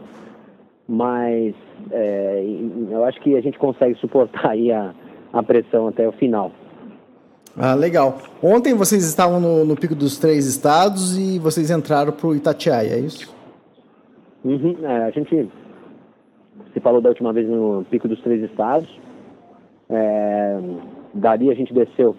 Mas 0.88 1.54
é, 1.90 2.44
eu 2.90 3.04
acho 3.04 3.20
que 3.20 3.36
a 3.36 3.40
gente 3.40 3.58
consegue 3.58 3.94
suportar 3.96 4.50
aí 4.50 4.70
a, 4.72 4.92
a 5.32 5.42
pressão 5.42 5.88
até 5.88 6.08
o 6.08 6.12
final. 6.12 6.52
Ah, 7.56 7.74
legal. 7.74 8.18
Ontem 8.42 8.74
vocês 8.74 9.04
estavam 9.04 9.40
no, 9.40 9.64
no 9.64 9.76
Pico 9.76 9.94
dos 9.94 10.18
Três 10.18 10.46
Estados 10.46 11.16
e 11.18 11.38
vocês 11.38 11.70
entraram 11.70 12.12
para 12.12 12.26
o 12.26 12.34
Itatiaia, 12.34 12.94
é 12.94 13.00
isso? 13.00 13.34
Uhum, 14.44 14.76
é, 14.82 15.04
a 15.04 15.10
gente 15.10 15.50
se 16.72 16.80
falou 16.80 17.00
da 17.00 17.08
última 17.08 17.32
vez 17.32 17.48
no 17.48 17.84
Pico 17.90 18.08
dos 18.08 18.20
Três 18.22 18.42
Estados. 18.42 18.88
É, 19.88 20.58
dali 21.12 21.50
a 21.50 21.54
gente 21.54 21.74
desceu 21.74 22.16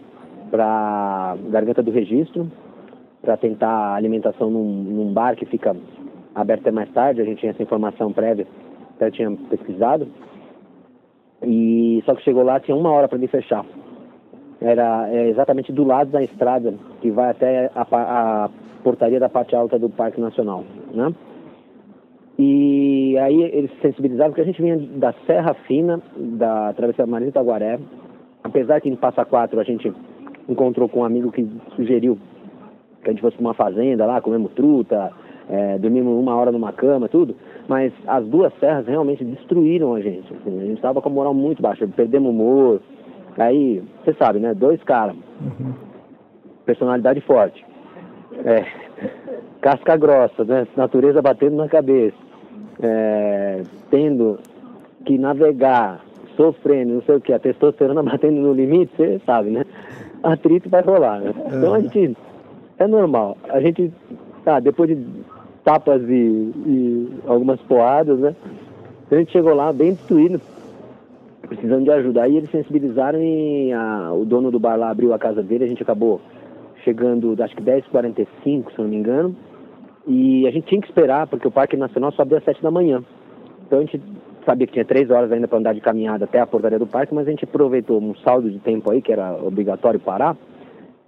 para 0.50 1.38
Garganta 1.50 1.82
do 1.82 1.92
Registro 1.92 2.52
para 3.22 3.38
tentar 3.38 3.96
alimentação 3.96 4.50
num, 4.50 4.84
num, 4.84 5.14
bar 5.14 5.36
que 5.36 5.46
fica 5.46 5.76
aberto 6.36 6.62
até 6.62 6.72
mais 6.72 6.92
tarde. 6.92 7.22
A 7.22 7.26
gente 7.26 7.40
tinha 7.40 7.52
essa 7.52 7.64
informação 7.64 8.12
prévia, 8.12 8.46
até 9.04 9.12
tinha 9.12 9.32
pesquisado. 9.50 10.08
E 11.44 12.04
só 12.06 12.14
que 12.16 12.24
chegou 12.24 12.44
lá 12.44 12.60
tinha 12.60 12.78
uma 12.78 12.92
hora 12.92 13.08
para 13.08 13.18
ele 13.18 13.28
fechar 13.28 13.66
era 14.62 15.10
é, 15.10 15.28
exatamente 15.30 15.72
do 15.72 15.84
lado 15.84 16.12
da 16.12 16.24
estrada 16.24 16.76
que 17.02 17.10
vai 17.10 17.32
até 17.32 17.72
a, 17.74 17.82
a, 17.92 18.50
portaria 18.84 19.20
da 19.20 19.28
parte 19.28 19.56
alta 19.56 19.78
do 19.78 19.90
Parque 19.90 20.22
Nacional, 20.22 20.64
né? 20.94 21.14
E 22.38 23.18
aí 23.20 23.42
eles 23.42 23.72
se 23.72 23.82
sensibilizaram 23.82 24.32
porque 24.32 24.42
a 24.42 24.46
gente 24.46 24.62
vinha 24.62 24.78
da 24.78 25.14
Serra 25.26 25.54
Fina, 25.68 26.02
da 26.16 26.74
Travessia 26.74 27.06
Marisa 27.06 27.30
Itaguaré, 27.30 27.80
apesar 28.44 28.80
que 28.82 28.90
em 28.90 28.96
Passa 28.96 29.26
Quatro 29.26 29.60
a 29.60 29.64
gente 29.64 29.92
encontrou 30.48 30.88
com 30.88 31.02
um 31.02 31.06
amigo 31.06 31.32
que 31.32 31.48
sugeriu 31.76 32.18
que 33.04 33.10
a 33.10 33.12
gente 33.12 33.22
fosse 33.22 33.36
para 33.36 33.46
uma 33.46 33.54
fazenda 33.54 34.06
lá, 34.06 34.22
comemos 34.22 34.52
truta, 34.54 35.12
é, 35.52 35.78
dormimos 35.78 36.18
uma 36.18 36.36
hora 36.36 36.52
numa 36.52 36.72
cama, 36.72 37.08
tudo, 37.08 37.36
mas 37.68 37.94
as 38.08 38.26
duas 38.26 38.52
serras 38.60 38.88
realmente 38.88 39.24
destruíram 39.24 39.94
a 39.94 40.02
gente. 40.02 40.34
Assim, 40.34 40.58
a 40.58 40.66
gente 40.66 40.78
estava 40.78 41.02
com 41.02 41.10
a 41.10 41.12
moral 41.12 41.34
muito 41.34 41.62
baixa, 41.62 41.88
perdemos 41.88 42.32
humor, 42.32 42.80
Aí, 43.38 43.84
você 44.04 44.14
sabe, 44.14 44.40
né? 44.40 44.54
Dois 44.54 44.82
caras. 44.84 45.16
Uhum. 45.16 45.74
Personalidade 46.66 47.22
forte. 47.22 47.66
É, 48.46 48.66
casca 49.62 49.96
grossa, 49.98 50.44
né? 50.44 50.68
Natureza 50.76 51.22
batendo 51.22 51.56
na 51.56 51.68
cabeça. 51.68 52.18
É, 52.82 53.62
tendo 53.90 54.40
que 55.06 55.18
navegar, 55.18 56.04
sofrendo, 56.36 56.96
não 56.96 57.02
sei 57.04 57.16
o 57.16 57.22
que, 57.22 57.34
a 57.34 57.40
testosterona 57.40 58.02
batendo 58.04 58.42
no 58.42 58.54
limite, 58.54 58.92
você 58.96 59.20
sabe, 59.26 59.52
né? 59.52 59.64
Atrito 60.24 60.70
vai 60.70 60.82
rolar, 60.82 61.20
né? 61.20 61.34
Então 61.48 61.74
a 61.74 61.78
uhum. 61.78 61.82
gente. 61.84 62.18
É 62.80 62.88
normal. 62.88 63.38
A 63.50 63.60
gente. 63.60 63.92
Tá, 64.44 64.60
depois 64.60 64.90
de 64.90 64.96
tapas 65.64 66.02
e, 66.08 66.14
e 66.14 67.10
algumas 67.26 67.60
poadas, 67.62 68.20
né? 68.20 68.36
A 69.12 69.16
gente 69.16 69.32
chegou 69.32 69.54
lá 69.54 69.74
bem 69.74 69.94
destruído, 69.94 70.40
precisando 71.42 71.84
de 71.84 71.92
ajuda. 71.92 72.24
Aí 72.24 72.38
eles 72.38 72.50
sensibilizaram 72.50 73.20
e 73.22 73.74
a, 73.74 74.14
o 74.14 74.24
dono 74.24 74.52
do 74.52 74.60
bar 74.60 74.78
lá 74.78 74.90
abriu 74.90 75.14
a 75.14 75.20
casa 75.20 75.44
dele, 75.44 75.66
a 75.66 75.68
gente 75.68 75.84
acabou 75.84 76.22
chegando, 76.84 77.36
acho 77.44 77.56
que 77.56 77.62
10h45, 77.62 78.72
se 78.72 78.82
não 78.82 78.88
me 78.88 78.96
engano. 78.96 79.36
E 80.08 80.48
a 80.48 80.52
gente 80.52 80.68
tinha 80.68 80.82
que 80.82 80.88
esperar, 80.88 81.28
porque 81.28 81.48
o 81.48 81.52
Parque 81.52 81.78
Nacional 81.78 82.12
só 82.14 82.22
abre 82.22 82.38
às 82.38 82.44
7 82.44 82.62
da 82.62 82.72
manhã. 82.72 83.04
Então 83.68 83.80
a 83.80 83.82
gente 83.82 84.02
sabia 84.46 84.66
que 84.66 84.74
tinha 84.74 84.86
três 84.86 85.10
horas 85.10 85.32
ainda 85.32 85.48
para 85.48 85.60
andar 85.60 85.74
de 85.74 85.82
caminhada 85.82 86.26
até 86.26 86.40
a 86.40 86.48
portaria 86.48 86.80
do 86.80 86.88
parque, 86.88 87.14
mas 87.14 87.28
a 87.28 87.30
gente 87.30 87.44
aproveitou 87.44 88.02
um 88.02 88.16
saldo 88.16 88.50
de 88.50 88.60
tempo 88.60 88.92
aí, 88.92 89.02
que 89.02 89.12
era 89.12 89.34
obrigatório 89.34 90.00
parar, 90.00 90.36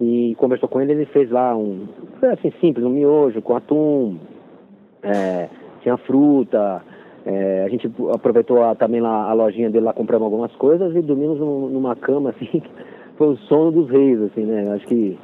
e 0.00 0.34
conversou 0.38 0.68
com 0.68 0.80
ele, 0.80 0.92
ele 0.92 1.06
fez 1.06 1.30
lá 1.30 1.56
um, 1.56 1.86
assim, 2.32 2.52
simples, 2.60 2.84
um 2.84 2.90
miojo 2.90 3.40
com 3.42 3.56
atum, 3.56 4.18
é, 5.04 5.48
tinha 5.82 5.96
fruta, 5.98 6.82
é, 7.26 7.64
a 7.64 7.68
gente 7.68 7.90
aproveitou 8.12 8.62
a, 8.62 8.74
também 8.74 9.00
lá, 9.00 9.30
a 9.30 9.32
lojinha 9.32 9.70
dele 9.70 9.86
lá, 9.86 9.92
compramos 9.92 10.26
algumas 10.26 10.52
coisas 10.56 10.94
e 10.94 11.00
dormimos 11.00 11.38
numa 11.38 11.96
cama, 11.96 12.30
assim, 12.36 12.62
foi 13.16 13.28
o 13.28 13.36
sono 13.48 13.70
dos 13.70 13.90
reis, 13.90 14.20
assim, 14.22 14.44
né? 14.44 14.72
Acho 14.72 14.86
que 14.86 15.18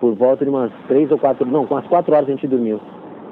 por 0.00 0.14
volta 0.14 0.44
de 0.44 0.50
umas 0.50 0.72
três 0.88 1.10
ou 1.10 1.18
quatro, 1.18 1.46
não, 1.46 1.66
com 1.66 1.74
umas 1.74 1.86
quatro 1.86 2.14
horas 2.14 2.28
a 2.28 2.32
gente 2.32 2.46
dormiu. 2.46 2.80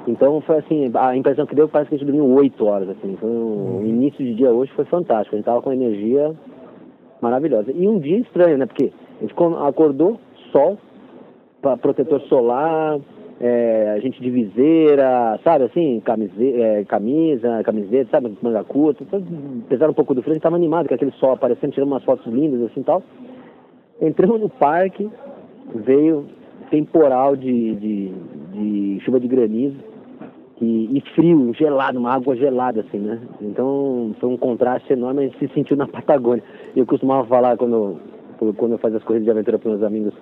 Então 0.07 0.41
foi 0.41 0.57
assim, 0.57 0.91
a 0.93 1.15
impressão 1.15 1.45
que 1.45 1.55
deu 1.55 1.67
parece 1.67 1.89
que 1.89 1.95
a 1.95 1.97
gente 1.97 2.07
dormiu 2.07 2.25
oito 2.35 2.65
horas, 2.65 2.89
assim. 2.89 3.15
Foi 3.19 3.29
um, 3.29 3.79
o 3.81 3.85
início 3.85 4.23
de 4.23 4.35
dia 4.35 4.51
hoje 4.51 4.71
foi 4.73 4.85
fantástico, 4.85 5.35
a 5.35 5.37
gente 5.37 5.45
tava 5.45 5.61
com 5.61 5.71
energia 5.71 6.33
maravilhosa. 7.21 7.71
E 7.71 7.87
um 7.87 7.99
dia 7.99 8.19
estranho, 8.19 8.57
né? 8.57 8.65
Porque 8.65 8.91
a 9.19 9.21
gente 9.21 9.33
acordou, 9.65 10.19
sol, 10.51 10.77
protetor 11.81 12.21
solar, 12.21 12.99
é, 13.45 13.99
gente 14.01 14.21
de 14.21 14.29
viseira, 14.29 15.37
sabe 15.43 15.65
assim, 15.65 15.99
camise, 15.99 16.61
é, 16.61 16.85
camisa, 16.85 17.61
camiseta, 17.65 18.11
sabe, 18.11 18.37
manga 18.41 18.63
curta, 18.63 19.05
apesar 19.65 19.89
um 19.89 19.93
pouco 19.93 20.15
do 20.15 20.21
frio, 20.21 20.31
a 20.31 20.35
gente 20.35 20.43
tava 20.43 20.55
animado 20.55 20.87
com 20.87 20.95
aquele 20.95 21.11
sol 21.11 21.33
aparecendo, 21.33 21.73
tirando 21.73 21.89
umas 21.89 22.05
fotos 22.05 22.25
lindas 22.31 22.61
assim 22.71 22.79
e 22.79 22.83
tal. 22.85 23.03
Entramos 24.01 24.39
no 24.39 24.47
parque, 24.47 25.09
veio 25.75 26.25
temporal 26.71 27.35
de, 27.35 27.75
de, 27.75 28.13
de 28.53 28.99
chuva 29.03 29.19
de 29.19 29.27
granizo 29.27 29.75
e, 30.61 30.97
e, 30.97 31.01
frio, 31.13 31.53
gelado, 31.53 31.99
uma 31.99 32.13
água 32.13 32.37
gelada 32.37 32.79
assim, 32.79 32.97
né? 32.97 33.19
Então 33.41 34.15
foi 34.21 34.29
um 34.29 34.37
contraste 34.37 34.93
enorme, 34.93 35.19
a 35.19 35.23
gente 35.27 35.39
se 35.39 35.53
sentiu 35.53 35.75
na 35.75 35.85
Patagônia. 35.85 36.43
Eu 36.73 36.85
costumava 36.85 37.27
falar 37.27 37.57
quando, 37.57 37.99
quando 38.55 38.71
eu 38.71 38.77
fazia 38.77 38.99
as 38.99 39.03
corridas 39.03 39.25
de 39.25 39.31
aventura 39.31 39.59
para 39.59 39.69
meus 39.69 39.83
amigos 39.83 40.13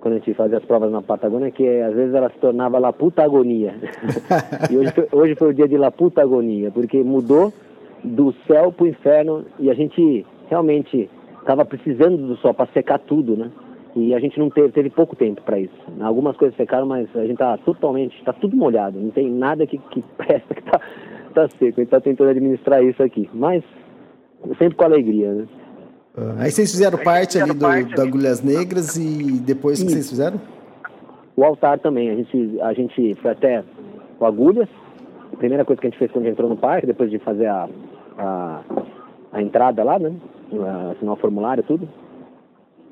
quando 0.00 0.14
a 0.14 0.16
gente 0.18 0.34
fazia 0.34 0.58
as 0.58 0.64
provas 0.64 0.90
na 0.90 1.02
Patagônia, 1.02 1.50
que 1.50 1.66
às 1.80 1.94
vezes 1.94 2.14
ela 2.14 2.30
se 2.30 2.38
tornava 2.38 2.78
Laputagonia. 2.78 3.74
e 4.70 4.76
hoje 4.76 4.92
foi, 4.92 5.08
hoje 5.12 5.34
foi 5.34 5.50
o 5.50 5.54
dia 5.54 5.68
de 5.68 5.76
Laputagonia, 5.76 6.70
porque 6.70 7.02
mudou 7.02 7.52
do 8.02 8.32
céu 8.46 8.72
para 8.72 8.84
o 8.84 8.88
inferno 8.88 9.44
e 9.58 9.70
a 9.70 9.74
gente 9.74 10.24
realmente 10.48 11.08
estava 11.38 11.64
precisando 11.64 12.16
do 12.16 12.36
sol 12.36 12.54
para 12.54 12.66
secar 12.72 12.98
tudo, 12.98 13.36
né? 13.36 13.50
E 13.94 14.14
a 14.14 14.20
gente 14.20 14.38
não 14.38 14.48
teve, 14.48 14.70
teve 14.70 14.88
pouco 14.88 15.16
tempo 15.16 15.42
para 15.42 15.58
isso. 15.58 15.74
Algumas 16.00 16.36
coisas 16.36 16.56
secaram, 16.56 16.86
mas 16.86 17.08
a 17.14 17.22
gente 17.22 17.32
está 17.32 17.56
totalmente, 17.58 18.16
está 18.16 18.32
tudo 18.32 18.56
molhado, 18.56 18.98
não 18.98 19.10
tem 19.10 19.30
nada 19.30 19.66
que, 19.66 19.78
que 19.78 20.02
presta 20.16 20.54
que 20.54 20.60
está 20.60 20.80
tá 21.34 21.48
seco. 21.48 21.80
A 21.80 21.82
gente 21.82 21.82
está 21.82 22.00
tentando 22.00 22.30
administrar 22.30 22.82
isso 22.82 23.02
aqui, 23.02 23.28
mas 23.34 23.62
sempre 24.58 24.76
com 24.76 24.84
alegria, 24.84 25.32
né? 25.32 25.46
Ah, 26.16 26.42
aí 26.42 26.50
vocês 26.50 26.70
fizeram 26.70 26.98
aí 26.98 27.04
parte 27.04 27.32
fizeram 27.32 27.50
ali 27.50 27.58
do, 27.58 27.66
parte 27.66 27.94
do 27.94 28.02
Agulhas 28.02 28.42
Negras 28.42 28.96
e 28.96 29.40
depois 29.40 29.80
o 29.80 29.86
que 29.86 29.92
vocês 29.92 30.10
fizeram? 30.10 30.40
O 31.36 31.44
altar 31.44 31.78
também. 31.78 32.10
A 32.10 32.14
gente, 32.14 32.60
a 32.60 32.72
gente 32.72 33.14
foi 33.16 33.30
até 33.30 33.64
o 34.18 34.26
Agulhas. 34.26 34.68
A 35.32 35.36
primeira 35.36 35.64
coisa 35.64 35.80
que 35.80 35.86
a 35.86 35.90
gente 35.90 35.98
fez 35.98 36.10
quando 36.10 36.26
entrou 36.26 36.48
no 36.48 36.56
parque, 36.56 36.86
depois 36.86 37.10
de 37.10 37.18
fazer 37.20 37.46
a, 37.46 37.68
a, 38.18 38.60
a 39.32 39.42
entrada 39.42 39.82
lá, 39.84 39.98
né? 39.98 40.12
Assinar 40.92 41.14
o 41.14 41.16
formulário 41.16 41.62
tudo. 41.62 41.88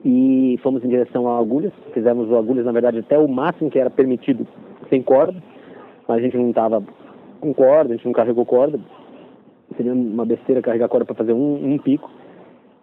E 0.04 0.58
fomos 0.62 0.84
em 0.84 0.88
direção 0.88 1.26
ao 1.26 1.42
Agulhas. 1.42 1.72
Fizemos 1.92 2.30
o 2.30 2.36
Agulhas, 2.36 2.64
na 2.64 2.72
verdade, 2.72 2.98
até 3.00 3.18
o 3.18 3.26
máximo 3.26 3.68
que 3.68 3.78
era 3.78 3.90
permitido 3.90 4.46
sem 4.88 5.02
corda. 5.02 5.42
Mas 6.06 6.18
a 6.18 6.20
gente 6.20 6.36
não 6.36 6.50
estava 6.50 6.82
com 7.40 7.52
corda, 7.52 7.92
a 7.92 7.96
gente 7.96 8.06
não 8.06 8.12
carregou 8.12 8.46
corda. 8.46 8.78
Seria 9.76 9.92
uma 9.92 10.24
besteira 10.24 10.62
carregar 10.62 10.88
corda 10.88 11.04
para 11.04 11.16
fazer 11.16 11.32
um, 11.32 11.74
um 11.74 11.78
pico 11.78 12.08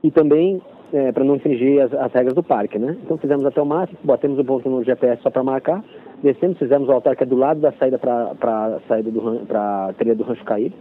e 0.06 0.12
também 0.12 0.62
é, 0.94 1.12
para 1.12 1.24
não 1.24 1.36
infringir 1.36 1.82
as, 1.82 1.92
as, 1.92 2.14
regras 2.14 2.36
do 2.36 2.44
parque, 2.44 2.78
né? 2.78 2.96
Então 3.04 3.18
fizemos 3.18 3.44
até 3.44 3.60
o 3.60 3.66
máximo, 3.66 3.98
botemos 4.04 4.38
o 4.38 4.46
ponto 4.46 4.70
no 4.70 4.84
GPS 4.84 5.20
só 5.24 5.32
para 5.32 5.44
marcar, 5.44 5.84
descemos, 6.22 6.60
fizemos 6.60 6.88
o 6.88 6.92
altar 6.92 7.16
que 7.16 7.24
é 7.24 7.26
do 7.26 7.36
lado 7.36 7.60
da 7.60 7.72
saída 7.72 7.98
para 7.98 8.80
saída 8.88 9.10
do 9.10 9.48
para 9.48 9.94
trilha 9.98 10.14
do 10.14 10.24
Rancho 10.24 10.46
Caído, 10.46 10.76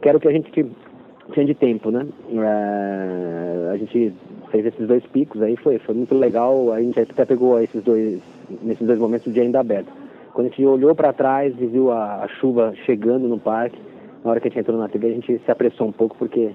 que 0.00 0.08
era 0.08 0.16
o 0.16 0.20
que 0.20 0.28
a 0.28 0.32
gente 0.32 0.50
tinha 0.50 1.44
de 1.44 1.54
tempo, 1.54 1.90
né? 1.90 2.06
É, 2.32 3.70
a 3.72 3.76
gente 3.76 4.14
fez 4.50 4.64
esses 4.64 4.88
dois 4.88 5.04
picos 5.08 5.42
aí, 5.42 5.56
foi, 5.56 5.78
foi 5.78 5.94
muito 5.94 6.14
legal, 6.14 6.72
a 6.72 6.80
gente 6.80 6.98
até 6.98 7.26
pegou 7.26 7.60
esses 7.60 7.84
dois, 7.84 8.18
nesses 8.62 8.86
dois 8.86 8.98
momentos 8.98 9.26
o 9.26 9.30
dia 9.30 9.42
ainda 9.42 9.60
aberto. 9.60 9.92
Quando 10.32 10.46
a 10.46 10.48
gente 10.48 10.64
olhou 10.64 10.94
para 10.94 11.12
trás 11.12 11.54
e 11.60 11.66
viu 11.66 11.92
a, 11.92 12.24
a 12.24 12.28
chuva 12.28 12.72
chegando 12.86 13.28
no 13.28 13.38
parque, 13.38 13.78
na 14.24 14.30
hora 14.30 14.40
que 14.40 14.48
a 14.48 14.50
gente 14.50 14.60
entrou 14.60 14.78
na 14.78 14.88
trilha, 14.88 15.08
a 15.08 15.14
gente 15.14 15.38
se 15.38 15.50
apressou 15.50 15.86
um 15.86 15.92
pouco, 15.92 16.16
porque 16.16 16.52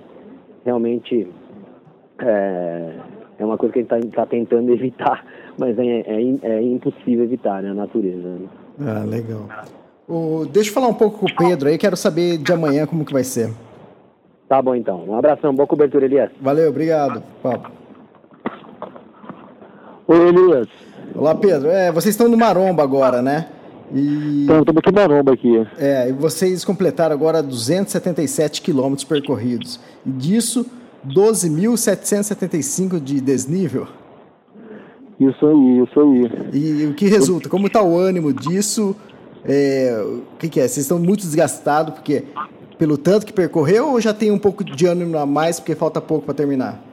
realmente 0.66 1.28
é, 2.22 2.94
é 3.40 3.46
uma 3.46 3.58
coisa 3.58 3.74
que 3.74 3.80
a 3.80 3.82
gente 3.82 4.08
está 4.08 4.22
tá 4.22 4.26
tentando 4.26 4.72
evitar, 4.74 5.26
mas 5.58 5.78
é, 5.78 5.84
é, 5.84 6.36
é, 6.42 6.62
impossível 6.62 7.24
evitar, 7.24 7.62
né, 7.62 7.72
a 7.72 7.74
natureza. 7.74 8.28
Né? 8.28 8.48
Ah, 8.80 9.04
legal. 9.06 9.48
O, 10.08 10.46
deixa 10.46 10.70
eu 10.70 10.74
falar 10.74 10.88
um 10.88 10.94
pouco 10.94 11.20
com 11.20 11.26
o 11.26 11.36
Pedro 11.36 11.70
aí, 11.70 11.78
quero 11.78 11.98
saber 11.98 12.38
de 12.38 12.52
amanhã 12.52 12.86
como 12.86 13.04
que 13.04 13.14
vai 13.14 13.24
ser. 13.24 13.52
Tá 14.48 14.62
bom 14.62 14.74
então. 14.74 15.04
Um 15.06 15.18
abração, 15.18 15.54
boa 15.54 15.68
cobertura, 15.68 16.06
Elias. 16.06 16.32
Valeu, 16.40 16.70
obrigado. 16.70 17.22
Oi, 20.08 20.30
Elias. 20.30 20.68
Olá, 21.14 21.36
Pedro. 21.36 21.70
É, 21.70 21.92
vocês 21.92 22.14
estão 22.14 22.30
no 22.30 22.38
Maromba 22.38 22.82
agora, 22.82 23.22
né? 23.22 23.50
E... 23.94 24.44
Então, 24.44 24.60
estamos 24.60 24.80
aqui 24.80 24.92
Maromba 24.94 25.34
aqui. 25.34 25.68
É, 25.78 26.10
e 26.10 26.14
vocês 26.14 26.64
completaram 26.64 27.14
agora 27.14 27.44
277 27.44 28.62
quilômetros 28.62 29.04
percorridos. 29.04 29.80
E 30.06 30.10
disso, 30.10 30.66
12.775 31.08 33.00
de 33.00 33.22
desnível. 33.22 33.88
Isso 35.20 35.48
aí, 35.48 35.84
isso 35.84 36.00
aí. 36.00 36.30
E 36.54 36.86
o 36.86 36.94
que 36.94 37.08
resulta? 37.08 37.50
Como 37.50 37.68
está 37.68 37.82
o 37.82 37.98
ânimo 37.98 38.32
disso? 38.32 38.96
É, 39.44 40.00
o 40.04 40.38
que, 40.38 40.50
que, 40.50 40.60
é? 40.60 40.68
Vocês 40.68 40.86
estão 40.86 41.00
muito 41.00 41.22
desgastados 41.22 41.94
porque 41.96 42.26
pelo 42.78 42.98
tanto 42.98 43.26
que 43.26 43.34
percorreu 43.34 43.94
ou 43.94 44.02
já 44.02 44.14
tem 44.14 44.30
um 44.30 44.38
pouco 44.38 44.64
de 44.64 44.86
ânimo 44.86 45.18
a 45.18 45.26
mais 45.26 45.60
porque 45.60 45.74
falta 45.74 46.00
pouco 46.00 46.26
para 46.26 46.36
terminar? 46.36 46.84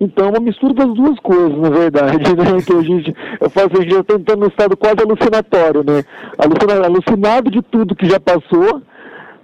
Então, 0.00 0.30
uma 0.30 0.40
mistura 0.40 0.74
das 0.74 0.92
duas 0.94 1.18
coisas, 1.20 1.56
na 1.58 1.70
verdade, 1.70 2.18
né? 2.18 2.60
Que 2.66 2.72
a 2.72 2.82
gente, 2.82 3.14
eu 3.40 3.50
faço, 3.50 3.68
a 3.72 3.80
gente 3.80 3.92
já 3.92 4.00
está 4.00 4.14
entrando 4.14 4.40
no 4.40 4.48
estado 4.48 4.76
quase 4.76 4.96
alucinatório, 5.00 5.84
né? 5.84 6.02
Alucinado, 6.38 6.84
alucinado 6.84 7.50
de 7.50 7.62
tudo 7.62 7.94
que 7.94 8.08
já 8.08 8.18
passou, 8.18 8.82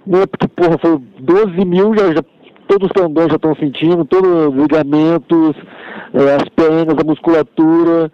né? 0.05 0.25
Porque, 0.25 0.47
porra, 0.49 0.77
foi 0.81 0.99
12 1.19 1.65
mil, 1.65 1.95
já, 1.97 2.13
já 2.13 2.23
todos 2.69 2.87
os 2.87 2.93
tendões 2.93 3.29
já 3.29 3.35
estão 3.35 3.55
sentindo, 3.55 4.05
todos 4.05 4.29
os 4.29 4.53
ligamentos, 4.53 5.55
é, 6.13 6.35
as 6.35 6.47
pernas, 6.49 6.95
a 6.99 7.03
musculatura. 7.03 8.11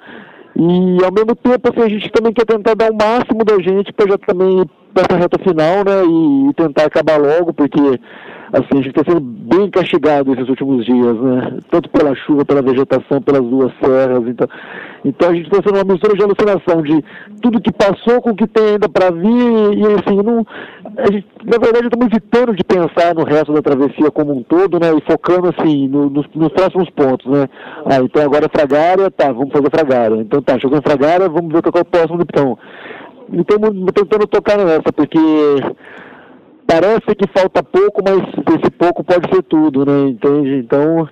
E 0.56 1.03
ao 1.03 1.11
mesmo 1.11 1.36
tempo, 1.36 1.69
assim, 1.69 1.82
a 1.82 1.90
gente 1.90 2.10
também 2.10 2.32
quer 2.32 2.45
tentar 2.45 2.73
dar 2.73 2.90
o 2.90 2.95
máximo 2.95 3.44
da 3.44 3.61
gente 3.61 3.91
para 3.91 4.10
já 4.10 4.18
também 4.18 4.65
para 4.94 5.03
essa 5.03 5.18
reta 5.18 5.38
final, 5.44 5.84
né? 5.84 6.06
E, 6.06 6.49
e, 6.49 6.53
tentar 6.53 6.86
acabar 6.86 7.18
logo, 7.18 7.53
porque 7.53 7.99
assim, 8.53 8.80
a 8.80 8.81
gente 8.81 8.89
está 8.89 9.03
sendo 9.07 9.22
bem 9.22 9.69
castigado 9.69 10.34
esses 10.34 10.47
últimos 10.47 10.85
dias, 10.85 11.19
né? 11.19 11.57
Tanto 11.72 11.89
pela 11.89 12.15
chuva, 12.15 12.45
pela 12.45 12.61
vegetação, 12.61 13.22
pelas 13.22 13.41
duas 13.41 13.72
serras. 13.81 14.27
Então, 14.27 14.47
então 15.03 15.30
a 15.30 15.34
gente 15.34 15.45
está 15.45 15.57
sendo 15.57 15.76
uma 15.76 15.93
mistura 15.93 16.15
de 16.15 16.23
alucinação 16.23 16.81
de 16.81 17.03
tudo 17.41 17.61
que 17.61 17.72
passou 17.72 18.22
com 18.22 18.31
o 18.31 18.35
que 18.35 18.47
tem 18.47 18.73
ainda 18.73 18.89
para 18.89 19.11
vir. 19.11 19.77
E 19.77 19.84
assim, 19.93 20.15
não, 20.22 20.45
a 20.97 21.11
gente, 21.11 21.27
na 21.43 21.57
verdade, 21.57 21.85
estamos 21.85 22.07
evitando 22.07 22.55
de 22.55 22.63
pensar 22.63 23.13
no 23.15 23.23
resto 23.23 23.53
da 23.53 23.61
travessia 23.61 24.11
como 24.11 24.35
um 24.35 24.43
todo, 24.43 24.80
né? 24.80 24.91
E 24.95 25.11
focando 25.11 25.49
assim 25.49 25.88
no, 25.88 26.09
nos, 26.09 26.26
nos, 26.34 26.49
próximos 26.49 26.89
pontos, 26.89 27.31
né? 27.31 27.47
Ah, 27.85 27.97
então 28.01 28.23
agora 28.23 28.45
é 28.45 28.57
Fragária, 28.57 29.11
tá, 29.11 29.31
vamos 29.31 29.51
fazer 29.51 29.69
Fragária. 29.69 30.15
Então 30.15 30.41
tá, 30.41 30.59
chegou 30.59 30.77
em 30.77 30.81
Fragária, 30.81 31.30
vamos 31.30 31.51
ver 31.51 31.61
qual 31.61 31.73
é 31.76 31.81
o 31.81 31.85
próximo 31.85 32.22
então. 32.22 32.57
Então, 33.31 33.57
tentando 33.91 34.27
tocar 34.27 34.57
nessa, 34.57 34.93
porque 34.93 35.17
parece 36.67 37.15
que 37.15 37.27
falta 37.37 37.63
pouco, 37.63 38.01
mas 38.03 38.17
esse 38.59 38.71
pouco 38.71 39.03
pode 39.03 39.33
ser 39.33 39.43
tudo, 39.43 39.85
né? 39.85 40.09
Entende? 40.09 40.57
Então, 40.57 41.07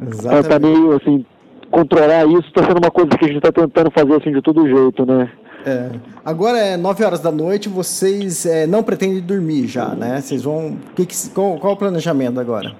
Exatamente. 0.00 0.48
tá 0.48 0.58
meio 0.58 0.96
assim, 0.96 1.24
controlar 1.70 2.26
isso 2.26 2.48
está 2.48 2.62
sendo 2.64 2.78
uma 2.78 2.90
coisa 2.90 3.10
que 3.10 3.24
a 3.24 3.28
gente 3.28 3.38
está 3.38 3.52
tentando 3.52 3.90
fazer 3.90 4.14
assim 4.14 4.32
de 4.32 4.42
todo 4.42 4.68
jeito, 4.68 5.04
né? 5.06 5.30
É. 5.66 5.90
Agora 6.24 6.56
é 6.58 6.76
9 6.76 7.04
horas 7.04 7.20
da 7.20 7.32
noite, 7.32 7.68
vocês 7.68 8.46
é, 8.46 8.66
não 8.66 8.82
pretendem 8.82 9.20
dormir 9.20 9.66
já, 9.66 9.88
né? 9.88 10.20
Vocês 10.20 10.42
vão. 10.42 10.78
Que 10.94 11.04
que, 11.04 11.14
qual, 11.30 11.58
qual 11.58 11.72
o 11.72 11.76
planejamento 11.76 12.38
agora? 12.38 12.74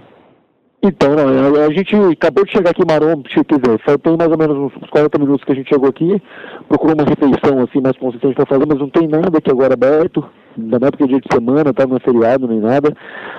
Então, 0.81 1.11
não, 1.17 1.61
a 1.61 1.73
gente 1.73 1.97
acabou 1.97 2.45
de 2.45 2.53
chegar 2.53 2.71
aqui 2.71 2.83
em 2.83 2.87
Maromba, 2.87 3.29
quer 3.29 3.43
dizer, 3.43 3.81
foi, 3.85 3.99
tem 3.99 4.17
mais 4.17 4.31
ou 4.31 4.39
menos 4.39 4.57
uns 4.57 4.91
40 4.91 5.19
minutos 5.19 5.45
que 5.45 5.51
a 5.51 5.55
gente 5.57 5.69
chegou 5.69 5.89
aqui, 5.89 6.23
procurou 6.69 6.95
uma 6.95 7.05
refeição 7.05 7.65
assim 7.65 7.81
mais 7.81 7.97
consistente 7.99 8.37
para 8.37 8.47
fazer, 8.47 8.65
mas 8.65 8.79
não 8.79 8.89
tem 8.89 9.09
nada 9.09 9.39
aqui 9.39 9.51
agora 9.51 9.75
aberto, 9.75 10.25
ainda 10.57 10.79
não 10.79 10.87
é 10.87 10.91
porque 10.93 11.03
é 11.03 11.07
dia 11.09 11.21
de 11.21 11.35
semana, 11.35 11.75
tá, 11.75 11.85
não 11.85 11.97
é 11.97 12.01
feriado 12.01 12.47
nem 12.47 12.61
nada. 12.61 12.95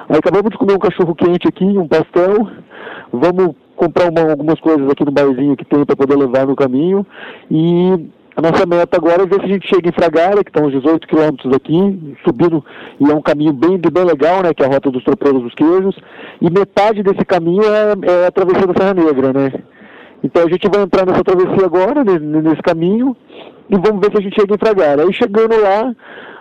Aí 0.09 0.17
acabamos 0.17 0.49
de 0.51 0.57
comer 0.57 0.73
um 0.73 0.79
cachorro 0.79 1.15
quente 1.15 1.47
aqui, 1.47 1.63
um 1.63 1.87
pastel, 1.87 2.45
vamos 3.13 3.55
comprar 3.77 4.11
uma, 4.11 4.31
algumas 4.31 4.59
coisas 4.59 4.89
aqui 4.89 5.05
no 5.05 5.11
barzinho 5.11 5.55
que 5.55 5.63
tem 5.63 5.85
para 5.85 5.95
poder 5.95 6.17
levar 6.17 6.45
no 6.45 6.57
caminho. 6.57 7.07
E 7.49 8.09
a 8.39 8.41
nossa 8.41 8.65
meta 8.65 8.95
agora 8.95 9.23
é 9.23 9.25
ver 9.25 9.41
se 9.41 9.45
a 9.45 9.47
gente 9.49 9.67
chega 9.67 9.89
em 9.89 9.91
Fragara, 9.91 10.43
que 10.43 10.49
estão 10.49 10.65
uns 10.65 10.71
18 10.71 11.05
quilômetros 11.07 11.53
aqui, 11.53 12.15
subindo, 12.23 12.63
e 12.97 13.11
é 13.11 13.13
um 13.13 13.21
caminho 13.21 13.51
bem, 13.51 13.77
bem 13.77 14.05
legal, 14.05 14.41
né, 14.41 14.53
que 14.53 14.63
é 14.63 14.65
a 14.65 14.69
Rota 14.69 14.89
dos 14.89 15.03
Tropeiros 15.03 15.43
dos 15.43 15.53
Queijos, 15.53 15.97
e 16.41 16.49
metade 16.49 17.03
desse 17.03 17.25
caminho 17.25 17.63
é, 17.63 18.23
é 18.23 18.27
a 18.27 18.31
travessia 18.31 18.65
da 18.65 18.73
Serra 18.73 18.93
Negra, 18.93 19.33
né. 19.33 19.51
Então 20.23 20.43
a 20.43 20.49
gente 20.49 20.69
vai 20.69 20.83
entrar 20.83 21.05
nessa 21.05 21.21
travessia 21.21 21.65
agora, 21.65 22.01
nesse 22.03 22.61
caminho, 22.61 23.15
e 23.69 23.75
vamos 23.77 23.99
ver 23.99 24.11
se 24.11 24.17
a 24.19 24.21
gente 24.21 24.39
chega 24.39 24.55
em 24.55 24.57
Fragara. 24.57 25.03
Aí 25.03 25.13
chegando 25.13 25.61
lá, 25.61 25.93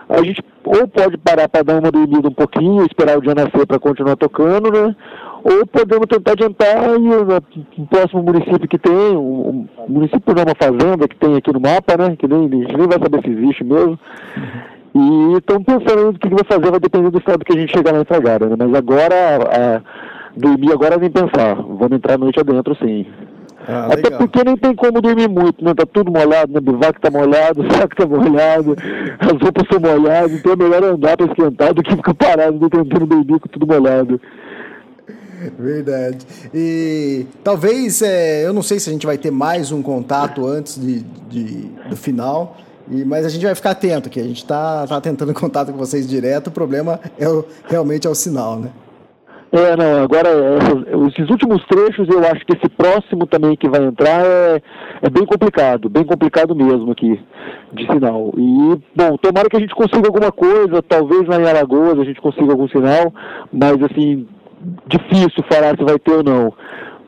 a 0.09 0.23
gente 0.23 0.41
ou 0.63 0.87
pode 0.87 1.17
parar 1.17 1.49
para 1.49 1.63
dar 1.63 1.79
uma 1.79 1.91
dormida 1.91 2.27
um 2.27 2.33
pouquinho, 2.33 2.85
esperar 2.85 3.17
o 3.17 3.21
dia 3.21 3.35
nascer 3.35 3.65
para 3.65 3.79
continuar 3.79 4.15
tocando, 4.15 4.71
né? 4.71 4.95
Ou 5.43 5.65
podemos 5.67 6.05
tentar 6.07 6.31
adiantar 6.31 6.95
e 6.95 7.79
no 7.79 7.87
próximo 7.87 8.23
município 8.23 8.67
que 8.67 8.77
tem, 8.77 8.93
um, 8.93 9.67
um 9.77 9.87
município 9.87 10.35
não, 10.35 10.43
uma 10.43 10.55
fazenda 10.55 11.07
que 11.07 11.15
tem 11.15 11.35
aqui 11.35 11.53
no 11.53 11.59
mapa, 11.59 11.97
né? 11.97 12.15
Que 12.17 12.27
nem, 12.27 12.45
a 12.45 12.49
gente 12.49 12.77
nem 12.77 12.87
vai 12.87 12.99
saber 12.99 13.21
se 13.21 13.29
existe 13.29 13.63
mesmo. 13.63 13.99
E 14.93 15.37
estão 15.37 15.63
pensando 15.63 16.05
no 16.05 16.13
que, 16.13 16.27
que 16.27 16.35
vai 16.35 16.43
fazer, 16.43 16.71
vai 16.71 16.79
depender 16.79 17.09
do 17.09 17.19
estado 17.19 17.45
que 17.45 17.53
a 17.53 17.59
gente 17.59 17.71
chegar 17.71 17.95
em 17.95 18.05
Fragara, 18.05 18.49
né? 18.49 18.55
Mas 18.57 18.73
agora, 18.73 19.15
a, 19.15 19.81
dormir 20.35 20.71
agora 20.71 20.97
nem 20.97 21.09
pensar, 21.09 21.55
vamos 21.55 21.91
entrar 21.91 22.15
a 22.15 22.17
noite 22.17 22.39
adentro 22.39 22.75
sim. 22.75 23.05
Ah, 23.67 23.89
Até 23.91 24.09
porque 24.09 24.43
nem 24.43 24.57
tem 24.57 24.73
como 24.73 25.01
dormir 25.01 25.29
muito, 25.29 25.63
né? 25.63 25.73
Tá 25.75 25.85
tudo 25.85 26.11
molhado, 26.11 26.51
né? 26.53 26.59
Bivac 26.59 26.99
tá 26.99 27.11
molhado, 27.11 27.61
o 27.61 27.71
saco 27.71 27.95
tá 27.95 28.05
molhado, 28.05 28.75
as 29.19 29.41
roupas 29.41 29.63
estão 29.63 29.79
molhadas, 29.79 30.31
então 30.31 30.53
é 30.53 30.55
melhor 30.55 30.83
andar 30.83 31.15
para 31.15 31.27
esquentar 31.27 31.73
do 31.73 31.83
que 31.83 31.95
ficar 31.95 32.13
parado 32.15 32.59
tentando 32.69 33.05
dormir 33.05 33.39
com 33.39 33.47
tudo 33.47 33.67
molhado. 33.67 34.19
Verdade. 35.57 36.25
E 36.53 37.25
talvez, 37.43 38.01
é, 38.01 38.45
eu 38.45 38.53
não 38.53 38.61
sei 38.61 38.79
se 38.79 38.89
a 38.89 38.93
gente 38.93 39.05
vai 39.05 39.17
ter 39.17 39.31
mais 39.31 39.71
um 39.71 39.81
contato 39.81 40.45
antes 40.45 40.79
de, 40.79 41.01
de 41.29 41.69
do 41.89 41.95
final, 41.95 42.57
e, 42.89 43.03
mas 43.05 43.25
a 43.25 43.29
gente 43.29 43.45
vai 43.45 43.55
ficar 43.55 43.71
atento, 43.71 44.09
que 44.09 44.19
a 44.19 44.23
gente 44.23 44.37
está 44.37 44.85
tá 44.87 44.99
tentando 44.99 45.33
contato 45.35 45.71
com 45.71 45.77
vocês 45.77 46.07
direto, 46.07 46.47
o 46.47 46.51
problema 46.51 46.99
é 47.17 47.27
o, 47.27 47.45
realmente 47.67 48.07
é 48.07 48.09
o 48.09 48.15
sinal, 48.15 48.59
né? 48.59 48.69
É, 49.51 49.75
não, 49.75 50.03
agora 50.03 50.29
esses 51.07 51.27
últimos 51.27 51.65
trechos 51.65 52.07
eu 52.07 52.19
acho 52.19 52.45
que 52.45 52.53
esse 52.55 52.69
próximo 52.69 53.25
também 53.25 53.55
que 53.55 53.67
vai 53.67 53.83
entrar 53.83 54.23
é, 54.23 54.61
é 55.01 55.09
bem 55.09 55.25
complicado, 55.25 55.89
bem 55.89 56.03
complicado 56.03 56.55
mesmo 56.55 56.91
aqui 56.91 57.19
de 57.73 57.85
sinal. 57.87 58.31
E, 58.37 58.79
bom, 58.95 59.17
tomara 59.17 59.49
que 59.49 59.57
a 59.57 59.59
gente 59.59 59.73
consiga 59.73 60.07
alguma 60.07 60.31
coisa, 60.31 60.83
talvez 60.83 61.27
na 61.27 61.37
Alagoas 61.49 61.97
a 61.97 62.03
gente 62.03 62.21
consiga 62.21 62.51
algum 62.51 62.67
sinal, 62.67 63.11
mas 63.51 63.81
assim, 63.81 64.27
difícil 64.87 65.43
falar 65.51 65.77
se 65.77 65.83
vai 65.83 65.99
ter 65.99 66.11
ou 66.11 66.23
não. 66.23 66.53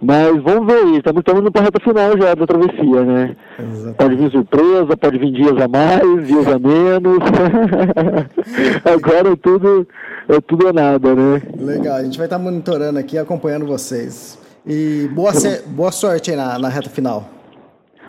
Mas 0.01 0.35
vamos 0.41 0.65
ver 0.65 0.79
aí, 0.79 0.97
estamos, 0.97 1.19
estamos 1.19 1.41
indo 1.41 1.51
para 1.51 1.61
a 1.61 1.65
reta 1.65 1.79
final 1.79 2.17
já 2.17 2.33
da 2.33 2.47
travessia, 2.47 3.03
né? 3.03 3.35
Exatamente. 3.59 3.97
Pode 3.97 4.15
vir 4.15 4.31
surpresa, 4.31 4.97
pode 4.97 5.17
vir 5.19 5.31
dias 5.31 5.61
a 5.61 5.67
mais, 5.67 6.27
dias 6.27 6.47
a 6.47 6.57
menos. 6.57 7.19
Agora 8.83 9.29
é 9.31 9.35
tudo, 9.35 9.87
é 10.27 10.41
tudo 10.41 10.67
ou 10.67 10.73
nada, 10.73 11.13
né? 11.13 11.41
Legal, 11.55 11.97
a 11.97 12.03
gente 12.03 12.17
vai 12.17 12.25
estar 12.25 12.39
monitorando 12.39 12.97
aqui, 12.97 13.15
acompanhando 13.15 13.67
vocês. 13.67 14.39
E 14.65 15.07
boa, 15.13 15.31
boa 15.67 15.91
sorte 15.91 16.31
aí 16.31 16.37
na, 16.37 16.57
na 16.57 16.67
reta 16.67 16.89
final. 16.89 17.29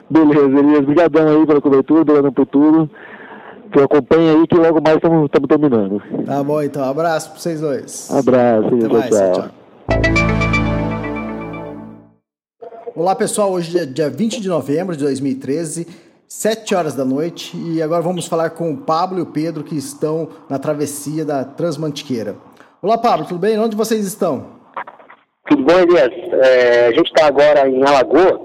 Beleza, 0.09 0.59
Elias. 0.59 0.81
Obrigadão 0.81 1.28
aí 1.28 1.47
pela 1.47 1.60
cobertura, 1.60 2.01
obrigado 2.01 2.32
por 2.32 2.47
tudo. 2.47 2.90
Que 3.73 3.81
acompanha 3.81 4.32
aí 4.32 4.47
que 4.47 4.55
logo 4.55 4.82
mais 4.82 4.97
estamos 4.97 5.31
terminando. 5.49 6.03
Tá 6.27 6.43
bom, 6.43 6.62
então. 6.62 6.85
Abraço 6.85 7.31
para 7.31 7.40
vocês 7.40 7.61
dois. 7.61 8.11
Abraço. 8.11 8.66
Até 8.66 8.89
mais, 8.89 9.09
tchau. 9.09 9.32
tchau. 9.32 9.49
Olá 12.94 13.16
pessoal, 13.16 13.51
hoje 13.51 13.78
é 13.78 13.86
dia 13.86 14.11
20 14.11 14.39
de 14.43 14.49
novembro 14.51 14.94
de 14.94 15.03
2013, 15.03 15.86
7 16.28 16.74
horas 16.74 16.94
da 16.94 17.07
noite, 17.07 17.57
e 17.57 17.81
agora 17.81 18.03
vamos 18.03 18.27
falar 18.27 18.51
com 18.51 18.70
o 18.70 18.77
Pablo 18.77 19.19
e 19.19 19.23
o 19.23 19.27
Pedro 19.27 19.65
que 19.65 19.74
estão 19.74 20.28
na 20.51 20.59
travessia 20.59 21.24
da 21.24 21.43
Transmantiqueira. 21.43 22.36
Olá 22.82 22.99
Pablo, 22.99 23.24
tudo 23.24 23.40
bem? 23.40 23.59
Onde 23.59 23.74
vocês 23.74 24.07
estão? 24.07 24.61
Tudo 25.49 25.65
bom, 25.65 25.78
Elias? 25.78 26.12
É, 26.44 26.89
a 26.89 26.93
gente 26.93 27.07
está 27.07 27.27
agora 27.27 27.66
em 27.66 27.82
Alagoa, 27.82 28.39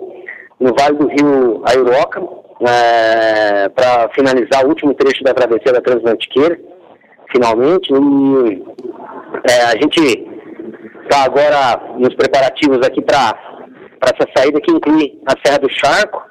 no 0.58 0.74
Vale 0.74 0.98
do 0.98 1.08
Rio 1.08 1.62
Airoca, 1.66 2.22
é, 2.62 3.70
para 3.70 4.10
finalizar 4.10 4.66
o 4.66 4.70
último 4.70 4.94
trecho 4.94 5.24
da 5.24 5.34
travessia 5.34 5.74
da 5.74 5.82
Transmantiqueira, 5.82 6.60
finalmente. 7.32 7.92
E 7.94 8.64
é, 9.50 9.64
a 9.66 9.72
gente 9.72 10.28
está 11.04 11.24
agora 11.24 11.82
nos 11.98 12.14
preparativos 12.16 12.80
aqui 12.86 13.02
para 13.02 13.38
essa 14.02 14.28
saída 14.36 14.60
que 14.62 14.72
inclui 14.72 15.20
a 15.26 15.34
Serra 15.44 15.60
do 15.60 15.70
Charco 15.70 16.24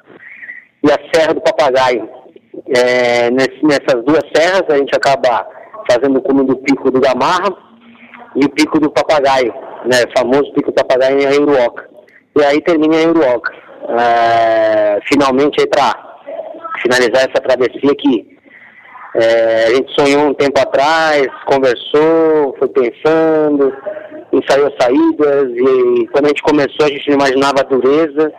e 0.83 0.91
a 0.91 0.97
Serra 1.13 1.33
do 1.33 1.41
Papagaio. 1.41 2.09
É, 2.75 3.29
nesse, 3.31 3.63
nessas 3.63 4.03
duas 4.03 4.23
serras 4.35 4.63
a 4.69 4.77
gente 4.77 4.93
acaba 4.95 5.47
fazendo 5.89 6.17
o 6.17 6.21
cume 6.21 6.43
do 6.45 6.57
Pico 6.57 6.91
do 6.91 6.99
Gamarra 6.99 7.55
e 8.35 8.45
o 8.45 8.49
Pico 8.49 8.79
do 8.79 8.91
Papagaio, 8.91 9.53
né, 9.85 10.03
famoso 10.17 10.51
Pico 10.53 10.71
do 10.71 10.75
Papagaio 10.75 11.19
em 11.19 11.25
Airuoca. 11.25 11.87
E 12.35 12.43
aí 12.43 12.61
termina 12.61 12.95
em 12.95 13.05
Airuoca. 13.05 13.53
É, 13.89 14.99
finalmente 15.07 15.61
aí 15.61 15.67
para 15.67 16.06
finalizar 16.81 17.29
essa 17.29 17.41
travessia 17.41 17.95
que 17.95 18.37
é, 19.15 19.65
a 19.65 19.75
gente 19.75 19.93
sonhou 19.93 20.27
um 20.27 20.33
tempo 20.33 20.59
atrás, 20.59 21.27
conversou, 21.45 22.55
foi 22.59 22.67
pensando, 22.69 23.73
ensaiou 24.31 24.71
saídas 24.79 25.49
e 25.55 26.07
quando 26.07 26.25
a 26.25 26.29
gente 26.29 26.43
começou 26.43 26.85
a 26.85 26.89
gente 26.89 27.09
não 27.09 27.15
imaginava 27.15 27.61
a 27.61 27.63
dureza 27.63 28.31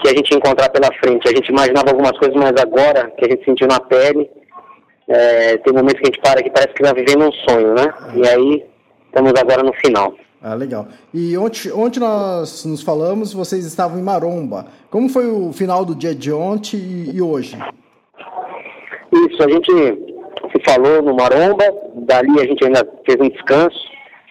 que 0.00 0.08
a 0.08 0.12
gente 0.12 0.34
encontrar 0.34 0.68
pela 0.70 0.92
frente. 1.02 1.28
A 1.28 1.34
gente 1.34 1.48
imaginava 1.48 1.90
algumas 1.90 2.16
coisas, 2.18 2.36
mas 2.36 2.52
agora 2.60 3.10
que 3.16 3.24
a 3.24 3.28
gente 3.28 3.44
sentiu 3.44 3.66
na 3.66 3.80
pele, 3.80 4.30
é, 5.08 5.56
tem 5.58 5.72
momentos 5.72 6.00
que 6.00 6.06
a 6.06 6.10
gente 6.12 6.20
para 6.20 6.42
que 6.42 6.50
parece 6.50 6.74
que 6.74 6.82
está 6.82 6.94
vivendo 6.94 7.26
um 7.26 7.32
sonho, 7.32 7.74
né? 7.74 7.92
E 8.14 8.28
aí 8.28 8.64
estamos 9.06 9.32
agora 9.40 9.62
no 9.62 9.72
final. 9.72 10.14
Ah, 10.40 10.54
legal. 10.54 10.86
E 11.12 11.36
ontem, 11.36 11.72
ontem 11.72 11.98
nós 11.98 12.64
nos 12.64 12.82
falamos, 12.82 13.32
vocês 13.32 13.64
estavam 13.64 13.98
em 13.98 14.02
Maromba. 14.02 14.66
Como 14.88 15.08
foi 15.08 15.26
o 15.26 15.52
final 15.52 15.84
do 15.84 15.94
dia 15.94 16.14
de 16.14 16.32
ontem 16.32 16.76
e, 16.76 17.16
e 17.16 17.22
hoje? 17.22 17.58
Isso, 19.12 19.42
a 19.42 19.50
gente 19.50 19.72
se 19.72 20.62
falou 20.64 21.02
no 21.02 21.14
Maromba, 21.16 21.64
dali 21.96 22.40
a 22.40 22.44
gente 22.44 22.64
ainda 22.64 22.86
fez 23.04 23.18
um 23.20 23.28
descanso, 23.28 23.76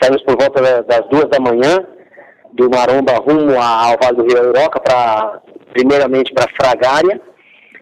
saímos 0.01 0.23
por 0.23 0.37
volta 0.37 0.61
das 0.83 1.07
duas 1.09 1.29
da 1.29 1.39
manhã, 1.39 1.85
do 2.53 2.69
Maromba 2.69 3.13
rumo 3.17 3.51
ao 3.59 3.97
Vale 4.01 4.17
do 4.17 4.23
Rio 4.23 4.37
Euroca, 4.37 4.79
para 4.79 5.41
primeiramente 5.73 6.33
para 6.33 6.49
Fragária. 6.59 7.21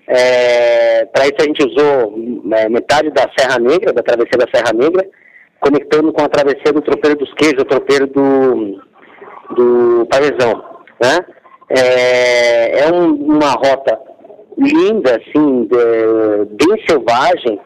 É, 0.07 1.06
para 1.06 1.26
isso 1.26 1.35
a 1.39 1.43
gente 1.43 1.64
usou 1.65 2.15
é, 2.53 2.69
metade 2.69 3.10
da 3.11 3.30
Serra 3.38 3.60
Negra, 3.60 3.93
da 3.93 4.03
travessia 4.03 4.38
da 4.38 4.47
Serra 4.53 4.73
Negra, 4.73 5.07
conectando 5.60 6.14
com 6.14 6.23
a 6.23 6.30
travessia 6.30 6.72
do 6.73 6.82
Tropeiro 6.82 7.18
dos 7.18 7.34
Queijos, 7.34 7.61
o 7.61 7.65
Tropeiro 7.65 8.07
do, 8.07 8.82
do 9.56 10.06
Parmesão. 10.10 10.64
Né? 11.02 11.26
É, 11.69 12.80
é 12.86 12.91
um, 12.91 13.14
uma 13.14 13.52
rota 13.52 13.99
linda, 14.57 15.18
assim, 15.18 15.65
de, 15.65 16.65
bem 16.65 16.88
selvagem, 16.88 17.60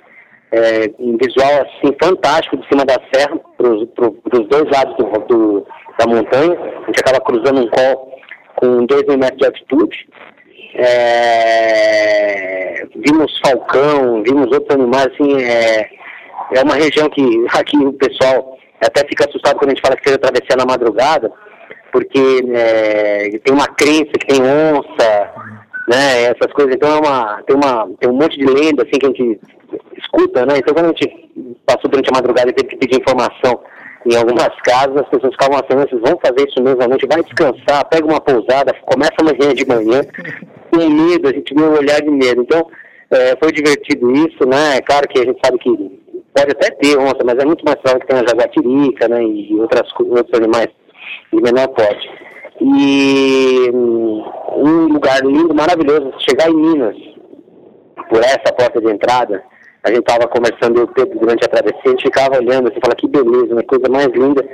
é, 0.51 0.89
um 0.97 1.15
visual 1.17 1.61
assim 1.61 1.95
fantástico 2.01 2.57
de 2.57 2.67
cima 2.67 2.83
da 2.85 2.97
serra, 3.13 3.37
para 3.57 3.69
os 3.69 3.87
dois 4.47 4.65
lados 4.71 4.95
do, 4.97 5.05
do, 5.27 5.67
da 5.97 6.07
montanha. 6.07 6.57
A 6.59 6.85
gente 6.87 7.01
acaba 7.01 7.19
cruzando 7.21 7.61
um 7.61 7.69
col 7.69 8.19
com 8.55 8.85
2 8.85 9.03
mil 9.07 9.17
metros 9.17 9.39
de 9.39 9.45
altitude. 9.45 10.09
É, 10.75 12.09
vimos 12.95 13.39
falcão, 13.39 14.23
vimos 14.23 14.51
outros 14.51 14.75
animais, 14.75 15.07
assim, 15.07 15.41
é, 15.41 15.89
é 16.51 16.63
uma 16.63 16.75
região 16.75 17.09
que 17.09 17.23
aqui 17.53 17.77
o 17.77 17.93
pessoal 17.93 18.57
até 18.81 19.05
fica 19.07 19.27
assustado 19.27 19.57
quando 19.57 19.71
a 19.71 19.73
gente 19.73 19.81
fala 19.81 19.95
que 19.95 20.03
fez 20.03 20.15
a 20.15 20.19
travessia 20.19 20.55
na 20.55 20.65
madrugada, 20.65 21.31
porque 21.91 22.43
é, 22.53 23.29
tem 23.43 23.53
uma 23.53 23.67
crença 23.67 24.11
que 24.11 24.27
tem 24.27 24.41
onça, 24.41 25.31
né, 25.87 26.23
essas 26.23 26.53
coisas, 26.53 26.75
então 26.75 26.89
é 26.89 26.99
uma, 26.99 27.43
tem, 27.43 27.55
uma, 27.55 27.89
tem 27.99 28.09
um 28.09 28.13
monte 28.13 28.37
de 28.37 28.45
lenda 28.45 28.83
assim 28.83 28.99
que 28.99 29.05
a 29.05 29.09
gente 29.09 29.39
escuta, 29.97 30.45
né, 30.45 30.57
então 30.57 30.73
quando 30.73 30.85
a 30.85 30.89
gente 30.89 31.29
passou 31.65 31.89
durante 31.89 32.09
a 32.09 32.15
madrugada 32.15 32.49
e 32.49 32.53
teve 32.53 32.69
que 32.69 32.77
pedir 32.77 33.01
informação 33.01 33.59
em 34.05 34.15
algumas 34.15 34.49
casas, 34.63 34.95
as 34.95 35.09
pessoas 35.09 35.33
ficavam 35.33 35.57
assim, 35.57 35.75
vocês 35.75 36.01
vão 36.01 36.17
fazer 36.23 36.47
isso 36.47 36.61
mesmo 36.63 36.81
à 36.81 36.87
noite, 36.87 37.07
vai 37.07 37.21
descansar, 37.23 37.85
pega 37.89 38.05
uma 38.05 38.21
pousada, 38.21 38.73
começa 38.85 39.13
amanhã 39.19 39.53
de 39.53 39.67
manhã, 39.67 40.01
com 40.71 40.89
medo, 40.89 41.27
a 41.27 41.33
gente 41.33 41.53
viu 41.53 41.65
um 41.65 41.77
olhar 41.77 41.99
de 42.01 42.09
medo, 42.09 42.43
então 42.43 42.65
é, 43.11 43.35
foi 43.41 43.51
divertido 43.51 44.11
isso, 44.11 44.47
né, 44.47 44.77
é 44.77 44.81
claro 44.81 45.07
que 45.07 45.19
a 45.19 45.25
gente 45.25 45.39
sabe 45.43 45.57
que 45.57 45.99
pode 46.33 46.51
até 46.51 46.71
ter 46.71 46.97
onça, 46.97 47.19
mas 47.25 47.37
é 47.37 47.45
muito 47.45 47.63
mais 47.63 47.75
provável 47.77 48.01
que 48.01 48.07
tenha 48.07 48.27
jaguatirica, 48.27 49.07
né, 49.07 49.23
e 49.23 49.55
outras, 49.59 49.87
outros 49.99 50.39
animais 50.39 50.69
de 51.31 51.41
menor 51.41 51.67
porte. 51.69 52.09
E 52.61 53.71
hum, 53.73 54.23
um 54.57 54.93
lugar 54.93 55.21
lindo, 55.23 55.53
maravilhoso, 55.55 56.13
chegar 56.19 56.49
em 56.49 56.55
Minas, 56.55 56.95
por 58.09 58.19
essa 58.19 58.53
porta 58.57 58.81
de 58.81 58.91
entrada, 58.91 59.43
a 59.83 59.89
gente 59.89 59.99
estava 59.99 60.27
conversando, 60.27 60.81
eu 60.81 60.87
Pedro, 60.87 61.19
durante 61.19 61.45
a 61.45 61.47
travessia, 61.47 61.81
a 61.85 61.89
gente 61.89 62.03
ficava 62.03 62.37
olhando, 62.37 62.67
assim, 62.67 62.79
fala 62.81 62.95
que 62.95 63.07
beleza, 63.07 63.53
uma 63.53 63.63
coisa 63.63 63.87
mais 63.89 64.07
linda, 64.07 64.45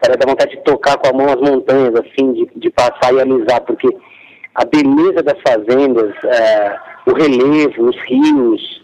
para 0.00 0.16
dar 0.16 0.26
vontade 0.26 0.56
de 0.56 0.62
tocar 0.62 0.96
com 0.96 1.08
a 1.08 1.12
mão 1.12 1.26
as 1.26 1.40
montanhas, 1.40 1.94
assim, 1.96 2.32
de, 2.32 2.50
de 2.56 2.70
passar 2.70 3.12
e 3.12 3.20
alisar, 3.20 3.60
porque 3.62 3.88
a 4.54 4.64
beleza 4.64 5.22
das 5.22 5.38
fazendas, 5.46 6.14
é, 6.24 6.76
o 7.06 7.12
relevo, 7.12 7.88
os 7.88 7.96
rios, 8.06 8.79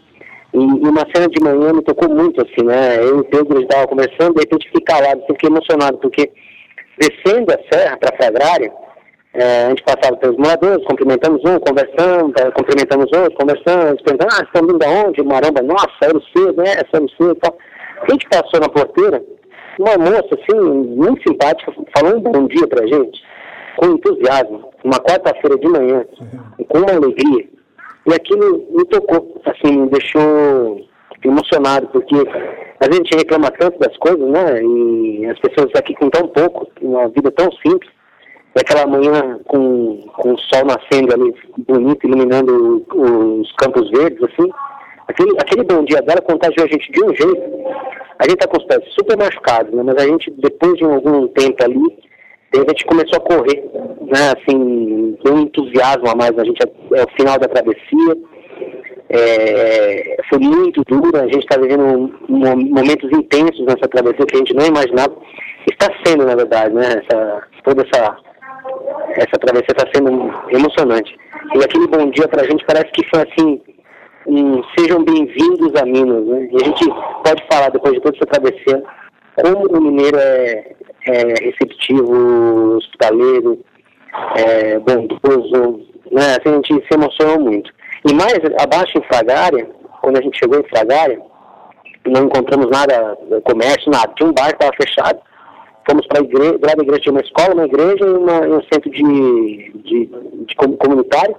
e, 0.52 0.59
e, 0.59 0.89
uma 0.89 1.06
cena 1.14 1.28
de 1.28 1.43
manhã 1.43 1.73
me 1.73 1.82
tocou 1.82 2.09
muito, 2.09 2.40
assim, 2.40 2.64
né? 2.64 2.98
Eu 2.98 3.18
e 3.18 3.20
o 3.20 3.24
Pedro 3.24 3.60
estava 3.60 3.86
conversando, 3.86 4.35
de 4.35 4.40
repente 4.40 4.66
fiquei 4.66 4.82
calado, 4.82 5.23
fiquei 5.27 5.48
emocionado, 5.48 5.98
porque 5.98 6.31
descendo 6.98 7.52
a 7.52 7.59
serra 7.73 7.97
para 7.97 8.14
a 8.14 8.16
Fragrária, 8.16 8.73
é, 9.35 9.66
a 9.66 9.68
gente 9.68 9.82
passava 9.82 10.16
pelos 10.16 10.39
moradores, 10.39 10.86
cumprimentamos 10.86 11.43
um, 11.44 11.59
conversamos, 11.59 12.32
é, 12.39 12.51
cumprimentamos 12.52 13.06
outro, 13.12 13.36
conversamos, 13.36 14.01
perguntando, 14.01 14.32
ah, 14.32 14.44
estão 14.44 14.66
vindo 14.66 14.78
de 14.78 14.86
onde? 14.86 15.23
Maramba, 15.23 15.62
nossa, 15.62 15.93
era 16.01 16.16
o 16.16 16.23
C, 16.23 16.52
né? 16.56 16.73
Era 16.73 17.05
o 17.05 17.09
C 17.10 17.16
e 17.20 17.35
tal. 17.35 17.59
A 18.01 18.10
gente 18.10 18.27
passou 18.28 18.60
na 18.60 18.68
porteira, 18.68 19.23
uma 19.78 19.98
moça, 19.98 20.28
assim, 20.32 20.59
muito 20.59 21.23
simpática, 21.28 21.70
falando 21.94 22.28
um 22.28 22.32
bom 22.32 22.47
dia 22.47 22.66
pra 22.66 22.86
gente, 22.86 23.23
com 23.77 23.89
entusiasmo, 23.89 24.70
uma 24.82 24.98
quarta-feira 25.01 25.59
de 25.59 25.68
manhã, 25.68 26.05
com 26.68 26.78
uma 26.78 26.93
alegria. 26.93 27.56
E 28.07 28.15
aquilo 28.15 28.65
me 28.70 28.85
tocou, 28.85 29.41
assim, 29.45 29.77
me 29.83 29.91
deixou 29.91 30.87
emocionado, 31.24 31.89
porque 31.89 32.15
a 32.78 32.93
gente 32.93 33.16
reclama 33.16 33.51
tanto 33.51 33.78
das 33.81 33.97
coisas, 33.97 34.28
né? 34.28 34.62
E 34.62 35.27
as 35.27 35.39
pessoas 35.41 35.73
aqui 35.74 35.95
com 35.95 36.09
tão 36.09 36.28
pouco, 36.28 36.69
uma 36.81 37.09
vida 37.09 37.33
tão 37.33 37.51
simples, 37.53 37.91
e 38.55 38.61
aquela 38.61 38.87
manhã 38.87 39.41
com, 39.47 40.03
com 40.16 40.35
o 40.35 40.39
sol 40.39 40.65
nascendo 40.65 41.15
ali, 41.15 41.35
bonito, 41.66 42.07
iluminando 42.07 42.87
os 42.95 43.53
campos 43.57 43.91
verdes, 43.91 44.23
assim, 44.23 44.49
aquele, 45.09 45.33
aquele 45.41 45.65
bom 45.65 45.85
dia 45.85 46.01
dela 46.03 46.20
contagiou 46.20 46.65
a 46.65 46.70
gente 46.70 46.93
de 46.93 47.05
um 47.05 47.15
jeito. 47.15 47.43
A 48.19 48.24
gente 48.24 48.39
tá 48.39 48.47
com 48.47 48.57
os 48.57 48.65
pés 48.65 48.83
super 48.99 49.16
machucados, 49.16 49.73
né? 49.74 49.83
Mas 49.83 49.97
a 49.97 50.07
gente, 50.07 50.31
depois 50.39 50.74
de 50.77 50.85
algum 50.85 51.28
tempo 51.28 51.62
ali, 51.62 51.99
a 52.55 52.59
gente 52.59 52.85
começou 52.86 53.18
a 53.18 53.20
correr, 53.20 53.64
né? 54.01 54.32
Assim, 54.36 55.16
com 55.23 55.31
um 55.31 55.40
entusiasmo 55.40 56.09
a 56.09 56.14
mais. 56.14 56.39
A 56.39 56.44
gente 56.44 56.62
é, 56.62 57.02
o 57.02 57.09
final 57.16 57.39
da 57.39 57.48
travessia. 57.48 58.16
É, 59.09 60.16
foi 60.28 60.40
muito 60.40 60.82
dura, 60.82 61.23
a 61.23 61.27
gente 61.27 61.39
está 61.39 61.56
vivendo 61.56 62.12
momentos 62.28 63.09
intensos 63.12 63.64
nessa 63.64 63.86
travessia 63.89 64.27
que 64.27 64.35
a 64.35 64.39
gente 64.39 64.55
não 64.55 64.66
imaginava. 64.66 65.16
Está 65.70 65.89
sendo, 66.05 66.24
na 66.24 66.35
verdade, 66.35 66.74
né? 66.74 66.86
Essa, 66.86 67.43
toda 67.62 67.82
essa, 67.82 68.16
essa 69.10 69.39
travessia 69.40 69.74
está 69.77 69.86
sendo 69.94 70.10
emocionante. 70.51 71.16
E 71.55 71.59
aquele 71.59 71.86
bom 71.86 72.10
dia 72.10 72.27
para 72.27 72.43
a 72.43 72.47
gente 72.47 72.64
parece 72.66 72.90
que 72.90 73.09
foi 73.09 73.23
assim, 73.23 73.60
um, 74.27 74.62
sejam 74.77 75.05
bem-vindos 75.05 75.73
a 75.81 75.85
Minas, 75.85 76.27
né? 76.27 76.48
E 76.51 76.56
a 76.56 76.64
gente 76.64 76.85
pode 77.24 77.44
falar, 77.51 77.70
depois 77.70 77.94
de 77.94 78.01
toda 78.01 78.16
essa 78.16 78.27
travessia, 78.27 78.82
como 79.36 79.68
o 79.68 79.81
mineiro 79.81 80.18
é, 80.18 80.74
é 81.07 81.45
receptivo, 81.45 82.77
hospitaleiro, 82.77 83.65
é, 84.37 84.78
bondoso, 84.78 85.81
né? 86.11 86.37
Assim, 86.37 86.49
a 86.49 86.55
gente 86.55 86.87
se 86.87 86.95
emocionou 86.95 87.41
muito. 87.41 87.73
E 88.09 88.12
mais 88.12 88.39
abaixo 88.61 88.99
em 88.99 89.03
Fragária, 89.03 89.69
quando 90.01 90.19
a 90.19 90.23
gente 90.23 90.39
chegou 90.39 90.61
em 90.61 90.69
Fragária, 90.69 91.20
não 92.07 92.24
encontramos 92.24 92.69
nada, 92.70 93.16
comércio, 93.45 93.91
nada. 93.91 94.12
Tinha 94.16 94.28
um 94.28 94.33
bar 94.33 94.49
que 94.49 94.65
estava 94.65 94.73
fechado. 94.81 95.20
Fomos 95.89 96.07
para 96.07 96.20
a 96.20 96.24
igreja, 96.24 96.59
da 96.59 96.73
igreja 96.73 97.01
tinha 97.01 97.12
uma 97.12 97.20
escola, 97.20 97.55
uma 97.55 97.66
igreja 97.66 98.05
e, 98.05 98.11
uma, 98.11 98.41
um 98.41 98.62
centro 98.73 98.91
de, 98.91 99.73
de, 99.85 100.07
de 100.47 100.55
comunitário. 100.57 101.37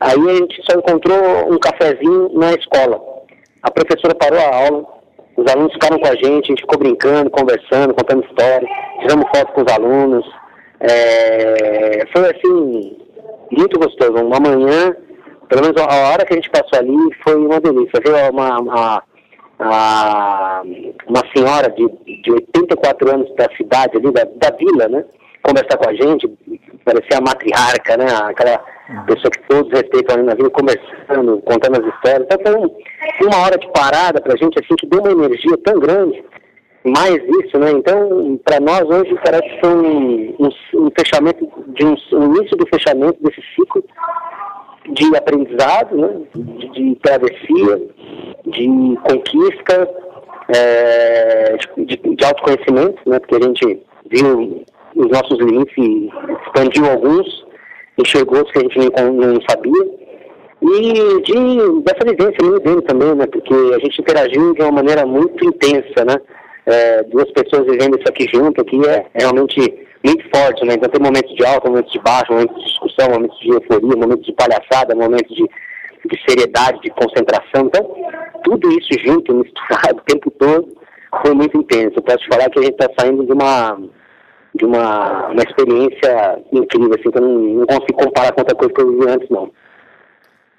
Aí 0.00 0.30
a 0.30 0.34
gente 0.36 0.62
só 0.70 0.78
encontrou 0.78 1.52
um 1.52 1.58
cafezinho 1.58 2.30
na 2.32 2.52
escola. 2.54 3.00
A 3.62 3.70
professora 3.70 4.14
parou 4.14 4.38
a 4.38 4.56
aula, 4.56 4.86
os 5.40 5.50
alunos 5.50 5.72
ficaram 5.72 5.98
com 5.98 6.06
a 6.06 6.14
gente, 6.14 6.44
a 6.44 6.48
gente 6.48 6.60
ficou 6.60 6.78
brincando, 6.78 7.30
conversando, 7.30 7.94
contando 7.94 8.24
histórias, 8.24 8.70
tiramos 9.00 9.24
foto 9.34 9.52
com 9.52 9.62
os 9.62 9.72
alunos. 9.72 10.26
É, 10.80 12.06
foi 12.12 12.30
assim, 12.30 12.98
muito 13.50 13.78
gostoso. 13.78 14.12
Uma 14.12 14.38
manhã, 14.38 14.94
pelo 15.48 15.62
menos 15.62 15.80
a 15.80 16.10
hora 16.10 16.26
que 16.26 16.34
a 16.34 16.36
gente 16.36 16.50
passou 16.50 16.78
ali 16.78 16.94
foi 17.24 17.36
uma 17.36 17.58
delícia. 17.58 18.00
Viu 18.04 18.14
uma, 18.30 18.60
uma, 18.60 19.02
uma, 19.58 20.62
uma 21.08 21.22
senhora 21.34 21.70
de, 21.70 21.88
de 22.22 22.32
84 22.32 23.10
anos 23.10 23.34
da 23.36 23.48
cidade 23.56 23.96
ali, 23.96 24.12
da, 24.12 24.24
da 24.24 24.54
vila, 24.54 24.88
né? 24.88 25.04
Conversar 25.42 25.78
com 25.78 25.88
a 25.88 25.94
gente, 25.94 26.28
parecia 26.84 27.16
a 27.16 27.22
matriarca, 27.22 27.96
né? 27.96 28.06
Aquela 28.24 28.62
pessoa 29.06 29.30
que 29.30 29.48
todos 29.48 29.70
respeitam 29.72 30.22
na 30.22 30.34
vida, 30.34 30.50
conversando, 30.50 31.40
contando 31.42 31.80
as 31.80 31.94
histórias. 31.94 32.26
Então 32.30 32.74
foi 33.18 33.26
uma 33.26 33.44
hora 33.44 33.58
de 33.58 33.70
parada 33.72 34.20
pra 34.20 34.36
gente, 34.36 34.58
assim, 34.58 34.74
que 34.76 34.86
deu 34.86 35.00
uma 35.00 35.24
energia 35.24 35.56
tão 35.64 35.78
grande. 35.78 36.22
Mais 36.82 37.16
isso, 37.44 37.58
né? 37.58 37.70
Então, 37.72 38.40
para 38.42 38.58
nós 38.58 38.88
hoje 38.88 39.14
parece 39.22 39.42
que 39.42 39.60
foi 39.60 39.70
um, 39.70 40.36
um, 40.38 40.86
um 40.86 40.90
fechamento, 40.98 41.46
de 41.68 41.84
um, 41.84 41.94
um, 42.14 42.34
início 42.34 42.56
do 42.56 42.66
fechamento 42.68 43.22
desse 43.22 43.42
ciclo 43.54 43.84
de 44.88 45.14
aprendizado, 45.14 45.94
né? 45.94 46.22
de, 46.34 46.68
de 46.70 46.94
travessia, 47.02 47.82
de 48.46 48.98
conquista, 49.02 49.88
é, 50.48 51.56
de, 51.76 51.96
de 51.96 52.24
autoconhecimento, 52.24 52.98
né? 53.06 53.18
Porque 53.18 53.36
a 53.36 53.46
gente 53.46 53.82
viu 54.10 54.64
os 54.96 55.06
nossos 55.08 55.38
limites 55.38 55.74
e 55.76 56.10
expandiu 56.46 56.90
alguns, 56.90 57.46
enxergou 58.00 58.44
que 58.44 58.58
a 58.58 58.62
gente 58.62 58.78
não, 58.78 59.12
não 59.12 59.40
sabia. 59.48 60.00
E 60.62 61.22
de, 61.22 61.82
dessa 61.82 62.04
vivência 62.04 62.36
minha 62.42 62.60
dele 62.60 62.82
também, 62.82 63.14
né? 63.14 63.26
Porque 63.26 63.54
a 63.54 63.78
gente 63.78 64.00
interagiu 64.00 64.54
de 64.54 64.62
uma 64.62 64.72
maneira 64.72 65.06
muito 65.06 65.44
intensa, 65.44 66.04
né? 66.04 66.16
é, 66.66 67.02
duas 67.04 67.30
pessoas 67.32 67.66
vivendo 67.66 67.98
isso 67.98 68.08
aqui 68.08 68.26
junto, 68.32 68.60
aqui 68.60 68.80
é, 68.86 69.06
é 69.14 69.22
realmente 69.22 69.60
muito 70.04 70.24
forte, 70.34 70.64
né? 70.64 70.74
Então 70.74 70.88
tem 70.88 71.02
momentos 71.02 71.34
de 71.34 71.44
alta, 71.44 71.68
momentos 71.68 71.92
de 71.92 71.98
baixo, 72.00 72.32
momentos 72.32 72.56
de 72.56 72.64
discussão, 72.64 73.10
momentos 73.10 73.38
de 73.40 73.48
euforia, 73.50 73.96
momentos 73.96 74.26
de 74.26 74.32
palhaçada, 74.32 74.94
momentos 74.94 75.34
de, 75.34 75.44
de 75.44 76.22
seriedade, 76.28 76.80
de 76.80 76.90
concentração. 76.90 77.66
Então, 77.66 77.94
tudo 78.44 78.70
isso 78.70 78.88
junto, 79.04 79.34
misturado 79.34 79.98
o 80.00 80.04
tempo 80.04 80.30
todo, 80.32 80.68
foi 81.24 81.34
muito 81.34 81.56
intenso. 81.58 82.00
Posso 82.02 82.18
te 82.18 82.28
falar 82.28 82.50
que 82.50 82.58
a 82.58 82.62
gente 82.62 82.80
está 82.80 82.88
saindo 82.98 83.24
de 83.24 83.32
uma 83.32 83.78
de 84.60 84.66
uma, 84.66 85.28
uma 85.28 85.42
experiência 85.42 86.38
incrível, 86.52 86.94
assim, 86.94 87.10
que 87.10 87.18
eu 87.18 87.22
não, 87.22 87.38
não 87.38 87.66
consigo 87.66 88.04
comparar 88.04 88.32
com 88.32 88.42
outra 88.42 88.54
coisa 88.54 88.74
que 88.74 88.80
eu 88.80 88.92
vivi 88.92 89.10
antes, 89.10 89.28
não. 89.30 89.50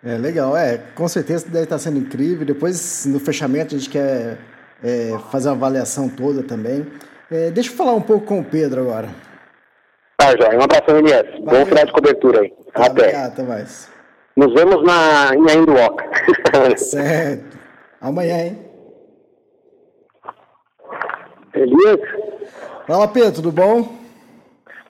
É 0.03 0.17
legal, 0.17 0.57
é, 0.57 0.79
com 0.95 1.07
certeza 1.07 1.47
deve 1.47 1.65
estar 1.65 1.77
sendo 1.77 1.99
incrível. 1.99 2.43
Depois, 2.43 3.05
no 3.05 3.19
fechamento, 3.19 3.75
a 3.75 3.77
gente 3.77 3.89
quer 3.89 4.39
é, 4.83 5.15
fazer 5.31 5.49
uma 5.49 5.55
avaliação 5.55 6.09
toda 6.09 6.41
também. 6.41 6.87
É, 7.29 7.51
deixa 7.51 7.69
eu 7.71 7.75
falar 7.75 7.93
um 7.93 8.01
pouco 8.01 8.25
com 8.25 8.39
o 8.39 8.43
Pedro 8.43 8.81
agora. 8.81 9.09
Tá, 10.17 10.31
Joia. 10.31 10.57
Um 10.57 10.63
abraço, 10.63 10.89
Elias. 10.89 11.39
Bom 11.41 11.65
final 11.65 11.85
de 11.85 11.91
cobertura 11.93 12.41
aí. 12.41 12.49
Tá, 12.73 12.85
Até. 12.85 12.89
Obrigado, 12.89 13.31
até 13.33 13.43
mais. 13.43 13.91
Nos 14.35 14.53
vemos 14.55 14.83
na, 14.83 15.35
em 15.35 15.51
Ainduoca. 15.51 16.03
certo. 16.77 17.57
Amanhã, 18.01 18.45
hein? 18.45 18.71
Elias? 21.53 21.99
Fala, 22.91 23.07
Pedro, 23.07 23.31
tudo 23.31 23.53
bom? 23.53 23.87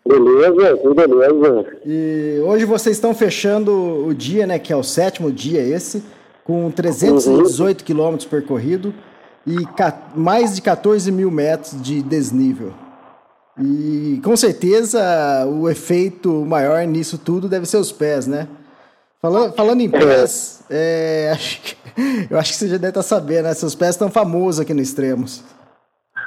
Beleza, 0.03 0.75
tudo 0.77 0.95
beleza. 0.95 1.67
E 1.85 2.41
hoje 2.43 2.65
vocês 2.65 2.97
estão 2.97 3.13
fechando 3.13 3.71
o 4.07 4.11
dia, 4.11 4.47
né? 4.47 4.57
Que 4.57 4.73
é 4.73 4.75
o 4.75 4.81
sétimo 4.81 5.31
dia 5.31 5.61
esse, 5.61 6.01
com 6.43 6.71
318 6.71 7.79
uhum. 7.79 7.85
quilômetros 7.85 8.27
percorrido 8.27 8.91
e 9.45 9.55
mais 10.15 10.55
de 10.55 10.63
14 10.63 11.11
mil 11.11 11.29
metros 11.29 11.79
de 11.79 12.01
desnível. 12.01 12.73
E 13.61 14.19
com 14.23 14.35
certeza 14.35 14.99
o 15.45 15.69
efeito 15.69 16.43
maior 16.43 16.83
nisso 16.87 17.19
tudo 17.19 17.47
deve 17.47 17.67
ser 17.67 17.77
os 17.77 17.91
pés, 17.91 18.25
né? 18.25 18.47
Falando, 19.21 19.53
falando 19.53 19.81
em 19.81 19.89
pés, 19.91 20.63
é, 20.71 21.29
acho 21.37 21.61
que, 21.61 21.75
eu 22.31 22.39
acho 22.39 22.53
que 22.53 22.57
você 22.57 22.67
já 22.67 22.77
deve 22.77 22.89
estar 22.89 23.03
sabendo, 23.03 23.43
né? 23.43 23.53
Seus 23.53 23.75
pés 23.75 23.91
estão 23.91 24.09
famosos 24.09 24.59
aqui 24.59 24.73
no 24.73 24.81
Extremos. 24.81 25.43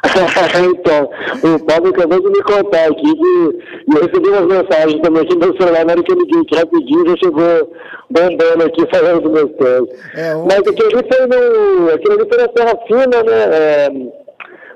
então, 0.70 1.10
o 1.42 1.64
Paulo 1.64 1.88
acabou 1.88 2.20
de 2.20 2.28
me 2.28 2.42
contar 2.42 2.86
aqui 2.90 3.14
que 3.14 3.94
eu 3.94 4.02
recebi 4.02 4.28
umas 4.28 4.46
mensagens 4.46 5.00
também 5.00 5.22
aqui 5.22 5.34
no 5.34 5.46
meu 5.46 5.56
celular, 5.56 5.84
na 5.84 5.92
hora 5.92 6.02
que 6.02 6.12
eu 6.12 6.18
liguei 6.18 6.44
que 6.44 6.56
rapidinho 6.56 7.08
já 7.08 7.16
chegou 7.16 7.72
bombando 8.10 8.64
aqui 8.64 8.86
falando 8.94 9.22
dos 9.22 9.32
meus 9.32 9.50
pés. 9.52 9.82
É, 10.16 10.36
um... 10.36 10.44
Mas 10.44 10.58
aquilo 10.58 10.88
ali 10.88 11.08
foi 11.10 11.26
no. 11.26 11.90
Aquilo 11.90 12.14
ali 12.14 12.28
foi 12.28 12.38
na 12.38 12.52
Serra 12.56 12.78
Fina, 12.86 13.22
né? 13.22 13.44
É, 13.50 13.88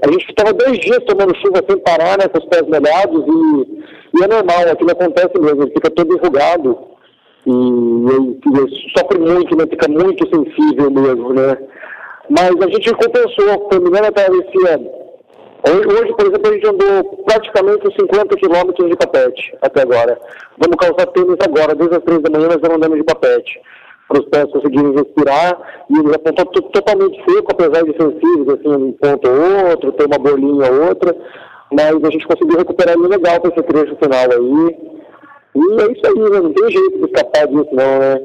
a 0.02 0.12
gente 0.12 0.28
estava 0.28 0.52
dois 0.52 0.78
dias 0.78 1.04
tomando 1.06 1.36
chuva 1.36 1.62
sem 1.68 1.78
parar, 1.80 2.18
né? 2.18 2.28
Com 2.28 2.38
os 2.38 2.44
pés 2.46 2.62
molhados 2.62 3.24
e, 3.26 4.18
e 4.18 4.24
é 4.24 4.28
normal, 4.28 4.72
aquilo 4.72 4.92
acontece 4.92 5.38
mesmo, 5.38 5.62
ele 5.62 5.72
fica 5.72 5.90
todo 5.90 6.14
enrugado. 6.14 6.78
E, 7.46 7.50
e, 7.50 7.54
e 7.54 8.98
sofre 8.98 9.18
muito, 9.18 9.56
né? 9.56 9.64
Fica 9.68 9.88
muito 9.88 10.26
sensível 10.28 10.90
mesmo, 10.90 11.32
né? 11.34 11.58
Mas 12.30 12.50
a 12.50 12.68
gente 12.70 12.92
compensou, 12.94 13.68
terminando 13.70 14.04
a 14.04 14.12
travessia 14.12 14.97
Hoje, 15.64 16.12
por 16.14 16.26
exemplo, 16.26 16.50
a 16.50 16.52
gente 16.54 16.66
andou 16.68 17.24
praticamente 17.24 18.00
50 18.00 18.36
quilômetros 18.36 18.88
de 18.88 18.96
papete 18.96 19.56
até 19.60 19.82
agora. 19.82 20.18
Vamos 20.56 20.76
calçar 20.76 21.06
tênis 21.06 21.36
agora, 21.44 21.74
desde 21.74 21.96
as 21.96 22.02
três 22.04 22.22
da 22.22 22.30
manhã 22.30 22.48
nós 22.48 22.74
andando 22.76 22.96
de 22.96 23.02
papete. 23.02 23.60
Para 24.06 24.20
os 24.20 24.28
pés 24.28 24.50
conseguirem 24.52 24.94
respirar 24.94 25.58
e 25.90 25.98
eles 25.98 26.14
apontam 26.14 26.46
totalmente 26.70 27.22
seco, 27.28 27.52
apesar 27.52 27.82
de 27.82 27.92
sensíveis, 27.92 28.48
assim, 28.48 28.68
um 28.68 28.92
ponto 28.92 29.28
ou 29.28 29.70
outro, 29.70 29.92
tem 29.92 30.06
uma 30.06 30.18
bolinha 30.18 30.72
ou 30.72 30.88
outra, 30.88 31.14
mas 31.72 31.92
a 31.92 32.10
gente 32.10 32.26
conseguiu 32.26 32.56
recuperar 32.56 32.94
ele 32.94 33.08
legal 33.08 33.40
para 33.40 33.50
esse 33.50 33.62
trecho 33.62 33.96
final 33.96 34.30
aí. 34.30 34.76
E 35.54 35.82
é 35.82 35.92
isso 35.92 36.06
aí, 36.06 36.30
né? 36.30 36.40
Não 36.40 36.52
tem 36.52 36.70
jeito 36.70 36.98
de 36.98 37.04
escapar 37.04 37.46
disso, 37.48 37.68
não, 37.72 37.98
né? 37.98 38.20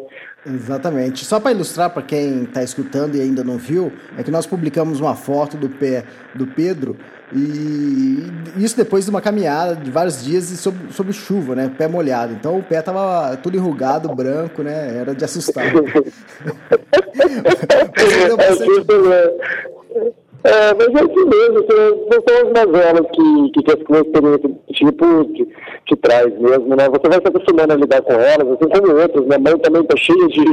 Exatamente. 0.46 1.26
Só 1.26 1.40
para 1.40 1.52
ilustrar 1.52 1.90
para 1.90 2.02
quem 2.02 2.44
está 2.44 2.64
escutando 2.64 3.16
e 3.16 3.22
ainda 3.22 3.44
não 3.44 3.58
viu, 3.58 3.92
é 4.18 4.24
que 4.24 4.32
nós 4.32 4.46
publicamos 4.46 5.00
uma 5.00 5.16
foto 5.16 5.58
do 5.58 5.70
pé 5.70 6.04
do 6.36 6.48
Pedro 6.48 6.96
e 7.36 8.24
isso 8.58 8.78
depois 8.78 9.06
de 9.06 9.10
uma 9.10 9.22
caminhada 9.22 9.76
de 9.76 9.90
vários 9.90 10.24
dias 10.24 10.52
e 10.52 10.58
sob, 10.58 10.78
sob 10.92 11.12
chuva, 11.14 11.56
né? 11.56 11.72
Pé 11.78 11.88
molhado. 11.88 12.34
Então 12.34 12.58
o 12.58 12.64
pé 12.64 12.82
tava 12.82 13.38
tudo 13.38 13.58
enrugado, 13.58 14.14
branco, 14.14 14.62
né? 14.62 15.00
Era 15.00 15.16
de 15.16 15.26
assustar. 15.26 15.66
É, 20.44 20.74
mas 20.74 20.88
é 20.88 21.00
assim 21.00 21.26
mesmo, 21.26 21.66
não 22.12 22.22
são 22.28 22.38
as 22.46 22.52
mazelas 22.52 23.08
que, 23.14 23.50
que, 23.52 23.64
que 23.64 23.72
as 23.72 23.80
experiência 23.80 24.52
tipo 24.74 25.24
te, 25.34 25.48
te 25.86 25.96
traz 25.96 26.38
mesmo, 26.38 26.76
né? 26.76 26.90
Você 26.90 27.08
vai 27.08 27.22
se 27.22 27.28
acostumando 27.30 27.72
a 27.72 27.78
lidar 27.78 28.02
com 28.02 28.12
elas, 28.12 28.50
assim 28.50 28.68
como 28.70 28.94
outras, 29.00 29.26
minha 29.26 29.40
mãe 29.40 29.58
também 29.60 29.86
tá 29.86 29.96
cheia 29.96 30.28
de, 30.28 30.44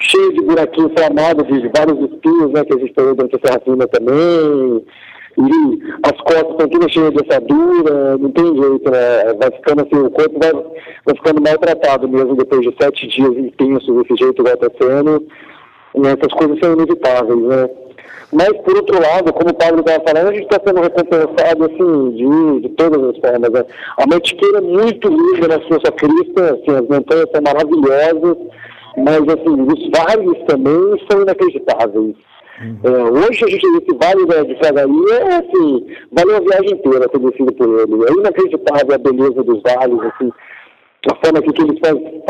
cheia 0.00 0.32
de 0.32 0.40
buraquinhos 0.40 0.90
inflamados, 0.90 1.46
de 1.46 1.68
vários 1.68 2.10
espinhos, 2.10 2.50
né? 2.50 2.64
Que 2.64 2.74
a 2.74 2.78
gente 2.78 2.92
tem 2.92 3.14
dentro 3.14 3.38
da 3.38 3.48
serrafina 3.48 3.86
também, 3.86 4.84
e 5.36 5.82
as 6.04 6.20
costas 6.20 6.50
estão 6.50 6.68
todas 6.68 6.92
cheias 6.92 7.10
de 7.10 7.20
assadura, 7.26 8.18
não 8.18 8.30
tem 8.30 8.44
jeito, 8.44 8.90
né? 8.90 9.34
Vai 9.40 9.50
ficando 9.50 9.82
assim, 9.82 10.06
o 10.06 10.10
corpo 10.10 10.38
vai, 10.38 10.52
vai 10.52 11.14
ficando 11.16 11.42
maltratado 11.42 12.08
mesmo 12.08 12.36
depois 12.36 12.62
de 12.62 12.74
sete 12.80 13.06
dias 13.08 13.32
intensos 13.36 14.02
desse 14.02 14.16
jeito 14.16 14.44
sendo. 14.80 15.26
E 15.96 16.06
essas 16.06 16.32
coisas 16.32 16.58
são 16.60 16.72
inevitáveis, 16.72 17.40
né? 17.40 17.70
Mas, 18.32 18.50
por 18.62 18.76
outro 18.76 19.00
lado, 19.00 19.32
como 19.32 19.50
o 19.50 19.54
Pablo 19.54 19.80
estava 19.80 20.02
falando, 20.04 20.28
a 20.28 20.34
gente 20.34 20.44
está 20.44 20.60
sendo 20.66 20.80
recompensado, 20.80 21.64
assim, 21.66 22.10
de, 22.16 22.60
de 22.62 22.68
todas 22.70 23.00
as 23.00 23.18
formas. 23.18 23.50
Né? 23.50 23.64
A 23.96 24.06
Mantiqueira 24.08 24.58
é 24.58 24.60
muito 24.60 25.08
linda 25.08 25.48
na 25.48 25.60
sua 25.66 25.92
crista, 25.92 26.54
assim, 26.54 26.76
as 26.76 26.88
montanhas 26.88 27.30
são 27.30 27.42
maravilhosas, 27.42 28.36
mas, 28.96 29.20
assim, 29.20 29.62
os 29.62 29.90
vales 29.96 30.44
também 30.48 31.06
são 31.08 31.22
inacreditáveis. 31.22 32.16
Uhum. 32.60 32.78
Hoje 33.18 33.44
a 33.44 33.48
gente, 33.48 33.66
esse 33.66 33.96
vale 33.98 34.26
né, 34.26 34.44
de 34.44 34.56
Fragaria, 34.58 35.14
é 35.14 35.36
assim, 35.36 35.86
vale 36.12 36.30
uma 36.30 36.40
viagem 36.40 36.72
inteira 36.72 37.08
ter 37.08 37.18
descido 37.18 37.52
por 37.54 37.68
ele. 37.68 38.04
É 38.04 38.12
inacreditável 38.12 38.94
a 38.94 38.98
beleza 38.98 39.42
dos 39.42 39.62
vales, 39.62 40.00
assim, 40.00 40.30
a 41.10 41.14
forma 41.16 41.42
que, 41.42 41.62
eles 41.62 41.78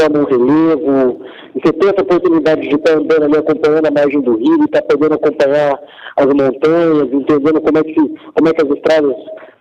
formam 0.00 0.22
um 0.22 0.26
relevo, 0.26 1.20
e 1.54 1.60
você 1.60 1.72
tem 1.72 1.90
essa 1.90 2.02
oportunidade 2.02 2.68
de 2.68 2.74
estar 2.74 2.94
andando 2.94 3.24
ali 3.24 3.36
acompanhando 3.36 3.86
a 3.86 3.90
margem 3.90 4.20
do 4.22 4.36
rio, 4.36 4.62
e 4.62 4.64
estar 4.64 4.82
tá 4.82 4.86
podendo 4.88 5.14
acompanhar 5.14 5.78
as 6.16 6.26
montanhas, 6.26 7.12
entendendo 7.12 7.60
como 7.60 7.78
é 7.78 7.84
que, 7.84 7.94
como 8.34 8.48
é 8.48 8.52
que 8.52 8.62
as 8.62 8.70
estradas 8.70 9.14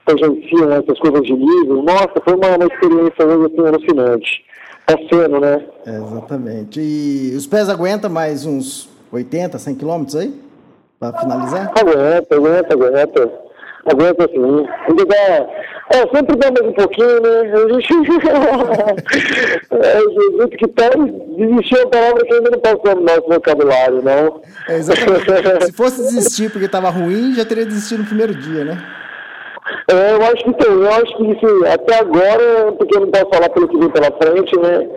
tangenciam 0.05 0.71
essas 0.71 0.99
curvas 0.99 1.23
de 1.23 1.33
nível. 1.33 1.83
Nossa, 1.83 2.13
foi 2.23 2.35
uma, 2.35 2.55
uma 2.55 2.65
experiência 2.65 3.25
hoje 3.25 3.53
assim, 3.53 3.67
alucinante. 3.67 4.45
Tá 4.85 4.97
sendo, 5.09 5.39
né? 5.39 5.65
É, 5.85 5.95
exatamente. 5.95 6.81
E 6.81 7.33
os 7.35 7.47
pés 7.47 7.69
aguentam 7.69 8.09
mais 8.09 8.45
uns 8.45 8.89
80, 9.11 9.57
100 9.57 9.75
quilômetros 9.75 10.15
aí? 10.15 10.33
Para 11.03 11.19
finalizar? 11.19 11.71
Aguenta, 11.77 12.35
aguenta, 12.35 12.73
aguenta. 12.73 13.31
Aguenta 13.85 14.29
sim. 14.31 14.65
Ainda. 14.87 15.49
É, 15.91 15.97
sempre 16.15 16.37
dá 16.37 16.49
mais 16.49 16.65
um 16.65 16.71
pouquinho, 16.71 17.21
né? 17.21 17.41
A 17.41 17.67
gente. 17.73 17.93
é, 19.81 19.99
gente 20.41 20.57
que 20.57 20.67
tá 20.69 20.89
desistir 21.37 21.75
é 21.75 21.81
uma 21.81 21.89
palavra 21.89 22.25
que 22.25 22.33
ainda 22.33 22.51
não 22.51 22.59
passou 22.59 22.95
no 22.95 23.01
nosso 23.01 23.27
vocabulário, 23.27 24.01
não. 24.01 24.41
É, 24.69 24.77
exatamente. 24.77 25.65
Se 25.65 25.73
fosse 25.73 26.01
desistir 26.03 26.49
porque 26.49 26.67
estava 26.67 26.89
ruim, 26.89 27.33
já 27.33 27.43
teria 27.43 27.65
desistido 27.65 27.99
no 27.99 28.05
primeiro 28.05 28.33
dia, 28.33 28.63
né? 28.63 28.81
É, 29.91 30.13
eu 30.13 30.21
acho 30.21 30.43
que 30.45 30.53
tem, 30.53 30.71
eu 30.71 30.89
acho 30.89 31.17
que 31.17 31.31
assim, 31.31 31.67
até 31.67 31.99
agora, 31.99 32.71
porque 32.77 32.95
eu 32.95 33.01
não 33.01 33.11
posso 33.11 33.29
falar 33.29 33.49
pelo 33.49 33.67
que 33.67 33.77
vem 33.77 33.89
pela 33.89 34.11
frente, 34.11 34.57
né? 34.57 34.87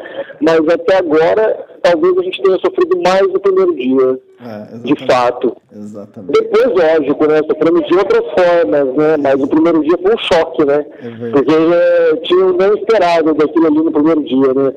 Mas 0.40 0.60
até 0.68 0.98
agora, 0.98 1.66
talvez 1.82 2.16
a 2.16 2.22
gente 2.22 2.42
tenha 2.42 2.58
sofrido 2.58 3.00
mais 3.02 3.22
no 3.22 3.40
primeiro 3.40 3.74
dia, 3.74 4.18
é, 4.38 4.78
de 4.78 5.06
fato. 5.06 5.56
Exatamente. 5.74 6.32
Depois, 6.32 6.66
lógico, 6.66 7.26
né? 7.26 7.40
Sofremos 7.46 7.86
de 7.86 7.94
outras 7.96 8.24
formas, 8.32 8.94
né? 8.94 9.16
Mas 9.18 9.40
o 9.40 9.46
primeiro 9.46 9.80
dia 9.82 9.98
foi 10.02 10.14
um 10.14 10.18
choque, 10.18 10.64
né? 10.64 10.86
É 11.02 11.30
porque 11.30 11.52
é, 11.54 12.16
tinha 12.22 12.44
não 12.44 12.74
esperado 12.74 13.34
daquilo 13.34 13.66
ali 13.66 13.76
no 13.76 13.92
primeiro 13.92 14.22
dia, 14.24 14.54
né? 14.54 14.72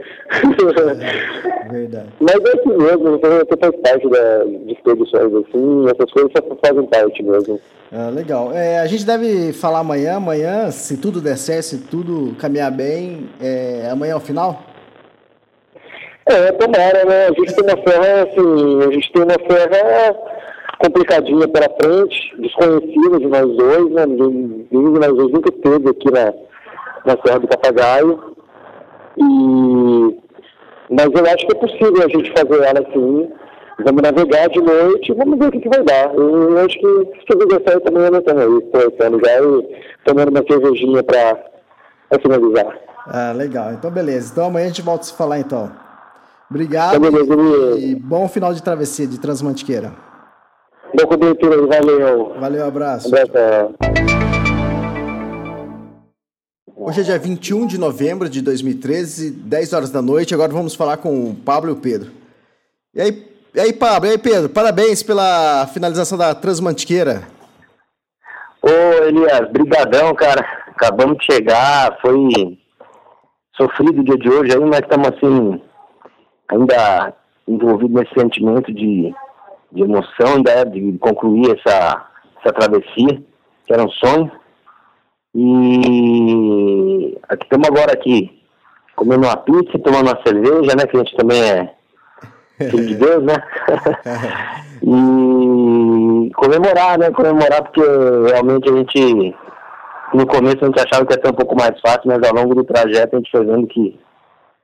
É, 1.66 1.72
verdade. 1.72 2.10
Mas 2.22 2.36
é 2.36 2.60
assim 2.60 2.78
mesmo, 2.78 3.20
você 3.20 3.58
faz 3.58 3.76
parte 3.82 4.10
da, 4.10 4.44
de 4.44 4.72
expedições 4.72 5.34
assim, 5.34 5.86
essas 5.88 6.12
coisas 6.12 6.32
fazem 6.66 6.86
parte 6.86 7.24
mesmo. 7.24 7.60
Ah, 7.92 8.10
legal. 8.10 8.54
É, 8.54 8.80
a 8.80 8.88
gente 8.88 9.06
deve 9.06 9.52
falar 9.52 9.80
amanhã. 9.80 10.18
Amanhã, 10.18 10.70
se 10.72 10.96
tudo 10.98 11.20
der 11.20 11.38
certo, 11.38 11.64
se 11.64 11.78
tudo 11.80 12.36
caminhar 12.38 12.72
bem, 12.72 13.30
é, 13.42 13.90
amanhã 13.92 14.14
é 14.14 14.16
o 14.16 14.20
final? 14.20 14.64
É, 16.30 16.52
tomara, 16.52 17.06
né? 17.06 17.26
A 17.26 17.34
gente 17.34 17.56
tem 17.56 17.64
uma 17.64 17.88
serra, 17.88 18.24
assim, 18.24 18.88
a 18.88 18.92
gente 18.94 19.12
tem 19.12 19.24
uma 19.24 19.50
serra 19.50 20.16
complicadinha 20.78 21.48
pela 21.48 21.68
frente, 21.82 22.36
desconhecida 22.40 23.20
de 23.20 23.28
nós 23.28 23.58
dois, 23.58 23.92
né? 23.92 24.06
Ninguém, 24.06 24.68
de 24.70 25.00
nós 25.00 25.16
dois 25.16 25.32
nunca 25.32 25.50
esteve 25.50 25.90
aqui 25.90 26.12
na, 26.12 26.34
na 27.06 27.18
Serra 27.26 27.40
do 27.40 27.48
Papagaio. 27.48 28.36
E... 29.18 30.20
Mas 30.92 31.08
eu 31.08 31.26
acho 31.26 31.48
que 31.48 31.58
é 31.58 31.60
possível 31.60 32.04
a 32.04 32.10
gente 32.10 32.32
fazer 32.32 32.64
ela 32.64 32.88
assim. 32.88 33.32
Vamos 33.84 34.02
navegar 34.02 34.50
de 34.50 34.62
noite, 34.62 35.14
vamos 35.14 35.40
ver 35.40 35.48
o 35.48 35.52
que, 35.52 35.62
que 35.62 35.70
vai 35.70 35.84
dar. 35.84 36.14
Eu 36.14 36.58
acho 36.60 36.78
que 36.78 36.88
se 36.88 37.74
eu 37.74 37.82
também 37.82 38.04
eu 38.04 38.12
não 38.12 38.22
tenho 38.22 38.40
aí, 38.40 38.62
conhecendo 38.72 39.20
já 39.26 39.42
e 39.42 39.78
tomando 40.06 40.30
uma 40.30 40.44
cervejinha 40.48 41.02
para 41.02 41.40
finalizar. 42.22 42.78
Ah, 43.08 43.34
legal. 43.36 43.72
Então, 43.72 43.90
beleza. 43.90 44.32
Então 44.32 44.46
amanhã 44.46 44.66
a 44.66 44.68
gente 44.68 44.82
volta 44.82 45.02
a 45.02 45.06
se 45.06 45.18
falar 45.18 45.40
então. 45.40 45.89
Obrigado 46.50 47.00
beleza, 47.00 47.80
e 47.80 47.94
bom 47.94 48.28
final 48.28 48.54
de 48.54 48.64
travessia 48.64 49.06
de 49.06 49.20
Transmantiqueira. 49.20 49.94
Boa 50.96 51.08
cobertura 51.08 51.56
valeu. 51.68 52.34
Valeu, 52.40 52.66
abraço. 52.66 53.08
Abraço. 53.16 53.76
Hoje 56.76 57.02
é 57.02 57.04
dia 57.04 57.20
21 57.20 57.68
de 57.68 57.78
novembro 57.78 58.28
de 58.28 58.42
2013, 58.42 59.30
10 59.30 59.74
horas 59.74 59.92
da 59.92 60.02
noite. 60.02 60.34
Agora 60.34 60.52
vamos 60.52 60.74
falar 60.74 60.98
com 60.98 61.30
o 61.30 61.36
Pablo 61.36 61.70
e 61.70 61.74
o 61.74 61.76
Pedro. 61.76 62.10
E 62.96 63.02
aí, 63.02 63.28
e 63.54 63.60
aí 63.60 63.72
Pablo, 63.72 64.10
e 64.10 64.14
aí, 64.14 64.18
Pedro? 64.18 64.50
Parabéns 64.50 65.04
pela 65.04 65.68
finalização 65.68 66.18
da 66.18 66.34
Transmantiqueira. 66.34 67.28
Ô, 68.64 69.04
Elias, 69.04 69.52
brigadão, 69.52 70.16
cara. 70.16 70.44
Acabamos 70.70 71.18
de 71.20 71.26
chegar, 71.32 71.96
foi 72.02 72.58
sofrido 73.56 74.02
o 74.02 74.04
dia 74.04 74.18
de 74.18 74.30
hoje 74.30 74.54
aí, 74.54 74.66
mas 74.66 74.80
estamos 74.80 75.10
assim, 75.10 75.62
ainda 76.50 77.14
envolvidos 77.48 78.02
nesse 78.02 78.14
sentimento 78.20 78.74
de, 78.74 79.14
de 79.72 79.82
emoção, 79.82 80.44
né, 80.46 80.66
de 80.66 80.98
concluir 81.00 81.58
essa, 81.58 82.06
essa 82.40 82.54
travessia, 82.54 83.22
que 83.66 83.74
era 83.74 83.84
um 83.84 83.90
sonho. 83.90 84.32
E 85.36 87.18
aqui 87.30 87.44
estamos 87.44 87.68
agora 87.68 87.94
aqui, 87.94 88.42
comendo 88.96 89.28
uma 89.28 89.38
pizza, 89.38 89.80
tomando 89.80 90.08
uma 90.08 90.22
cerveja, 90.26 90.76
né? 90.76 90.86
Que 90.88 90.98
a 90.98 91.00
gente 91.00 91.16
também 91.16 91.42
é 91.42 91.74
filho 92.58 92.88
de 92.88 92.96
Deus, 92.96 93.24
né? 93.24 93.36
e 94.82 96.32
comemorar, 96.36 96.98
né? 96.98 97.12
Comemorar 97.12 97.64
porque 97.64 97.82
realmente 98.32 98.70
a 98.70 98.76
gente 98.76 99.36
no 100.14 100.26
começo 100.26 100.58
a 100.62 100.66
gente 100.66 100.80
achava 100.80 101.06
que 101.06 101.14
ia 101.14 101.22
ser 101.22 101.30
um 101.30 101.36
pouco 101.36 101.56
mais 101.56 101.80
fácil, 101.80 102.04
mas 102.06 102.22
ao 102.24 102.34
longo 102.34 102.56
do 102.56 102.64
trajeto 102.64 103.16
a 103.16 103.20
gente 103.20 103.32
foi 103.32 103.46
vendo 103.46 103.68
que, 103.68 104.00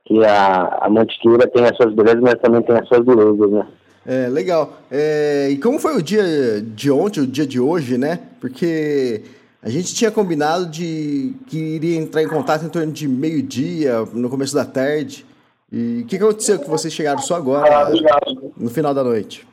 que 0.06 0.24
a, 0.24 0.78
a 0.82 0.88
Mantiqueira 0.88 1.46
tem 1.48 1.64
as 1.64 1.76
suas 1.76 1.92
belezas, 1.92 2.20
mas 2.20 2.34
também 2.36 2.62
tem 2.62 2.76
as 2.76 2.86
suas 2.88 3.04
belezas, 3.04 3.50
né? 3.50 3.66
É, 4.06 4.28
legal. 4.28 4.78
É, 4.90 5.48
e 5.50 5.58
como 5.58 5.80
foi 5.80 5.96
o 5.96 6.02
dia 6.02 6.62
de 6.62 6.90
ontem, 6.90 7.20
o 7.20 7.26
dia 7.26 7.46
de 7.46 7.58
hoje, 7.58 7.98
né? 7.98 8.20
Porque 8.40 9.22
a 9.60 9.68
gente 9.68 9.92
tinha 9.94 10.12
combinado 10.12 10.66
de 10.66 11.34
que 11.48 11.58
iria 11.58 11.98
entrar 11.98 12.22
em 12.22 12.28
contato 12.28 12.64
em 12.64 12.68
torno 12.68 12.92
de 12.92 13.08
meio-dia, 13.08 14.04
no 14.12 14.30
começo 14.30 14.54
da 14.54 14.64
tarde. 14.64 15.26
E 15.72 16.02
o 16.02 16.06
que 16.06 16.16
aconteceu 16.16 16.60
que 16.60 16.70
vocês 16.70 16.94
chegaram 16.94 17.18
só 17.18 17.34
agora, 17.34 17.90
no 18.56 18.70
final 18.70 18.94
da 18.94 19.02
noite? 19.02 19.44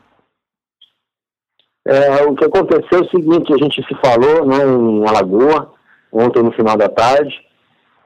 É, 1.85 2.23
o 2.23 2.35
que 2.35 2.45
aconteceu 2.45 2.99
é 2.99 3.01
o 3.01 3.09
seguinte, 3.09 3.51
a 3.51 3.57
gente 3.57 3.83
se 3.83 3.95
falou 3.95 4.45
né, 4.45 4.63
em 4.63 5.07
Alagoa, 5.07 5.73
ontem 6.11 6.43
no 6.43 6.51
final 6.51 6.77
da 6.77 6.87
tarde, 6.87 7.33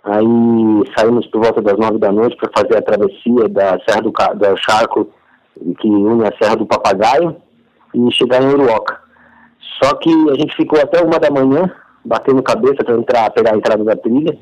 aí 0.08 0.26
saímos 0.98 1.28
por 1.28 1.42
volta 1.44 1.62
das 1.62 1.78
nove 1.78 2.00
da 2.00 2.12
noite 2.12 2.38
para 2.38 2.50
fazer 2.56 2.78
a 2.78 2.82
travessia 2.82 3.50
da 3.50 3.78
Serra 3.88 4.02
do, 4.02 4.12
do 4.12 4.58
Charco, 4.58 5.10
que 5.80 5.88
une 5.88 6.26
a 6.26 6.32
Serra 6.42 6.56
do 6.56 6.66
Papagaio, 6.66 7.36
e 7.94 8.12
chegar 8.12 8.42
em 8.42 8.48
Uruoca. 8.48 9.00
Só 9.82 9.94
que 9.96 10.10
a 10.30 10.36
gente 10.36 10.56
ficou 10.56 10.80
até 10.80 11.04
uma 11.04 11.20
da 11.20 11.30
manhã, 11.30 11.72
batendo 12.04 12.42
cabeça 12.42 12.84
para 12.84 12.96
entrar, 12.96 13.30
pegar 13.32 13.54
a 13.54 13.58
entrada 13.58 13.84
da 13.84 13.96
trilha. 13.96 14.38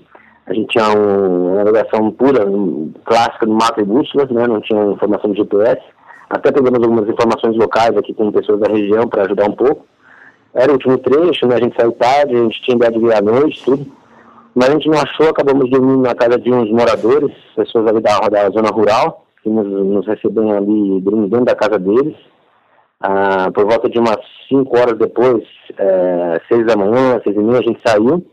A 0.46 0.54
gente 0.54 0.68
tinha 0.68 0.88
um, 0.96 1.54
uma 1.54 1.64
navegação 1.64 2.12
pura, 2.12 2.48
um, 2.48 2.94
clássica 3.04 3.46
do 3.46 3.54
mapa 3.54 3.82
e 3.82 3.86
bússolas, 3.86 4.30
né? 4.30 4.48
não 4.48 4.62
tinha 4.62 4.84
informação 4.86 5.32
de 5.32 5.38
GPS. 5.38 5.82
Até 6.30 6.52
pegamos 6.52 6.82
algumas 6.82 7.10
informações 7.10 7.58
locais 7.58 7.98
aqui 7.98 8.14
com 8.14 8.32
pessoas 8.32 8.60
da 8.60 8.72
região 8.72 9.08
para 9.08 9.24
ajudar 9.24 9.50
um 9.50 9.56
pouco. 9.56 9.86
Era 10.54 10.72
o 10.72 10.74
último 10.74 10.98
trecho, 11.00 11.48
né? 11.48 11.56
a 11.56 11.60
gente 11.60 11.76
saiu 11.76 11.92
tarde, 11.94 12.36
a 12.36 12.44
gente 12.44 12.62
tinha 12.62 12.78
ideia 12.78 12.92
de 12.92 13.14
à 13.14 13.22
noite, 13.22 13.64
tudo. 13.66 13.86
Mas 14.56 14.69
a 14.69 14.72
gente 14.72 14.88
não 14.88 14.98
achou, 14.98 15.30
acabamos 15.30 15.69
dormindo 15.69 16.02
na 16.02 16.15
casa 16.15 16.40
de 16.40 16.49
uns 16.49 16.72
moradores, 16.72 17.36
pessoas 17.56 17.88
ali 17.88 17.99
da, 17.99 18.18
da 18.19 18.49
zona 18.49 18.69
rural, 18.69 19.26
que 19.44 19.49
nos, 19.49 19.68
nos 19.68 20.07
receberam 20.07 20.52
ali, 20.52 21.02
dormindo 21.02 21.27
dentro 21.27 21.45
da 21.45 21.56
casa 21.56 21.77
deles. 21.77 22.15
Ah, 23.02 23.52
por 23.53 23.65
volta 23.65 23.90
de 23.90 23.99
umas 23.99 24.18
5 24.48 24.77
horas 24.77 24.98
depois, 24.98 25.44
é, 25.77 26.41
6 26.48 26.65
da 26.65 26.77
manhã, 26.77 27.19
6 27.22 27.36
e 27.36 27.40
meia, 27.40 27.60
a 27.60 27.64
gente 27.64 27.82
saiu 27.86 28.26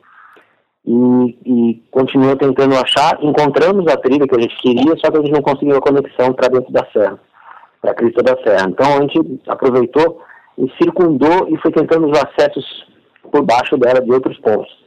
e, 0.86 1.39
e 1.44 1.82
continuou 1.90 2.36
tentando 2.36 2.77
achar. 2.77 3.19
Encontramos 3.20 3.90
a 3.93 3.97
trilha 3.97 4.27
que 4.27 4.36
a 4.36 4.40
gente 4.40 4.57
queria, 4.62 4.94
só 4.99 5.11
que 5.11 5.19
a 5.19 5.20
gente 5.23 5.32
não 5.32 5.43
conseguiu 5.43 5.77
a 5.77 5.81
conexão 5.82 6.32
para 6.32 6.49
dentro 6.49 6.73
da 6.73 6.86
serra, 6.93 7.19
para 7.81 7.90
a 7.90 7.94
crista 7.94 8.23
da 8.23 8.36
serra. 8.44 8.69
Então 8.69 8.86
a 8.97 9.01
gente 9.01 9.40
aproveitou 9.49 10.23
e 10.57 10.70
circundou 10.81 11.49
e 11.49 11.57
foi 11.59 11.73
tentando 11.73 12.09
os 12.09 12.16
acessos 12.16 12.86
por 13.31 13.43
baixo 13.43 13.77
dela 13.77 14.01
de 14.01 14.12
outros 14.12 14.39
pontos. 14.39 14.82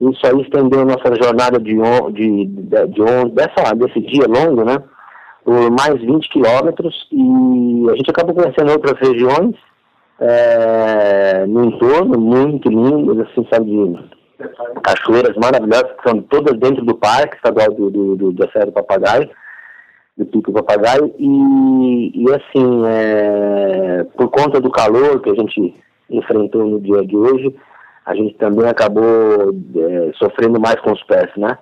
Isso 0.00 0.26
aí 0.26 0.40
estendeu 0.40 0.84
nossa 0.84 1.14
jornada 1.22 1.58
de, 1.58 1.74
de, 2.12 2.46
de, 2.46 2.86
de, 2.86 3.30
dessa, 3.32 3.74
desse 3.74 4.00
dia 4.00 4.26
longo, 4.26 4.64
né? 4.64 4.82
por 5.44 5.70
mais 5.70 6.00
20 6.00 6.28
quilômetros 6.28 7.08
e 7.10 7.86
a 7.90 7.96
gente 7.96 8.10
acabou 8.10 8.34
conhecendo 8.34 8.72
outras 8.72 8.98
regiões 8.98 9.54
é, 10.20 11.46
no 11.46 11.64
entorno, 11.64 12.20
muito 12.20 12.68
lindas, 12.68 13.26
assim, 13.26 13.46
sabe, 13.50 13.66
de 13.66 13.98
cachoeiras 14.82 15.34
maravilhosas, 15.36 15.92
que 15.92 16.08
são 16.08 16.22
todas 16.22 16.58
dentro 16.58 16.84
do 16.84 16.94
parque 16.94 17.36
estadual 17.36 17.72
do, 17.72 17.90
do, 17.90 18.16
do, 18.16 18.32
da 18.32 18.50
Serra 18.50 18.66
do 18.66 18.72
Papagaio, 18.72 19.30
do 20.16 20.26
Pico 20.26 20.52
Papagaio, 20.52 21.14
e, 21.18 22.12
e 22.14 22.30
assim, 22.30 22.82
é, 22.86 24.04
por 24.16 24.28
conta 24.28 24.60
do 24.60 24.70
calor 24.70 25.20
que 25.20 25.30
a 25.30 25.34
gente 25.34 25.74
enfrentou 26.10 26.66
no 26.66 26.80
dia 26.80 27.04
de 27.04 27.16
hoje, 27.16 27.54
a 28.10 28.14
gente 28.14 28.34
também 28.34 28.68
acabou 28.68 29.02
é, 29.02 30.12
sofrendo 30.14 30.60
mais 30.60 30.76
com 30.80 30.92
os 30.92 31.02
pés, 31.04 31.30
né? 31.36 31.56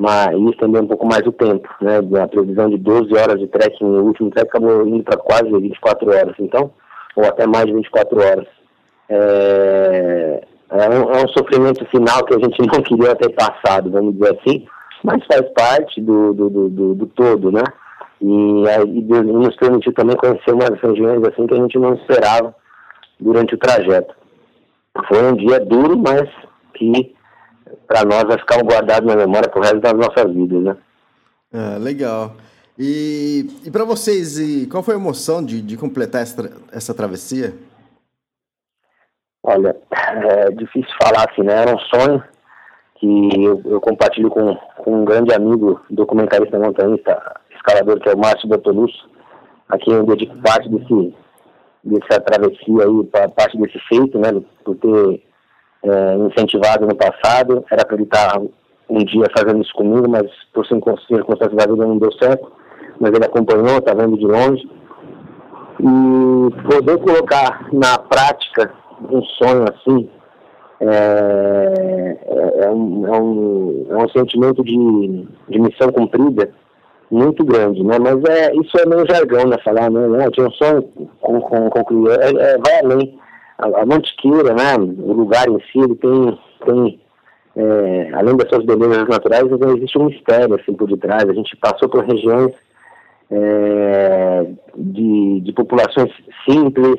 mas 0.00 0.34
isso 0.34 0.56
também 0.58 0.80
um 0.80 0.86
pouco 0.86 1.06
mais 1.06 1.26
o 1.26 1.32
tempo, 1.32 1.68
né? 1.82 1.98
A 2.22 2.26
previsão 2.26 2.70
de 2.70 2.78
12 2.78 3.14
horas 3.14 3.38
de 3.38 3.46
trekking, 3.48 3.84
o 3.84 4.04
último 4.04 4.30
trek 4.30 4.48
acabou 4.48 4.86
indo 4.86 5.04
para 5.04 5.18
quase 5.18 5.50
24 5.50 6.08
horas, 6.08 6.34
então, 6.38 6.70
ou 7.14 7.24
até 7.26 7.46
mais 7.46 7.66
de 7.66 7.74
24 7.74 8.18
horas. 8.18 8.46
É, 9.10 10.42
é, 10.70 10.88
um, 10.88 11.12
é 11.12 11.24
um 11.24 11.28
sofrimento 11.36 11.84
final 11.86 12.24
que 12.24 12.34
a 12.34 12.38
gente 12.38 12.58
não 12.64 12.82
queria 12.82 13.14
ter 13.14 13.28
passado, 13.34 13.90
vamos 13.90 14.14
dizer 14.14 14.38
assim, 14.38 14.66
mas 15.04 15.22
faz 15.26 15.42
parte 15.52 16.00
do, 16.00 16.32
do, 16.32 16.48
do, 16.48 16.68
do, 16.70 16.94
do 16.94 17.06
todo, 17.08 17.52
né? 17.52 17.62
E, 18.22 18.24
e 18.26 19.22
nos 19.22 19.56
permitiu 19.56 19.92
também 19.92 20.16
conhecer 20.16 20.52
umas 20.54 20.80
regiões 20.80 21.22
assim 21.24 21.46
que 21.46 21.54
a 21.54 21.58
gente 21.58 21.78
não 21.78 21.92
esperava 21.92 22.54
durante 23.18 23.54
o 23.54 23.58
trajeto. 23.58 24.14
Foi 25.08 25.22
um 25.24 25.36
dia 25.36 25.60
duro, 25.60 25.96
mas 25.98 26.28
que 26.74 27.14
para 27.86 28.04
nós 28.04 28.24
vai 28.24 28.38
ficar 28.38 28.62
guardado 28.62 29.06
na 29.06 29.16
memória 29.16 29.48
pro 29.48 29.60
resto 29.60 29.80
das 29.80 29.92
nossas 29.92 30.32
vidas, 30.32 30.62
né? 30.62 30.76
Ah, 31.52 31.76
legal. 31.78 32.36
E, 32.78 33.46
e 33.64 33.70
para 33.70 33.84
vocês, 33.84 34.38
e 34.38 34.66
qual 34.66 34.82
foi 34.82 34.94
a 34.94 34.98
emoção 34.98 35.44
de, 35.44 35.60
de 35.60 35.76
completar 35.76 36.22
essa, 36.22 36.50
essa 36.72 36.94
travessia? 36.94 37.54
Olha, 39.42 39.76
é 39.90 40.50
difícil 40.50 40.90
falar 41.02 41.28
assim, 41.28 41.42
né? 41.42 41.54
Era 41.62 41.74
um 41.74 41.78
sonho 41.78 42.22
que 42.96 43.44
eu, 43.44 43.60
eu 43.64 43.80
compartilho 43.80 44.30
com, 44.30 44.54
com 44.78 45.02
um 45.02 45.04
grande 45.04 45.32
amigo, 45.34 45.80
documentarista 45.90 46.58
montanhista, 46.58 47.40
escalador, 47.54 47.98
que 48.00 48.08
é 48.08 48.14
o 48.14 48.18
Márcio 48.18 48.48
Bertolucci, 48.48 48.98
a 49.68 49.78
quem 49.78 49.94
eu 49.94 50.04
dedico 50.04 50.36
parte 50.42 50.68
desse, 50.68 51.14
dessa 51.84 52.20
travessia 52.20 52.84
aí, 52.84 53.28
parte 53.34 53.58
desse 53.58 53.78
feito, 53.88 54.18
né? 54.18 54.28
Por 54.64 54.76
ter 54.76 55.22
é, 55.84 56.16
incentivado 56.16 56.86
no 56.86 56.94
passado, 56.94 57.64
era 57.70 57.84
para 57.84 57.94
ele 57.94 58.04
estar 58.04 58.32
tá 58.32 58.42
um 58.88 59.04
dia 59.04 59.26
fazendo 59.36 59.62
isso 59.62 59.72
comigo, 59.74 60.08
mas 60.08 60.26
por 60.52 60.66
circunstâncias 60.66 61.54
da 61.54 61.66
vida 61.66 61.86
não 61.86 61.98
deu 61.98 62.12
certo, 62.12 62.50
mas 62.98 63.12
ele 63.12 63.24
acompanhou, 63.24 63.78
está 63.78 63.94
vendo 63.94 64.18
de 64.18 64.26
longe. 64.26 64.68
E 65.78 66.62
poder 66.68 66.98
colocar 66.98 67.68
na 67.72 67.96
prática 67.98 68.72
um 69.10 69.22
sonho 69.22 69.64
assim 69.64 70.10
é, 70.80 72.16
é, 72.26 72.64
é, 72.64 72.70
um, 72.70 73.06
é, 73.06 73.20
um, 73.20 73.86
é 73.90 73.96
um 73.96 74.08
sentimento 74.08 74.62
de, 74.64 75.26
de 75.48 75.58
missão 75.58 75.92
cumprida 75.92 76.50
muito 77.10 77.44
grande, 77.44 77.82
né? 77.82 77.98
Mas 77.98 78.22
é, 78.24 78.54
isso 78.54 78.78
é 78.78 78.86
meio 78.86 79.06
jargão, 79.06 79.46
né? 79.46 79.56
Falar, 79.64 79.90
né? 79.90 80.06
Não, 80.06 80.30
tinha 80.30 80.46
um 80.46 80.52
sonho 80.52 80.88
com, 81.40 81.70
com, 81.70 82.08
é, 82.08 82.30
é, 82.30 82.58
vai 82.58 82.80
além. 82.80 83.18
A, 83.58 83.82
a 83.82 83.86
Mantiqueira, 83.86 84.54
né, 84.54 84.74
o 84.78 85.12
lugar 85.12 85.46
em 85.48 85.60
si, 85.60 85.78
ele 85.78 85.94
tem, 85.96 86.38
tem 86.64 87.00
é, 87.56 88.10
além 88.14 88.36
das 88.36 88.48
suas 88.48 88.64
belezas 88.64 89.08
naturais, 89.08 89.44
existe 89.76 89.98
um 89.98 90.06
mistério 90.06 90.54
assim 90.54 90.72
por 90.72 90.88
detrás. 90.88 91.28
A 91.28 91.34
gente 91.34 91.56
passou 91.56 91.88
por 91.88 92.04
regiões 92.04 92.54
é, 93.30 94.46
de, 94.76 95.40
de 95.40 95.52
populações 95.52 96.10
simples, 96.48 96.96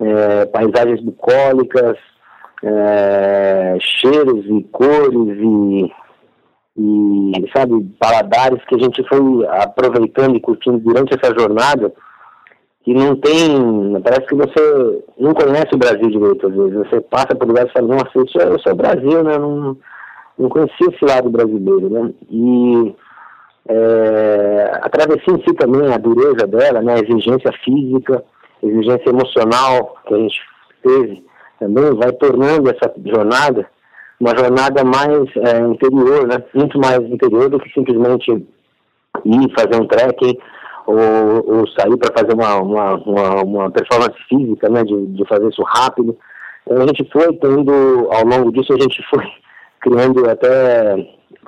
é, 0.00 0.46
paisagens 0.46 1.00
bucólicas, 1.00 1.96
é, 2.62 3.76
cheiros 3.80 4.44
e 4.46 4.62
cores 4.64 5.38
e, 5.38 5.92
e, 6.76 7.50
sabe, 7.54 7.84
paladares 7.98 8.64
que 8.64 8.74
a 8.76 8.78
gente 8.78 9.06
foi 9.08 9.46
aproveitando 9.46 10.36
e 10.36 10.40
curtindo 10.40 10.78
durante 10.78 11.14
essa 11.14 11.34
jornada 11.38 11.92
que 12.84 12.92
não 12.92 13.16
tem. 13.16 14.00
Parece 14.02 14.26
que 14.26 14.34
você 14.34 15.04
não 15.18 15.32
conhece 15.34 15.74
o 15.74 15.78
Brasil 15.78 16.08
direito, 16.10 16.46
às 16.46 16.54
vezes. 16.54 16.88
Você 16.88 17.00
passa 17.00 17.34
por 17.34 17.46
lugares 17.46 17.70
e 17.70 17.72
fala, 17.72 17.88
nossa, 17.88 18.10
isso 18.14 18.68
é 18.68 18.72
o 18.72 18.76
Brasil, 18.76 19.22
né? 19.22 19.38
Não, 19.38 19.76
não 20.38 20.48
conhecia 20.48 20.88
esse 20.88 21.04
lado 21.04 21.30
brasileiro, 21.30 21.88
né? 21.90 22.12
E 22.30 22.94
é, 23.68 24.80
a 24.82 24.88
travessia 24.88 25.34
em 25.34 25.42
si 25.42 25.54
também, 25.54 25.92
a 25.92 25.98
dureza 25.98 26.46
dela, 26.46 26.82
né? 26.82 26.94
A 26.94 27.00
exigência 27.00 27.52
física, 27.64 28.24
a 28.62 28.66
exigência 28.66 29.10
emocional 29.10 29.96
que 30.06 30.14
a 30.14 30.18
gente 30.18 30.40
teve 30.82 31.24
também 31.60 31.94
vai 31.94 32.10
tornando 32.12 32.68
essa 32.70 32.92
jornada 33.04 33.66
uma 34.22 34.36
jornada 34.38 34.84
mais 34.84 35.28
é, 35.36 35.58
interior, 35.58 36.28
né? 36.28 36.36
Muito 36.54 36.78
mais 36.78 37.00
interior 37.00 37.50
do 37.50 37.58
que 37.58 37.68
simplesmente 37.72 38.30
ir 38.30 39.52
fazer 39.58 39.74
um 39.74 39.86
trekking 39.86 40.38
ou, 40.86 41.58
ou 41.58 41.68
sair 41.68 41.96
para 41.96 42.12
fazer 42.16 42.34
uma, 42.34 42.56
uma, 42.56 42.94
uma, 42.94 43.42
uma, 43.42 43.70
performance 43.70 44.16
física, 44.28 44.68
né, 44.68 44.84
de, 44.84 45.06
de 45.06 45.24
fazer 45.26 45.48
isso 45.48 45.62
rápido. 45.62 46.16
Então 46.66 46.82
a 46.82 46.86
gente 46.86 47.08
foi 47.12 47.32
tendo, 47.36 48.08
ao 48.10 48.24
longo 48.24 48.52
disso, 48.52 48.72
a 48.72 48.80
gente 48.80 49.02
foi 49.10 49.24
criando 49.80 50.28
até, 50.28 50.96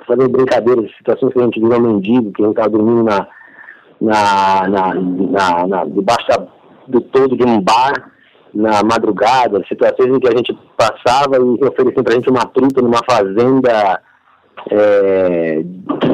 fazendo 0.05 0.29
brincadeiras, 0.29 0.91
situações 0.97 1.33
que 1.33 1.39
a 1.39 1.43
gente 1.43 1.59
virou 1.59 1.81
mendigo, 1.81 2.31
que 2.31 2.41
a 2.41 2.45
gente 2.45 2.57
estava 2.57 2.69
dormindo 2.69 3.03
na, 3.03 3.27
na, 4.01 4.67
na, 4.67 4.93
na, 4.93 5.67
na 5.67 5.85
debaixo 5.85 6.27
do 6.87 7.01
todo 7.01 7.35
de 7.35 7.43
um 7.43 7.61
bar, 7.61 8.11
na 8.53 8.81
madrugada, 8.83 9.61
situações 9.67 10.15
em 10.15 10.19
que 10.19 10.27
a 10.27 10.37
gente 10.37 10.57
passava 10.77 11.37
e 11.37 11.65
ofereciam 11.65 12.03
para 12.03 12.13
a 12.13 12.15
gente 12.15 12.29
uma 12.29 12.45
truta 12.45 12.81
numa 12.81 13.01
fazenda 13.09 14.01
é, 14.71 15.63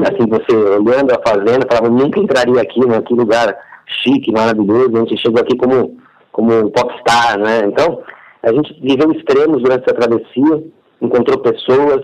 assim, 0.08 0.28
você 0.28 0.56
olhando 0.56 1.12
a 1.12 1.22
fazenda, 1.28 1.68
falava, 1.70 1.90
nunca 1.90 2.20
entraria 2.20 2.62
aqui, 2.62 2.86
né? 2.86 3.02
Que 3.02 3.14
lugar 3.14 3.58
chique, 3.88 4.32
maravilhoso, 4.32 4.96
a 4.96 5.00
gente 5.00 5.18
chegou 5.18 5.42
aqui 5.42 5.56
como, 5.58 5.98
como 6.32 6.72
popstar, 6.72 7.38
né? 7.40 7.62
Então, 7.66 8.02
a 8.44 8.52
gente 8.52 8.74
viveu 8.82 9.12
extremos 9.12 9.62
durante 9.62 9.84
essa 9.84 9.94
travessia, 9.94 10.64
encontrou 11.02 11.40
pessoas, 11.40 12.04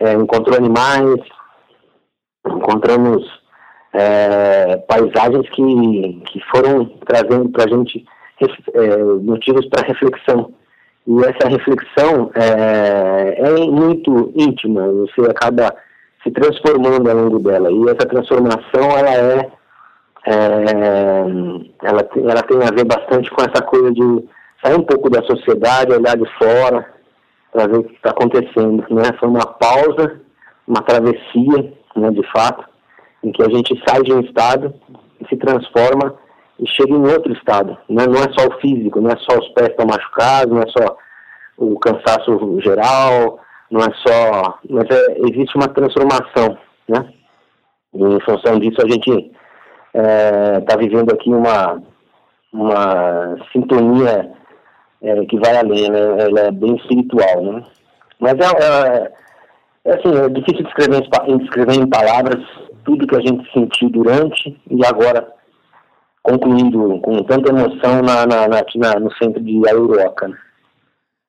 é, 0.00 0.12
encontrou 0.14 0.56
animais, 0.56 1.20
encontramos 2.46 3.24
é, 3.92 4.76
paisagens 4.88 5.48
que, 5.50 6.22
que 6.26 6.40
foram 6.50 6.86
trazendo 7.06 7.48
para 7.50 7.64
a 7.64 7.68
gente 7.68 8.04
é, 8.74 8.96
motivos 9.22 9.66
para 9.66 9.86
reflexão. 9.86 10.52
E 11.06 11.20
essa 11.20 11.48
reflexão 11.48 12.30
é, 12.34 13.36
é 13.38 13.50
muito 13.66 14.32
íntima, 14.34 14.88
você 14.88 15.30
acaba 15.30 15.72
se 16.22 16.30
transformando 16.32 17.08
ao 17.08 17.16
longo 17.16 17.38
dela. 17.38 17.70
E 17.70 17.84
essa 17.84 18.08
transformação, 18.08 18.90
ela 18.96 19.14
é, 19.14 19.50
é 20.26 21.24
ela, 21.82 22.02
tem, 22.02 22.22
ela 22.24 22.42
tem 22.42 22.58
a 22.58 22.74
ver 22.74 22.84
bastante 22.84 23.30
com 23.30 23.42
essa 23.42 23.62
coisa 23.62 23.92
de 23.92 24.28
sair 24.64 24.74
um 24.74 24.82
pouco 24.82 25.08
da 25.08 25.22
sociedade, 25.22 25.92
olhar 25.92 26.16
de 26.16 26.28
fora, 26.38 26.92
para 27.52 27.68
ver 27.68 27.78
o 27.78 27.84
que 27.84 27.94
está 27.94 28.10
acontecendo. 28.10 28.84
Né? 28.90 29.04
Foi 29.20 29.28
uma 29.28 29.46
pausa, 29.46 30.20
uma 30.66 30.82
travessia, 30.82 31.72
né, 31.94 32.10
de 32.10 32.22
fato, 32.32 32.64
em 33.22 33.30
que 33.30 33.42
a 33.42 33.48
gente 33.48 33.80
sai 33.88 34.02
de 34.02 34.12
um 34.12 34.20
estado 34.20 34.74
e 35.20 35.28
se 35.28 35.36
transforma 35.36 36.16
e 36.58 36.68
chega 36.68 36.92
em 36.92 37.06
outro 37.06 37.32
estado. 37.32 37.76
Né? 37.88 38.06
Não 38.06 38.20
é 38.20 38.32
só 38.38 38.48
o 38.48 38.60
físico, 38.60 39.00
não 39.00 39.10
é 39.10 39.16
só 39.16 39.38
os 39.38 39.48
pés 39.50 39.68
estão 39.68 39.86
machucados, 39.86 40.52
não 40.52 40.62
é 40.62 40.66
só 40.68 40.96
o 41.58 41.78
cansaço 41.78 42.60
geral, 42.60 43.40
não 43.70 43.80
é 43.80 43.92
só. 44.06 44.58
Mas 44.68 44.84
é, 44.90 45.18
existe 45.28 45.56
uma 45.56 45.68
transformação, 45.68 46.56
né? 46.88 47.08
E 47.94 48.02
em 48.02 48.20
função 48.20 48.58
disso 48.58 48.80
a 48.82 48.88
gente 48.88 49.32
está 49.94 50.74
é, 50.74 50.78
vivendo 50.78 51.12
aqui 51.12 51.30
uma, 51.30 51.82
uma 52.52 53.36
sintonia 53.52 54.30
é, 55.02 55.24
que 55.26 55.38
vai 55.38 55.56
além, 55.56 55.90
né? 55.90 56.00
Ela 56.18 56.40
é 56.40 56.50
bem 56.50 56.76
espiritual, 56.76 57.42
né? 57.42 57.62
Mas 58.18 58.34
é, 58.34 58.44
é, 58.44 59.12
é 59.84 59.94
assim, 59.94 60.14
é 60.14 60.28
difícil 60.28 60.64
descrever, 60.64 61.02
descrever 61.38 61.74
em 61.74 61.88
palavras 61.88 62.42
tudo 62.84 63.06
que 63.06 63.16
a 63.16 63.20
gente 63.20 63.50
sentiu 63.52 63.90
durante 63.90 64.58
e 64.70 64.86
agora 64.86 65.35
concluindo 66.26 67.00
com 67.00 67.22
tanta 67.22 67.50
emoção 67.50 68.02
na, 68.02 68.26
na, 68.26 68.48
na, 68.48 69.00
no 69.00 69.12
centro 69.14 69.40
de 69.40 69.68
Aiuroca. 69.68 70.26
Né? 70.26 70.36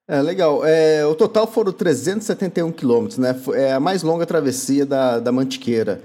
É, 0.08 0.22
legal. 0.22 0.66
É, 0.66 1.06
o 1.06 1.14
total 1.14 1.46
foram 1.46 1.72
371 1.72 2.72
quilômetros, 2.72 3.20
né? 3.20 3.40
É 3.54 3.74
a 3.74 3.80
mais 3.80 4.02
longa 4.02 4.26
travessia 4.26 4.86
da, 4.88 5.20
da 5.20 5.32
Mantiqueira. 5.32 6.02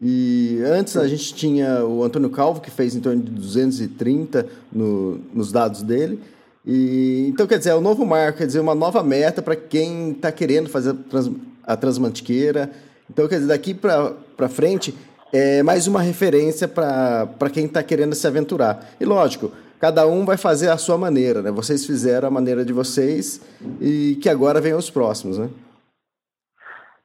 E 0.00 0.60
antes 0.64 0.96
a 0.96 1.08
gente 1.08 1.34
tinha 1.34 1.84
o 1.84 2.04
Antônio 2.04 2.30
Calvo, 2.30 2.60
que 2.60 2.70
fez 2.70 2.94
em 2.94 3.00
torno 3.00 3.22
de 3.22 3.32
230 3.32 4.46
no, 4.70 5.20
nos 5.34 5.50
dados 5.50 5.82
dele. 5.82 6.20
E, 6.64 7.26
então, 7.28 7.46
quer 7.46 7.58
dizer, 7.58 7.70
é 7.70 7.74
um 7.74 7.80
novo 7.80 8.04
marco, 8.04 8.38
quer 8.38 8.46
dizer, 8.46 8.60
uma 8.60 8.74
nova 8.74 9.02
meta 9.02 9.40
para 9.42 9.56
quem 9.56 10.10
está 10.10 10.30
querendo 10.30 10.68
fazer 10.68 10.90
a, 10.90 10.94
trans, 10.94 11.30
a 11.64 11.76
Transmantiqueira. 11.76 12.70
Então, 13.10 13.26
quer 13.26 13.36
dizer, 13.36 13.48
daqui 13.48 13.72
para 13.72 14.48
frente, 14.48 14.94
é 15.32 15.62
mais 15.62 15.86
uma 15.86 16.00
referência 16.00 16.68
para 16.68 17.50
quem 17.52 17.66
está 17.66 17.82
querendo 17.82 18.14
se 18.14 18.26
aventurar. 18.26 18.86
E 19.00 19.04
lógico, 19.04 19.50
cada 19.80 20.06
um 20.06 20.24
vai 20.24 20.36
fazer 20.36 20.70
a 20.70 20.76
sua 20.76 20.96
maneira, 20.96 21.42
né? 21.42 21.50
Vocês 21.50 21.86
fizeram 21.86 22.28
a 22.28 22.30
maneira 22.30 22.64
de 22.64 22.72
vocês 22.72 23.40
e 23.80 24.18
que 24.22 24.28
agora 24.28 24.60
vem 24.60 24.74
os 24.74 24.90
próximos, 24.90 25.38
né? 25.38 25.48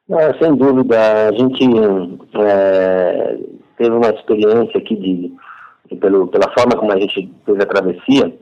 É, 0.10 0.34
sem 0.40 0.56
dúvida, 0.56 1.30
a 1.30 1.32
gente 1.32 1.64
é, 2.36 3.38
teve 3.78 3.92
uma 3.92 4.10
experiência 4.10 4.78
aqui 4.78 4.96
de, 4.96 5.96
pelo, 5.98 6.28
pela 6.28 6.52
forma 6.52 6.76
como 6.78 6.92
a 6.92 7.00
gente 7.00 7.32
fez 7.46 7.60
a 7.60 7.66
travessia, 7.66 8.38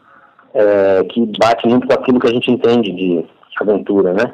é, 0.54 1.04
que 1.04 1.32
bate 1.40 1.68
muito 1.68 1.88
com 1.88 1.94
aquilo 1.94 2.20
que 2.20 2.28
a 2.28 2.32
gente 2.32 2.52
entende 2.52 2.92
de 2.92 3.26
aventura, 3.62 4.14
né? 4.14 4.34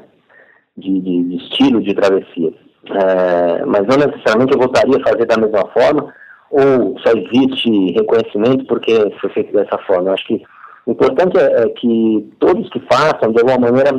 De, 0.78 1.00
de, 1.00 1.24
de 1.24 1.36
estilo 1.38 1.82
de 1.82 1.94
travessia 1.94 2.54
é, 2.92 3.66
mas 3.66 3.82
não 3.88 3.98
necessariamente 3.98 4.54
eu 4.54 4.60
voltaria 4.60 4.98
a 4.98 5.10
fazer 5.10 5.26
da 5.26 5.38
mesma 5.38 5.66
forma, 5.72 6.14
ou 6.52 6.98
só 7.00 7.12
existe 7.12 7.92
reconhecimento 7.94 8.66
porque 8.66 8.94
foi 9.20 9.30
feito 9.32 9.54
dessa 9.54 9.78
forma. 9.80 10.10
Eu 10.10 10.14
acho 10.14 10.28
que 10.28 10.44
o 10.86 10.92
importante 10.92 11.38
é, 11.38 11.64
é, 11.64 11.70
que 11.70 12.32
todos 12.40 12.70
que 12.70 12.80
façam, 12.82 13.32
de 13.32 13.42
alguma 13.42 13.70
maneira, 13.70 13.92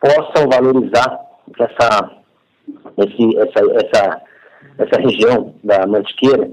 possam 0.00 0.48
valorizar 0.50 1.20
essa, 1.60 2.10
esse, 2.98 3.36
essa, 3.38 3.60
essa, 3.84 4.22
essa 4.78 5.00
região 5.00 5.54
da 5.62 5.86
Mantiqueira, 5.86 6.50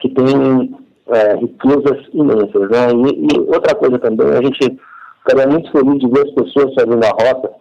que 0.00 0.08
tem 0.08 0.76
é, 1.08 1.36
riquezas 1.36 2.06
imensas. 2.12 2.68
Né? 2.70 2.92
E, 2.92 3.26
e, 3.32 3.40
outra 3.40 3.74
coisa 3.76 3.98
também, 3.98 4.28
a 4.28 4.42
gente 4.42 4.78
ficaria 5.24 5.50
muito 5.50 5.70
feliz 5.70 5.98
de 6.00 6.08
ver 6.08 6.26
as 6.26 6.34
pessoas 6.34 6.74
fazendo 6.74 7.04
a 7.04 7.08
rota, 7.10 7.52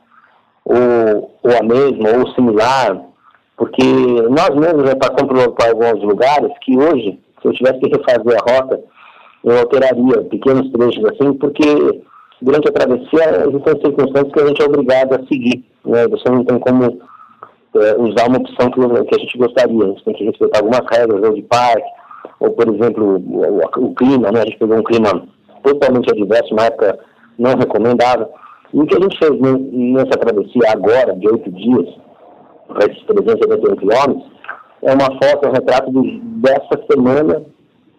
ou, 0.65 1.39
ou 1.43 1.57
a 1.57 1.63
mesma, 1.63 2.17
ou 2.17 2.33
similar, 2.33 3.10
porque 3.61 3.83
nós 3.83 4.49
mesmos 4.55 4.89
já 4.89 4.95
passamos 4.95 5.45
por, 5.53 5.67
alguns 5.67 6.03
lugares 6.03 6.51
que 6.61 6.75
hoje, 6.75 7.19
se 7.39 7.47
eu 7.47 7.53
tivesse 7.53 7.79
que 7.79 7.95
refazer 7.95 8.39
a 8.39 8.51
rota, 8.51 8.81
eu 9.43 9.59
alteraria 9.59 10.23
pequenos 10.31 10.71
trechos 10.71 11.05
assim, 11.05 11.31
porque 11.33 12.01
durante 12.41 12.67
a 12.67 12.71
travessia 12.71 13.45
existem 13.47 13.81
circunstâncias 13.85 14.33
que 14.33 14.41
a 14.41 14.47
gente 14.47 14.61
é 14.63 14.65
obrigado 14.65 15.13
a 15.13 15.27
seguir. 15.27 15.63
Né? 15.85 16.07
Você 16.07 16.27
não 16.31 16.43
tem 16.43 16.57
como 16.57 16.85
é, 16.85 17.95
usar 17.99 18.29
uma 18.29 18.39
opção 18.39 18.71
que, 18.71 19.05
que, 19.05 19.15
a 19.15 19.19
gente 19.19 19.37
gostaria. 19.37 19.83
A 19.83 19.87
gente 19.89 20.05
tem 20.05 20.13
que 20.15 20.25
respeitar 20.25 20.57
algumas 20.57 20.81
regras, 20.91 21.23
ou 21.23 21.35
de 21.35 21.43
parque, 21.43 21.89
ou, 22.39 22.49
por 22.49 22.67
exemplo, 22.67 23.23
o, 23.23 23.85
o, 23.85 23.93
clima. 23.93 24.31
Né? 24.31 24.41
A 24.41 24.45
gente 24.45 24.57
pegou 24.57 24.79
um 24.79 24.83
clima 24.83 25.27
totalmente 25.63 26.11
adverso, 26.11 26.55
na 26.55 26.65
época 26.65 26.97
não 27.37 27.51
recomendável. 27.51 28.27
E 28.73 28.79
o 28.79 28.87
que 28.87 28.97
a 28.97 29.01
gente 29.01 29.19
fez 29.19 29.39
nessa 29.39 30.17
travessia 30.17 30.63
agora, 30.71 31.15
de 31.15 31.27
oito 31.27 31.51
dias, 31.51 31.89
para 32.73 32.91
esses 32.91 33.03
371 33.05 33.75
quilômetros, 33.75 34.31
é 34.83 34.93
uma 34.93 35.05
foto, 35.05 35.45
é 35.45 35.49
um 35.49 35.53
retrato 35.53 35.91
de, 35.91 36.19
dessa 36.19 36.83
semana 36.91 37.43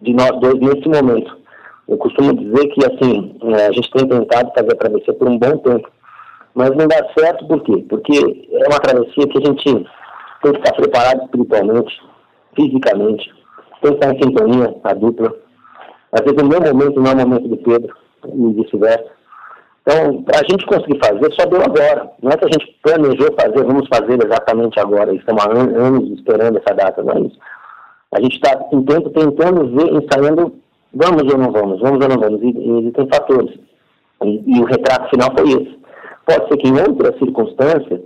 de 0.01 0.13
nós 0.13 0.31
dois 0.39 0.59
nesse 0.59 0.87
momento. 0.87 1.37
Eu 1.87 1.97
costumo 1.97 2.33
dizer 2.33 2.67
que, 2.69 2.85
assim, 2.85 3.35
é, 3.43 3.67
a 3.67 3.71
gente 3.71 3.91
tem 3.91 4.07
tentado 4.07 4.51
fazer 4.55 4.73
a 4.73 4.77
travessia 4.77 5.13
por 5.13 5.27
um 5.27 5.37
bom 5.37 5.57
tempo, 5.57 5.89
mas 6.55 6.69
não 6.71 6.87
dá 6.87 7.05
certo 7.17 7.47
por 7.47 7.61
quê? 7.63 7.85
Porque 7.89 8.47
é 8.51 8.67
uma 8.69 8.79
travessia 8.79 9.27
que 9.27 9.37
a 9.37 9.45
gente 9.45 9.63
tem 10.43 10.51
que 10.51 10.59
estar 10.59 10.73
preparado 10.73 11.23
espiritualmente, 11.23 12.01
fisicamente, 12.55 13.33
tem 13.81 13.91
que 13.91 13.97
estar 13.97 14.13
em 14.13 14.21
sintonia, 14.21 14.75
a 14.83 14.93
dupla. 14.93 15.33
Às 16.11 16.21
vezes 16.21 16.41
o 16.41 16.45
meu 16.45 16.61
momento 16.61 17.01
não 17.01 17.11
é 17.11 17.13
o 17.15 17.27
momento 17.27 17.47
do 17.47 17.57
Pedro, 17.57 17.95
e 18.25 18.53
vice-versa. 18.53 19.22
Então, 19.83 20.23
a 20.33 20.43
gente 20.49 20.65
conseguir 20.65 20.97
fazer, 21.03 21.33
só 21.33 21.45
deu 21.45 21.61
agora. 21.61 22.09
Não 22.21 22.31
é 22.31 22.37
que 22.37 22.45
a 22.45 22.51
gente 22.51 22.79
planejou 22.81 23.27
fazer, 23.37 23.65
vamos 23.65 23.87
fazer 23.89 24.17
exatamente 24.25 24.79
agora. 24.79 25.13
Estamos 25.13 25.45
há 25.45 25.51
anos 25.51 26.09
esperando 26.17 26.57
essa 26.57 26.73
data, 26.73 27.03
não 27.03 27.13
é 27.13 27.19
isso. 27.19 27.37
A 28.15 28.21
gente 28.21 28.35
está 28.35 28.55
tentando, 28.55 29.09
tentando 29.09 29.75
ver, 29.75 29.91
ensaiando, 29.91 30.55
vamos 30.93 31.23
ou 31.23 31.37
não 31.37 31.51
vamos, 31.51 31.81
vamos 31.81 31.99
ou 32.01 32.09
não 32.09 32.17
vamos. 32.17 32.41
E, 32.41 32.87
e 32.87 32.91
tem 32.93 33.07
fatores. 33.07 33.59
E, 34.23 34.43
e, 34.55 34.61
o 34.61 34.65
retrato 34.65 35.09
final 35.09 35.29
foi 35.37 35.49
esse. 35.49 35.79
Pode 36.25 36.47
ser 36.47 36.57
que 36.57 36.67
em 36.69 36.79
outras 36.79 37.19
circunstâncias 37.19 37.99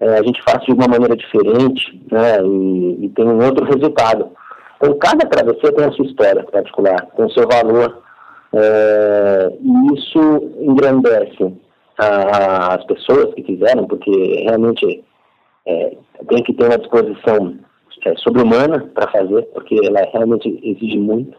é, 0.00 0.18
a 0.18 0.22
gente 0.22 0.42
faça 0.42 0.66
de 0.66 0.72
uma 0.72 0.86
maneira 0.86 1.16
diferente 1.16 1.98
né, 2.12 2.42
e, 2.44 3.06
e 3.06 3.08
tenha 3.16 3.30
um 3.30 3.42
outro 3.42 3.64
resultado. 3.64 4.28
Então, 4.76 4.98
cada 4.98 5.26
travessia 5.26 5.72
tem 5.72 5.86
a 5.86 5.92
sua 5.92 6.04
história 6.04 6.44
particular, 6.44 7.06
tem 7.16 7.24
o 7.24 7.30
seu 7.30 7.48
valor 7.48 8.02
É, 8.52 9.52
e 9.60 9.94
isso 9.94 10.18
engrandece 10.60 11.52
a, 11.98 12.74
as 12.74 12.84
pessoas 12.84 13.34
que 13.34 13.42
fizeram, 13.42 13.86
porque 13.86 14.10
realmente 14.44 15.04
é, 15.66 15.96
tem 16.28 16.42
que 16.42 16.54
ter 16.54 16.66
uma 16.66 16.78
disposição 16.78 17.58
é, 18.04 18.14
sobre-humana 18.18 18.88
para 18.94 19.10
fazer, 19.10 19.42
porque 19.52 19.74
ela 19.84 20.00
realmente 20.12 20.48
exige 20.62 20.98
muito. 20.98 21.36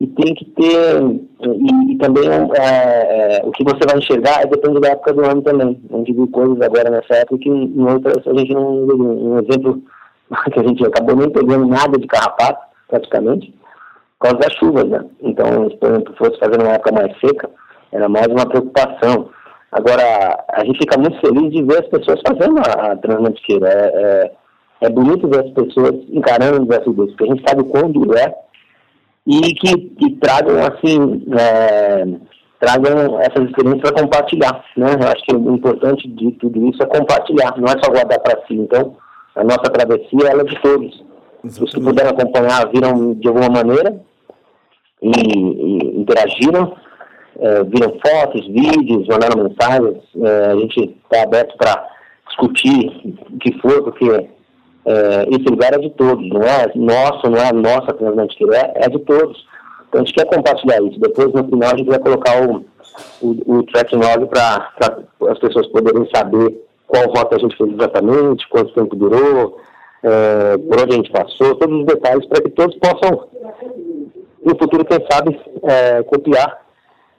E 0.00 0.06
tem 0.06 0.34
que 0.34 0.44
ter, 0.44 1.02
e, 1.40 1.92
e 1.92 1.98
também 1.98 2.28
é, 2.28 3.38
é, 3.38 3.42
o 3.44 3.50
que 3.50 3.64
você 3.64 3.80
vai 3.88 3.98
enxergar 3.98 4.46
depende 4.46 4.80
da 4.80 4.90
época 4.90 5.12
do 5.12 5.24
ano 5.24 5.42
também. 5.42 5.80
A 5.92 5.96
gente 5.98 6.12
viu 6.12 6.28
coisas 6.28 6.60
agora 6.60 6.90
nessa 6.90 7.14
época 7.14 7.38
que 7.38 7.48
em 7.48 7.82
outras 7.82 8.26
a 8.26 8.38
gente 8.38 8.54
não 8.54 8.86
viu. 8.86 8.96
Um 8.96 9.38
exemplo 9.38 9.82
que 10.52 10.60
a 10.60 10.62
gente 10.62 10.86
acabou 10.86 11.16
nem 11.16 11.30
pegando 11.30 11.66
nada 11.66 11.98
de 11.98 12.06
carrapato, 12.06 12.60
praticamente, 12.88 13.52
por 14.18 14.30
causa 14.30 14.38
das 14.38 14.52
chuvas, 14.54 14.84
né? 14.84 15.04
Então, 15.20 15.70
se 15.70 15.76
por 15.76 15.90
exemplo 15.90 16.14
fosse 16.16 16.38
fazer 16.38 16.60
uma 16.60 16.72
época 16.72 16.92
mais 16.92 17.12
seca, 17.20 17.48
era 17.92 18.08
mais 18.08 18.26
uma 18.26 18.46
preocupação. 18.46 19.30
Agora, 19.70 20.44
a 20.52 20.64
gente 20.64 20.78
fica 20.78 20.98
muito 20.98 21.20
feliz 21.20 21.52
de 21.52 21.62
ver 21.62 21.84
as 21.84 21.88
pessoas 21.88 22.20
fazendo 22.26 22.58
a, 22.58 22.92
a 22.92 22.96
transmantiqueira. 22.96 23.68
É, 23.68 24.32
é, 24.82 24.86
é, 24.86 24.90
bonito 24.90 25.28
ver 25.28 25.44
as 25.44 25.50
pessoas 25.50 25.94
encarando 26.08 26.62
o 26.62 26.66
desafio 26.66 26.92
desse, 26.94 27.16
porque 27.16 27.24
a 27.24 27.34
gente 27.34 27.48
sabe 27.48 27.62
o 27.62 27.66
quão 27.66 27.90
duro 27.90 28.16
é 28.16 28.34
e 29.26 29.40
que, 29.54 29.76
que 29.76 30.16
tragam, 30.16 30.56
assim, 30.58 31.26
é, 31.38 32.04
tragam 32.58 33.20
essas 33.20 33.44
experiências 33.44 33.90
para 33.90 34.02
compartilhar, 34.02 34.64
né? 34.76 34.86
Eu 34.98 35.08
acho 35.08 35.22
que 35.26 35.36
o 35.36 35.54
importante 35.54 36.08
de 36.08 36.32
tudo 36.32 36.66
isso 36.66 36.82
é 36.82 36.86
compartilhar, 36.86 37.54
não 37.58 37.66
é 37.66 37.76
só 37.82 37.90
guardar 37.92 38.18
para 38.20 38.40
si. 38.46 38.54
Então, 38.54 38.96
a 39.36 39.44
nossa 39.44 39.70
travessia 39.70 40.30
ela 40.30 40.40
é 40.40 40.44
de 40.44 40.60
todos. 40.62 41.07
Os 41.44 41.72
que 41.72 41.80
puderam 41.80 42.10
acompanhar 42.10 42.68
viram 42.68 43.14
de 43.14 43.28
alguma 43.28 43.48
maneira 43.48 44.00
e, 45.02 45.10
e 45.10 46.00
interagiram 46.00 46.76
é, 47.38 47.62
viram 47.62 47.96
fotos, 48.04 48.46
vídeos, 48.48 49.06
mandaram 49.06 49.44
mensagens. 49.44 50.02
É, 50.16 50.46
a 50.46 50.56
gente 50.56 50.96
está 51.04 51.22
aberto 51.22 51.56
para 51.56 51.88
discutir 52.26 53.16
o 53.30 53.38
que 53.38 53.56
for, 53.60 53.82
porque 53.84 54.10
é, 54.10 55.26
esse 55.30 55.44
lugar 55.48 55.72
é 55.72 55.78
de 55.78 55.90
todos, 55.90 56.28
não 56.28 56.42
é 56.42 56.66
nosso, 56.74 57.30
não 57.30 57.38
é 57.38 57.52
nossa 57.52 57.92
que 57.92 58.54
é, 58.54 58.72
é 58.74 58.88
de 58.88 58.98
todos. 59.00 59.46
Então 59.88 60.00
a 60.00 60.04
gente 60.04 60.14
quer 60.14 60.26
compartilhar 60.26 60.82
isso. 60.82 60.98
Depois, 60.98 61.32
no 61.32 61.44
final, 61.44 61.72
a 61.72 61.76
gente 61.76 61.88
vai 61.88 61.98
colocar 61.98 62.42
o, 62.42 62.64
o, 63.22 63.58
o 63.58 63.62
tracking 63.64 63.96
log 63.96 64.26
para 64.26 64.68
as 65.30 65.38
pessoas 65.38 65.66
poderem 65.68 66.08
saber 66.14 66.64
qual 66.86 67.04
rota 67.06 67.36
a 67.36 67.38
gente 67.38 67.56
fez 67.56 67.70
exatamente, 67.72 68.48
quanto 68.48 68.74
tempo 68.74 68.96
durou, 68.96 69.60
é, 70.02 70.56
por 70.58 70.80
onde 70.80 70.92
a 70.92 70.96
gente 70.96 71.10
passou, 71.10 71.54
todos 71.56 71.80
os 71.80 71.86
detalhes 71.86 72.26
para 72.26 72.42
que 72.42 72.50
todos 72.50 72.76
possam, 72.76 73.28
no 74.44 74.58
futuro, 74.58 74.84
quem 74.84 74.98
sabe, 75.10 75.40
é, 75.64 76.02
copiar 76.04 76.68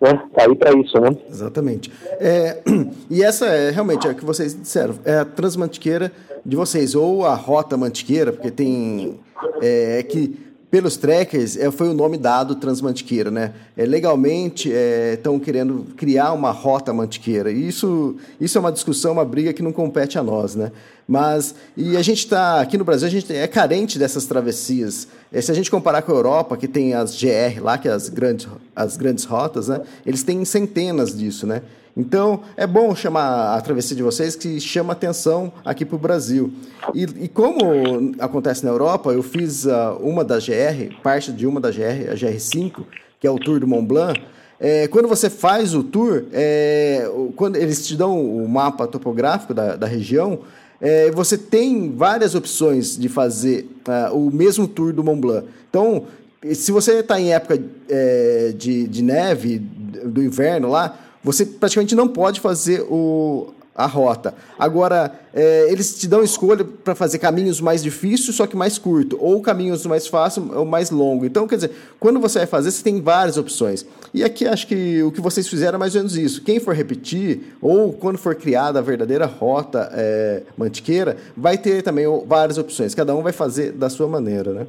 né? 0.01 0.23
Tá 0.33 0.43
aí 0.45 0.55
para 0.55 0.71
isso, 0.77 0.99
né? 0.99 1.09
Exatamente. 1.29 1.91
É, 2.19 2.61
e 3.09 3.21
essa 3.21 3.47
é 3.47 3.69
realmente 3.69 4.07
é 4.07 4.11
o 4.11 4.15
que 4.15 4.23
vocês 4.23 4.57
disseram, 4.57 4.95
é 5.03 5.17
a 5.17 5.25
transmantiqueira 5.25 6.11
de 6.45 6.55
vocês, 6.55 6.95
ou 6.95 7.25
a 7.25 7.35
rota 7.35 7.75
mantiqueira, 7.75 8.31
porque 8.31 8.49
tem. 8.49 9.19
É, 9.61 9.99
é 9.99 10.03
que 10.03 10.49
pelos 10.71 10.97
trackers 10.97 11.57
é, 11.57 11.71
foi 11.71 11.89
o 11.89 11.93
nome 11.93 12.17
dado 12.17 12.55
Transmantiqueira, 12.55 13.31
né? 13.31 13.53
É, 13.75 13.85
legalmente 13.85 14.69
estão 15.13 15.35
é, 15.35 15.39
querendo 15.39 15.87
criar 15.97 16.31
uma 16.33 16.51
rota 16.51 16.93
mantiqueira. 16.93 17.51
E 17.51 17.67
isso, 17.67 18.15
isso 18.39 18.57
é 18.57 18.61
uma 18.61 18.71
discussão, 18.71 19.13
uma 19.13 19.25
briga 19.25 19.51
que 19.51 19.63
não 19.63 19.71
compete 19.71 20.19
a 20.19 20.23
nós, 20.23 20.55
né? 20.55 20.71
Mas, 21.09 21.55
e 21.75 21.97
a 21.97 22.03
gente 22.03 22.19
está, 22.19 22.61
aqui 22.61 22.77
no 22.77 22.85
Brasil, 22.85 23.07
a 23.07 23.09
gente 23.09 23.33
é 23.33 23.47
carente 23.47 23.97
dessas 23.97 24.27
travessias. 24.27 25.07
É, 25.33 25.41
se 25.41 25.49
a 25.49 25.55
gente 25.55 25.71
comparar 25.71 26.03
com 26.03 26.11
a 26.11 26.15
Europa, 26.15 26.55
que 26.55 26.67
tem 26.67 26.93
as 26.93 27.19
GR 27.19 27.59
lá, 27.63 27.79
que 27.79 27.87
é 27.87 27.91
as 27.91 28.09
grandes, 28.09 28.47
as 28.75 28.95
grandes 28.95 29.23
rotas, 29.23 29.69
né? 29.69 29.81
Eles 30.05 30.21
têm 30.21 30.45
centenas 30.45 31.17
disso, 31.17 31.47
né? 31.47 31.63
Então, 31.97 32.41
é 32.55 32.67
bom 32.67 32.95
chamar 32.95 33.55
a 33.55 33.61
travessia 33.61 33.95
de 33.95 34.03
vocês 34.03 34.35
que 34.35 34.59
chama 34.59 34.93
atenção 34.93 35.51
aqui 35.65 35.83
para 35.83 35.95
o 35.95 35.99
Brasil. 35.99 36.53
E, 36.93 37.01
e, 37.23 37.27
como 37.27 38.13
acontece 38.19 38.63
na 38.63 38.69
Europa, 38.69 39.09
eu 39.09 39.23
fiz 39.23 39.65
uh, 39.65 39.97
uma 39.99 40.23
da 40.23 40.37
GR, 40.37 40.95
parte 41.01 41.31
de 41.31 41.47
uma 41.47 41.59
da 41.59 41.71
GR, 41.71 42.11
a 42.11 42.15
GR5, 42.15 42.83
que 43.19 43.25
é 43.25 43.31
o 43.31 43.39
Tour 43.39 43.59
do 43.59 43.65
Mont 43.65 43.87
Blanc. 43.87 44.21
É, 44.59 44.87
quando 44.89 45.07
você 45.07 45.29
faz 45.29 45.73
o 45.73 45.81
tour, 45.81 46.25
é, 46.33 47.09
quando 47.37 47.55
eles 47.55 47.87
te 47.87 47.95
dão 47.95 48.21
o 48.21 48.47
mapa 48.47 48.85
topográfico 48.85 49.53
da, 49.53 49.77
da 49.77 49.87
região, 49.87 50.41
é, 50.81 51.11
você 51.11 51.37
tem 51.37 51.91
várias 51.91 52.35
opções 52.35 52.97
de 52.97 53.09
fazer 53.09 53.69
uh, 53.87 54.15
o 54.15 54.31
mesmo 54.31 54.67
tour 54.67 54.93
do 54.93 55.03
Mont 55.03 55.19
Blanc. 55.19 55.47
Então, 55.69 56.05
se 56.53 56.71
você 56.71 56.99
está 56.99 57.19
em 57.19 57.33
época 57.33 57.61
é, 57.89 58.53
de, 58.57 58.87
de 58.87 59.03
neve, 59.03 59.59
do 59.59 60.23
inverno 60.23 60.69
lá, 60.69 60.97
você 61.23 61.45
praticamente 61.45 61.95
não 61.95 62.07
pode 62.07 62.39
fazer 62.39 62.81
o, 62.89 63.53
a 63.79 63.85
rota. 63.85 64.33
Agora, 64.59 65.09
é, 65.33 65.71
eles 65.71 65.97
te 65.97 66.05
dão 66.05 66.21
escolha 66.21 66.65
para 66.65 66.93
fazer 66.93 67.17
caminhos 67.17 67.61
mais 67.61 67.81
difíceis, 67.81 68.35
só 68.35 68.45
que 68.45 68.57
mais 68.57 68.77
curto, 68.77 69.17
ou 69.21 69.41
caminhos 69.41 69.85
mais 69.85 70.05
fáceis 70.05 70.45
ou 70.53 70.65
mais 70.65 70.91
longo. 70.91 71.25
Então, 71.25 71.47
quer 71.47 71.55
dizer, 71.55 71.71
quando 71.97 72.19
você 72.19 72.39
vai 72.39 72.47
fazer, 72.47 72.71
você 72.71 72.83
tem 72.83 73.01
várias 73.01 73.37
opções. 73.37 73.85
E 74.13 74.21
aqui 74.21 74.45
acho 74.45 74.67
que 74.67 75.01
o 75.01 75.13
que 75.13 75.21
vocês 75.21 75.47
fizeram 75.47 75.77
é 75.77 75.79
mais 75.79 75.95
ou 75.95 76.01
menos 76.01 76.17
isso. 76.17 76.43
Quem 76.43 76.59
for 76.59 76.75
repetir, 76.75 77.55
ou 77.61 77.93
quando 77.93 78.17
for 78.17 78.35
criada 78.35 78.79
a 78.79 78.81
verdadeira 78.81 79.25
rota 79.25 79.89
é, 79.93 80.43
mantiqueira, 80.57 81.15
vai 81.37 81.57
ter 81.57 81.81
também 81.81 82.05
várias 82.25 82.57
opções. 82.57 82.93
Cada 82.93 83.15
um 83.15 83.23
vai 83.23 83.31
fazer 83.31 83.71
da 83.71 83.89
sua 83.89 84.09
maneira, 84.09 84.51
né? 84.51 84.67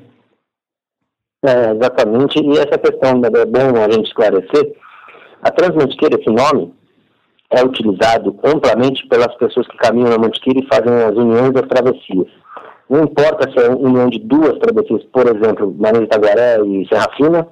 É, 1.44 1.72
exatamente. 1.72 2.38
E 2.38 2.58
essa 2.58 2.78
questão, 2.78 3.18
né, 3.18 3.28
é 3.34 3.44
bom 3.44 3.76
a 3.76 3.90
gente 3.90 4.06
esclarecer, 4.06 4.72
a 5.42 5.50
Transmantiqueira, 5.50 6.20
esse 6.20 6.30
nome, 6.30 6.72
é 7.50 7.64
utilizado 7.64 8.38
amplamente 8.44 9.06
pelas 9.08 9.34
pessoas 9.36 9.66
que 9.66 9.76
caminham 9.76 10.10
na 10.10 10.18
Mantiqueira 10.18 10.60
e 10.60 10.68
fazem 10.68 10.94
as 11.02 11.16
uniões 11.16 11.52
das 11.52 11.66
travessias. 11.68 12.28
Não 12.88 13.04
importa 13.04 13.50
se 13.50 13.64
é 13.64 13.70
união 13.70 14.08
de 14.08 14.18
duas 14.20 14.58
travessias, 14.58 15.02
por 15.12 15.26
exemplo, 15.26 15.74
Maria 15.78 16.02
Itaguaré 16.02 16.60
e 16.64 16.86
Serra 16.88 17.08
Fina, 17.16 17.46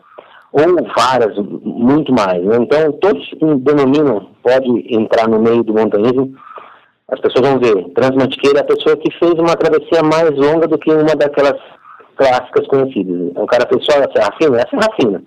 ou 0.52 0.62
várias, 0.96 1.36
muito 1.62 2.12
mais. 2.12 2.42
Né? 2.42 2.56
Então, 2.60 2.92
todos 2.92 3.28
denominam, 3.60 4.28
pode 4.42 4.94
entrar 4.94 5.28
no 5.28 5.40
meio 5.40 5.62
do 5.62 5.74
montanhismo, 5.74 6.32
as 7.10 7.20
pessoas 7.20 7.48
vão 7.48 7.58
ver, 7.58 7.88
Transmantiqueira 7.94 8.58
é 8.58 8.62
a 8.62 8.66
pessoa 8.66 8.96
que 8.96 9.10
fez 9.18 9.32
uma 9.34 9.56
travessia 9.56 10.02
mais 10.02 10.30
longa 10.36 10.68
do 10.68 10.78
que 10.78 10.92
uma 10.92 11.14
daquelas 11.16 11.58
clássicas 12.16 12.66
conhecidas. 12.66 13.32
O 13.34 13.46
cara 13.46 13.66
fez 13.68 13.84
só 13.84 13.92
a 13.92 14.12
Serra 14.12 14.34
Fina, 14.38 14.58
é 14.58 14.62
a 14.62 14.68
Serra 14.68 14.94
Fina. 15.00 15.22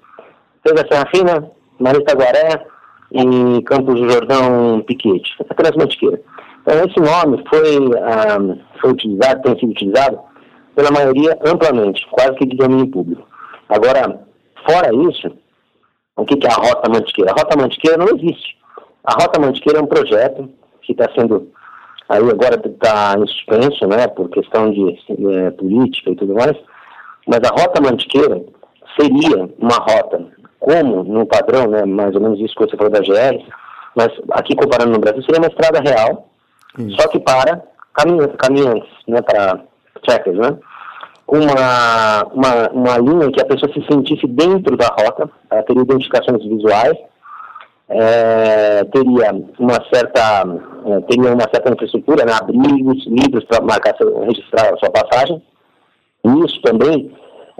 Fez 0.65 0.79
a 0.79 0.87
Serra 0.87 1.09
Fina, 1.13 1.51
Marista 1.79 2.15
Guaré 2.15 2.65
e 3.11 3.61
Campos 3.63 3.99
do 3.99 4.09
Jordão 4.09 4.81
Piquete, 4.87 5.35
apenas 5.49 5.75
Mantiqueira. 5.75 6.21
Então, 6.61 6.75
esse 6.85 6.99
nome 6.99 7.43
foi, 7.49 7.99
ah, 8.01 8.37
foi 8.79 8.91
utilizado, 8.91 9.41
tem 9.41 9.59
sido 9.59 9.71
utilizado 9.71 10.19
pela 10.75 10.91
maioria 10.91 11.37
amplamente, 11.45 12.05
quase 12.11 12.35
que 12.35 12.45
de 12.45 12.55
domínio 12.55 12.87
público. 12.87 13.27
Agora, 13.67 14.21
fora 14.65 14.89
isso, 15.09 15.31
o 16.15 16.25
que 16.25 16.45
é 16.45 16.49
a 16.49 16.55
Rota 16.55 16.89
Mantiqueira? 16.89 17.31
A 17.31 17.41
Rota 17.41 17.57
Mantiqueira 17.57 17.97
não 17.97 18.07
existe. 18.07 18.57
A 19.03 19.13
Rota 19.13 19.39
Mantiqueira 19.39 19.79
é 19.79 19.81
um 19.81 19.87
projeto 19.87 20.49
que 20.81 20.91
está 20.91 21.09
sendo, 21.15 21.51
aí 22.07 22.19
agora 22.19 22.61
está 22.63 23.15
em 23.17 23.27
suspenso, 23.27 23.87
né, 23.87 24.07
por 24.07 24.29
questão 24.29 24.71
de 24.71 24.97
é, 25.09 25.51
política 25.51 26.11
e 26.11 26.15
tudo 26.15 26.35
mais, 26.35 26.55
mas 27.27 27.39
a 27.43 27.49
Rota 27.49 27.81
Mantiqueira 27.81 28.41
seria 28.99 29.49
uma 29.59 29.75
rota 29.75 30.27
como 30.61 31.03
no 31.03 31.25
padrão, 31.25 31.67
né, 31.67 31.83
mais 31.85 32.15
ou 32.15 32.21
menos 32.21 32.39
isso 32.39 32.53
que 32.55 32.63
você 32.63 32.77
falou 32.77 32.91
da 32.91 32.99
GR, 32.99 33.43
mas 33.95 34.09
aqui 34.31 34.55
comparando 34.55 34.91
no 34.91 34.99
Brasil, 34.99 35.23
seria 35.23 35.41
uma 35.41 35.47
estrada 35.47 35.81
real, 35.81 36.27
isso. 36.77 37.01
só 37.01 37.07
que 37.09 37.19
para 37.19 37.63
caminhantes, 38.37 38.89
né, 39.07 39.21
para 39.23 39.59
trackers, 40.05 40.37
né, 40.37 40.55
uma, 41.27 42.23
uma, 42.31 42.69
uma 42.69 42.97
linha 42.99 43.31
que 43.31 43.41
a 43.41 43.45
pessoa 43.45 43.71
se 43.73 43.83
sentisse 43.91 44.27
dentro 44.27 44.77
da 44.77 44.87
rota, 44.87 45.29
ela 45.49 45.63
teria 45.63 45.81
identificações 45.81 46.43
visuais, 46.43 46.97
é, 47.89 48.83
teria 48.85 49.31
uma 49.59 49.83
certa 49.93 50.45
é, 50.85 51.01
teria 51.01 51.33
uma 51.33 51.49
certa 51.53 51.73
infraestrutura, 51.73 52.23
né, 52.23 52.33
abrigos, 52.39 53.05
livros 53.07 53.43
para 53.45 53.61
marcar, 53.61 53.95
registrar 54.27 54.73
a 54.73 54.77
sua 54.77 54.91
passagem. 54.91 55.41
Isso 56.45 56.61
também 56.61 57.11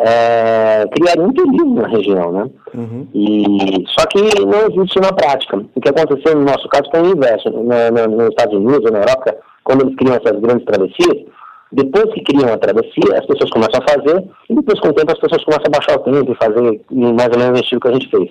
é, 0.03 0.87
criaria 0.87 1.23
um 1.23 1.31
turismo 1.31 1.75
na 1.75 1.87
região, 1.87 2.31
né? 2.31 2.49
Uhum. 2.73 3.07
E, 3.13 3.83
só 3.87 4.05
que 4.07 4.19
não 4.45 4.67
existe 4.67 4.99
na 4.99 5.13
prática. 5.13 5.57
O 5.75 5.81
que 5.81 5.89
aconteceu 5.89 6.35
no 6.35 6.43
nosso 6.43 6.67
caso 6.69 6.89
foi 6.91 7.01
o 7.01 7.11
inverso. 7.15 7.49
No, 7.49 7.63
no, 7.63 8.17
nos 8.17 8.29
Estados 8.29 8.55
Unidos 8.55 8.91
na 8.91 8.99
Europa, 8.99 9.35
quando 9.63 9.81
eles 9.83 9.95
criam 9.95 10.15
essas 10.15 10.39
grandes 10.39 10.65
travessias, 10.65 11.25
depois 11.71 12.11
que 12.13 12.23
criam 12.23 12.51
a 12.51 12.57
travessia, 12.57 13.17
as 13.17 13.25
pessoas 13.25 13.49
começam 13.51 13.79
a 13.79 13.89
fazer, 13.89 14.23
e 14.49 14.55
depois 14.55 14.79
com 14.79 14.89
o 14.89 14.93
tempo 14.93 15.11
as 15.11 15.19
pessoas 15.19 15.43
começam 15.43 15.67
a 15.67 15.77
baixar 15.77 15.95
o 15.95 16.03
tempo 16.03 16.31
e 16.31 16.35
fazer 16.35 16.81
mais 16.91 17.29
ou 17.31 17.39
menos 17.39 17.59
o 17.59 17.63
estilo 17.63 17.81
que 17.81 17.87
a 17.87 17.93
gente 17.93 18.09
fez. 18.09 18.29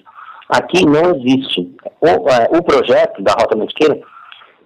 Aqui 0.49 0.85
não 0.85 1.15
existe. 1.15 1.73
O, 2.01 2.07
é, 2.07 2.59
o 2.59 2.63
projeto 2.63 3.23
da 3.23 3.33
Rota 3.33 3.57
Mantiqueira 3.57 4.01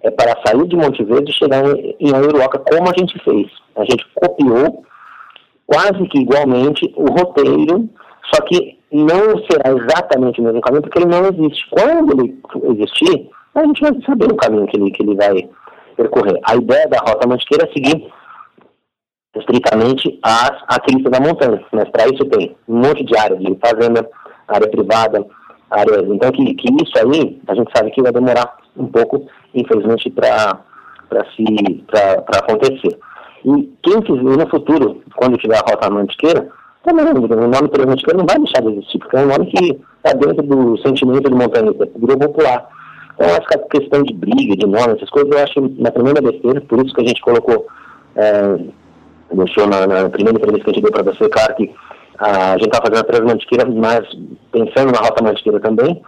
é 0.01 0.11
para 0.11 0.35
sair 0.45 0.67
de 0.67 0.75
Monte 0.75 1.03
Verde 1.03 1.31
e 1.31 1.35
chegar 1.35 1.63
em, 1.65 1.95
em 1.99 2.11
Uruoca 2.11 2.59
como 2.59 2.89
a 2.89 2.93
gente 2.97 3.17
fez. 3.23 3.47
A 3.75 3.81
gente 3.81 4.05
copiou 4.15 4.83
quase 5.67 6.07
que 6.07 6.19
igualmente 6.19 6.93
o 6.95 7.05
roteiro, 7.05 7.89
só 8.33 8.41
que 8.43 8.77
não 8.91 9.37
será 9.49 9.71
exatamente 9.71 10.39
o 10.39 10.43
mesmo 10.43 10.61
caminho, 10.61 10.81
porque 10.81 10.99
ele 10.99 11.07
não 11.09 11.25
existe. 11.25 11.69
Quando 11.69 12.13
ele 12.13 12.39
existir, 12.73 13.29
a 13.55 13.63
gente 13.63 13.81
vai 13.81 13.91
saber 14.05 14.31
o 14.31 14.35
caminho 14.35 14.67
que 14.67 14.77
ele, 14.77 14.91
que 14.91 15.03
ele 15.03 15.15
vai 15.15 15.49
percorrer. 15.95 16.39
A 16.43 16.55
ideia 16.55 16.87
da 16.87 16.99
Rota 16.99 17.27
Mantiqueira 17.27 17.67
é 17.69 17.73
seguir 17.73 18.11
estritamente 19.35 20.19
as, 20.23 20.51
a 20.67 20.79
crista 20.79 21.09
da 21.09 21.19
montanha, 21.19 21.61
mas 21.71 21.89
para 21.89 22.05
isso 22.05 22.25
tem 22.25 22.55
um 22.67 22.77
monte 22.77 23.03
de 23.03 23.17
área 23.17 23.35
de 23.35 23.57
fazenda, 23.59 24.07
área 24.47 24.69
privada, 24.69 25.25
áreas. 25.69 26.03
Então, 26.07 26.31
que, 26.31 26.53
que 26.53 26.67
isso 26.83 26.97
aí, 26.97 27.41
a 27.47 27.55
gente 27.55 27.71
sabe 27.75 27.91
que 27.91 28.01
vai 28.01 28.11
demorar 28.11 28.57
um 28.77 28.87
pouco, 28.87 29.27
infelizmente, 29.53 30.09
para 30.09 30.61
acontecer. 32.37 32.97
E 33.45 33.71
quem 33.83 34.01
quiser, 34.01 34.23
no 34.23 34.49
futuro, 34.49 35.01
quando 35.15 35.37
tiver 35.37 35.57
a 35.57 35.69
Rota 35.69 35.89
Mantiqueira, 35.91 36.49
também 36.83 37.05
o 37.05 37.13
nome 37.13 37.85
Mantiqueira 37.85 38.17
não 38.17 38.25
vai 38.25 38.39
deixar 38.39 38.61
de 38.61 38.71
existir, 38.71 38.97
porque 38.97 39.17
é 39.17 39.19
um 39.19 39.27
nome 39.27 39.45
que 39.45 39.79
está 40.03 40.13
dentro 40.17 40.43
do 40.43 40.77
sentimento 40.79 41.29
de 41.29 41.35
montanhista, 41.35 41.87
virou 41.95 42.17
popular. 42.17 42.67
Então, 43.13 43.27
essa 43.27 43.59
questão 43.69 44.01
de 44.01 44.13
briga, 44.13 44.57
de 44.57 44.65
nome, 44.65 44.93
essas 44.93 45.09
coisas, 45.11 45.31
eu 45.31 45.43
acho 45.43 45.73
na 45.79 45.91
primeira 45.91 46.21
besteira, 46.21 46.59
por 46.61 46.83
isso 46.83 46.93
que 46.95 47.03
a 47.03 47.07
gente 47.07 47.21
colocou, 47.21 47.67
é, 48.15 48.57
deixou 49.31 49.67
na, 49.67 49.85
na, 49.85 50.09
primeira 50.09 50.39
entrevista 50.39 50.65
que 50.65 50.71
a 50.71 50.73
gente 50.73 50.83
deu 50.83 50.91
para 50.91 51.13
você, 51.13 51.29
claro 51.29 51.55
que 51.55 51.71
a 52.17 52.57
gente 52.57 52.67
está 52.67 52.81
fazendo 52.81 52.99
a 52.99 53.03
Transmantiqueira, 53.03 53.65
mas 53.69 54.07
pensando 54.51 54.91
na 54.91 54.99
Rota 54.99 55.23
Mantiqueira 55.23 55.59
também. 55.59 56.01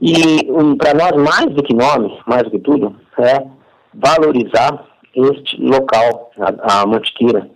E 0.00 0.50
um, 0.50 0.76
para 0.76 0.94
nós, 0.94 1.12
mais 1.12 1.46
do 1.54 1.62
que 1.62 1.74
nome, 1.74 2.18
mais 2.26 2.42
do 2.42 2.50
que 2.50 2.58
tudo, 2.58 2.94
é 3.18 3.46
valorizar 3.94 4.84
este 5.16 5.60
local, 5.60 6.30
a, 6.38 6.82
a 6.82 6.86
Mantiqueira, 6.86 7.48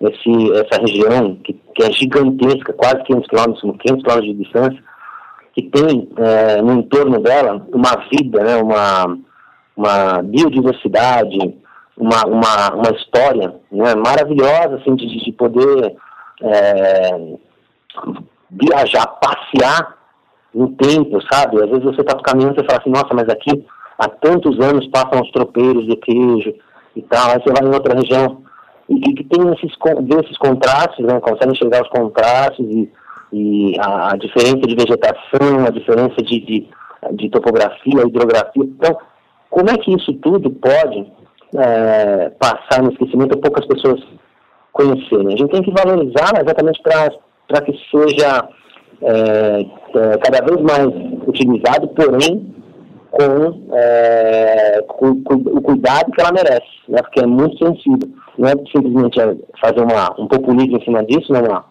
esse, 0.00 0.52
essa 0.52 0.80
região 0.80 1.36
que, 1.36 1.52
que 1.74 1.82
é 1.84 1.92
gigantesca, 1.92 2.72
quase 2.72 3.02
500 3.04 3.28
quilômetros, 3.28 3.60
500 3.60 4.02
quilômetros 4.02 4.24
de 4.24 4.34
distância, 4.34 4.84
que 5.54 5.62
tem 5.62 6.08
é, 6.18 6.60
no 6.60 6.72
entorno 6.74 7.20
dela 7.20 7.66
uma 7.72 7.96
vida, 8.12 8.42
né, 8.42 8.56
uma, 8.56 9.18
uma 9.76 10.22
biodiversidade, 10.22 11.56
uma, 11.96 12.26
uma, 12.26 12.74
uma 12.74 12.90
história 12.94 13.54
né, 13.72 13.94
maravilhosa 13.94 14.76
assim, 14.76 14.94
de, 14.96 15.24
de 15.24 15.32
poder 15.32 15.96
é, 16.42 17.36
viajar, 18.50 19.06
passear 19.06 19.96
no 20.54 20.68
tempo, 20.72 21.20
sabe? 21.32 21.62
Às 21.62 21.70
vezes 21.70 21.84
você 21.84 22.00
está 22.02 22.16
caminhando 22.18 22.60
e 22.60 22.66
fala 22.66 22.80
assim, 22.80 22.90
nossa, 22.90 23.14
mas 23.14 23.28
aqui 23.28 23.64
há 23.98 24.08
tantos 24.08 24.60
anos 24.60 24.86
passam 24.88 25.22
os 25.22 25.30
tropeiros 25.30 25.86
de 25.86 25.96
queijo 25.96 26.54
e 26.96 27.02
tal, 27.02 27.30
aí 27.30 27.40
você 27.40 27.52
vai 27.52 27.68
em 27.68 27.74
outra 27.74 27.94
região 27.94 28.42
e 28.88 29.00
que 29.14 29.24
tem 29.24 29.42
esses, 29.52 29.72
esses 30.24 30.38
contrastes, 30.38 31.04
né? 31.04 31.20
consegue 31.20 31.52
enxergar 31.52 31.82
os 31.82 31.88
contrastes 31.88 32.64
e, 32.66 32.90
e 33.32 33.78
a, 33.80 34.12
a, 34.12 34.16
diferença 34.16 34.58
de 34.58 34.76
vegetação, 34.76 35.66
a 35.66 35.70
diferença 35.70 36.16
de, 36.22 36.40
de, 36.40 36.68
de, 37.12 37.30
topografia, 37.30 38.06
hidrografia. 38.06 38.64
Então, 38.64 38.96
como 39.50 39.70
é 39.70 39.76
que 39.76 39.92
isso 39.92 40.12
tudo 40.14 40.50
pode 40.50 41.12
é, 41.56 42.30
passar 42.38 42.82
no 42.82 42.92
esquecimento 42.92 43.38
poucas 43.38 43.66
pessoas 43.66 44.00
conhecerem? 44.72 45.34
A 45.34 45.36
gente 45.36 45.50
tem 45.50 45.62
que 45.62 45.72
valorizar 45.72 46.40
exatamente 46.40 46.80
para 46.82 47.60
que 47.62 47.72
seja 47.90 48.48
é, 49.02 49.66
é, 49.94 50.18
cada 50.18 50.44
vez 50.46 50.60
mais 50.62 50.86
utilizado, 51.26 51.88
porém 51.88 52.54
com, 53.16 53.74
é, 53.74 54.84
com, 54.86 55.22
com, 55.22 55.34
o 55.34 55.62
cuidado 55.62 56.12
que 56.12 56.20
ela 56.20 56.32
merece, 56.32 56.66
né? 56.88 57.00
porque 57.02 57.20
é 57.20 57.26
muito 57.26 57.56
sensível. 57.58 58.08
Não 58.38 58.48
é 58.48 58.52
simplesmente 58.70 59.18
fazer 59.60 59.80
uma, 59.80 60.14
um 60.20 60.28
populismo 60.28 60.76
em 60.76 60.84
cima 60.84 61.04
disso, 61.04 61.32
né? 61.32 61.40
uma, 61.40 61.64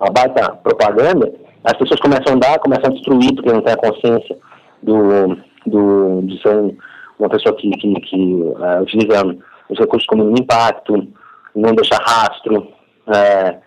uma 0.00 0.10
baita 0.10 0.52
propaganda, 0.62 1.32
as 1.64 1.76
pessoas 1.78 1.98
começam 2.00 2.32
a 2.32 2.36
andar, 2.36 2.58
começam 2.60 2.90
a 2.90 2.94
destruir, 2.94 3.34
porque 3.34 3.52
não 3.52 3.62
tem 3.62 3.72
a 3.72 3.76
consciência 3.76 4.36
do, 4.82 5.36
do, 5.66 6.22
de 6.22 6.40
ser 6.42 6.76
uma 7.18 7.28
pessoa 7.28 7.56
que, 7.56 7.70
que, 7.70 7.94
que 8.00 8.16
uh, 8.16 8.82
utiliza 8.82 9.36
os 9.70 9.78
recursos 9.78 10.06
como 10.06 10.24
um 10.24 10.32
impacto, 10.32 11.08
não 11.54 11.74
deixar 11.74 11.98
rastro, 12.02 12.68
é, 13.08 13.58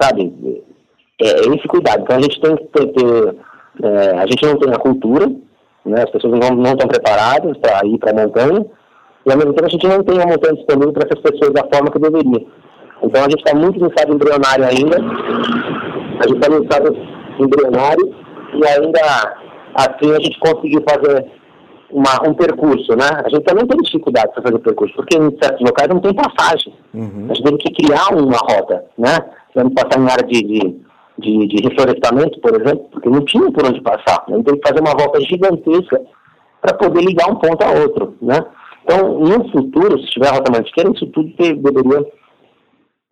sabe? 0.00 0.62
É, 1.22 1.26
é, 1.26 1.40
esse 1.54 1.68
cuidado. 1.68 2.02
Então 2.02 2.16
a 2.16 2.20
gente 2.20 2.40
tem 2.40 2.56
que 2.56 2.64
ter, 2.64 2.86
ter 2.92 3.36
é, 3.82 4.18
a 4.18 4.26
gente 4.26 4.44
não 4.44 4.58
tem 4.58 4.72
a 4.72 4.78
cultura, 4.78 5.30
né? 5.84 6.02
as 6.02 6.10
pessoas 6.10 6.38
não, 6.38 6.56
não 6.56 6.72
estão 6.72 6.88
preparadas 6.88 7.56
para 7.58 7.86
ir 7.86 7.98
para 7.98 8.10
a 8.10 8.14
montanha, 8.14 8.66
e 9.26 9.30
ao 9.30 9.36
mesmo 9.36 9.52
tempo 9.52 9.66
a 9.66 9.70
gente 9.70 9.86
não 9.86 10.02
tem 10.02 10.16
uma 10.16 10.26
montanha 10.26 10.54
disponível 10.54 10.92
para 10.92 11.08
essas 11.08 11.20
pessoas 11.20 11.52
da 11.52 11.62
forma 11.72 11.90
que 11.90 11.98
deveria. 11.98 12.46
Então 13.02 13.20
a 13.20 13.30
gente 13.30 13.42
está 13.44 13.54
muito 13.54 13.80
no 13.80 13.88
estado 13.88 14.14
embrionário 14.14 14.64
ainda, 14.64 14.96
a 14.98 16.28
gente 16.28 16.36
está 16.36 16.48
no 16.48 16.62
estado 16.62 16.96
embrionário 17.38 18.14
e 18.54 18.66
ainda 18.66 19.00
assim 19.74 20.12
a 20.12 20.20
gente 20.20 20.38
conseguiu 20.38 20.82
fazer 20.88 21.26
uma, 21.90 22.28
um 22.28 22.34
percurso, 22.34 22.94
né? 22.96 23.08
A 23.24 23.28
gente 23.28 23.44
também 23.44 23.66
tem 23.66 23.78
dificuldade 23.78 24.32
para 24.32 24.42
fazer 24.42 24.54
o 24.54 24.60
percurso, 24.60 24.94
porque 24.94 25.16
em 25.16 25.36
certos 25.42 25.60
locais 25.60 25.88
não 25.88 26.00
tem 26.00 26.14
passagem. 26.14 26.72
Uhum. 26.94 27.26
A 27.30 27.34
gente 27.34 27.42
teve 27.42 27.58
que 27.58 27.72
criar 27.82 28.14
uma 28.14 28.38
rota, 28.38 28.84
né? 28.96 29.18
Vamos 29.54 29.74
passar 29.74 30.00
em 30.00 30.08
área 30.08 30.26
de, 30.26 30.42
de, 30.42 30.80
de, 31.20 31.46
de, 31.46 31.68
reflorestamento, 31.68 32.40
por 32.40 32.60
exemplo, 32.60 32.86
porque 32.90 33.08
não 33.08 33.24
tinha 33.24 33.50
por 33.52 33.66
onde 33.66 33.80
passar. 33.80 34.24
A 34.26 34.32
gente 34.32 34.44
teve 34.44 34.58
que 34.58 34.68
fazer 34.68 34.80
uma 34.80 34.94
volta 34.94 35.20
gigantesca 35.20 36.00
para 36.60 36.76
poder 36.76 37.02
ligar 37.02 37.30
um 37.30 37.36
ponto 37.36 37.62
a 37.62 37.70
outro, 37.70 38.14
né? 38.20 38.44
Então, 38.84 39.20
no 39.20 39.48
futuro, 39.50 39.98
se 40.00 40.06
tiver 40.06 40.30
rota 40.30 40.50
mantiqueira, 40.50 40.90
isso 40.90 41.06
tudo 41.06 41.32
deveria 41.36 42.06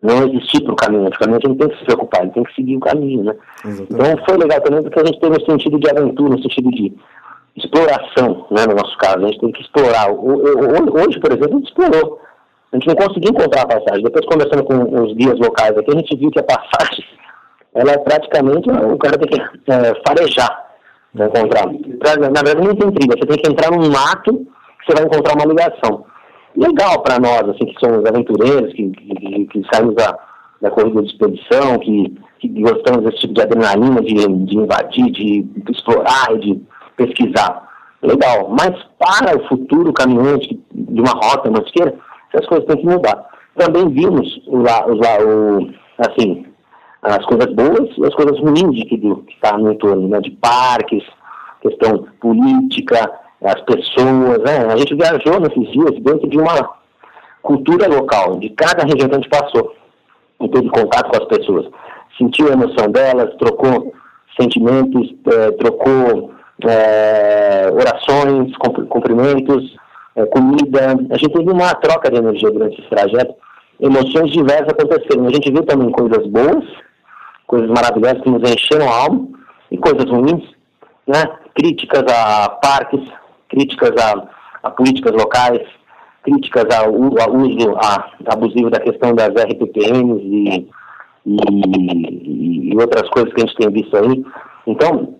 não 0.02 0.26
existir 0.28 0.62
para 0.62 0.72
o 0.72 0.76
caminho. 0.76 1.06
O 1.06 1.10
caminho 1.10 1.38
a 1.42 1.48
gente 1.48 1.58
tem 1.58 1.68
que 1.68 1.78
se 1.78 1.84
preocupar, 1.84 2.22
ele 2.22 2.32
tem 2.32 2.44
que 2.44 2.54
seguir 2.54 2.76
o 2.76 2.80
caminho, 2.80 3.24
né? 3.24 3.36
Exatamente. 3.64 3.92
Então, 3.92 4.24
foi 4.26 4.36
legal 4.38 4.60
também 4.60 4.82
porque 4.82 5.00
a 5.00 5.04
gente 5.04 5.20
teve 5.20 5.36
um 5.36 5.46
sentido 5.46 5.78
de 5.78 5.90
aventura, 5.90 6.34
um 6.34 6.42
sentido 6.42 6.70
de 6.70 6.94
exploração, 7.56 8.46
né, 8.50 8.66
no 8.66 8.74
nosso 8.74 8.96
caso. 8.98 9.24
A 9.24 9.28
gente 9.28 9.40
tem 9.40 9.52
que 9.52 9.62
explorar. 9.62 10.10
Hoje, 10.10 11.20
por 11.20 11.32
exemplo, 11.32 11.56
a 11.56 11.58
gente 11.58 11.68
explorou. 11.68 12.20
A 12.72 12.76
gente 12.76 12.86
não 12.86 12.94
conseguiu 12.94 13.30
encontrar 13.30 13.62
a 13.62 13.66
passagem. 13.66 14.04
Depois, 14.04 14.26
conversando 14.26 14.64
com 14.64 15.04
os 15.04 15.14
guias 15.14 15.38
locais 15.38 15.76
aqui, 15.76 15.90
a 15.90 15.98
gente 15.98 16.16
viu 16.16 16.30
que 16.30 16.38
a 16.38 16.42
passagem, 16.42 17.04
ela 17.74 17.92
é 17.92 17.98
praticamente, 17.98 18.70
o 18.70 18.98
cara 18.98 19.18
tem 19.18 19.28
que 19.28 19.70
é, 19.70 19.94
farejar 20.06 20.68
para 21.14 21.26
encontrar. 21.26 21.66
na 21.66 22.42
verdade, 22.42 22.66
não 22.66 22.74
tem 22.74 22.90
trilha. 22.92 23.16
Você 23.18 23.26
tem 23.26 23.38
que 23.38 23.50
entrar 23.50 23.70
num 23.70 23.90
mato 23.90 24.34
que 24.34 24.86
você 24.86 24.94
vai 24.94 25.04
encontrar 25.04 25.34
uma 25.34 25.46
ligação. 25.46 26.04
Legal 26.56 27.02
para 27.02 27.18
nós, 27.18 27.48
assim, 27.48 27.66
que 27.66 27.78
somos 27.78 28.04
aventureiros, 28.04 28.72
que, 28.72 28.90
que, 28.90 29.46
que 29.46 29.66
saímos 29.72 29.94
da, 29.94 30.18
da 30.60 30.70
corrida 30.70 31.02
de 31.02 31.08
expedição, 31.08 31.78
que, 31.78 32.16
que 32.40 32.48
gostamos 32.60 33.04
desse 33.04 33.18
tipo 33.18 33.34
de 33.34 33.42
adrenalina, 33.42 34.00
de, 34.00 34.14
de 34.14 34.56
invadir, 34.56 35.10
de 35.10 35.46
explorar 35.70 36.32
e 36.34 36.38
de 36.38 36.62
pesquisar. 36.96 37.68
Legal, 38.02 38.48
mas 38.50 38.70
para 38.98 39.36
o 39.36 39.48
futuro 39.48 39.92
caminhante 39.92 40.60
de 40.72 41.00
uma 41.00 41.12
rota 41.12 41.50
mantiqueira, 41.50 41.94
essas 42.32 42.46
coisas 42.46 42.66
têm 42.66 42.76
que 42.76 42.86
mudar. 42.86 43.26
Também 43.56 43.88
vimos 43.88 44.40
lá, 44.46 44.84
lá 44.86 45.18
o, 45.24 45.68
assim, 45.98 46.46
as 47.02 47.24
coisas 47.26 47.52
boas 47.54 47.90
e 47.96 48.04
as 48.04 48.14
coisas 48.14 48.38
ruins 48.40 48.74
de 48.74 48.84
que 48.84 49.34
está 49.34 49.56
no 49.56 49.72
entorno, 49.72 50.08
né, 50.08 50.20
de 50.20 50.30
parques, 50.32 51.04
questão 51.60 52.06
política, 52.20 53.10
as 53.42 53.60
pessoas. 53.62 54.38
Né? 54.38 54.66
A 54.72 54.76
gente 54.76 54.94
viajou 54.94 55.40
nesses 55.40 55.72
dias 55.72 56.02
dentro 56.02 56.28
de 56.28 56.38
uma 56.38 56.76
cultura 57.42 57.88
local, 57.88 58.38
de 58.38 58.50
cada 58.50 58.84
região 58.84 59.08
que 59.08 59.14
a 59.14 59.18
gente 59.18 59.28
passou, 59.28 59.74
e 60.40 60.48
teve 60.48 60.68
contato 60.70 61.10
com 61.10 61.22
as 61.22 61.28
pessoas. 61.28 61.66
Sentiu 62.16 62.48
a 62.48 62.52
emoção 62.52 62.90
delas, 62.90 63.34
trocou 63.36 63.92
sentimentos, 64.38 65.14
eh, 65.26 65.50
trocou 65.52 66.32
é, 66.64 67.70
orações, 67.72 68.56
cumprimentos, 68.88 69.76
é, 70.16 70.26
comida. 70.26 70.96
A 71.10 71.16
gente 71.16 71.32
teve 71.32 71.50
uma 71.50 71.74
troca 71.74 72.10
de 72.10 72.18
energia 72.18 72.50
durante 72.50 72.80
esse 72.80 72.88
trajeto, 72.88 73.34
emoções 73.80 74.30
diversas 74.32 74.68
aconteceram. 74.68 75.26
A 75.26 75.32
gente 75.32 75.50
viu 75.50 75.64
também 75.64 75.90
coisas 75.90 76.26
boas, 76.26 76.64
coisas 77.48 77.68
maravilhosas 77.68 78.22
que 78.22 78.30
nos 78.30 78.48
encheram 78.48 78.88
a 78.88 78.96
alma, 79.04 79.28
e 79.70 79.76
coisas 79.76 80.08
ruins, 80.08 80.44
né? 81.06 81.24
críticas 81.54 82.04
a 82.08 82.48
parques, 82.62 83.00
críticas 83.48 83.90
a, 84.00 84.28
a 84.62 84.70
políticas 84.70 85.12
locais, 85.12 85.66
críticas 86.22 86.64
ao, 86.76 86.94
uso 86.94 87.76
a, 87.76 88.10
abusivo 88.32 88.70
da 88.70 88.80
questão 88.80 89.14
das 89.14 89.30
RPPNs 89.30 90.22
e, 90.22 90.68
e, 91.26 92.72
e 92.72 92.76
outras 92.76 93.08
coisas 93.10 93.32
que 93.32 93.42
a 93.42 93.46
gente 93.46 93.56
tem 93.56 93.70
visto 93.70 93.96
aí. 93.96 94.24
Então, 94.66 95.14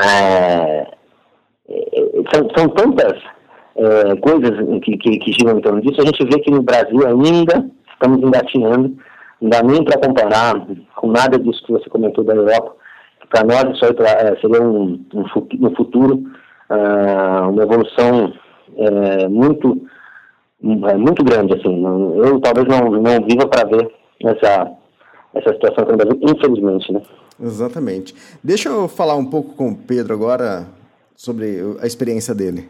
é, 0.00 0.86
é, 1.68 1.90
são, 2.34 2.48
são 2.56 2.68
tantas 2.70 3.18
é, 3.76 4.16
coisas 4.16 4.50
que, 4.82 4.96
que, 4.98 5.18
que, 5.18 5.32
giram 5.32 5.58
em 5.58 5.62
torno 5.62 5.80
disso, 5.80 6.00
a 6.00 6.04
gente 6.04 6.24
vê 6.24 6.40
que 6.40 6.50
no 6.50 6.62
Brasil 6.62 7.06
ainda 7.06 7.70
estamos 7.92 8.22
engatinhando, 8.22 8.96
não 9.40 9.50
dá 9.50 9.62
nem 9.62 9.84
para 9.84 10.00
comparar 10.00 10.66
com 10.96 11.08
nada 11.08 11.38
disso 11.38 11.62
que 11.64 11.72
você 11.72 11.88
comentou 11.88 12.24
da 12.24 12.34
Europa, 12.34 12.76
para 13.28 13.44
nós 13.44 13.76
isso 13.76 13.84
aí 13.84 13.94
é, 14.00 14.40
seria 14.40 14.62
um, 14.62 15.04
um, 15.14 15.24
no 15.58 15.76
futuro 15.76 16.22
uh, 16.68 17.48
uma 17.48 17.62
evolução 17.62 18.32
é, 18.76 19.28
muito 19.28 19.80
é, 20.62 20.96
muito 20.96 21.24
grande 21.24 21.54
assim 21.54 21.84
eu 22.24 22.40
talvez 22.40 22.66
não, 22.66 22.90
não 22.90 23.26
viva 23.26 23.46
para 23.46 23.68
ver 23.68 23.90
essa 24.24 24.70
essa 25.34 25.52
situação 25.52 25.84
no 25.84 25.96
Brasil 25.96 26.20
infelizmente 26.22 26.92
né 26.92 27.02
Exatamente. 27.42 28.14
Deixa 28.44 28.68
eu 28.68 28.86
falar 28.86 29.16
um 29.16 29.24
pouco 29.24 29.54
com 29.54 29.70
o 29.70 29.76
Pedro 29.76 30.12
agora 30.12 30.66
sobre 31.16 31.60
a 31.80 31.86
experiência 31.86 32.34
dele. 32.34 32.68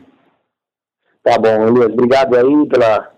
Tá 1.22 1.36
bom, 1.38 1.66
Elias, 1.68 1.92
obrigado 1.92 2.36
aí 2.36 2.68
pela 2.68 3.10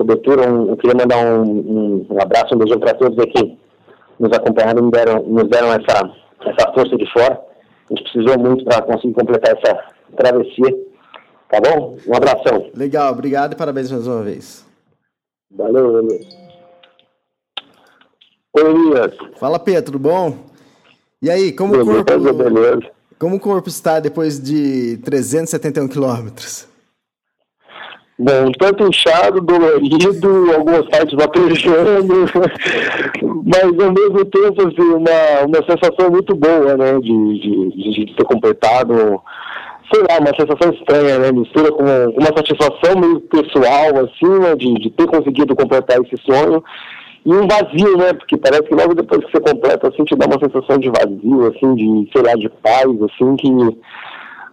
cobertura. 0.00 0.44
eu 0.44 0.76
queria 0.76 0.96
mandar 0.96 1.18
um, 1.18 2.06
um, 2.10 2.20
abraço, 2.20 2.54
um 2.54 2.58
beijo 2.58 2.78
para 2.78 2.94
todos 2.94 3.18
aqui 3.18 3.58
nos 4.20 4.30
acompanharam, 4.36 4.82
nos 4.82 4.90
deram, 4.90 5.22
nos 5.22 5.48
deram 5.48 5.68
essa, 5.72 6.12
essa 6.44 6.72
força 6.74 6.94
de 6.96 7.10
fora. 7.10 7.40
A 7.90 7.94
gente 7.94 8.12
precisou 8.12 8.38
muito 8.38 8.64
para 8.64 8.82
conseguir 8.82 9.14
completar 9.14 9.56
essa 9.56 9.78
travessia. 10.16 10.90
Tá 11.48 11.58
bom? 11.60 11.96
Um 12.06 12.14
abração. 12.14 12.70
Legal, 12.76 13.12
obrigado 13.12 13.54
e 13.54 13.56
parabéns 13.56 13.90
mais 13.90 14.06
uma 14.06 14.22
vez. 14.22 14.64
Valeu, 15.50 15.98
Elias. 15.98 16.28
Oi, 18.56 18.62
Elias. 18.62 19.16
Fala, 19.38 19.58
Pedro, 19.58 19.84
tudo 19.86 19.98
bom? 19.98 20.36
E 21.22 21.30
aí, 21.30 21.50
como 21.52 21.74
o 21.74 21.84
corpo, 21.84 22.12
como 23.18 23.36
o 23.36 23.40
corpo 23.40 23.68
está 23.68 23.98
depois 23.98 24.40
de 24.40 24.98
371 24.98 25.88
quilômetros? 25.88 26.68
Bom, 28.22 28.52
tanto 28.58 28.86
inchado, 28.86 29.40
dolorido, 29.40 30.52
algumas 30.54 30.86
partes 30.90 31.18
latejando, 31.18 32.26
mas 33.46 33.64
ao 33.64 33.92
mesmo 33.92 34.24
tempo, 34.26 34.68
assim, 34.68 34.90
uma, 34.90 35.46
uma 35.46 35.64
sensação 35.66 36.10
muito 36.10 36.36
boa, 36.36 36.76
né, 36.76 37.00
de, 37.00 37.70
de, 37.70 38.04
de 38.04 38.14
ter 38.14 38.24
completado, 38.24 39.22
sei 39.90 40.02
lá, 40.02 40.18
uma 40.18 40.36
sensação 40.38 40.70
estranha, 40.70 41.18
né, 41.18 41.32
mistura 41.32 41.72
com 41.72 41.82
uma 41.82 42.26
satisfação 42.36 43.00
meio 43.00 43.20
pessoal, 43.22 44.04
assim, 44.04 44.38
né, 44.38 44.54
de, 44.54 44.74
de 44.74 44.90
ter 44.90 45.06
conseguido 45.06 45.56
completar 45.56 45.98
esse 46.02 46.22
sonho, 46.22 46.62
e 47.24 47.32
um 47.32 47.48
vazio, 47.48 47.96
né, 47.96 48.12
porque 48.12 48.36
parece 48.36 48.64
que 48.64 48.74
logo 48.74 48.94
depois 48.94 49.24
que 49.24 49.32
você 49.32 49.40
completa, 49.40 49.88
assim, 49.88 50.04
te 50.04 50.14
dá 50.14 50.26
uma 50.26 50.38
sensação 50.38 50.76
de 50.76 50.90
vazio, 50.90 51.46
assim, 51.46 51.74
de, 51.74 52.10
sei 52.12 52.22
lá, 52.22 52.34
de 52.34 52.50
paz, 52.50 53.02
assim, 53.02 53.36
que 53.36 53.48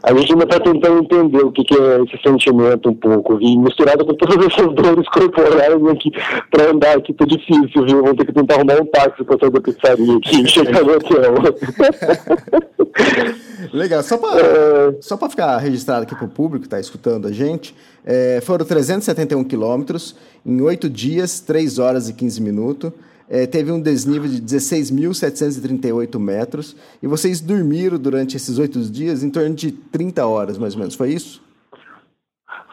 a 0.04 0.14
gente 0.14 0.32
ainda 0.32 0.44
está 0.44 0.60
tentando 0.60 1.00
entender 1.00 1.44
o 1.44 1.52
que, 1.52 1.64
que, 1.64 1.74
é 1.74 2.04
esse 2.04 2.22
sentimento 2.22 2.90
um 2.90 2.94
pouco, 2.94 3.42
e 3.42 3.58
misturado 3.58 4.06
com 4.06 4.14
todas 4.14 4.46
essas 4.46 4.74
dores 4.76 5.10
corporais 5.10 5.88
aqui, 5.88 6.12
para 6.52 6.72
andar 6.72 6.98
aqui 6.98 7.14
tá 7.14 7.26
difícil, 7.26 7.86
viu? 7.86 8.04
Vou 8.04 8.16
ter 8.16 8.26
que 8.26 8.34
tentar 8.34 8.56
arrumar 8.56 8.82
um 8.82 8.86
táxi 8.86 9.24
para 9.24 9.40
sair 9.40 9.50
da 9.50 9.62
pizzaria 9.62 10.18
aqui 10.18 10.42
e 10.42 10.48
chegar 10.48 10.84
no 10.84 10.94
hotel. 10.94 11.34
Legal, 13.74 14.04
só 14.04 14.18
para 14.18 14.40
é... 14.40 14.96
só 15.02 15.18
ficar 15.30 15.58
registrado 15.58 16.04
aqui 16.04 16.16
para 16.16 16.26
o 16.26 16.30
público 16.30 16.62
que 16.62 16.68
está 16.68 16.80
escutando 16.80 17.28
a 17.28 17.32
gente, 17.32 17.76
é, 18.06 18.40
foram 18.42 18.66
371 18.66 19.44
quilômetros 19.44 20.16
em 20.46 20.62
8 20.62 20.90
dias, 20.90 21.40
3 21.40 21.80
horas 21.80 22.08
e 22.08 22.14
15 22.14 22.42
minutos 22.42 22.92
é, 23.30 23.46
teve 23.46 23.72
um 23.72 23.82
desnível 23.82 24.30
de 24.30 24.42
16.738 24.42 26.20
metros 26.20 26.76
e 27.02 27.08
vocês 27.08 27.42
dormiram 27.42 27.98
durante 27.98 28.38
esses 28.38 28.58
oito 28.58 28.80
dias 28.80 29.24
em 29.24 29.30
torno 29.30 29.54
de 29.54 29.72
30 29.72 30.26
horas, 30.26 30.58
mais 30.58 30.74
ou 30.74 30.80
menos, 30.80 30.96
foi 30.96 31.10
isso? 31.10 31.42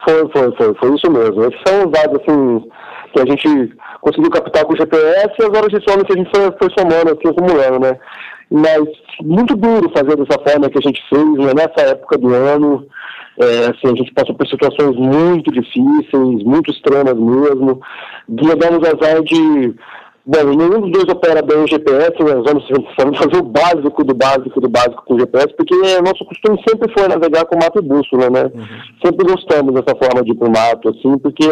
Foi, 0.05 0.29
foi, 0.29 0.55
foi, 0.55 0.73
foi 0.75 0.95
isso 0.95 1.11
mesmo. 1.11 1.43
Esses 1.45 1.61
são 1.67 1.85
os 1.85 1.91
dados 1.91 2.21
assim, 2.21 2.69
que 3.11 3.19
a 3.19 3.25
gente 3.25 3.75
conseguiu 4.01 4.29
captar 4.29 4.63
com 4.65 4.73
o 4.73 4.77
GPS 4.77 5.33
e 5.39 5.43
as 5.43 5.49
horas 5.49 5.71
de 5.71 5.83
sono 5.89 6.05
que 6.05 6.13
a 6.13 6.17
gente 6.17 6.29
foi, 6.33 6.51
foi 6.59 6.69
somando, 6.77 7.11
assim, 7.11 7.27
acumulando, 7.27 7.79
né? 7.79 7.99
Mas 8.51 8.83
muito 9.23 9.55
duro 9.55 9.89
fazer 9.89 10.15
dessa 10.15 10.39
forma 10.47 10.69
que 10.69 10.77
a 10.77 10.81
gente 10.81 11.01
fez, 11.09 11.37
né? 11.37 11.53
nessa 11.55 11.89
época 11.89 12.17
do 12.17 12.33
ano. 12.33 12.87
É, 13.37 13.65
assim, 13.65 13.91
a 13.91 13.95
gente 13.95 14.13
passou 14.13 14.33
por 14.33 14.47
situações 14.47 14.95
muito 14.95 15.51
difíceis, 15.51 16.43
muito 16.43 16.71
extremas 16.71 17.15
mesmo. 17.15 17.81
Demos 18.29 18.87
azar 18.87 19.21
de 19.23 19.75
Bom, 20.27 20.43
nenhum 20.43 20.81
dos 20.81 20.91
dois 20.91 21.07
opera 21.07 21.43
bem 21.43 21.63
o 21.63 21.67
GPS, 21.67 22.13
nós 22.19 22.43
vamos, 22.43 22.67
vamos 22.97 23.17
fazer 23.19 23.37
o 23.37 23.43
básico 23.43 24.03
do 24.03 24.15
básico 24.15 24.59
do 24.59 24.67
básico 24.67 25.05
com 25.05 25.13
o 25.13 25.19
GPS, 25.19 25.55
porque 25.55 25.75
nosso 26.01 26.25
costume 26.25 26.59
sempre 26.67 26.91
foi 26.97 27.07
navegar 27.07 27.45
com 27.45 27.59
mato 27.59 27.77
e 27.77 27.83
bússola, 27.83 28.31
né? 28.31 28.51
Uhum. 28.51 28.65
Sempre 29.05 29.31
gostamos 29.31 29.75
dessa 29.75 29.95
forma 29.95 30.23
de 30.23 30.31
ir 30.31 30.35
pro 30.35 30.49
mato, 30.49 30.89
assim, 30.89 31.15
porque 31.19 31.47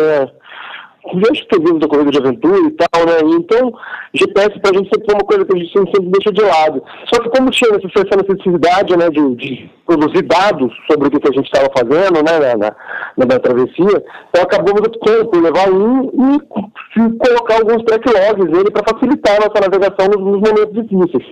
vejo 1.14 1.48
que 1.48 1.60
vimos 1.60 1.80
da 1.80 1.88
corrida 1.88 2.12
de 2.12 2.18
aventura 2.18 2.58
e 2.60 2.72
tal, 2.72 3.06
né? 3.06 3.36
Então, 3.36 3.74
GPS 4.14 4.60
pra 4.60 4.74
gente 4.74 4.90
sempre 4.90 5.06
foi 5.06 5.16
uma 5.16 5.26
coisa 5.26 5.46
que 5.46 5.56
a 5.56 5.60
gente 5.60 5.74
sempre, 5.74 6.12
deixa 6.12 6.32
de 6.32 6.42
lado. 6.42 6.84
Só 7.14 7.22
que 7.22 7.30
como 7.30 7.52
tinha 7.52 7.76
essa 7.76 8.18
necessidade, 8.18 8.98
né, 8.98 9.10
de, 9.10 9.36
de 9.36 9.70
produzir 9.86 10.22
dados 10.24 10.74
sobre 10.90 11.08
o 11.08 11.12
que, 11.12 11.28
a 11.28 11.34
gente 11.34 11.46
estava 11.46 11.70
fazendo, 11.76 12.24
né, 12.24 12.40
na, 12.40 12.58
na, 12.58 13.26
na 13.26 13.40
travessia, 13.40 14.04
então 14.30 14.44
acabamos 14.44 14.82
optando 14.82 15.30
por 15.30 15.42
levar 15.42 15.70
um 15.72 16.40
e 16.40 17.18
colocar 17.18 17.56
alguns 17.56 17.84
tracklogs 17.84 18.46
nele 18.46 18.72
para 18.72 18.94
facilitar 18.94 19.36
a 19.36 19.48
nossa 19.48 19.70
navegação 19.70 20.08
nos, 20.08 20.22
nos 20.22 20.50
momentos 20.50 20.74
difíceis. 20.74 21.26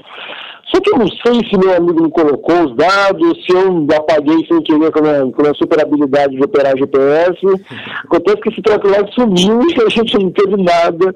Só 0.73 0.79
que 0.79 0.89
eu 0.89 0.99
não 0.99 1.07
sei 1.07 1.33
se 1.49 1.57
meu 1.57 1.75
amigo 1.75 2.01
não 2.01 2.09
colocou 2.09 2.63
os 2.63 2.75
dados, 2.77 3.45
se 3.45 3.51
eu 3.51 3.85
apaguei 3.93 4.45
sem 4.47 4.61
querer 4.63 4.89
com 4.91 4.99
a, 4.99 5.01
minha, 5.01 5.31
com 5.33 5.41
a 5.41 5.53
super 5.53 5.81
habilidade 5.81 6.35
de 6.35 6.43
operar 6.43 6.77
GPS. 6.77 7.39
Acontece 8.05 8.37
que 8.37 8.49
esse 8.49 8.61
lá 8.65 9.07
sumiu 9.13 9.61
e 9.69 9.85
a 9.85 9.89
gente 9.89 10.17
não 10.17 10.31
teve 10.31 10.55
nada. 10.63 11.13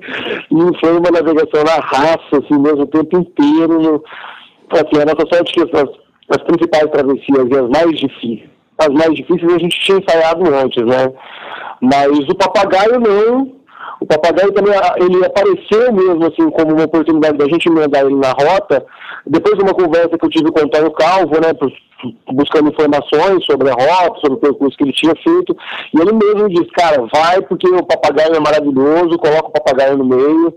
E 0.51 0.79
foi 0.79 0.97
uma 0.97 1.09
navegação 1.09 1.63
na 1.63 1.75
raça, 1.75 2.19
assim, 2.33 2.59
mesmo 2.59 2.81
o 2.81 2.87
tempo 2.87 3.17
inteiro. 3.17 3.81
No, 3.81 4.03
assim, 4.71 5.01
a 5.01 5.05
nossa 5.05 5.25
sorte 5.31 5.61
é 5.61 5.65
que 5.65 5.77
as, 5.77 5.89
as 6.29 6.43
principais 6.43 6.91
travessias 6.91 7.47
e 7.49 7.55
as 7.55 7.69
mais 7.69 7.99
difíceis, 7.99 8.49
as 8.77 8.89
mais 8.89 9.15
difíceis 9.15 9.53
a 9.53 9.59
gente 9.59 9.79
tinha 9.79 9.99
ensaiado 9.99 10.53
antes, 10.53 10.85
né? 10.85 11.13
Mas 11.81 12.11
o 12.27 12.35
papagaio 12.35 12.99
não, 12.99 13.55
o 14.01 14.05
papagaio 14.05 14.51
também 14.51 14.73
ele 14.97 15.25
apareceu 15.25 15.93
mesmo 15.93 16.25
assim 16.25 16.49
como 16.51 16.73
uma 16.73 16.85
oportunidade 16.85 17.37
da 17.37 17.45
gente 17.45 17.69
mandar 17.69 18.05
ele 18.05 18.15
na 18.15 18.31
rota. 18.31 18.85
Depois 19.27 19.57
de 19.57 19.63
uma 19.63 19.73
conversa 19.73 20.17
que 20.17 20.25
eu 20.25 20.29
tive 20.29 20.51
com 20.51 20.59
o 20.59 20.63
Antônio 20.63 20.91
Calvo, 20.91 21.33
né, 21.35 21.51
buscando 22.31 22.69
informações 22.69 23.43
sobre 23.45 23.69
a 23.69 23.73
rota, 23.73 24.19
sobre 24.19 24.33
o 24.33 24.39
percurso 24.39 24.77
que 24.77 24.83
ele 24.83 24.93
tinha 24.93 25.13
feito, 25.23 25.55
e 25.93 25.99
ele 25.99 26.13
mesmo 26.13 26.49
disse, 26.49 26.71
cara, 26.71 27.07
vai 27.13 27.41
porque 27.41 27.67
o 27.67 27.83
papagaio 27.83 28.35
é 28.35 28.39
maravilhoso, 28.39 29.17
coloca 29.17 29.47
o 29.47 29.51
papagaio 29.51 29.97
no 29.97 30.05
meio, 30.05 30.53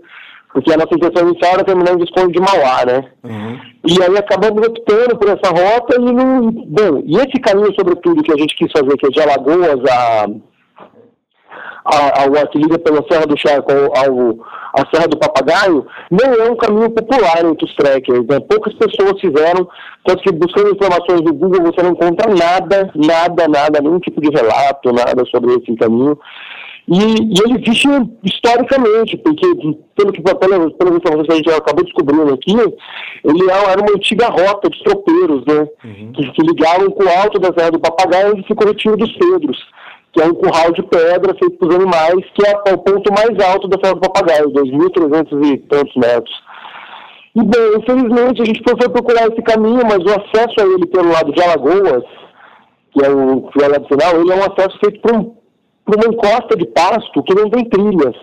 porque 0.53 0.73
a 0.73 0.77
nossa 0.77 0.93
intenção 0.93 1.27
inicial 1.27 1.53
era 1.53 1.63
terminar 1.63 1.93
em 1.93 1.99
Visconde 1.99 2.33
de 2.33 2.39
Mauá, 2.39 2.85
né? 2.85 3.03
Uhum. 3.23 3.59
E 3.85 4.03
aí 4.03 4.17
acabamos 4.17 4.67
optando 4.67 5.17
por 5.17 5.29
essa 5.29 5.49
rota 5.49 5.95
e 5.95 6.11
não... 6.11 6.51
Bom, 6.51 7.03
e 7.05 7.17
esse 7.17 7.39
caminho, 7.39 7.73
sobretudo, 7.75 8.23
que 8.23 8.33
a 8.33 8.37
gente 8.37 8.55
quis 8.55 8.71
fazer, 8.71 8.97
que 8.97 9.05
é 9.05 9.09
de 9.09 9.21
Alagoas 9.21 9.79
a 9.89 10.27
ao 11.91 12.35
artilharia 12.37 12.79
pela 12.79 13.03
Serra 13.09 13.25
do 13.25 13.37
Charco 13.37 13.71
ao, 13.71 14.37
à 14.73 14.87
Serra 14.93 15.07
do 15.07 15.17
Papagaio, 15.17 15.85
não 16.11 16.33
é 16.33 16.51
um 16.51 16.55
caminho 16.55 16.89
popular 16.89 17.45
entre 17.45 17.65
os 17.65 17.75
trekkers. 17.75 18.25
Né? 18.27 18.39
Poucas 18.41 18.73
pessoas 18.75 19.19
fizeram, 19.19 19.67
tanto 20.05 20.23
que 20.23 20.31
buscando 20.31 20.71
informações 20.71 21.21
no 21.21 21.33
Google 21.33 21.63
você 21.63 21.81
não 21.81 21.91
encontra 21.91 22.33
nada, 22.33 22.91
nada, 22.95 23.47
nada, 23.47 23.81
nenhum 23.81 23.99
tipo 23.99 24.21
de 24.21 24.29
relato, 24.29 24.93
nada 24.93 25.23
sobre 25.31 25.53
esse 25.55 25.75
caminho. 25.75 26.17
E, 26.87 26.97
e 26.97 27.33
ele 27.45 27.61
existe 27.61 27.87
historicamente, 28.23 29.15
porque 29.17 29.45
pelo 29.95 30.11
que 30.11 30.23
pelas, 30.23 30.73
pelas 30.73 30.95
informações 30.95 31.27
que 31.27 31.33
a 31.33 31.35
gente 31.35 31.51
acabou 31.51 31.83
descobrindo 31.83 32.33
aqui, 32.33 32.51
ele 32.51 33.51
é, 33.51 33.71
era 33.71 33.79
uma 33.79 33.91
antiga 33.95 34.27
rota 34.27 34.69
de 34.69 34.83
tropeiros, 34.83 35.45
né? 35.45 35.67
Uhum. 35.83 36.11
Que, 36.13 36.31
que, 36.31 36.41
ligavam 36.41 36.89
com 36.89 37.03
o 37.03 37.09
alto 37.09 37.37
da 37.37 37.53
Serra 37.53 37.71
do 37.71 37.79
Papagaio 37.79 38.31
onde 38.31 38.47
ficou 38.47 38.65
o 38.65 38.69
Retiro 38.71 38.97
dos 38.97 39.11
Pedros 39.17 39.57
que 40.11 40.21
é 40.21 40.25
um 40.25 40.33
curral 40.33 40.71
de 40.71 40.83
pedra 40.83 41.35
feito 41.37 41.57
por 41.57 41.73
animais, 41.73 42.25
que 42.33 42.45
é 42.45 42.73
o 42.73 42.77
ponto 42.77 43.11
mais 43.13 43.39
alto 43.47 43.67
da 43.67 43.77
Serra 43.81 43.95
do 43.95 44.01
Papagaio, 44.01 44.51
2.300 44.51 45.53
e 45.53 45.57
tantos 45.59 45.95
metros. 45.95 46.33
E 47.35 47.43
bem, 47.43 47.75
infelizmente 47.77 48.41
a 48.41 48.45
gente 48.45 48.61
foi 48.63 48.89
procurar 48.89 49.27
esse 49.27 49.41
caminho, 49.43 49.81
mas 49.83 49.99
o 49.99 50.09
acesso 50.09 50.55
a 50.59 50.63
ele 50.63 50.87
pelo 50.87 51.11
lado 51.11 51.31
de 51.31 51.41
Alagoas, 51.41 52.03
que 52.91 53.05
é 53.05 53.09
o, 53.09 53.43
que 53.43 53.63
é 53.63 53.67
o 53.67 53.71
lado 53.71 53.87
final, 53.87 54.19
ele 54.19 54.31
é 54.31 54.35
um 54.35 54.51
acesso 54.51 54.77
feito 54.79 54.99
por, 54.99 55.15
um, 55.15 55.35
por 55.85 55.95
uma 55.95 56.13
encosta 56.13 56.57
de 56.57 56.65
pasto 56.65 57.23
que 57.23 57.35
não 57.35 57.49
tem 57.49 57.65
trilhas. 57.65 58.15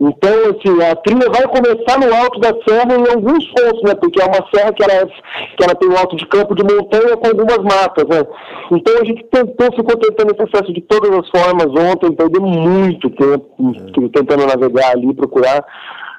Então, 0.00 0.30
assim, 0.50 0.82
a 0.82 0.96
trilha 0.96 1.30
vai 1.30 1.46
começar 1.46 1.98
no 1.98 2.12
alto 2.14 2.40
da 2.40 2.52
serra 2.66 2.94
em 2.94 3.08
alguns 3.08 3.46
pontos, 3.52 3.82
né? 3.84 3.94
Porque 3.94 4.20
é 4.20 4.24
uma 4.24 4.44
serra 4.52 4.72
que 4.72 4.82
ela, 4.82 5.06
que 5.06 5.64
ela 5.64 5.74
tem 5.74 5.88
um 5.88 5.96
alto 5.96 6.16
de 6.16 6.26
campo 6.26 6.54
de 6.54 6.64
montanha 6.64 7.16
com 7.16 7.28
algumas 7.28 7.58
matas, 7.58 8.04
né? 8.08 8.26
Então 8.72 8.94
a 9.00 9.04
gente 9.04 9.24
tentou, 9.30 9.72
ficou 9.74 9.96
tentando 9.96 10.32
esse 10.32 10.42
acesso 10.42 10.72
de 10.72 10.80
todas 10.82 11.10
as 11.10 11.28
formas 11.30 11.68
ontem, 11.68 12.12
perdeu 12.12 12.42
muito 12.42 13.08
tempo 13.10 13.46
é. 13.60 14.08
tentando 14.08 14.46
navegar 14.46 14.90
ali, 14.90 15.14
procurar. 15.14 15.64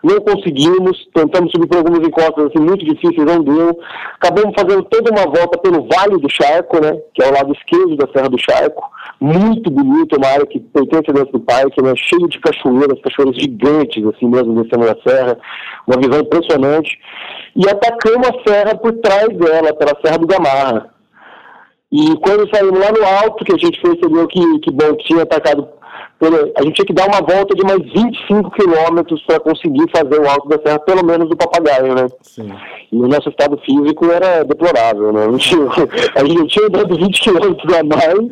Não 0.05 0.19
conseguimos, 0.21 1.07
tentamos 1.13 1.51
subir 1.51 1.67
por 1.67 1.77
algumas 1.77 2.07
encostas 2.07 2.45
assim, 2.45 2.59
muito 2.59 2.85
difíceis, 2.85 3.25
não 3.25 3.43
deu. 3.43 3.77
Acabamos 4.21 4.53
fazendo 4.55 4.83
toda 4.83 5.11
uma 5.11 5.25
volta 5.25 5.57
pelo 5.57 5.87
Vale 5.87 6.17
do 6.19 6.29
Charco, 6.29 6.79
né? 6.79 6.95
Que 7.13 7.23
é 7.23 7.27
o 7.27 7.33
lado 7.33 7.51
esquerdo 7.53 7.95
da 7.97 8.07
Serra 8.13 8.29
do 8.29 8.37
Charco 8.37 8.83
muito 9.19 9.71
bonito, 9.71 10.17
uma 10.17 10.27
área 10.27 10.45
que 10.45 10.59
pertence 10.59 11.11
dentro 11.11 11.31
do 11.31 11.39
parque, 11.39 11.81
né, 11.81 11.93
cheio 11.95 12.27
de 12.27 12.39
cachoeiras, 12.39 12.99
cachoeiras 13.01 13.35
gigantes, 13.35 14.05
assim 14.05 14.27
mesmo, 14.27 14.61
descendo 14.61 14.89
a 14.89 15.09
serra, 15.09 15.37
uma 15.87 15.97
visão 15.97 16.19
impressionante, 16.21 16.99
e 17.55 17.67
atacamos 17.69 18.27
a 18.27 18.49
serra 18.49 18.75
por 18.75 18.91
trás 18.93 19.27
dela, 19.29 19.73
pela 19.73 19.97
Serra 20.03 20.17
do 20.17 20.27
Gamarra. 20.27 20.89
E 21.91 22.15
quando 22.17 22.49
saímos 22.53 22.79
lá 22.79 22.91
no 22.91 23.05
alto, 23.23 23.45
que 23.45 23.53
a 23.53 23.57
gente 23.57 23.81
percebeu 23.81 24.27
que, 24.27 24.59
que 24.59 24.71
bom, 24.71 24.95
tinha 24.97 25.23
atacado 25.23 25.67
a 26.21 26.63
gente 26.63 26.75
tinha 26.75 26.85
que 26.85 26.93
dar 26.93 27.07
uma 27.07 27.21
volta 27.21 27.53
de 27.53 27.63
mais 27.63 27.81
25 27.91 28.49
quilômetros 28.51 29.21
para 29.23 29.39
conseguir 29.39 29.85
fazer 29.91 30.19
o 30.19 30.29
alto 30.29 30.47
da 30.47 30.57
serra, 30.57 30.79
pelo 30.79 31.05
menos 31.05 31.29
do 31.29 31.35
papagaio, 31.35 31.93
né? 31.93 32.07
Sim. 32.21 32.51
E 32.91 32.95
o 32.95 33.07
nosso 33.07 33.29
estado 33.29 33.57
físico 33.57 34.05
era 34.05 34.43
deplorável, 34.43 35.11
né? 35.11 35.25
A 35.25 35.31
gente, 35.31 35.55
a 36.15 36.25
gente 36.25 36.47
tinha 36.47 36.67
andado 36.67 36.95
20 36.95 37.21
quilômetros 37.21 37.73
a 37.73 37.83
mais, 37.83 38.29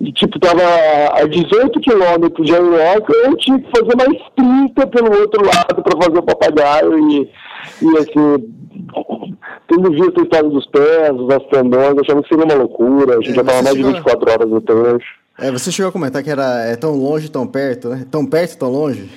e 0.00 0.12
tipo, 0.12 0.38
tava 0.38 0.62
a 1.14 1.26
18 1.26 1.78
quilômetros 1.80 2.46
de 2.46 2.54
Aioca, 2.54 3.12
eu 3.12 3.36
tinha 3.36 3.58
que 3.58 3.70
fazer 3.70 3.96
mais 3.96 4.18
30 4.34 4.86
pelo 4.86 5.20
outro 5.20 5.44
lado 5.44 5.82
para 5.82 6.02
fazer 6.02 6.18
o 6.18 6.22
papagaio, 6.22 6.98
e, 7.10 7.30
e 7.82 7.98
assim, 7.98 8.48
tendo 9.68 9.90
visto 9.90 10.20
a 10.20 10.22
história 10.22 10.48
dos 10.48 10.66
pés, 10.68 11.26
das 11.28 11.44
tendões, 11.48 11.98
achamos 11.98 12.22
que 12.22 12.34
seria 12.34 12.44
uma 12.46 12.62
loucura, 12.62 13.18
a 13.18 13.20
gente 13.20 13.32
é, 13.32 13.34
já 13.34 13.44
tava 13.44 13.62
mais 13.62 13.76
de 13.76 13.82
24 13.82 14.32
horas 14.32 14.48
no 14.48 14.60
trecho. 14.62 15.19
É, 15.40 15.50
você 15.50 15.72
chegou 15.72 15.88
a 15.88 15.92
comentar 15.92 16.22
que 16.22 16.30
era 16.30 16.66
é 16.66 16.76
tão 16.76 16.94
longe, 16.94 17.30
tão 17.30 17.46
perto, 17.46 17.88
né? 17.88 18.06
Tão 18.10 18.26
perto, 18.26 18.58
tão 18.58 18.70
longe? 18.70 19.10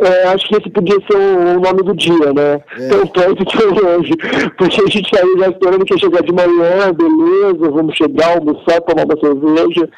É, 0.00 0.28
acho 0.28 0.48
que 0.48 0.56
esse 0.56 0.70
podia 0.70 0.96
ser 1.10 1.16
o 1.16 1.60
nome 1.60 1.82
do 1.82 1.94
dia, 1.94 2.32
né? 2.32 2.62
É. 2.78 2.88
Tão 2.88 3.06
perto, 3.06 3.44
tão 3.44 3.70
longe. 3.70 4.16
Porque 4.56 4.80
a 4.80 4.86
gente 4.88 5.10
saiu 5.14 5.38
já 5.38 5.48
esperando 5.48 5.84
que 5.84 5.94
ia 5.94 5.98
chegar 5.98 6.22
de 6.22 6.32
manhã, 6.32 6.92
beleza, 6.94 7.70
vamos 7.70 7.96
chegar, 7.96 8.38
almoçar, 8.38 8.80
tomar 8.82 9.04
uma 9.04 9.18
cerveja, 9.18 9.88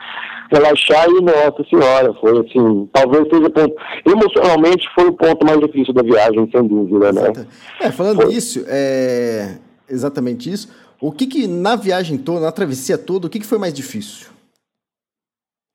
relaxar 0.51 1.07
e, 1.09 1.21
nossa 1.21 1.65
senhora, 1.69 2.15
foi 2.15 2.39
assim, 2.41 2.89
talvez 2.93 3.29
seja 3.29 3.47
o 3.47 3.51
ponto. 3.51 3.75
Emocionalmente 4.07 4.89
foi 4.95 5.07
o 5.07 5.13
ponto 5.13 5.47
mais 5.47 5.61
difícil 5.61 5.93
da 5.93 6.03
viagem, 6.03 6.49
sem 6.51 6.67
dúvida, 6.67 7.13
né? 7.13 7.33
É, 7.81 7.91
falando 7.91 8.23
foi. 8.23 8.33
isso, 8.33 8.65
é 8.67 9.59
exatamente 9.89 10.51
isso. 10.51 10.69
O 11.01 11.13
que 11.13 11.27
que 11.27 11.47
na 11.47 11.77
viagem 11.77 12.17
toda, 12.19 12.41
na 12.41 12.53
travessia 12.53 12.97
toda, 12.97 13.27
o 13.27 13.31
que 13.31 13.39
que 13.39 13.47
foi 13.47 13.59
mais 13.59 13.75
difícil? 13.75 14.29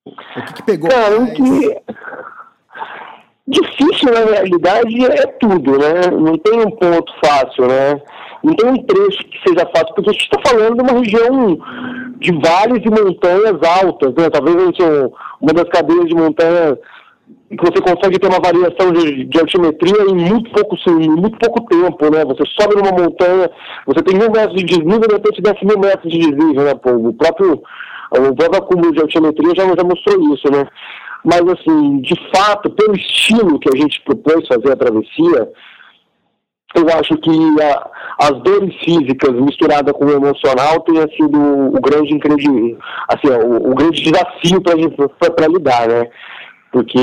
O 0.05 0.45
que, 0.45 0.53
que 0.53 0.63
pegou? 0.63 0.89
Cara, 0.89 1.19
o 1.19 1.33
que. 1.33 1.77
Difícil, 3.47 4.11
na 4.11 4.31
realidade, 4.31 5.05
é 5.05 5.27
tudo, 5.39 5.77
né? 5.77 6.11
Não 6.11 6.37
tem 6.37 6.59
um 6.59 6.71
ponto 6.71 7.13
fácil, 7.23 7.67
né? 7.67 8.01
Não 8.43 8.55
tem 8.55 8.69
um 8.69 8.83
trecho 8.83 9.23
que 9.25 9.39
seja 9.47 9.65
fácil, 9.75 9.93
porque 9.95 10.09
a 10.09 10.13
gente 10.13 10.23
está 10.23 10.39
falando 10.47 10.75
de 10.75 10.81
uma 10.81 10.99
região 10.99 11.57
de 12.19 12.31
vales 12.39 12.83
e 12.83 12.89
montanhas 12.89 13.83
altas, 13.83 14.13
né? 14.15 14.29
Talvez 14.29 14.55
uma 15.41 15.53
das 15.53 15.69
cadeias 15.69 16.05
de 16.05 16.15
montanha 16.15 16.77
que 17.49 17.63
você 17.63 17.81
consegue 17.81 18.19
ter 18.19 18.27
uma 18.27 18.39
variação 18.39 18.91
de, 18.91 19.25
de 19.25 19.39
altimetria 19.39 20.03
em 20.09 20.15
muito 20.15 20.51
pouco, 20.51 20.75
em 20.87 21.09
muito 21.09 21.37
pouco 21.37 21.65
tempo, 21.65 22.11
né? 22.11 22.25
Você 22.25 22.43
sobe 22.59 22.75
numa 22.75 22.91
montanha, 22.91 23.49
você 23.85 24.01
tem 24.03 24.17
mil 24.17 24.31
metros 24.31 24.55
de 24.55 24.65
desnível 24.65 25.03
e 25.03 25.07
de 25.07 25.13
repente 25.13 25.41
desce 25.41 25.65
mil 25.65 25.79
metros 25.79 26.11
de 26.11 26.19
desnível, 26.19 26.63
né? 26.63 26.75
Pô, 26.75 26.91
o 26.91 27.13
próprio 27.13 27.61
o 28.19 28.35
próprio 28.35 28.61
acúmulo 28.61 28.91
de 28.93 29.01
altimetria 29.01 29.53
já, 29.55 29.65
já 29.65 29.83
mostrou 29.83 30.33
isso, 30.33 30.51
né? 30.51 30.65
Mas, 31.23 31.41
assim, 31.41 32.01
de 32.01 32.15
fato, 32.33 32.69
pelo 32.69 32.95
estilo 32.95 33.59
que 33.59 33.69
a 33.73 33.77
gente 33.77 34.01
propôs 34.01 34.47
fazer 34.47 34.71
a 34.71 34.75
travessia, 34.75 35.49
eu 36.75 36.89
acho 36.99 37.17
que 37.17 37.31
a, 37.61 37.89
as 38.19 38.43
dores 38.43 38.75
físicas 38.83 39.31
misturadas 39.31 39.93
com 39.93 40.05
o 40.05 40.11
emocional 40.11 40.81
tenha 40.81 41.07
sido 41.15 41.39
o 41.75 41.81
grande 41.81 42.13
incrível, 42.13 42.77
assim, 43.07 43.27
o, 43.27 43.71
o 43.71 43.75
grande 43.75 44.01
desafio 44.03 44.61
para 44.61 45.47
lidar, 45.47 45.87
né? 45.87 46.07
Porque, 46.71 46.99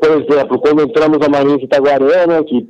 por 0.00 0.10
exemplo, 0.12 0.58
quando 0.58 0.82
entramos 0.82 1.18
na 1.18 1.28
Marinha 1.28 1.58
de 1.58 1.64
Itaguarana, 1.64 2.42
que 2.42 2.66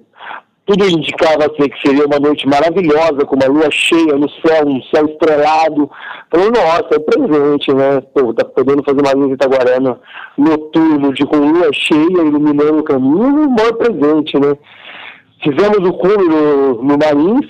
tudo 0.70 0.88
indicava 0.88 1.47
assim, 1.47 1.68
que 1.68 1.80
seria 1.84 2.06
uma 2.06 2.20
noite 2.20 2.47
maravilhosa, 2.47 3.26
com 3.26 3.34
uma 3.34 3.47
lua 3.47 3.68
cheia 3.72 4.16
no 4.16 4.30
céu, 4.30 4.64
um 4.64 4.80
céu 4.84 5.05
estrelado. 5.06 5.90
Falei, 6.30 6.48
nossa, 6.51 6.94
é 6.94 6.98
presente, 7.01 7.74
né? 7.74 8.01
Pô, 8.14 8.32
tá 8.32 8.44
podendo 8.44 8.84
fazer 8.84 9.01
uma 9.01 9.26
de 9.26 9.34
Itaguarana 9.34 9.98
noturno, 10.38 11.12
de 11.12 11.26
com 11.26 11.38
lua 11.38 11.70
cheia, 11.72 12.22
iluminando 12.22 12.78
o 12.78 12.84
caminho, 12.84 13.48
um 13.48 13.51
maior 13.51 13.72
presente, 13.72 14.38
né? 14.38 14.56
Fizemos 15.42 15.88
o 15.88 15.92
cume 15.94 16.28
no, 16.28 16.82
no 16.84 16.97
Marins, 16.97 17.48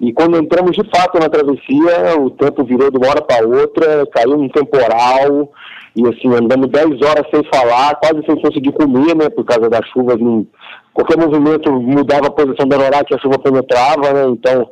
e 0.00 0.12
quando 0.12 0.36
entramos 0.36 0.76
de 0.76 0.88
fato 0.88 1.18
na 1.18 1.28
travessia, 1.28 2.16
o 2.20 2.30
tempo 2.30 2.62
virou 2.64 2.92
de 2.92 2.98
uma 2.98 3.08
hora 3.08 3.22
para 3.22 3.44
outra, 3.44 4.06
caiu 4.12 4.38
um 4.38 4.48
temporal, 4.48 5.50
e 5.94 6.06
assim, 6.06 6.34
andamos 6.34 6.68
10 6.68 7.02
horas 7.02 7.26
sem 7.30 7.42
falar, 7.52 7.94
quase 7.96 8.24
sem 8.24 8.40
conseguir 8.40 8.72
comer, 8.72 9.14
né, 9.14 9.28
por 9.28 9.44
causa 9.44 9.68
da 9.68 9.82
chuva, 9.92 10.14
assim, 10.14 10.46
qualquer 10.94 11.18
movimento 11.18 11.70
mudava 11.72 12.28
a 12.28 12.30
posição 12.30 12.66
da 12.66 12.78
horário 12.78 13.06
que 13.06 13.14
a 13.14 13.18
chuva 13.18 13.38
penetrava, 13.38 14.12
né, 14.12 14.24
então 14.28 14.68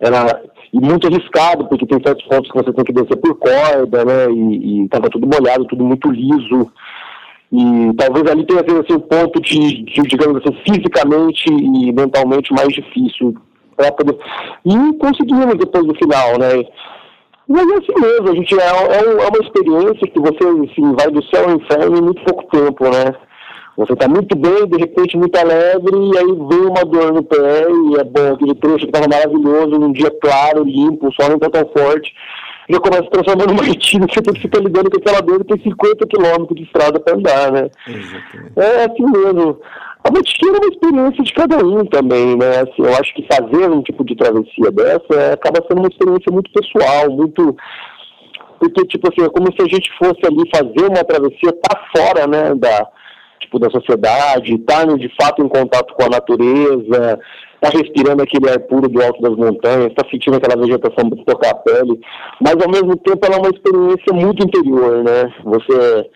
era 0.00 0.42
e 0.72 0.80
muito 0.80 1.06
arriscado, 1.06 1.66
porque 1.68 1.86
tem 1.86 2.02
certos 2.04 2.26
pontos 2.26 2.50
que 2.50 2.58
você 2.58 2.72
tem 2.72 2.84
que 2.84 2.92
descer 2.92 3.16
por 3.16 3.34
corda, 3.36 4.04
né, 4.04 4.30
e 4.30 4.84
estava 4.84 5.08
tudo 5.08 5.26
molhado, 5.26 5.64
tudo 5.66 5.84
muito 5.84 6.10
liso, 6.10 6.70
e 7.52 7.92
talvez 7.96 8.26
ali 8.30 8.44
tenha 8.44 8.60
sido 8.60 8.80
assim, 8.80 8.94
um 8.94 9.00
ponto 9.00 9.40
de, 9.40 9.84
de, 9.84 10.02
digamos 10.02 10.42
assim, 10.42 10.56
fisicamente 10.64 11.48
e 11.48 11.92
mentalmente 11.92 12.52
mais 12.52 12.68
difícil 12.68 13.34
poder... 13.76 14.18
E 14.64 14.92
conseguimos 14.98 15.54
depois 15.54 15.86
do 15.86 15.94
final, 15.94 16.38
né, 16.38 16.64
mas 17.48 17.68
é 17.68 17.74
assim 17.74 18.00
mesmo, 18.00 18.30
a 18.30 18.34
gente 18.34 18.54
é, 18.58 18.64
é, 18.64 19.00
é 19.00 19.28
uma 19.28 19.38
experiência 19.40 20.08
que 20.08 20.20
você 20.20 20.44
assim, 20.44 20.94
vai 20.98 21.10
do 21.10 21.24
céu 21.24 21.44
ao 21.44 21.56
inferno 21.56 21.98
em 21.98 22.02
muito 22.02 22.22
pouco 22.24 22.44
tempo, 22.50 22.84
né? 22.84 23.14
Você 23.76 23.92
está 23.92 24.08
muito 24.08 24.34
bem, 24.34 24.66
de 24.66 24.78
repente 24.78 25.18
muito 25.18 25.36
alegre, 25.36 25.94
e 25.94 26.18
aí 26.18 26.24
vem 26.24 26.66
uma 26.66 26.82
dor 26.84 27.12
no 27.12 27.22
pé, 27.22 27.66
e 27.68 28.00
é 28.00 28.04
bom, 28.04 28.34
aquele 28.34 28.54
trecho 28.54 28.78
que 28.78 28.86
estava 28.86 29.06
maravilhoso, 29.06 29.78
num 29.78 29.92
dia 29.92 30.10
claro, 30.20 30.64
limpo, 30.64 31.08
o 31.08 31.12
sol 31.12 31.28
não 31.28 31.36
está 31.36 31.50
tão 31.50 31.68
forte, 31.76 32.12
já 32.68 32.80
começa 32.80 33.04
a 33.04 33.10
transformar 33.10 33.46
numa 33.46 33.62
retina, 33.62 34.06
você 34.10 34.22
tem 34.22 34.34
que 34.34 34.40
ficar 34.40 34.60
lidando 34.60 34.90
com 34.90 34.96
aquela 34.96 35.20
dor 35.20 35.40
e 35.40 35.44
tem 35.44 35.62
50 35.62 36.06
quilômetros 36.06 36.56
de 36.56 36.64
estrada 36.64 36.98
para 36.98 37.16
andar, 37.16 37.52
né? 37.52 37.70
Exatamente. 37.86 38.52
É 38.56 38.84
assim 38.84 39.04
mesmo. 39.04 39.60
A 40.06 40.10
Botiqueira 40.10 40.58
é 40.58 40.60
uma 40.60 40.68
experiência 40.68 41.24
de 41.24 41.34
cada 41.34 41.66
um 41.66 41.84
também, 41.84 42.36
né? 42.36 42.60
Assim, 42.60 42.78
eu 42.78 42.94
acho 42.94 43.12
que 43.12 43.26
fazer 43.26 43.68
um 43.68 43.82
tipo 43.82 44.04
de 44.04 44.14
travessia 44.14 44.70
dessa 44.70 45.32
acaba 45.32 45.66
sendo 45.66 45.80
uma 45.80 45.88
experiência 45.88 46.30
muito 46.30 46.48
pessoal, 46.52 47.10
muito. 47.10 47.56
Porque, 48.60 48.86
tipo 48.86 49.08
assim, 49.08 49.26
é 49.26 49.28
como 49.28 49.52
se 49.52 49.60
a 49.60 49.64
gente 49.64 49.90
fosse 49.98 50.20
ali 50.24 50.48
fazer 50.54 50.88
uma 50.88 51.02
travessia 51.02 51.52
para 51.60 51.82
fora, 51.96 52.26
né, 52.28 52.54
da, 52.54 52.88
tipo, 53.40 53.58
da 53.58 53.68
sociedade, 53.68 54.54
estar 54.54 54.86
tá, 54.86 54.94
de 54.94 55.12
fato 55.20 55.42
em 55.42 55.48
contato 55.48 55.92
com 55.94 56.04
a 56.04 56.08
natureza, 56.08 57.18
tá 57.60 57.68
respirando 57.70 58.22
aquele 58.22 58.48
ar 58.48 58.60
puro 58.60 58.88
do 58.88 59.02
alto 59.02 59.20
das 59.20 59.34
montanhas, 59.34 59.92
tá 59.92 60.06
sentindo 60.08 60.36
aquela 60.36 60.62
vegetação 60.62 61.10
tocar 61.10 61.50
a 61.50 61.54
pele, 61.56 61.98
mas 62.40 62.54
ao 62.62 62.70
mesmo 62.70 62.96
tempo 62.98 63.26
ela 63.26 63.34
é 63.34 63.38
uma 63.38 63.50
experiência 63.50 64.14
muito 64.14 64.46
interior, 64.46 65.02
né? 65.02 65.34
Você, 65.44 66.10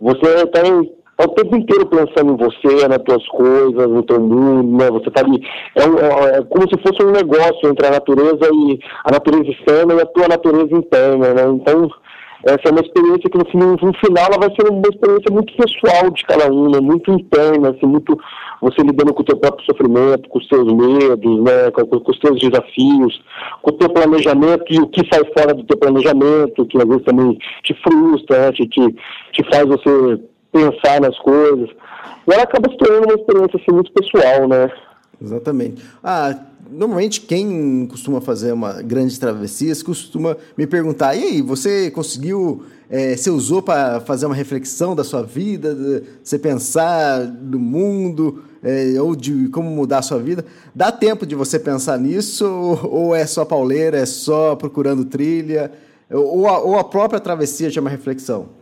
você 0.00 0.46
tem 0.46 1.01
é 1.22 1.24
o 1.24 1.28
tempo 1.28 1.56
inteiro 1.56 1.86
pensando 1.86 2.32
em 2.32 2.36
você, 2.36 2.88
nas 2.88 2.98
tuas 2.98 3.26
coisas, 3.28 3.88
no 3.88 4.02
teu 4.02 4.20
mundo, 4.20 4.78
né? 4.78 4.90
Você 4.90 5.10
tá 5.10 5.20
ali. 5.20 5.40
É, 5.76 5.82
é, 5.82 6.38
é, 6.38 6.42
como 6.42 6.68
se 6.68 6.76
fosse 6.82 7.02
um 7.04 7.12
negócio 7.12 7.68
entre 7.68 7.86
a 7.86 7.90
natureza 7.90 8.48
e 8.52 8.80
a 9.04 9.12
natureza 9.12 9.50
externa 9.50 9.94
e 9.94 10.00
a 10.00 10.06
tua 10.06 10.28
natureza 10.28 10.74
interna, 10.74 11.34
né? 11.34 11.42
Então, 11.48 11.88
essa 12.44 12.68
é 12.68 12.70
uma 12.72 12.80
experiência 12.80 13.30
que 13.30 13.38
no, 13.38 13.76
no 13.76 13.94
final 13.98 14.26
ela 14.26 14.38
vai 14.38 14.50
ser 14.50 14.68
uma 14.68 14.82
experiência 14.88 15.30
muito 15.30 15.52
pessoal 15.56 16.10
de 16.10 16.24
cada 16.24 16.52
um, 16.52 16.70
né? 16.70 16.80
muito 16.80 17.08
interna, 17.12 17.70
assim, 17.70 17.86
muito 17.86 18.18
você 18.60 18.82
lidando 18.82 19.14
com 19.14 19.22
o 19.22 19.24
teu 19.24 19.36
próprio 19.36 19.64
sofrimento, 19.64 20.28
com 20.28 20.38
os 20.38 20.48
seus 20.48 20.66
medos, 20.72 21.44
né? 21.44 21.70
com, 21.70 21.86
com 21.86 22.10
os 22.10 22.18
teus 22.18 22.40
desafios, 22.40 23.22
com 23.62 23.70
o 23.70 23.78
teu 23.78 23.88
planejamento 23.90 24.64
e 24.70 24.80
o 24.80 24.88
que 24.88 25.06
sai 25.12 25.22
fora 25.38 25.54
do 25.54 25.62
teu 25.64 25.78
planejamento, 25.78 26.66
que 26.66 26.78
às 26.78 26.88
vezes 26.88 27.04
também 27.04 27.38
te 27.62 27.74
frustra, 27.74 28.46
né? 28.46 28.52
te, 28.52 28.66
te, 28.66 28.96
te 29.32 29.44
faz 29.48 29.64
você 29.64 30.20
pensar 30.52 31.00
nas 31.00 31.18
coisas. 31.18 31.70
E 32.28 32.32
ela 32.32 32.42
acaba 32.42 32.70
se 32.70 32.76
tornando 32.76 33.06
uma 33.06 33.14
experiência 33.14 33.58
assim, 33.60 33.72
muito 33.72 33.92
pessoal, 33.92 34.46
né? 34.46 34.70
Exatamente. 35.20 35.82
Ah, 36.02 36.36
normalmente 36.70 37.20
quem 37.20 37.86
costuma 37.86 38.20
fazer 38.20 38.52
uma 38.52 38.82
grande 38.82 39.18
travessia 39.18 39.72
costuma 39.84 40.36
me 40.56 40.66
perguntar: 40.66 41.14
e 41.14 41.24
aí, 41.24 41.42
você 41.42 41.90
conseguiu, 41.90 42.64
é, 42.90 43.16
você 43.16 43.30
usou 43.30 43.62
para 43.62 44.00
fazer 44.00 44.26
uma 44.26 44.34
reflexão 44.34 44.94
da 44.94 45.04
sua 45.04 45.22
vida, 45.22 45.74
de, 45.74 46.02
você 46.22 46.38
pensar 46.38 47.20
no 47.26 47.58
mundo 47.58 48.42
é, 48.62 49.00
ou 49.00 49.14
de 49.16 49.48
como 49.48 49.70
mudar 49.70 49.98
a 49.98 50.02
sua 50.02 50.18
vida? 50.18 50.44
Dá 50.74 50.90
tempo 50.92 51.26
de 51.26 51.34
você 51.34 51.58
pensar 51.58 51.98
nisso 51.98 52.46
ou 52.84 53.14
é 53.14 53.26
só 53.26 53.44
pauleira, 53.44 53.98
é 53.98 54.06
só 54.06 54.54
procurando 54.56 55.04
trilha? 55.04 55.72
Ou 56.10 56.46
a, 56.46 56.58
ou 56.58 56.78
a 56.78 56.84
própria 56.84 57.18
travessia 57.18 57.70
chama 57.70 57.88
reflexão? 57.88 58.61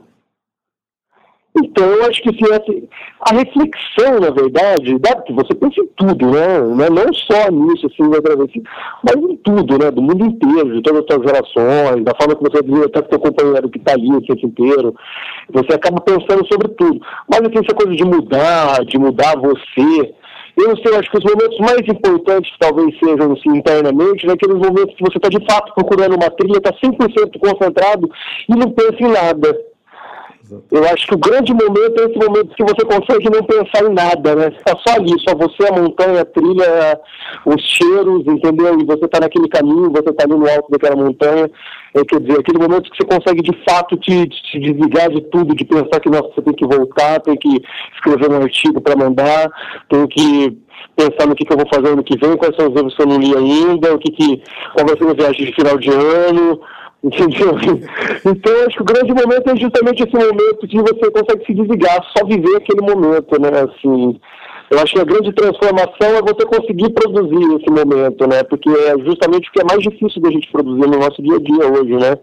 Então, 1.57 1.85
eu 1.85 2.05
acho 2.05 2.23
que 2.23 2.31
assim, 2.31 2.89
a 3.21 3.35
reflexão, 3.35 4.21
na 4.21 4.31
verdade, 4.31 4.97
dá, 5.01 5.23
você 5.31 5.53
pensa 5.55 5.81
em 5.81 5.87
tudo, 5.97 6.31
né? 6.31 6.61
Não 6.61 7.13
só 7.13 7.51
nisso, 7.51 7.87
assim, 7.87 8.09
na 8.09 8.23
travessia, 8.23 8.63
mas 9.03 9.17
em 9.17 9.37
tudo, 9.39 9.79
né? 9.79 9.91
Do 9.91 10.01
mundo 10.01 10.25
inteiro, 10.27 10.77
de 10.77 10.83
todas 10.83 11.01
as 11.01 11.07
suas 11.13 11.27
relações, 11.27 12.05
da 12.05 12.15
forma 12.15 12.37
que 12.37 12.43
você 12.43 12.63
vive 12.63 12.85
até 12.85 13.01
seu 13.09 13.19
companheiro 13.19 13.69
que 13.69 13.79
está 13.79 13.93
ali 13.93 14.13
o 14.13 14.23
tempo 14.23 14.47
inteiro. 14.47 14.95
Você 15.53 15.75
acaba 15.75 16.01
pensando 16.01 16.47
sobre 16.47 16.69
tudo. 16.69 17.01
Mas, 17.29 17.41
assim, 17.41 17.59
essa 17.59 17.75
coisa 17.75 17.97
de 17.97 18.05
mudar, 18.05 18.85
de 18.85 18.97
mudar 18.97 19.37
você, 19.37 20.15
eu 20.57 20.69
não 20.69 20.77
sei, 20.77 20.97
acho 20.97 21.11
que 21.11 21.19
os 21.19 21.25
momentos 21.25 21.59
mais 21.59 21.81
importantes 21.89 22.53
talvez 22.61 22.97
sejam 22.99 23.33
assim, 23.33 23.59
internamente, 23.59 24.27
naqueles 24.27 24.57
né? 24.57 24.69
momentos 24.69 24.95
que 24.95 25.03
você 25.03 25.17
está 25.17 25.29
de 25.29 25.45
fato 25.51 25.75
procurando 25.75 26.15
uma 26.15 26.31
trilha, 26.31 26.59
está 26.59 26.73
100% 26.73 27.39
concentrado 27.39 28.09
e 28.49 28.55
não 28.55 28.71
pensa 28.71 28.97
em 29.01 29.09
nada. 29.09 29.70
Eu 30.71 30.85
acho 30.85 31.07
que 31.07 31.15
o 31.15 31.19
grande 31.19 31.53
momento 31.53 32.01
é 32.01 32.05
esse 32.07 32.19
momento 32.19 32.55
que 32.55 32.65
você 32.65 32.85
consegue 32.85 33.31
não 33.31 33.43
pensar 33.45 33.85
em 33.85 33.95
nada, 33.95 34.35
né? 34.35 34.51
Você 34.51 34.57
está 34.57 34.77
só 34.87 34.97
ali, 34.97 35.15
só 35.21 35.35
você, 35.37 35.69
a 35.69 35.81
montanha, 35.81 36.23
a 36.23 36.25
trilha, 36.25 37.01
os 37.47 37.63
cheiros, 37.63 38.27
entendeu? 38.27 38.79
E 38.81 38.85
você 38.85 39.05
está 39.05 39.21
naquele 39.21 39.49
caminho, 39.49 39.91
você 39.91 40.11
está 40.11 40.25
ali 40.25 40.35
no 40.35 40.49
alto 40.49 40.71
daquela 40.71 40.97
montanha. 40.97 41.51
É, 41.95 42.05
quer 42.05 42.21
dizer, 42.21 42.41
aquele 42.41 42.59
momento 42.59 42.91
que 42.91 42.97
você 42.97 43.05
consegue 43.05 43.43
de 43.43 43.65
fato 43.69 43.97
te, 43.97 44.29
te 44.29 44.59
desligar 44.59 45.11
de 45.11 45.21
tudo, 45.23 45.55
de 45.55 45.65
pensar 45.65 46.01
que 46.01 46.09
nossa, 46.09 46.31
você 46.35 46.43
tem 46.43 46.55
que 46.55 46.67
voltar, 46.67 47.21
tem 47.21 47.37
que 47.37 47.63
escrever 47.95 48.31
um 48.31 48.43
artigo 48.43 48.81
para 48.81 48.97
mandar, 48.97 49.51
tem 49.89 50.07
que 50.07 50.59
pensar 50.97 51.27
no 51.27 51.35
que, 51.35 51.45
que 51.45 51.53
eu 51.53 51.57
vou 51.57 51.67
fazer 51.73 51.93
ano 51.93 52.05
que 52.05 52.19
vem, 52.19 52.37
quais 52.37 52.55
são 52.57 52.69
os 52.69 52.75
livros 52.75 52.95
que 52.95 53.03
eu 53.03 53.07
não 53.07 53.19
li 53.19 53.37
ainda, 53.37 53.95
o 53.95 53.99
que, 53.99 54.13
que 54.13 54.43
qual 54.75 54.87
vai 54.87 54.97
ser 54.97 55.09
a 55.09 55.15
viagem 55.15 55.47
de 55.47 55.55
final 55.55 55.79
de 55.79 55.91
ano, 55.91 56.61
entendeu? 57.03 57.57
Então 58.25 58.53
acho 58.67 58.77
que 58.77 58.83
o 58.83 58.85
grande 58.85 59.15
momento 59.15 59.49
é 59.49 59.57
justamente 59.57 60.03
esse 60.03 60.13
momento 60.13 60.69
que 60.69 60.77
você 60.77 61.11
consegue 61.11 61.47
se 61.47 61.55
desligar, 61.55 62.05
só 62.17 62.25
viver 62.27 62.57
aquele 62.57 62.83
momento, 62.83 63.41
né? 63.41 63.49
Assim, 63.49 64.21
eu 64.71 64.79
acho 64.79 64.95
que 64.95 65.01
a 65.01 65.05
grande 65.05 65.33
transformação 65.33 66.17
é 66.17 66.23
você 66.23 66.47
conseguir 66.47 66.91
produzir 66.91 67.57
esse 67.57 67.71
momento, 67.71 68.27
né? 68.29 68.43
Porque 68.45 68.69
é 68.69 68.99
justamente 69.05 69.49
o 69.49 69.53
que 69.53 69.61
é 69.61 69.65
mais 69.65 69.83
difícil 69.83 70.23
da 70.23 70.31
gente 70.31 70.51
produzir 70.53 70.89
no 70.89 70.99
nosso 70.99 71.21
dia 71.23 71.37
a 71.37 71.41
dia 71.41 71.73
hoje, 71.73 71.93
né? 71.93 72.17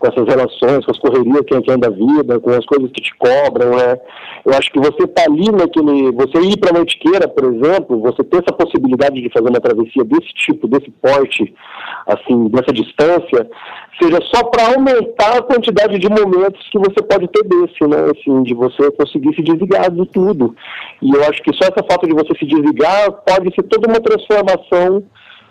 Com 0.00 0.06
essas 0.06 0.26
relações, 0.26 0.84
com 0.84 0.90
as 0.90 0.98
correrias 0.98 1.42
que 1.46 1.54
é 1.54 1.76
da 1.76 1.90
vida, 1.90 2.40
com 2.40 2.50
as 2.50 2.64
coisas 2.64 2.90
que 2.90 3.02
te 3.02 3.14
cobram, 3.16 3.76
né? 3.76 4.00
Eu 4.46 4.54
acho 4.54 4.72
que 4.72 4.80
você 4.80 5.06
tá 5.06 5.24
ali 5.24 5.52
naquele. 5.52 6.10
Você 6.12 6.40
ir 6.40 6.58
para 6.58 6.72
Mantiqueira, 6.72 7.28
por 7.28 7.44
exemplo, 7.44 8.00
você 8.00 8.24
ter 8.24 8.38
essa 8.38 8.56
possibilidade 8.56 9.20
de 9.20 9.30
fazer 9.30 9.50
uma 9.50 9.60
travessia 9.60 10.02
desse 10.04 10.32
tipo, 10.32 10.66
desse 10.66 10.90
porte, 10.90 11.54
assim, 12.06 12.48
dessa 12.48 12.72
distância, 12.72 13.46
seja 14.00 14.18
só 14.34 14.42
para 14.44 14.74
aumentar 14.74 15.36
a 15.36 15.42
quantidade 15.42 15.98
de 15.98 16.08
momentos 16.08 16.66
que 16.70 16.78
você 16.78 17.02
pode 17.02 17.28
ter 17.28 17.44
desse, 17.44 17.86
né? 17.86 18.10
Assim, 18.10 18.42
de 18.42 18.54
você 18.54 18.90
conseguir 18.92 19.34
se 19.34 19.42
desligar 19.42 19.90
de 19.90 20.06
tudo. 20.06 20.56
E 21.02 21.14
eu 21.14 21.22
acho 21.24 21.42
que 21.42 21.54
só 21.54 21.64
essa 21.64 21.84
falta 21.88 22.06
de 22.06 22.14
você 22.14 22.34
se 22.38 22.46
desligar 22.46 23.12
pode 23.26 23.54
ser 23.54 23.62
toda 23.64 23.86
uma 23.86 24.00
transformação 24.00 25.04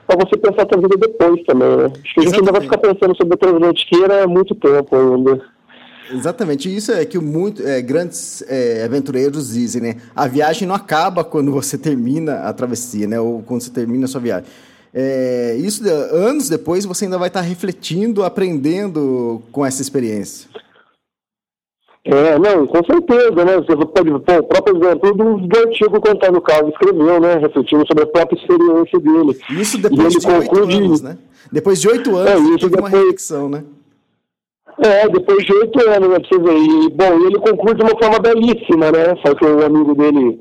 para 0.09 0.25
você 0.25 0.35
pensar 0.37 0.63
a 0.63 0.67
sua 0.67 0.81
vida 0.81 0.97
depois 0.97 1.43
também, 1.43 1.77
né? 1.77 1.85
Acho 1.85 2.13
que 2.15 2.19
a 2.19 2.23
gente 2.23 2.39
ainda 2.39 2.51
vai 2.51 2.61
ficar 2.61 2.79
pensando 2.79 3.15
sobre 3.15 3.35
a 3.35 3.37
Transatlantiqueira 3.37 4.23
há 4.23 4.27
muito 4.27 4.55
tempo 4.55 4.95
ainda. 4.95 5.41
Exatamente, 6.11 6.75
isso 6.75 6.91
é 6.91 7.05
que 7.05 7.19
muito, 7.19 7.61
é, 7.61 7.79
grandes 7.79 8.43
é, 8.47 8.83
aventureiros 8.83 9.53
dizem, 9.53 9.79
né? 9.79 9.95
A 10.15 10.27
viagem 10.27 10.67
não 10.67 10.73
acaba 10.73 11.23
quando 11.23 11.51
você 11.51 11.77
termina 11.77 12.39
a 12.39 12.51
travessia, 12.51 13.05
né? 13.05 13.19
Ou 13.19 13.43
quando 13.43 13.61
você 13.61 13.69
termina 13.69 14.05
a 14.05 14.07
sua 14.07 14.19
viagem. 14.19 14.49
É, 14.91 15.55
isso 15.59 15.87
anos 15.87 16.49
depois 16.49 16.83
você 16.85 17.05
ainda 17.05 17.19
vai 17.19 17.27
estar 17.27 17.41
refletindo, 17.41 18.23
aprendendo 18.23 19.43
com 19.51 19.63
essa 19.63 19.83
experiência. 19.83 20.49
É, 22.05 22.39
não, 22.39 22.65
com 22.65 22.83
certeza, 22.83 23.45
né? 23.45 23.57
Você 23.57 23.75
pode, 23.75 24.09
pô, 24.11 24.33
o 24.37 24.43
próprio 24.43 24.77
exemplo 24.77 25.13
do, 25.13 25.37
do 25.47 25.59
antigo 25.59 25.99
Contando 25.99 26.41
Carlos 26.41 26.71
escreveu, 26.71 27.19
né? 27.19 27.35
Refletindo 27.35 27.85
sobre 27.85 28.03
a 28.03 28.07
própria 28.07 28.37
experiência 28.39 28.99
dele. 28.99 29.37
Isso 29.51 29.77
depois 29.77 30.13
de 30.13 30.27
oito 30.27 30.63
anos, 30.63 31.01
né? 31.01 31.17
Depois 31.51 31.81
de 31.81 31.87
oito 31.89 32.15
anos, 32.15 32.51
é, 32.51 32.55
isso 32.55 32.69
depois... 32.69 32.79
uma 32.79 32.89
reflexão, 32.89 33.49
né? 33.49 33.63
É, 34.81 35.09
depois 35.09 35.45
de 35.45 35.53
oito 35.53 35.89
anos, 35.89 36.09
né, 36.09 36.19
pra 36.19 36.29
você 36.29 36.39
ver. 36.39 36.57
E, 36.57 36.89
bom, 36.89 37.27
ele 37.27 37.39
conclui 37.39 37.75
de 37.75 37.83
uma 37.83 37.97
forma 37.99 38.19
belíssima, 38.19 38.91
né? 38.91 39.15
Só 39.25 39.35
que 39.35 39.45
o 39.45 39.65
amigo 39.65 39.93
dele 39.93 40.39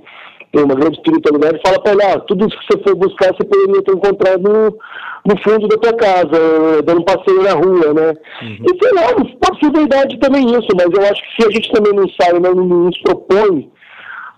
tem 0.52 0.64
uma 0.64 0.74
grande 0.74 0.96
espiritualidade 0.96 1.58
e 1.58 1.66
fala 1.66 1.82
para 1.82 1.92
ele, 1.92 2.02
ah, 2.02 2.20
tudo 2.20 2.46
isso 2.46 2.58
que 2.58 2.66
você 2.66 2.82
for 2.82 2.94
buscar, 2.96 3.34
você 3.34 3.44
poderia 3.44 3.82
ter 3.82 3.92
encontrado 3.92 4.42
no, 4.42 4.78
no 5.26 5.42
fundo 5.42 5.68
da 5.68 5.76
tua 5.76 5.92
casa, 5.94 6.82
dando 6.84 7.00
um 7.00 7.04
passeio 7.04 7.42
na 7.42 7.52
rua, 7.52 7.94
né? 7.94 8.14
Uhum. 8.42 8.64
E 8.64 8.82
sei 8.82 8.92
lá, 8.94 9.14
pode 9.14 9.60
ser 9.60 9.72
verdade 9.72 10.18
também 10.20 10.50
isso, 10.50 10.68
mas 10.76 10.88
eu 10.92 11.02
acho 11.10 11.22
que 11.22 11.42
se 11.42 11.48
a 11.48 11.52
gente 11.52 11.72
também 11.72 11.92
não 11.92 12.08
sai, 12.20 12.32
não, 12.38 12.54
não 12.54 12.64
nos 12.64 12.98
propõe 13.02 13.70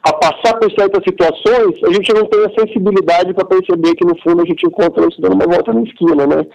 a 0.02 0.12
passar 0.14 0.58
por 0.58 0.70
certas 0.72 1.02
situações, 1.04 1.82
a 1.84 1.92
gente 1.92 2.12
não 2.14 2.24
tem 2.24 2.40
a 2.44 2.60
sensibilidade 2.60 3.34
para 3.34 3.44
perceber 3.44 3.94
que 3.94 4.06
no 4.06 4.18
fundo 4.22 4.42
a 4.42 4.46
gente 4.46 4.66
encontra 4.66 5.06
isso 5.06 5.20
dando 5.20 5.34
uma 5.34 5.46
volta 5.46 5.72
na 5.74 5.82
esquina, 5.82 6.26
né? 6.26 6.46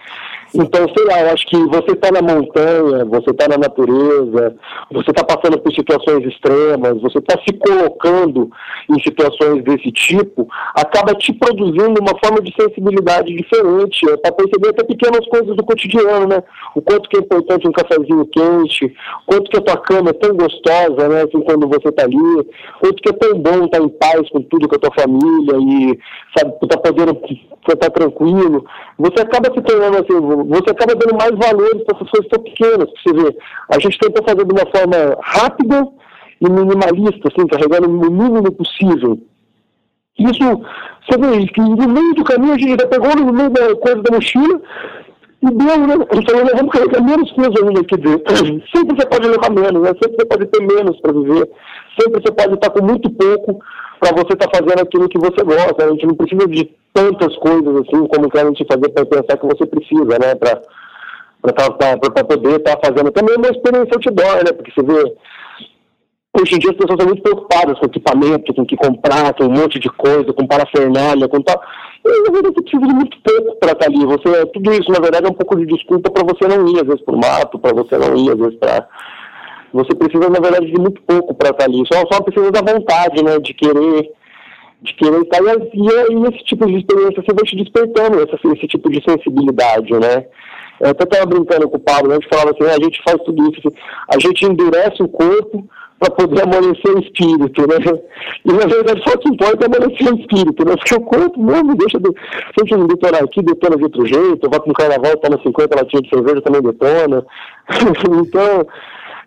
Então, 0.54 0.86
sei 0.96 1.04
lá, 1.06 1.20
eu 1.20 1.30
acho 1.30 1.46
que 1.46 1.56
você 1.66 1.92
está 1.92 2.10
na 2.10 2.22
montanha, 2.22 3.04
você 3.04 3.30
está 3.30 3.46
na 3.48 3.58
natureza, 3.58 4.56
você 4.90 5.10
está 5.10 5.22
passando 5.22 5.58
por 5.60 5.72
situações 5.72 6.26
extremas, 6.26 7.00
você 7.00 7.18
está 7.18 7.38
se 7.46 7.52
colocando 7.58 8.50
em 8.90 9.00
situações 9.02 9.62
desse 9.62 9.92
tipo, 9.92 10.48
acaba 10.74 11.14
te 11.14 11.32
produzindo 11.32 12.00
uma 12.00 12.18
forma 12.22 12.40
de 12.42 12.52
sensibilidade 12.60 13.34
diferente, 13.34 14.08
é 14.10 14.16
para 14.16 14.32
perceber 14.32 14.70
até 14.70 14.82
pequenas 14.82 15.26
coisas 15.28 15.54
do 15.54 15.64
cotidiano, 15.64 16.26
né? 16.26 16.42
O 16.74 16.82
quanto 16.82 17.08
que 17.08 17.16
é 17.16 17.20
importante 17.20 17.68
um 17.68 17.72
cafezinho 17.72 18.26
quente, 18.26 18.86
o 18.86 19.26
quanto 19.26 19.50
que 19.50 19.58
a 19.58 19.62
tua 19.62 19.76
cama 19.76 20.10
é 20.10 20.14
tão 20.14 20.36
gostosa, 20.36 21.08
né? 21.08 21.22
Assim, 21.22 21.40
quando 21.42 21.68
você 21.68 21.88
está 21.88 22.04
ali, 22.04 22.48
quanto 22.80 23.02
que 23.02 23.10
é 23.10 23.12
tão 23.12 23.35
bom 23.36 23.64
estar 23.64 23.78
tá 23.78 23.84
em 23.84 23.88
paz 23.88 24.28
com 24.30 24.42
tudo, 24.42 24.68
com 24.68 24.76
a 24.76 24.78
tua 24.78 24.92
família 24.94 25.56
e, 25.58 25.98
sabe, 26.36 26.52
tá 26.68 26.78
podendo 26.78 27.12
estar 27.12 27.76
tá 27.76 27.90
tranquilo. 27.90 28.64
Você 28.98 29.20
acaba 29.20 29.52
se 29.52 29.60
tornando 29.62 29.98
assim, 29.98 30.20
você 30.48 30.70
acaba 30.70 30.94
dando 30.94 31.16
mais 31.18 31.32
valores 31.32 31.84
para 31.84 31.96
essas 31.96 32.10
coisas 32.10 32.30
tão 32.30 32.42
pequenas. 32.42 32.90
Você 32.90 33.12
vê, 33.12 33.36
a 33.70 33.78
gente 33.78 33.98
tenta 33.98 34.22
fazer 34.22 34.44
de 34.44 34.52
uma 34.52 34.66
forma 34.70 35.18
rápida 35.22 35.88
e 36.40 36.48
minimalista, 36.50 37.28
assim, 37.28 37.46
carregando 37.46 37.88
o 37.88 38.10
mínimo 38.10 38.52
possível. 38.52 39.18
Isso, 40.18 40.38
você 40.38 41.18
vê, 41.18 41.46
que 41.46 41.60
no 41.60 41.88
meio 41.88 42.14
do 42.14 42.24
caminho 42.24 42.54
a 42.54 42.58
gente 42.58 42.70
ainda 42.70 42.86
pegou 42.86 43.14
no 43.16 43.32
meio 43.32 43.50
da 43.50 43.74
coisa 43.76 44.02
da 44.02 44.14
mochila 44.14 44.60
e 45.42 45.50
deu, 45.50 45.86
né? 45.86 45.94
Então 46.14 46.44
nós 46.44 46.52
vamos 46.52 46.72
carregar 46.72 47.02
menos 47.02 47.30
coisa 47.32 47.52
ainda, 47.62 47.84
quer 47.84 47.98
dizer, 47.98 48.22
sempre 48.74 48.96
você 48.96 49.06
pode 49.06 49.28
levar 49.28 49.50
menos, 49.50 49.82
né? 49.82 49.88
Sempre 50.02 50.16
você 50.16 50.24
pode 50.24 50.46
ter 50.46 50.60
menos 50.60 50.98
para 51.00 51.12
viver, 51.12 51.50
sempre 51.98 52.22
você 52.22 52.32
pode 52.32 52.54
estar 52.54 52.70
com 52.70 52.84
muito 52.84 53.10
pouco 53.10 53.60
para 54.00 54.12
você 54.12 54.34
estar 54.34 54.48
tá 54.48 54.58
fazendo 54.58 54.82
aquilo 54.82 55.08
que 55.08 55.18
você 55.18 55.42
gosta. 55.42 55.84
A 55.84 55.90
gente 55.90 56.06
não 56.06 56.14
precisa 56.14 56.46
de 56.46 56.70
tantas 56.92 57.36
coisas 57.36 57.76
assim 57.76 58.06
como 58.06 58.30
querem 58.30 58.52
te 58.52 58.64
fazer 58.66 58.88
para 58.90 59.06
pensar 59.06 59.36
que 59.36 59.46
você 59.46 59.66
precisa, 59.66 60.18
né? 60.18 60.34
Para 60.34 60.60
para 61.42 62.24
poder 62.24 62.56
estar 62.56 62.76
tá 62.76 62.88
fazendo 62.88 63.12
também 63.12 63.36
uma 63.36 63.48
experiência 63.48 63.94
outdoor, 63.94 64.36
né? 64.44 64.52
Porque 64.52 64.72
você 64.72 64.82
vê, 64.82 65.14
hoje 66.40 66.54
em 66.54 66.58
dia 66.58 66.70
as 66.70 66.76
pessoas 66.76 66.98
são 66.98 67.06
muito 67.06 67.22
preocupadas 67.22 67.78
com 67.78 67.86
equipamento, 67.86 68.54
com 68.54 68.62
o 68.62 68.66
que 68.66 68.76
comprar, 68.76 69.32
com 69.34 69.44
um 69.44 69.50
monte 69.50 69.78
de 69.78 69.88
coisa, 69.90 70.32
com 70.32 70.46
parafernália, 70.46 71.28
com 71.28 71.40
tal. 71.40 71.62
E 72.04 72.22
na 72.22 72.32
verdade 72.32 72.54
você 72.54 72.62
precisa 72.62 72.86
de 72.86 72.94
muito 72.94 73.16
pouco 73.22 73.56
para 73.60 73.72
estar 73.72 73.84
tá 73.84 73.92
ali. 73.92 74.04
Você, 74.06 74.46
tudo 74.46 74.72
isso, 74.72 74.90
na 74.90 75.00
verdade, 75.00 75.26
é 75.26 75.30
um 75.30 75.34
pouco 75.34 75.56
de 75.56 75.66
desculpa 75.66 76.10
para 76.10 76.24
você 76.24 76.48
não 76.48 76.66
ir, 76.68 76.80
às 76.80 76.86
vezes, 76.86 77.02
para 77.02 77.14
o 77.14 77.18
mato, 77.18 77.58
para 77.58 77.74
você 77.74 77.96
não 77.98 78.16
ir, 78.16 78.30
às 78.30 78.38
vezes, 78.38 78.58
para 78.58 78.88
você 79.76 79.94
precisa, 79.94 80.28
na 80.28 80.40
verdade, 80.40 80.66
de 80.66 80.80
muito 80.80 81.00
pouco 81.02 81.34
para 81.34 81.50
estar 81.50 81.64
ali. 81.64 81.82
Só, 81.86 82.00
só 82.10 82.22
precisa 82.22 82.50
da 82.50 82.60
vontade, 82.60 83.22
né? 83.22 83.38
De 83.38 83.54
querer, 83.54 84.10
de 84.82 84.94
querer 84.94 85.22
estar. 85.22 85.38
E, 85.42 86.14
e, 86.14 86.28
esse 86.28 86.44
tipo 86.44 86.66
de 86.66 86.76
experiência 86.76 87.22
você 87.22 87.32
vai 87.32 87.44
te 87.44 87.56
despertando 87.56 88.20
essa, 88.20 88.36
esse 88.54 88.66
tipo 88.66 88.90
de 88.90 89.02
sensibilidade, 89.08 89.92
né? 89.92 90.26
Eu 90.80 90.90
até 90.90 91.04
estava 91.04 91.26
brincando 91.26 91.68
com 91.68 91.76
o 91.76 91.80
Pablo, 91.80 92.08
né? 92.08 92.16
A 92.16 92.20
gente 92.20 92.28
falava 92.28 92.50
assim, 92.50 92.64
ah, 92.64 92.76
a 92.76 92.84
gente 92.84 93.02
faz 93.02 93.22
tudo 93.24 93.42
isso, 93.50 93.60
assim, 93.66 93.76
a 94.08 94.18
gente 94.18 94.44
endurece 94.44 95.02
o 95.02 95.08
corpo 95.08 95.66
para 95.98 96.10
poder 96.12 96.42
amolecer 96.42 96.94
o 96.94 96.98
espírito, 96.98 97.62
né? 97.62 97.76
E 98.44 98.52
na 98.52 98.66
verdade 98.66 99.02
só 99.06 99.14
o 99.14 99.18
que 99.18 99.30
importa 99.30 99.64
é 99.64 99.66
amolecer 99.66 100.12
o 100.12 100.20
espírito, 100.20 100.66
né? 100.66 100.74
Porque 100.76 100.94
o 100.94 101.00
corpo 101.00 101.42
mesmo 101.42 101.74
deixa 101.74 101.98
de. 101.98 102.10
Se 102.10 102.60
a 102.60 102.64
gente 102.64 102.76
não 102.76 102.86
detonar 102.86 103.24
aqui, 103.24 103.42
detona 103.42 103.76
de 103.76 103.84
outro 103.84 104.06
jeito, 104.06 104.50
vai 104.50 104.60
para 104.60 104.70
um 104.70 104.74
carnaval, 104.74 105.16
toma 105.16 105.40
50 105.42 105.76
latinhas 105.76 106.02
de 106.02 106.10
cerveja, 106.10 106.42
também 106.42 106.62
detona. 106.62 107.24
então, 108.20 108.66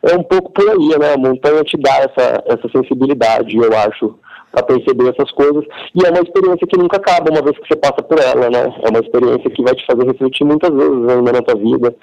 é 0.04 0.16
um 0.16 0.24
pouco 0.24 0.52
por 0.52 0.70
aí, 0.70 1.00
né? 1.00 1.14
A 1.14 1.18
montanha 1.18 1.64
te 1.64 1.78
dá 1.78 1.98
essa, 1.98 2.44
essa 2.46 2.70
sensibilidade, 2.76 3.56
eu 3.58 3.78
acho, 3.78 4.18
para 4.52 4.64
perceber 4.64 5.10
essas 5.10 5.32
coisas. 5.32 5.64
E 5.94 6.06
é 6.06 6.10
uma 6.10 6.22
experiência 6.22 6.68
que 6.68 6.78
nunca 6.78 6.98
acaba 6.98 7.32
uma 7.32 7.42
vez 7.42 7.58
que 7.58 7.68
você 7.68 7.76
passa 7.76 8.02
por 8.02 8.20
ela, 8.20 8.50
né? 8.50 8.74
É 8.84 8.90
uma 8.90 9.00
experiência 9.00 9.50
que 9.50 9.64
vai 9.64 9.76
te 9.76 9.86
fazer 9.86 10.06
refletir 10.06 10.46
muitas 10.46 10.72
vezes 10.72 11.10
ainda 11.10 11.32
na 11.32 11.42
tua 11.42 11.56
vida. 11.56 11.96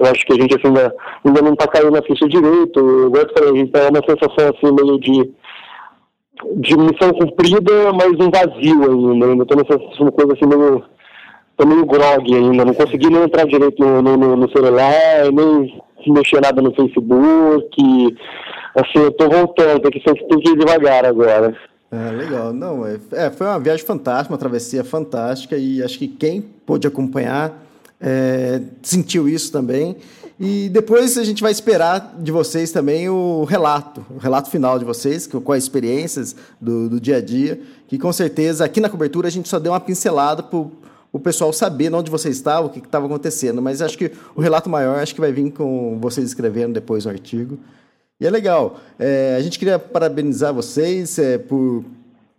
Eu 0.00 0.06
acho 0.06 0.24
que 0.24 0.32
a 0.32 0.36
gente 0.36 0.54
assim, 0.56 0.68
ainda, 0.68 0.94
ainda 1.24 1.42
não 1.42 1.52
está 1.52 1.66
caindo 1.68 1.90
na 1.90 2.02
ficha 2.02 2.26
direito. 2.28 2.80
Eu 2.80 3.12
falei, 3.36 3.50
a 3.50 3.56
gente 3.56 3.72
tem 3.72 3.82
uma 3.82 4.02
sensação 4.08 4.54
assim 4.54 4.74
meio 4.74 4.98
de 4.98 5.32
de 6.56 6.76
missão 6.76 7.12
cumprida, 7.12 7.92
mas 7.92 8.12
um 8.14 8.30
vazio 8.30 8.90
ainda. 8.90 9.26
Ainda 9.26 9.42
estou 9.42 9.58
nessa 9.58 10.12
coisa 10.12 10.32
assim 10.32 10.46
meio. 10.46 10.82
Tô 11.54 11.66
meio 11.66 11.84
grog 11.84 12.34
ainda, 12.34 12.64
não 12.64 12.72
consegui 12.72 13.10
nem 13.10 13.24
entrar 13.24 13.46
direito 13.46 13.84
no, 13.84 14.00
no, 14.00 14.36
no 14.36 14.50
celular, 14.50 15.30
nem 15.30 15.82
mexer 16.10 16.40
nada 16.40 16.60
no 16.62 16.74
Facebook. 16.74 18.16
Assim, 18.74 18.98
eu 18.98 19.12
tô 19.12 19.28
voltando, 19.28 19.80
tem 19.80 19.90
que, 19.90 20.00
tem 20.00 20.40
que 20.40 20.50
ir 20.50 20.56
devagar 20.56 21.04
agora. 21.04 21.54
É, 21.90 22.10
legal. 22.10 22.52
Não, 22.54 22.86
é, 22.86 22.98
é, 23.12 23.30
foi 23.30 23.46
uma 23.46 23.60
viagem 23.60 23.84
fantástica, 23.84 24.32
uma 24.32 24.38
travessia 24.38 24.82
fantástica 24.82 25.56
e 25.58 25.82
acho 25.82 25.98
que 25.98 26.08
quem 26.08 26.40
pôde 26.40 26.86
acompanhar 26.86 27.52
é, 28.00 28.62
sentiu 28.82 29.28
isso 29.28 29.52
também. 29.52 29.96
E 30.40 30.70
depois 30.70 31.18
a 31.18 31.24
gente 31.24 31.42
vai 31.42 31.52
esperar 31.52 32.14
de 32.18 32.32
vocês 32.32 32.72
também 32.72 33.08
o 33.08 33.44
relato, 33.44 34.04
o 34.10 34.18
relato 34.18 34.50
final 34.50 34.78
de 34.78 34.84
vocês, 34.84 35.26
com 35.26 35.52
as 35.52 35.62
experiências 35.62 36.34
do, 36.60 36.88
do 36.88 37.00
dia 37.00 37.18
a 37.18 37.20
dia, 37.20 37.60
que 37.86 37.98
com 37.98 38.12
certeza 38.12 38.64
aqui 38.64 38.80
na 38.80 38.88
cobertura 38.88 39.28
a 39.28 39.30
gente 39.30 39.48
só 39.48 39.58
deu 39.58 39.70
uma 39.70 39.78
pincelada 39.78 40.42
para 40.42 40.58
o 41.12 41.20
pessoal 41.20 41.52
saber 41.52 41.92
onde 41.94 42.10
você 42.10 42.30
estava, 42.30 42.66
o 42.66 42.70
que 42.70 42.78
estava 42.78 43.06
acontecendo. 43.06 43.60
Mas 43.60 43.82
acho 43.82 43.98
que 43.98 44.10
o 44.34 44.40
relato 44.40 44.70
maior 44.70 44.98
acho 44.98 45.14
que 45.14 45.20
vai 45.20 45.30
vir 45.30 45.52
com 45.52 45.98
vocês 46.00 46.26
escrevendo 46.26 46.72
depois 46.72 47.04
o 47.04 47.10
artigo. 47.10 47.58
E 48.18 48.26
é 48.26 48.30
legal. 48.30 48.78
É, 48.98 49.36
a 49.36 49.42
gente 49.42 49.58
queria 49.58 49.78
parabenizar 49.78 50.54
vocês 50.54 51.18
é, 51.18 51.36
por, 51.36 51.84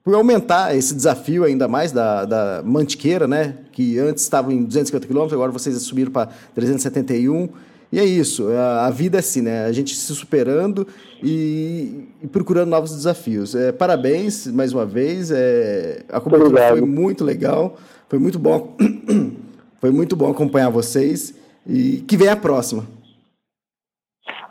por 0.03 0.15
aumentar 0.15 0.75
esse 0.75 0.95
desafio 0.95 1.43
ainda 1.43 1.67
mais 1.67 1.91
da, 1.91 2.25
da 2.25 2.63
Mantiqueira, 2.65 3.27
né? 3.27 3.57
Que 3.71 3.99
antes 3.99 4.23
estava 4.23 4.51
em 4.51 4.63
250 4.63 5.05
quilômetros, 5.05 5.33
agora 5.33 5.51
vocês 5.51 5.79
subiram 5.83 6.11
para 6.11 6.29
371. 6.55 7.49
E 7.91 7.99
é 7.99 8.03
isso, 8.05 8.47
a, 8.49 8.87
a, 8.87 8.89
vida 8.89 9.17
é 9.17 9.19
assim, 9.19 9.43
né? 9.43 9.65
A 9.65 9.71
gente 9.71 9.95
se 9.95 10.15
superando 10.15 10.87
e, 11.21 12.07
e 12.23 12.27
procurando 12.27 12.69
novos 12.69 12.89
desafios. 12.95 13.53
É, 13.53 13.71
parabéns 13.71 14.47
mais 14.47 14.73
uma 14.73 14.83
vez. 14.83 15.29
É, 15.29 16.01
a 16.09 16.19
cobertura 16.19 16.69
foi 16.69 16.81
muito 16.81 17.23
legal, 17.23 17.77
foi 18.13 18.19
muito 18.19 18.37
bom, 18.37 18.77
foi 19.81 19.89
muito 19.89 20.15
bom 20.15 20.29
acompanhar 20.29 20.69
vocês 20.69 21.33
e 21.65 22.03
que 22.07 22.15
venha 22.15 22.33
a 22.33 22.37
próxima. 22.37 22.85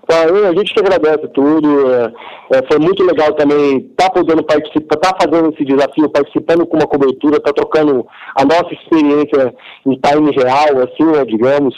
A 0.09 0.52
gente 0.52 0.74
que 0.74 0.80
agradece 0.80 1.28
tudo. 1.28 1.93
É, 1.93 2.12
é, 2.55 2.66
foi 2.66 2.80
muito 2.80 3.05
legal 3.05 3.32
também 3.34 3.78
estar 3.78 4.09
tá 4.09 4.10
podendo 4.10 4.43
participar, 4.43 4.97
estar 4.97 5.12
tá 5.12 5.18
fazendo 5.22 5.55
esse 5.55 5.64
desafio, 5.64 6.10
participando 6.10 6.66
com 6.66 6.76
uma 6.76 6.89
cobertura, 6.89 7.36
estar 7.36 7.52
tá 7.52 7.62
trocando 7.62 8.05
a 8.34 8.44
nossa 8.44 8.74
experiência 8.74 9.55
em 9.86 9.94
time 9.94 10.32
real, 10.32 10.82
assim, 10.82 11.05
né, 11.05 11.24
digamos, 11.24 11.76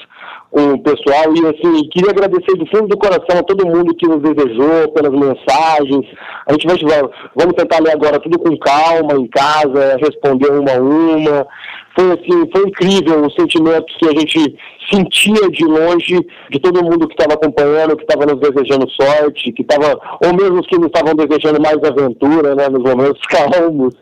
com 0.54 0.74
o 0.74 0.82
pessoal. 0.82 1.34
E 1.34 1.46
assim, 1.48 1.88
queria 1.88 2.10
agradecer 2.10 2.56
do 2.56 2.66
fundo 2.66 2.86
do 2.86 2.96
coração 2.96 3.40
a 3.40 3.42
todo 3.42 3.66
mundo 3.66 3.94
que 3.96 4.06
nos 4.06 4.22
desejou, 4.22 4.92
pelas 4.92 5.10
mensagens. 5.10 6.06
A 6.46 6.52
gente 6.52 6.84
vai 6.84 7.02
vamos 7.34 7.54
tentar 7.56 7.82
ler 7.82 7.92
agora 7.92 8.20
tudo 8.20 8.38
com 8.38 8.56
calma 8.58 9.14
em 9.14 9.26
casa, 9.26 9.96
responder 10.00 10.52
uma 10.52 10.70
a 10.70 10.80
uma 10.80 11.46
foi 11.94 12.12
assim, 12.12 12.50
foi 12.50 12.68
incrível 12.68 13.24
o 13.24 13.30
sentimento 13.30 13.86
que 13.98 14.08
a 14.08 14.12
gente 14.12 14.56
sentia 14.92 15.48
de 15.50 15.64
longe 15.64 16.26
de 16.50 16.58
todo 16.58 16.84
mundo 16.84 17.06
que 17.06 17.14
estava 17.14 17.34
acompanhando, 17.34 17.96
que 17.96 18.02
estava 18.02 18.26
nos 18.26 18.40
desejando 18.40 18.90
sorte, 18.90 19.52
que 19.52 19.62
estava, 19.62 19.98
ou 20.24 20.34
mesmo 20.34 20.60
os 20.60 20.66
que 20.66 20.76
nos 20.76 20.86
estavam 20.86 21.14
desejando 21.14 21.60
mais 21.60 21.78
aventura, 21.82 22.54
né, 22.54 22.68
nos 22.68 22.82
momentos 22.82 23.22
calmos. 23.30 23.94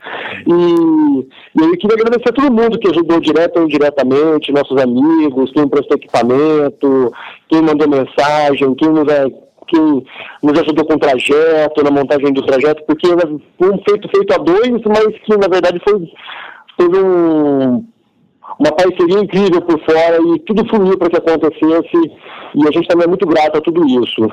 E, 0.46 1.60
e 1.60 1.64
eu 1.64 1.78
queria 1.78 1.96
agradecer 1.96 2.30
a 2.30 2.32
todo 2.32 2.52
mundo 2.52 2.78
que 2.78 2.88
ajudou 2.88 3.20
direto 3.20 3.58
ou 3.58 3.64
indiretamente, 3.64 4.52
nossos 4.52 4.80
amigos, 4.80 5.52
quem 5.52 5.68
prestou 5.68 5.98
equipamento, 5.98 7.12
quem 7.48 7.62
mandou 7.62 7.88
mensagem, 7.88 8.74
quem 8.74 8.88
nos, 8.88 9.06
quem 9.68 10.04
nos 10.42 10.60
ajudou 10.60 10.86
com 10.86 10.94
o 10.94 10.98
trajeto, 10.98 11.84
na 11.84 11.90
montagem 11.90 12.32
do 12.32 12.44
trajeto, 12.44 12.82
porque 12.86 13.06
foi 13.58 13.70
um 13.70 13.78
feito 13.86 14.08
feito 14.08 14.32
a 14.32 14.38
dois, 14.38 14.80
mas 14.86 15.18
que 15.24 15.36
na 15.36 15.48
verdade 15.48 15.80
foi 15.86 16.00
teve 16.76 16.98
um, 16.98 17.84
uma 18.58 18.72
parceria 18.72 19.20
incrível 19.20 19.62
por 19.62 19.78
fora 19.84 20.18
e 20.20 20.38
tudo 20.40 20.68
fluiu 20.68 20.98
para 20.98 21.10
que 21.10 21.16
acontecesse 21.16 22.12
e 22.54 22.68
a 22.68 22.72
gente 22.72 22.88
também 22.88 23.04
é 23.04 23.08
muito 23.08 23.26
grato 23.26 23.58
a 23.58 23.60
tudo 23.60 23.86
isso. 24.02 24.28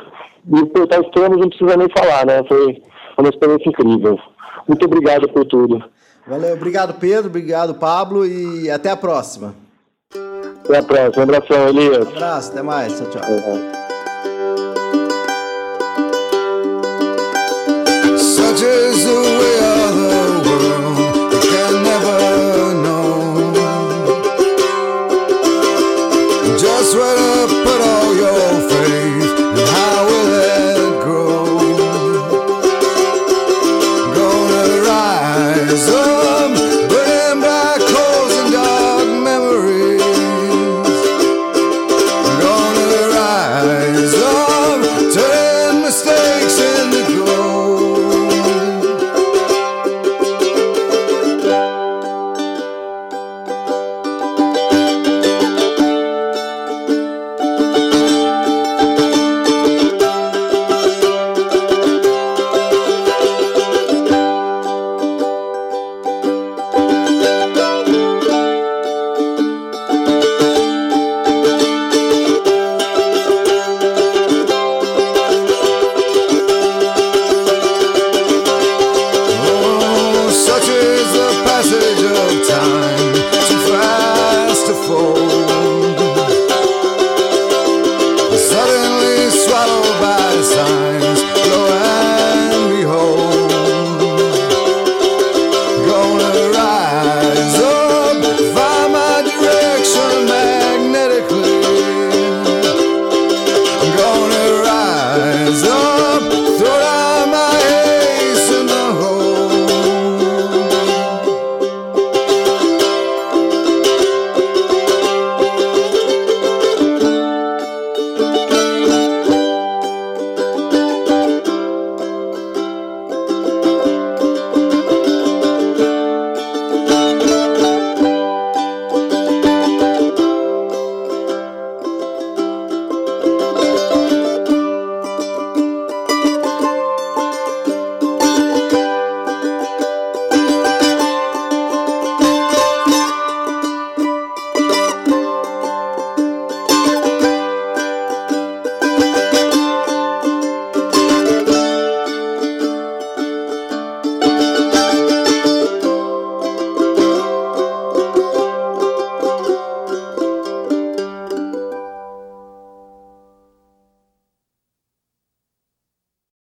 E 0.47 0.65
por 0.67 0.83
estar 0.83 1.01
extremos 1.01 1.37
não 1.37 1.49
precisa 1.49 1.77
nem 1.77 1.87
falar, 1.95 2.25
né? 2.25 2.43
Foi 2.47 2.81
uma 3.17 3.29
experiência 3.29 3.69
incrível. 3.69 4.19
Muito 4.67 4.85
obrigado 4.85 5.29
por 5.29 5.45
tudo. 5.45 5.83
Valeu, 6.27 6.53
obrigado 6.53 6.99
Pedro, 6.99 7.27
obrigado 7.27 7.75
Pablo 7.75 8.25
e 8.25 8.69
até 8.69 8.91
a 8.91 8.97
próxima. 8.97 9.55
Até 10.63 10.77
a 10.77 10.83
próxima, 10.83 11.19
um 11.19 11.23
abração, 11.23 11.67
Elias. 11.69 12.07
Um 12.07 12.11
abraço, 12.11 12.51
até 12.51 12.61
mais, 12.61 12.97
tchau, 12.97 13.09
tchau. 13.09 13.21
Uhum. 13.31 13.79
Such 18.17 18.63
as 18.65 19.08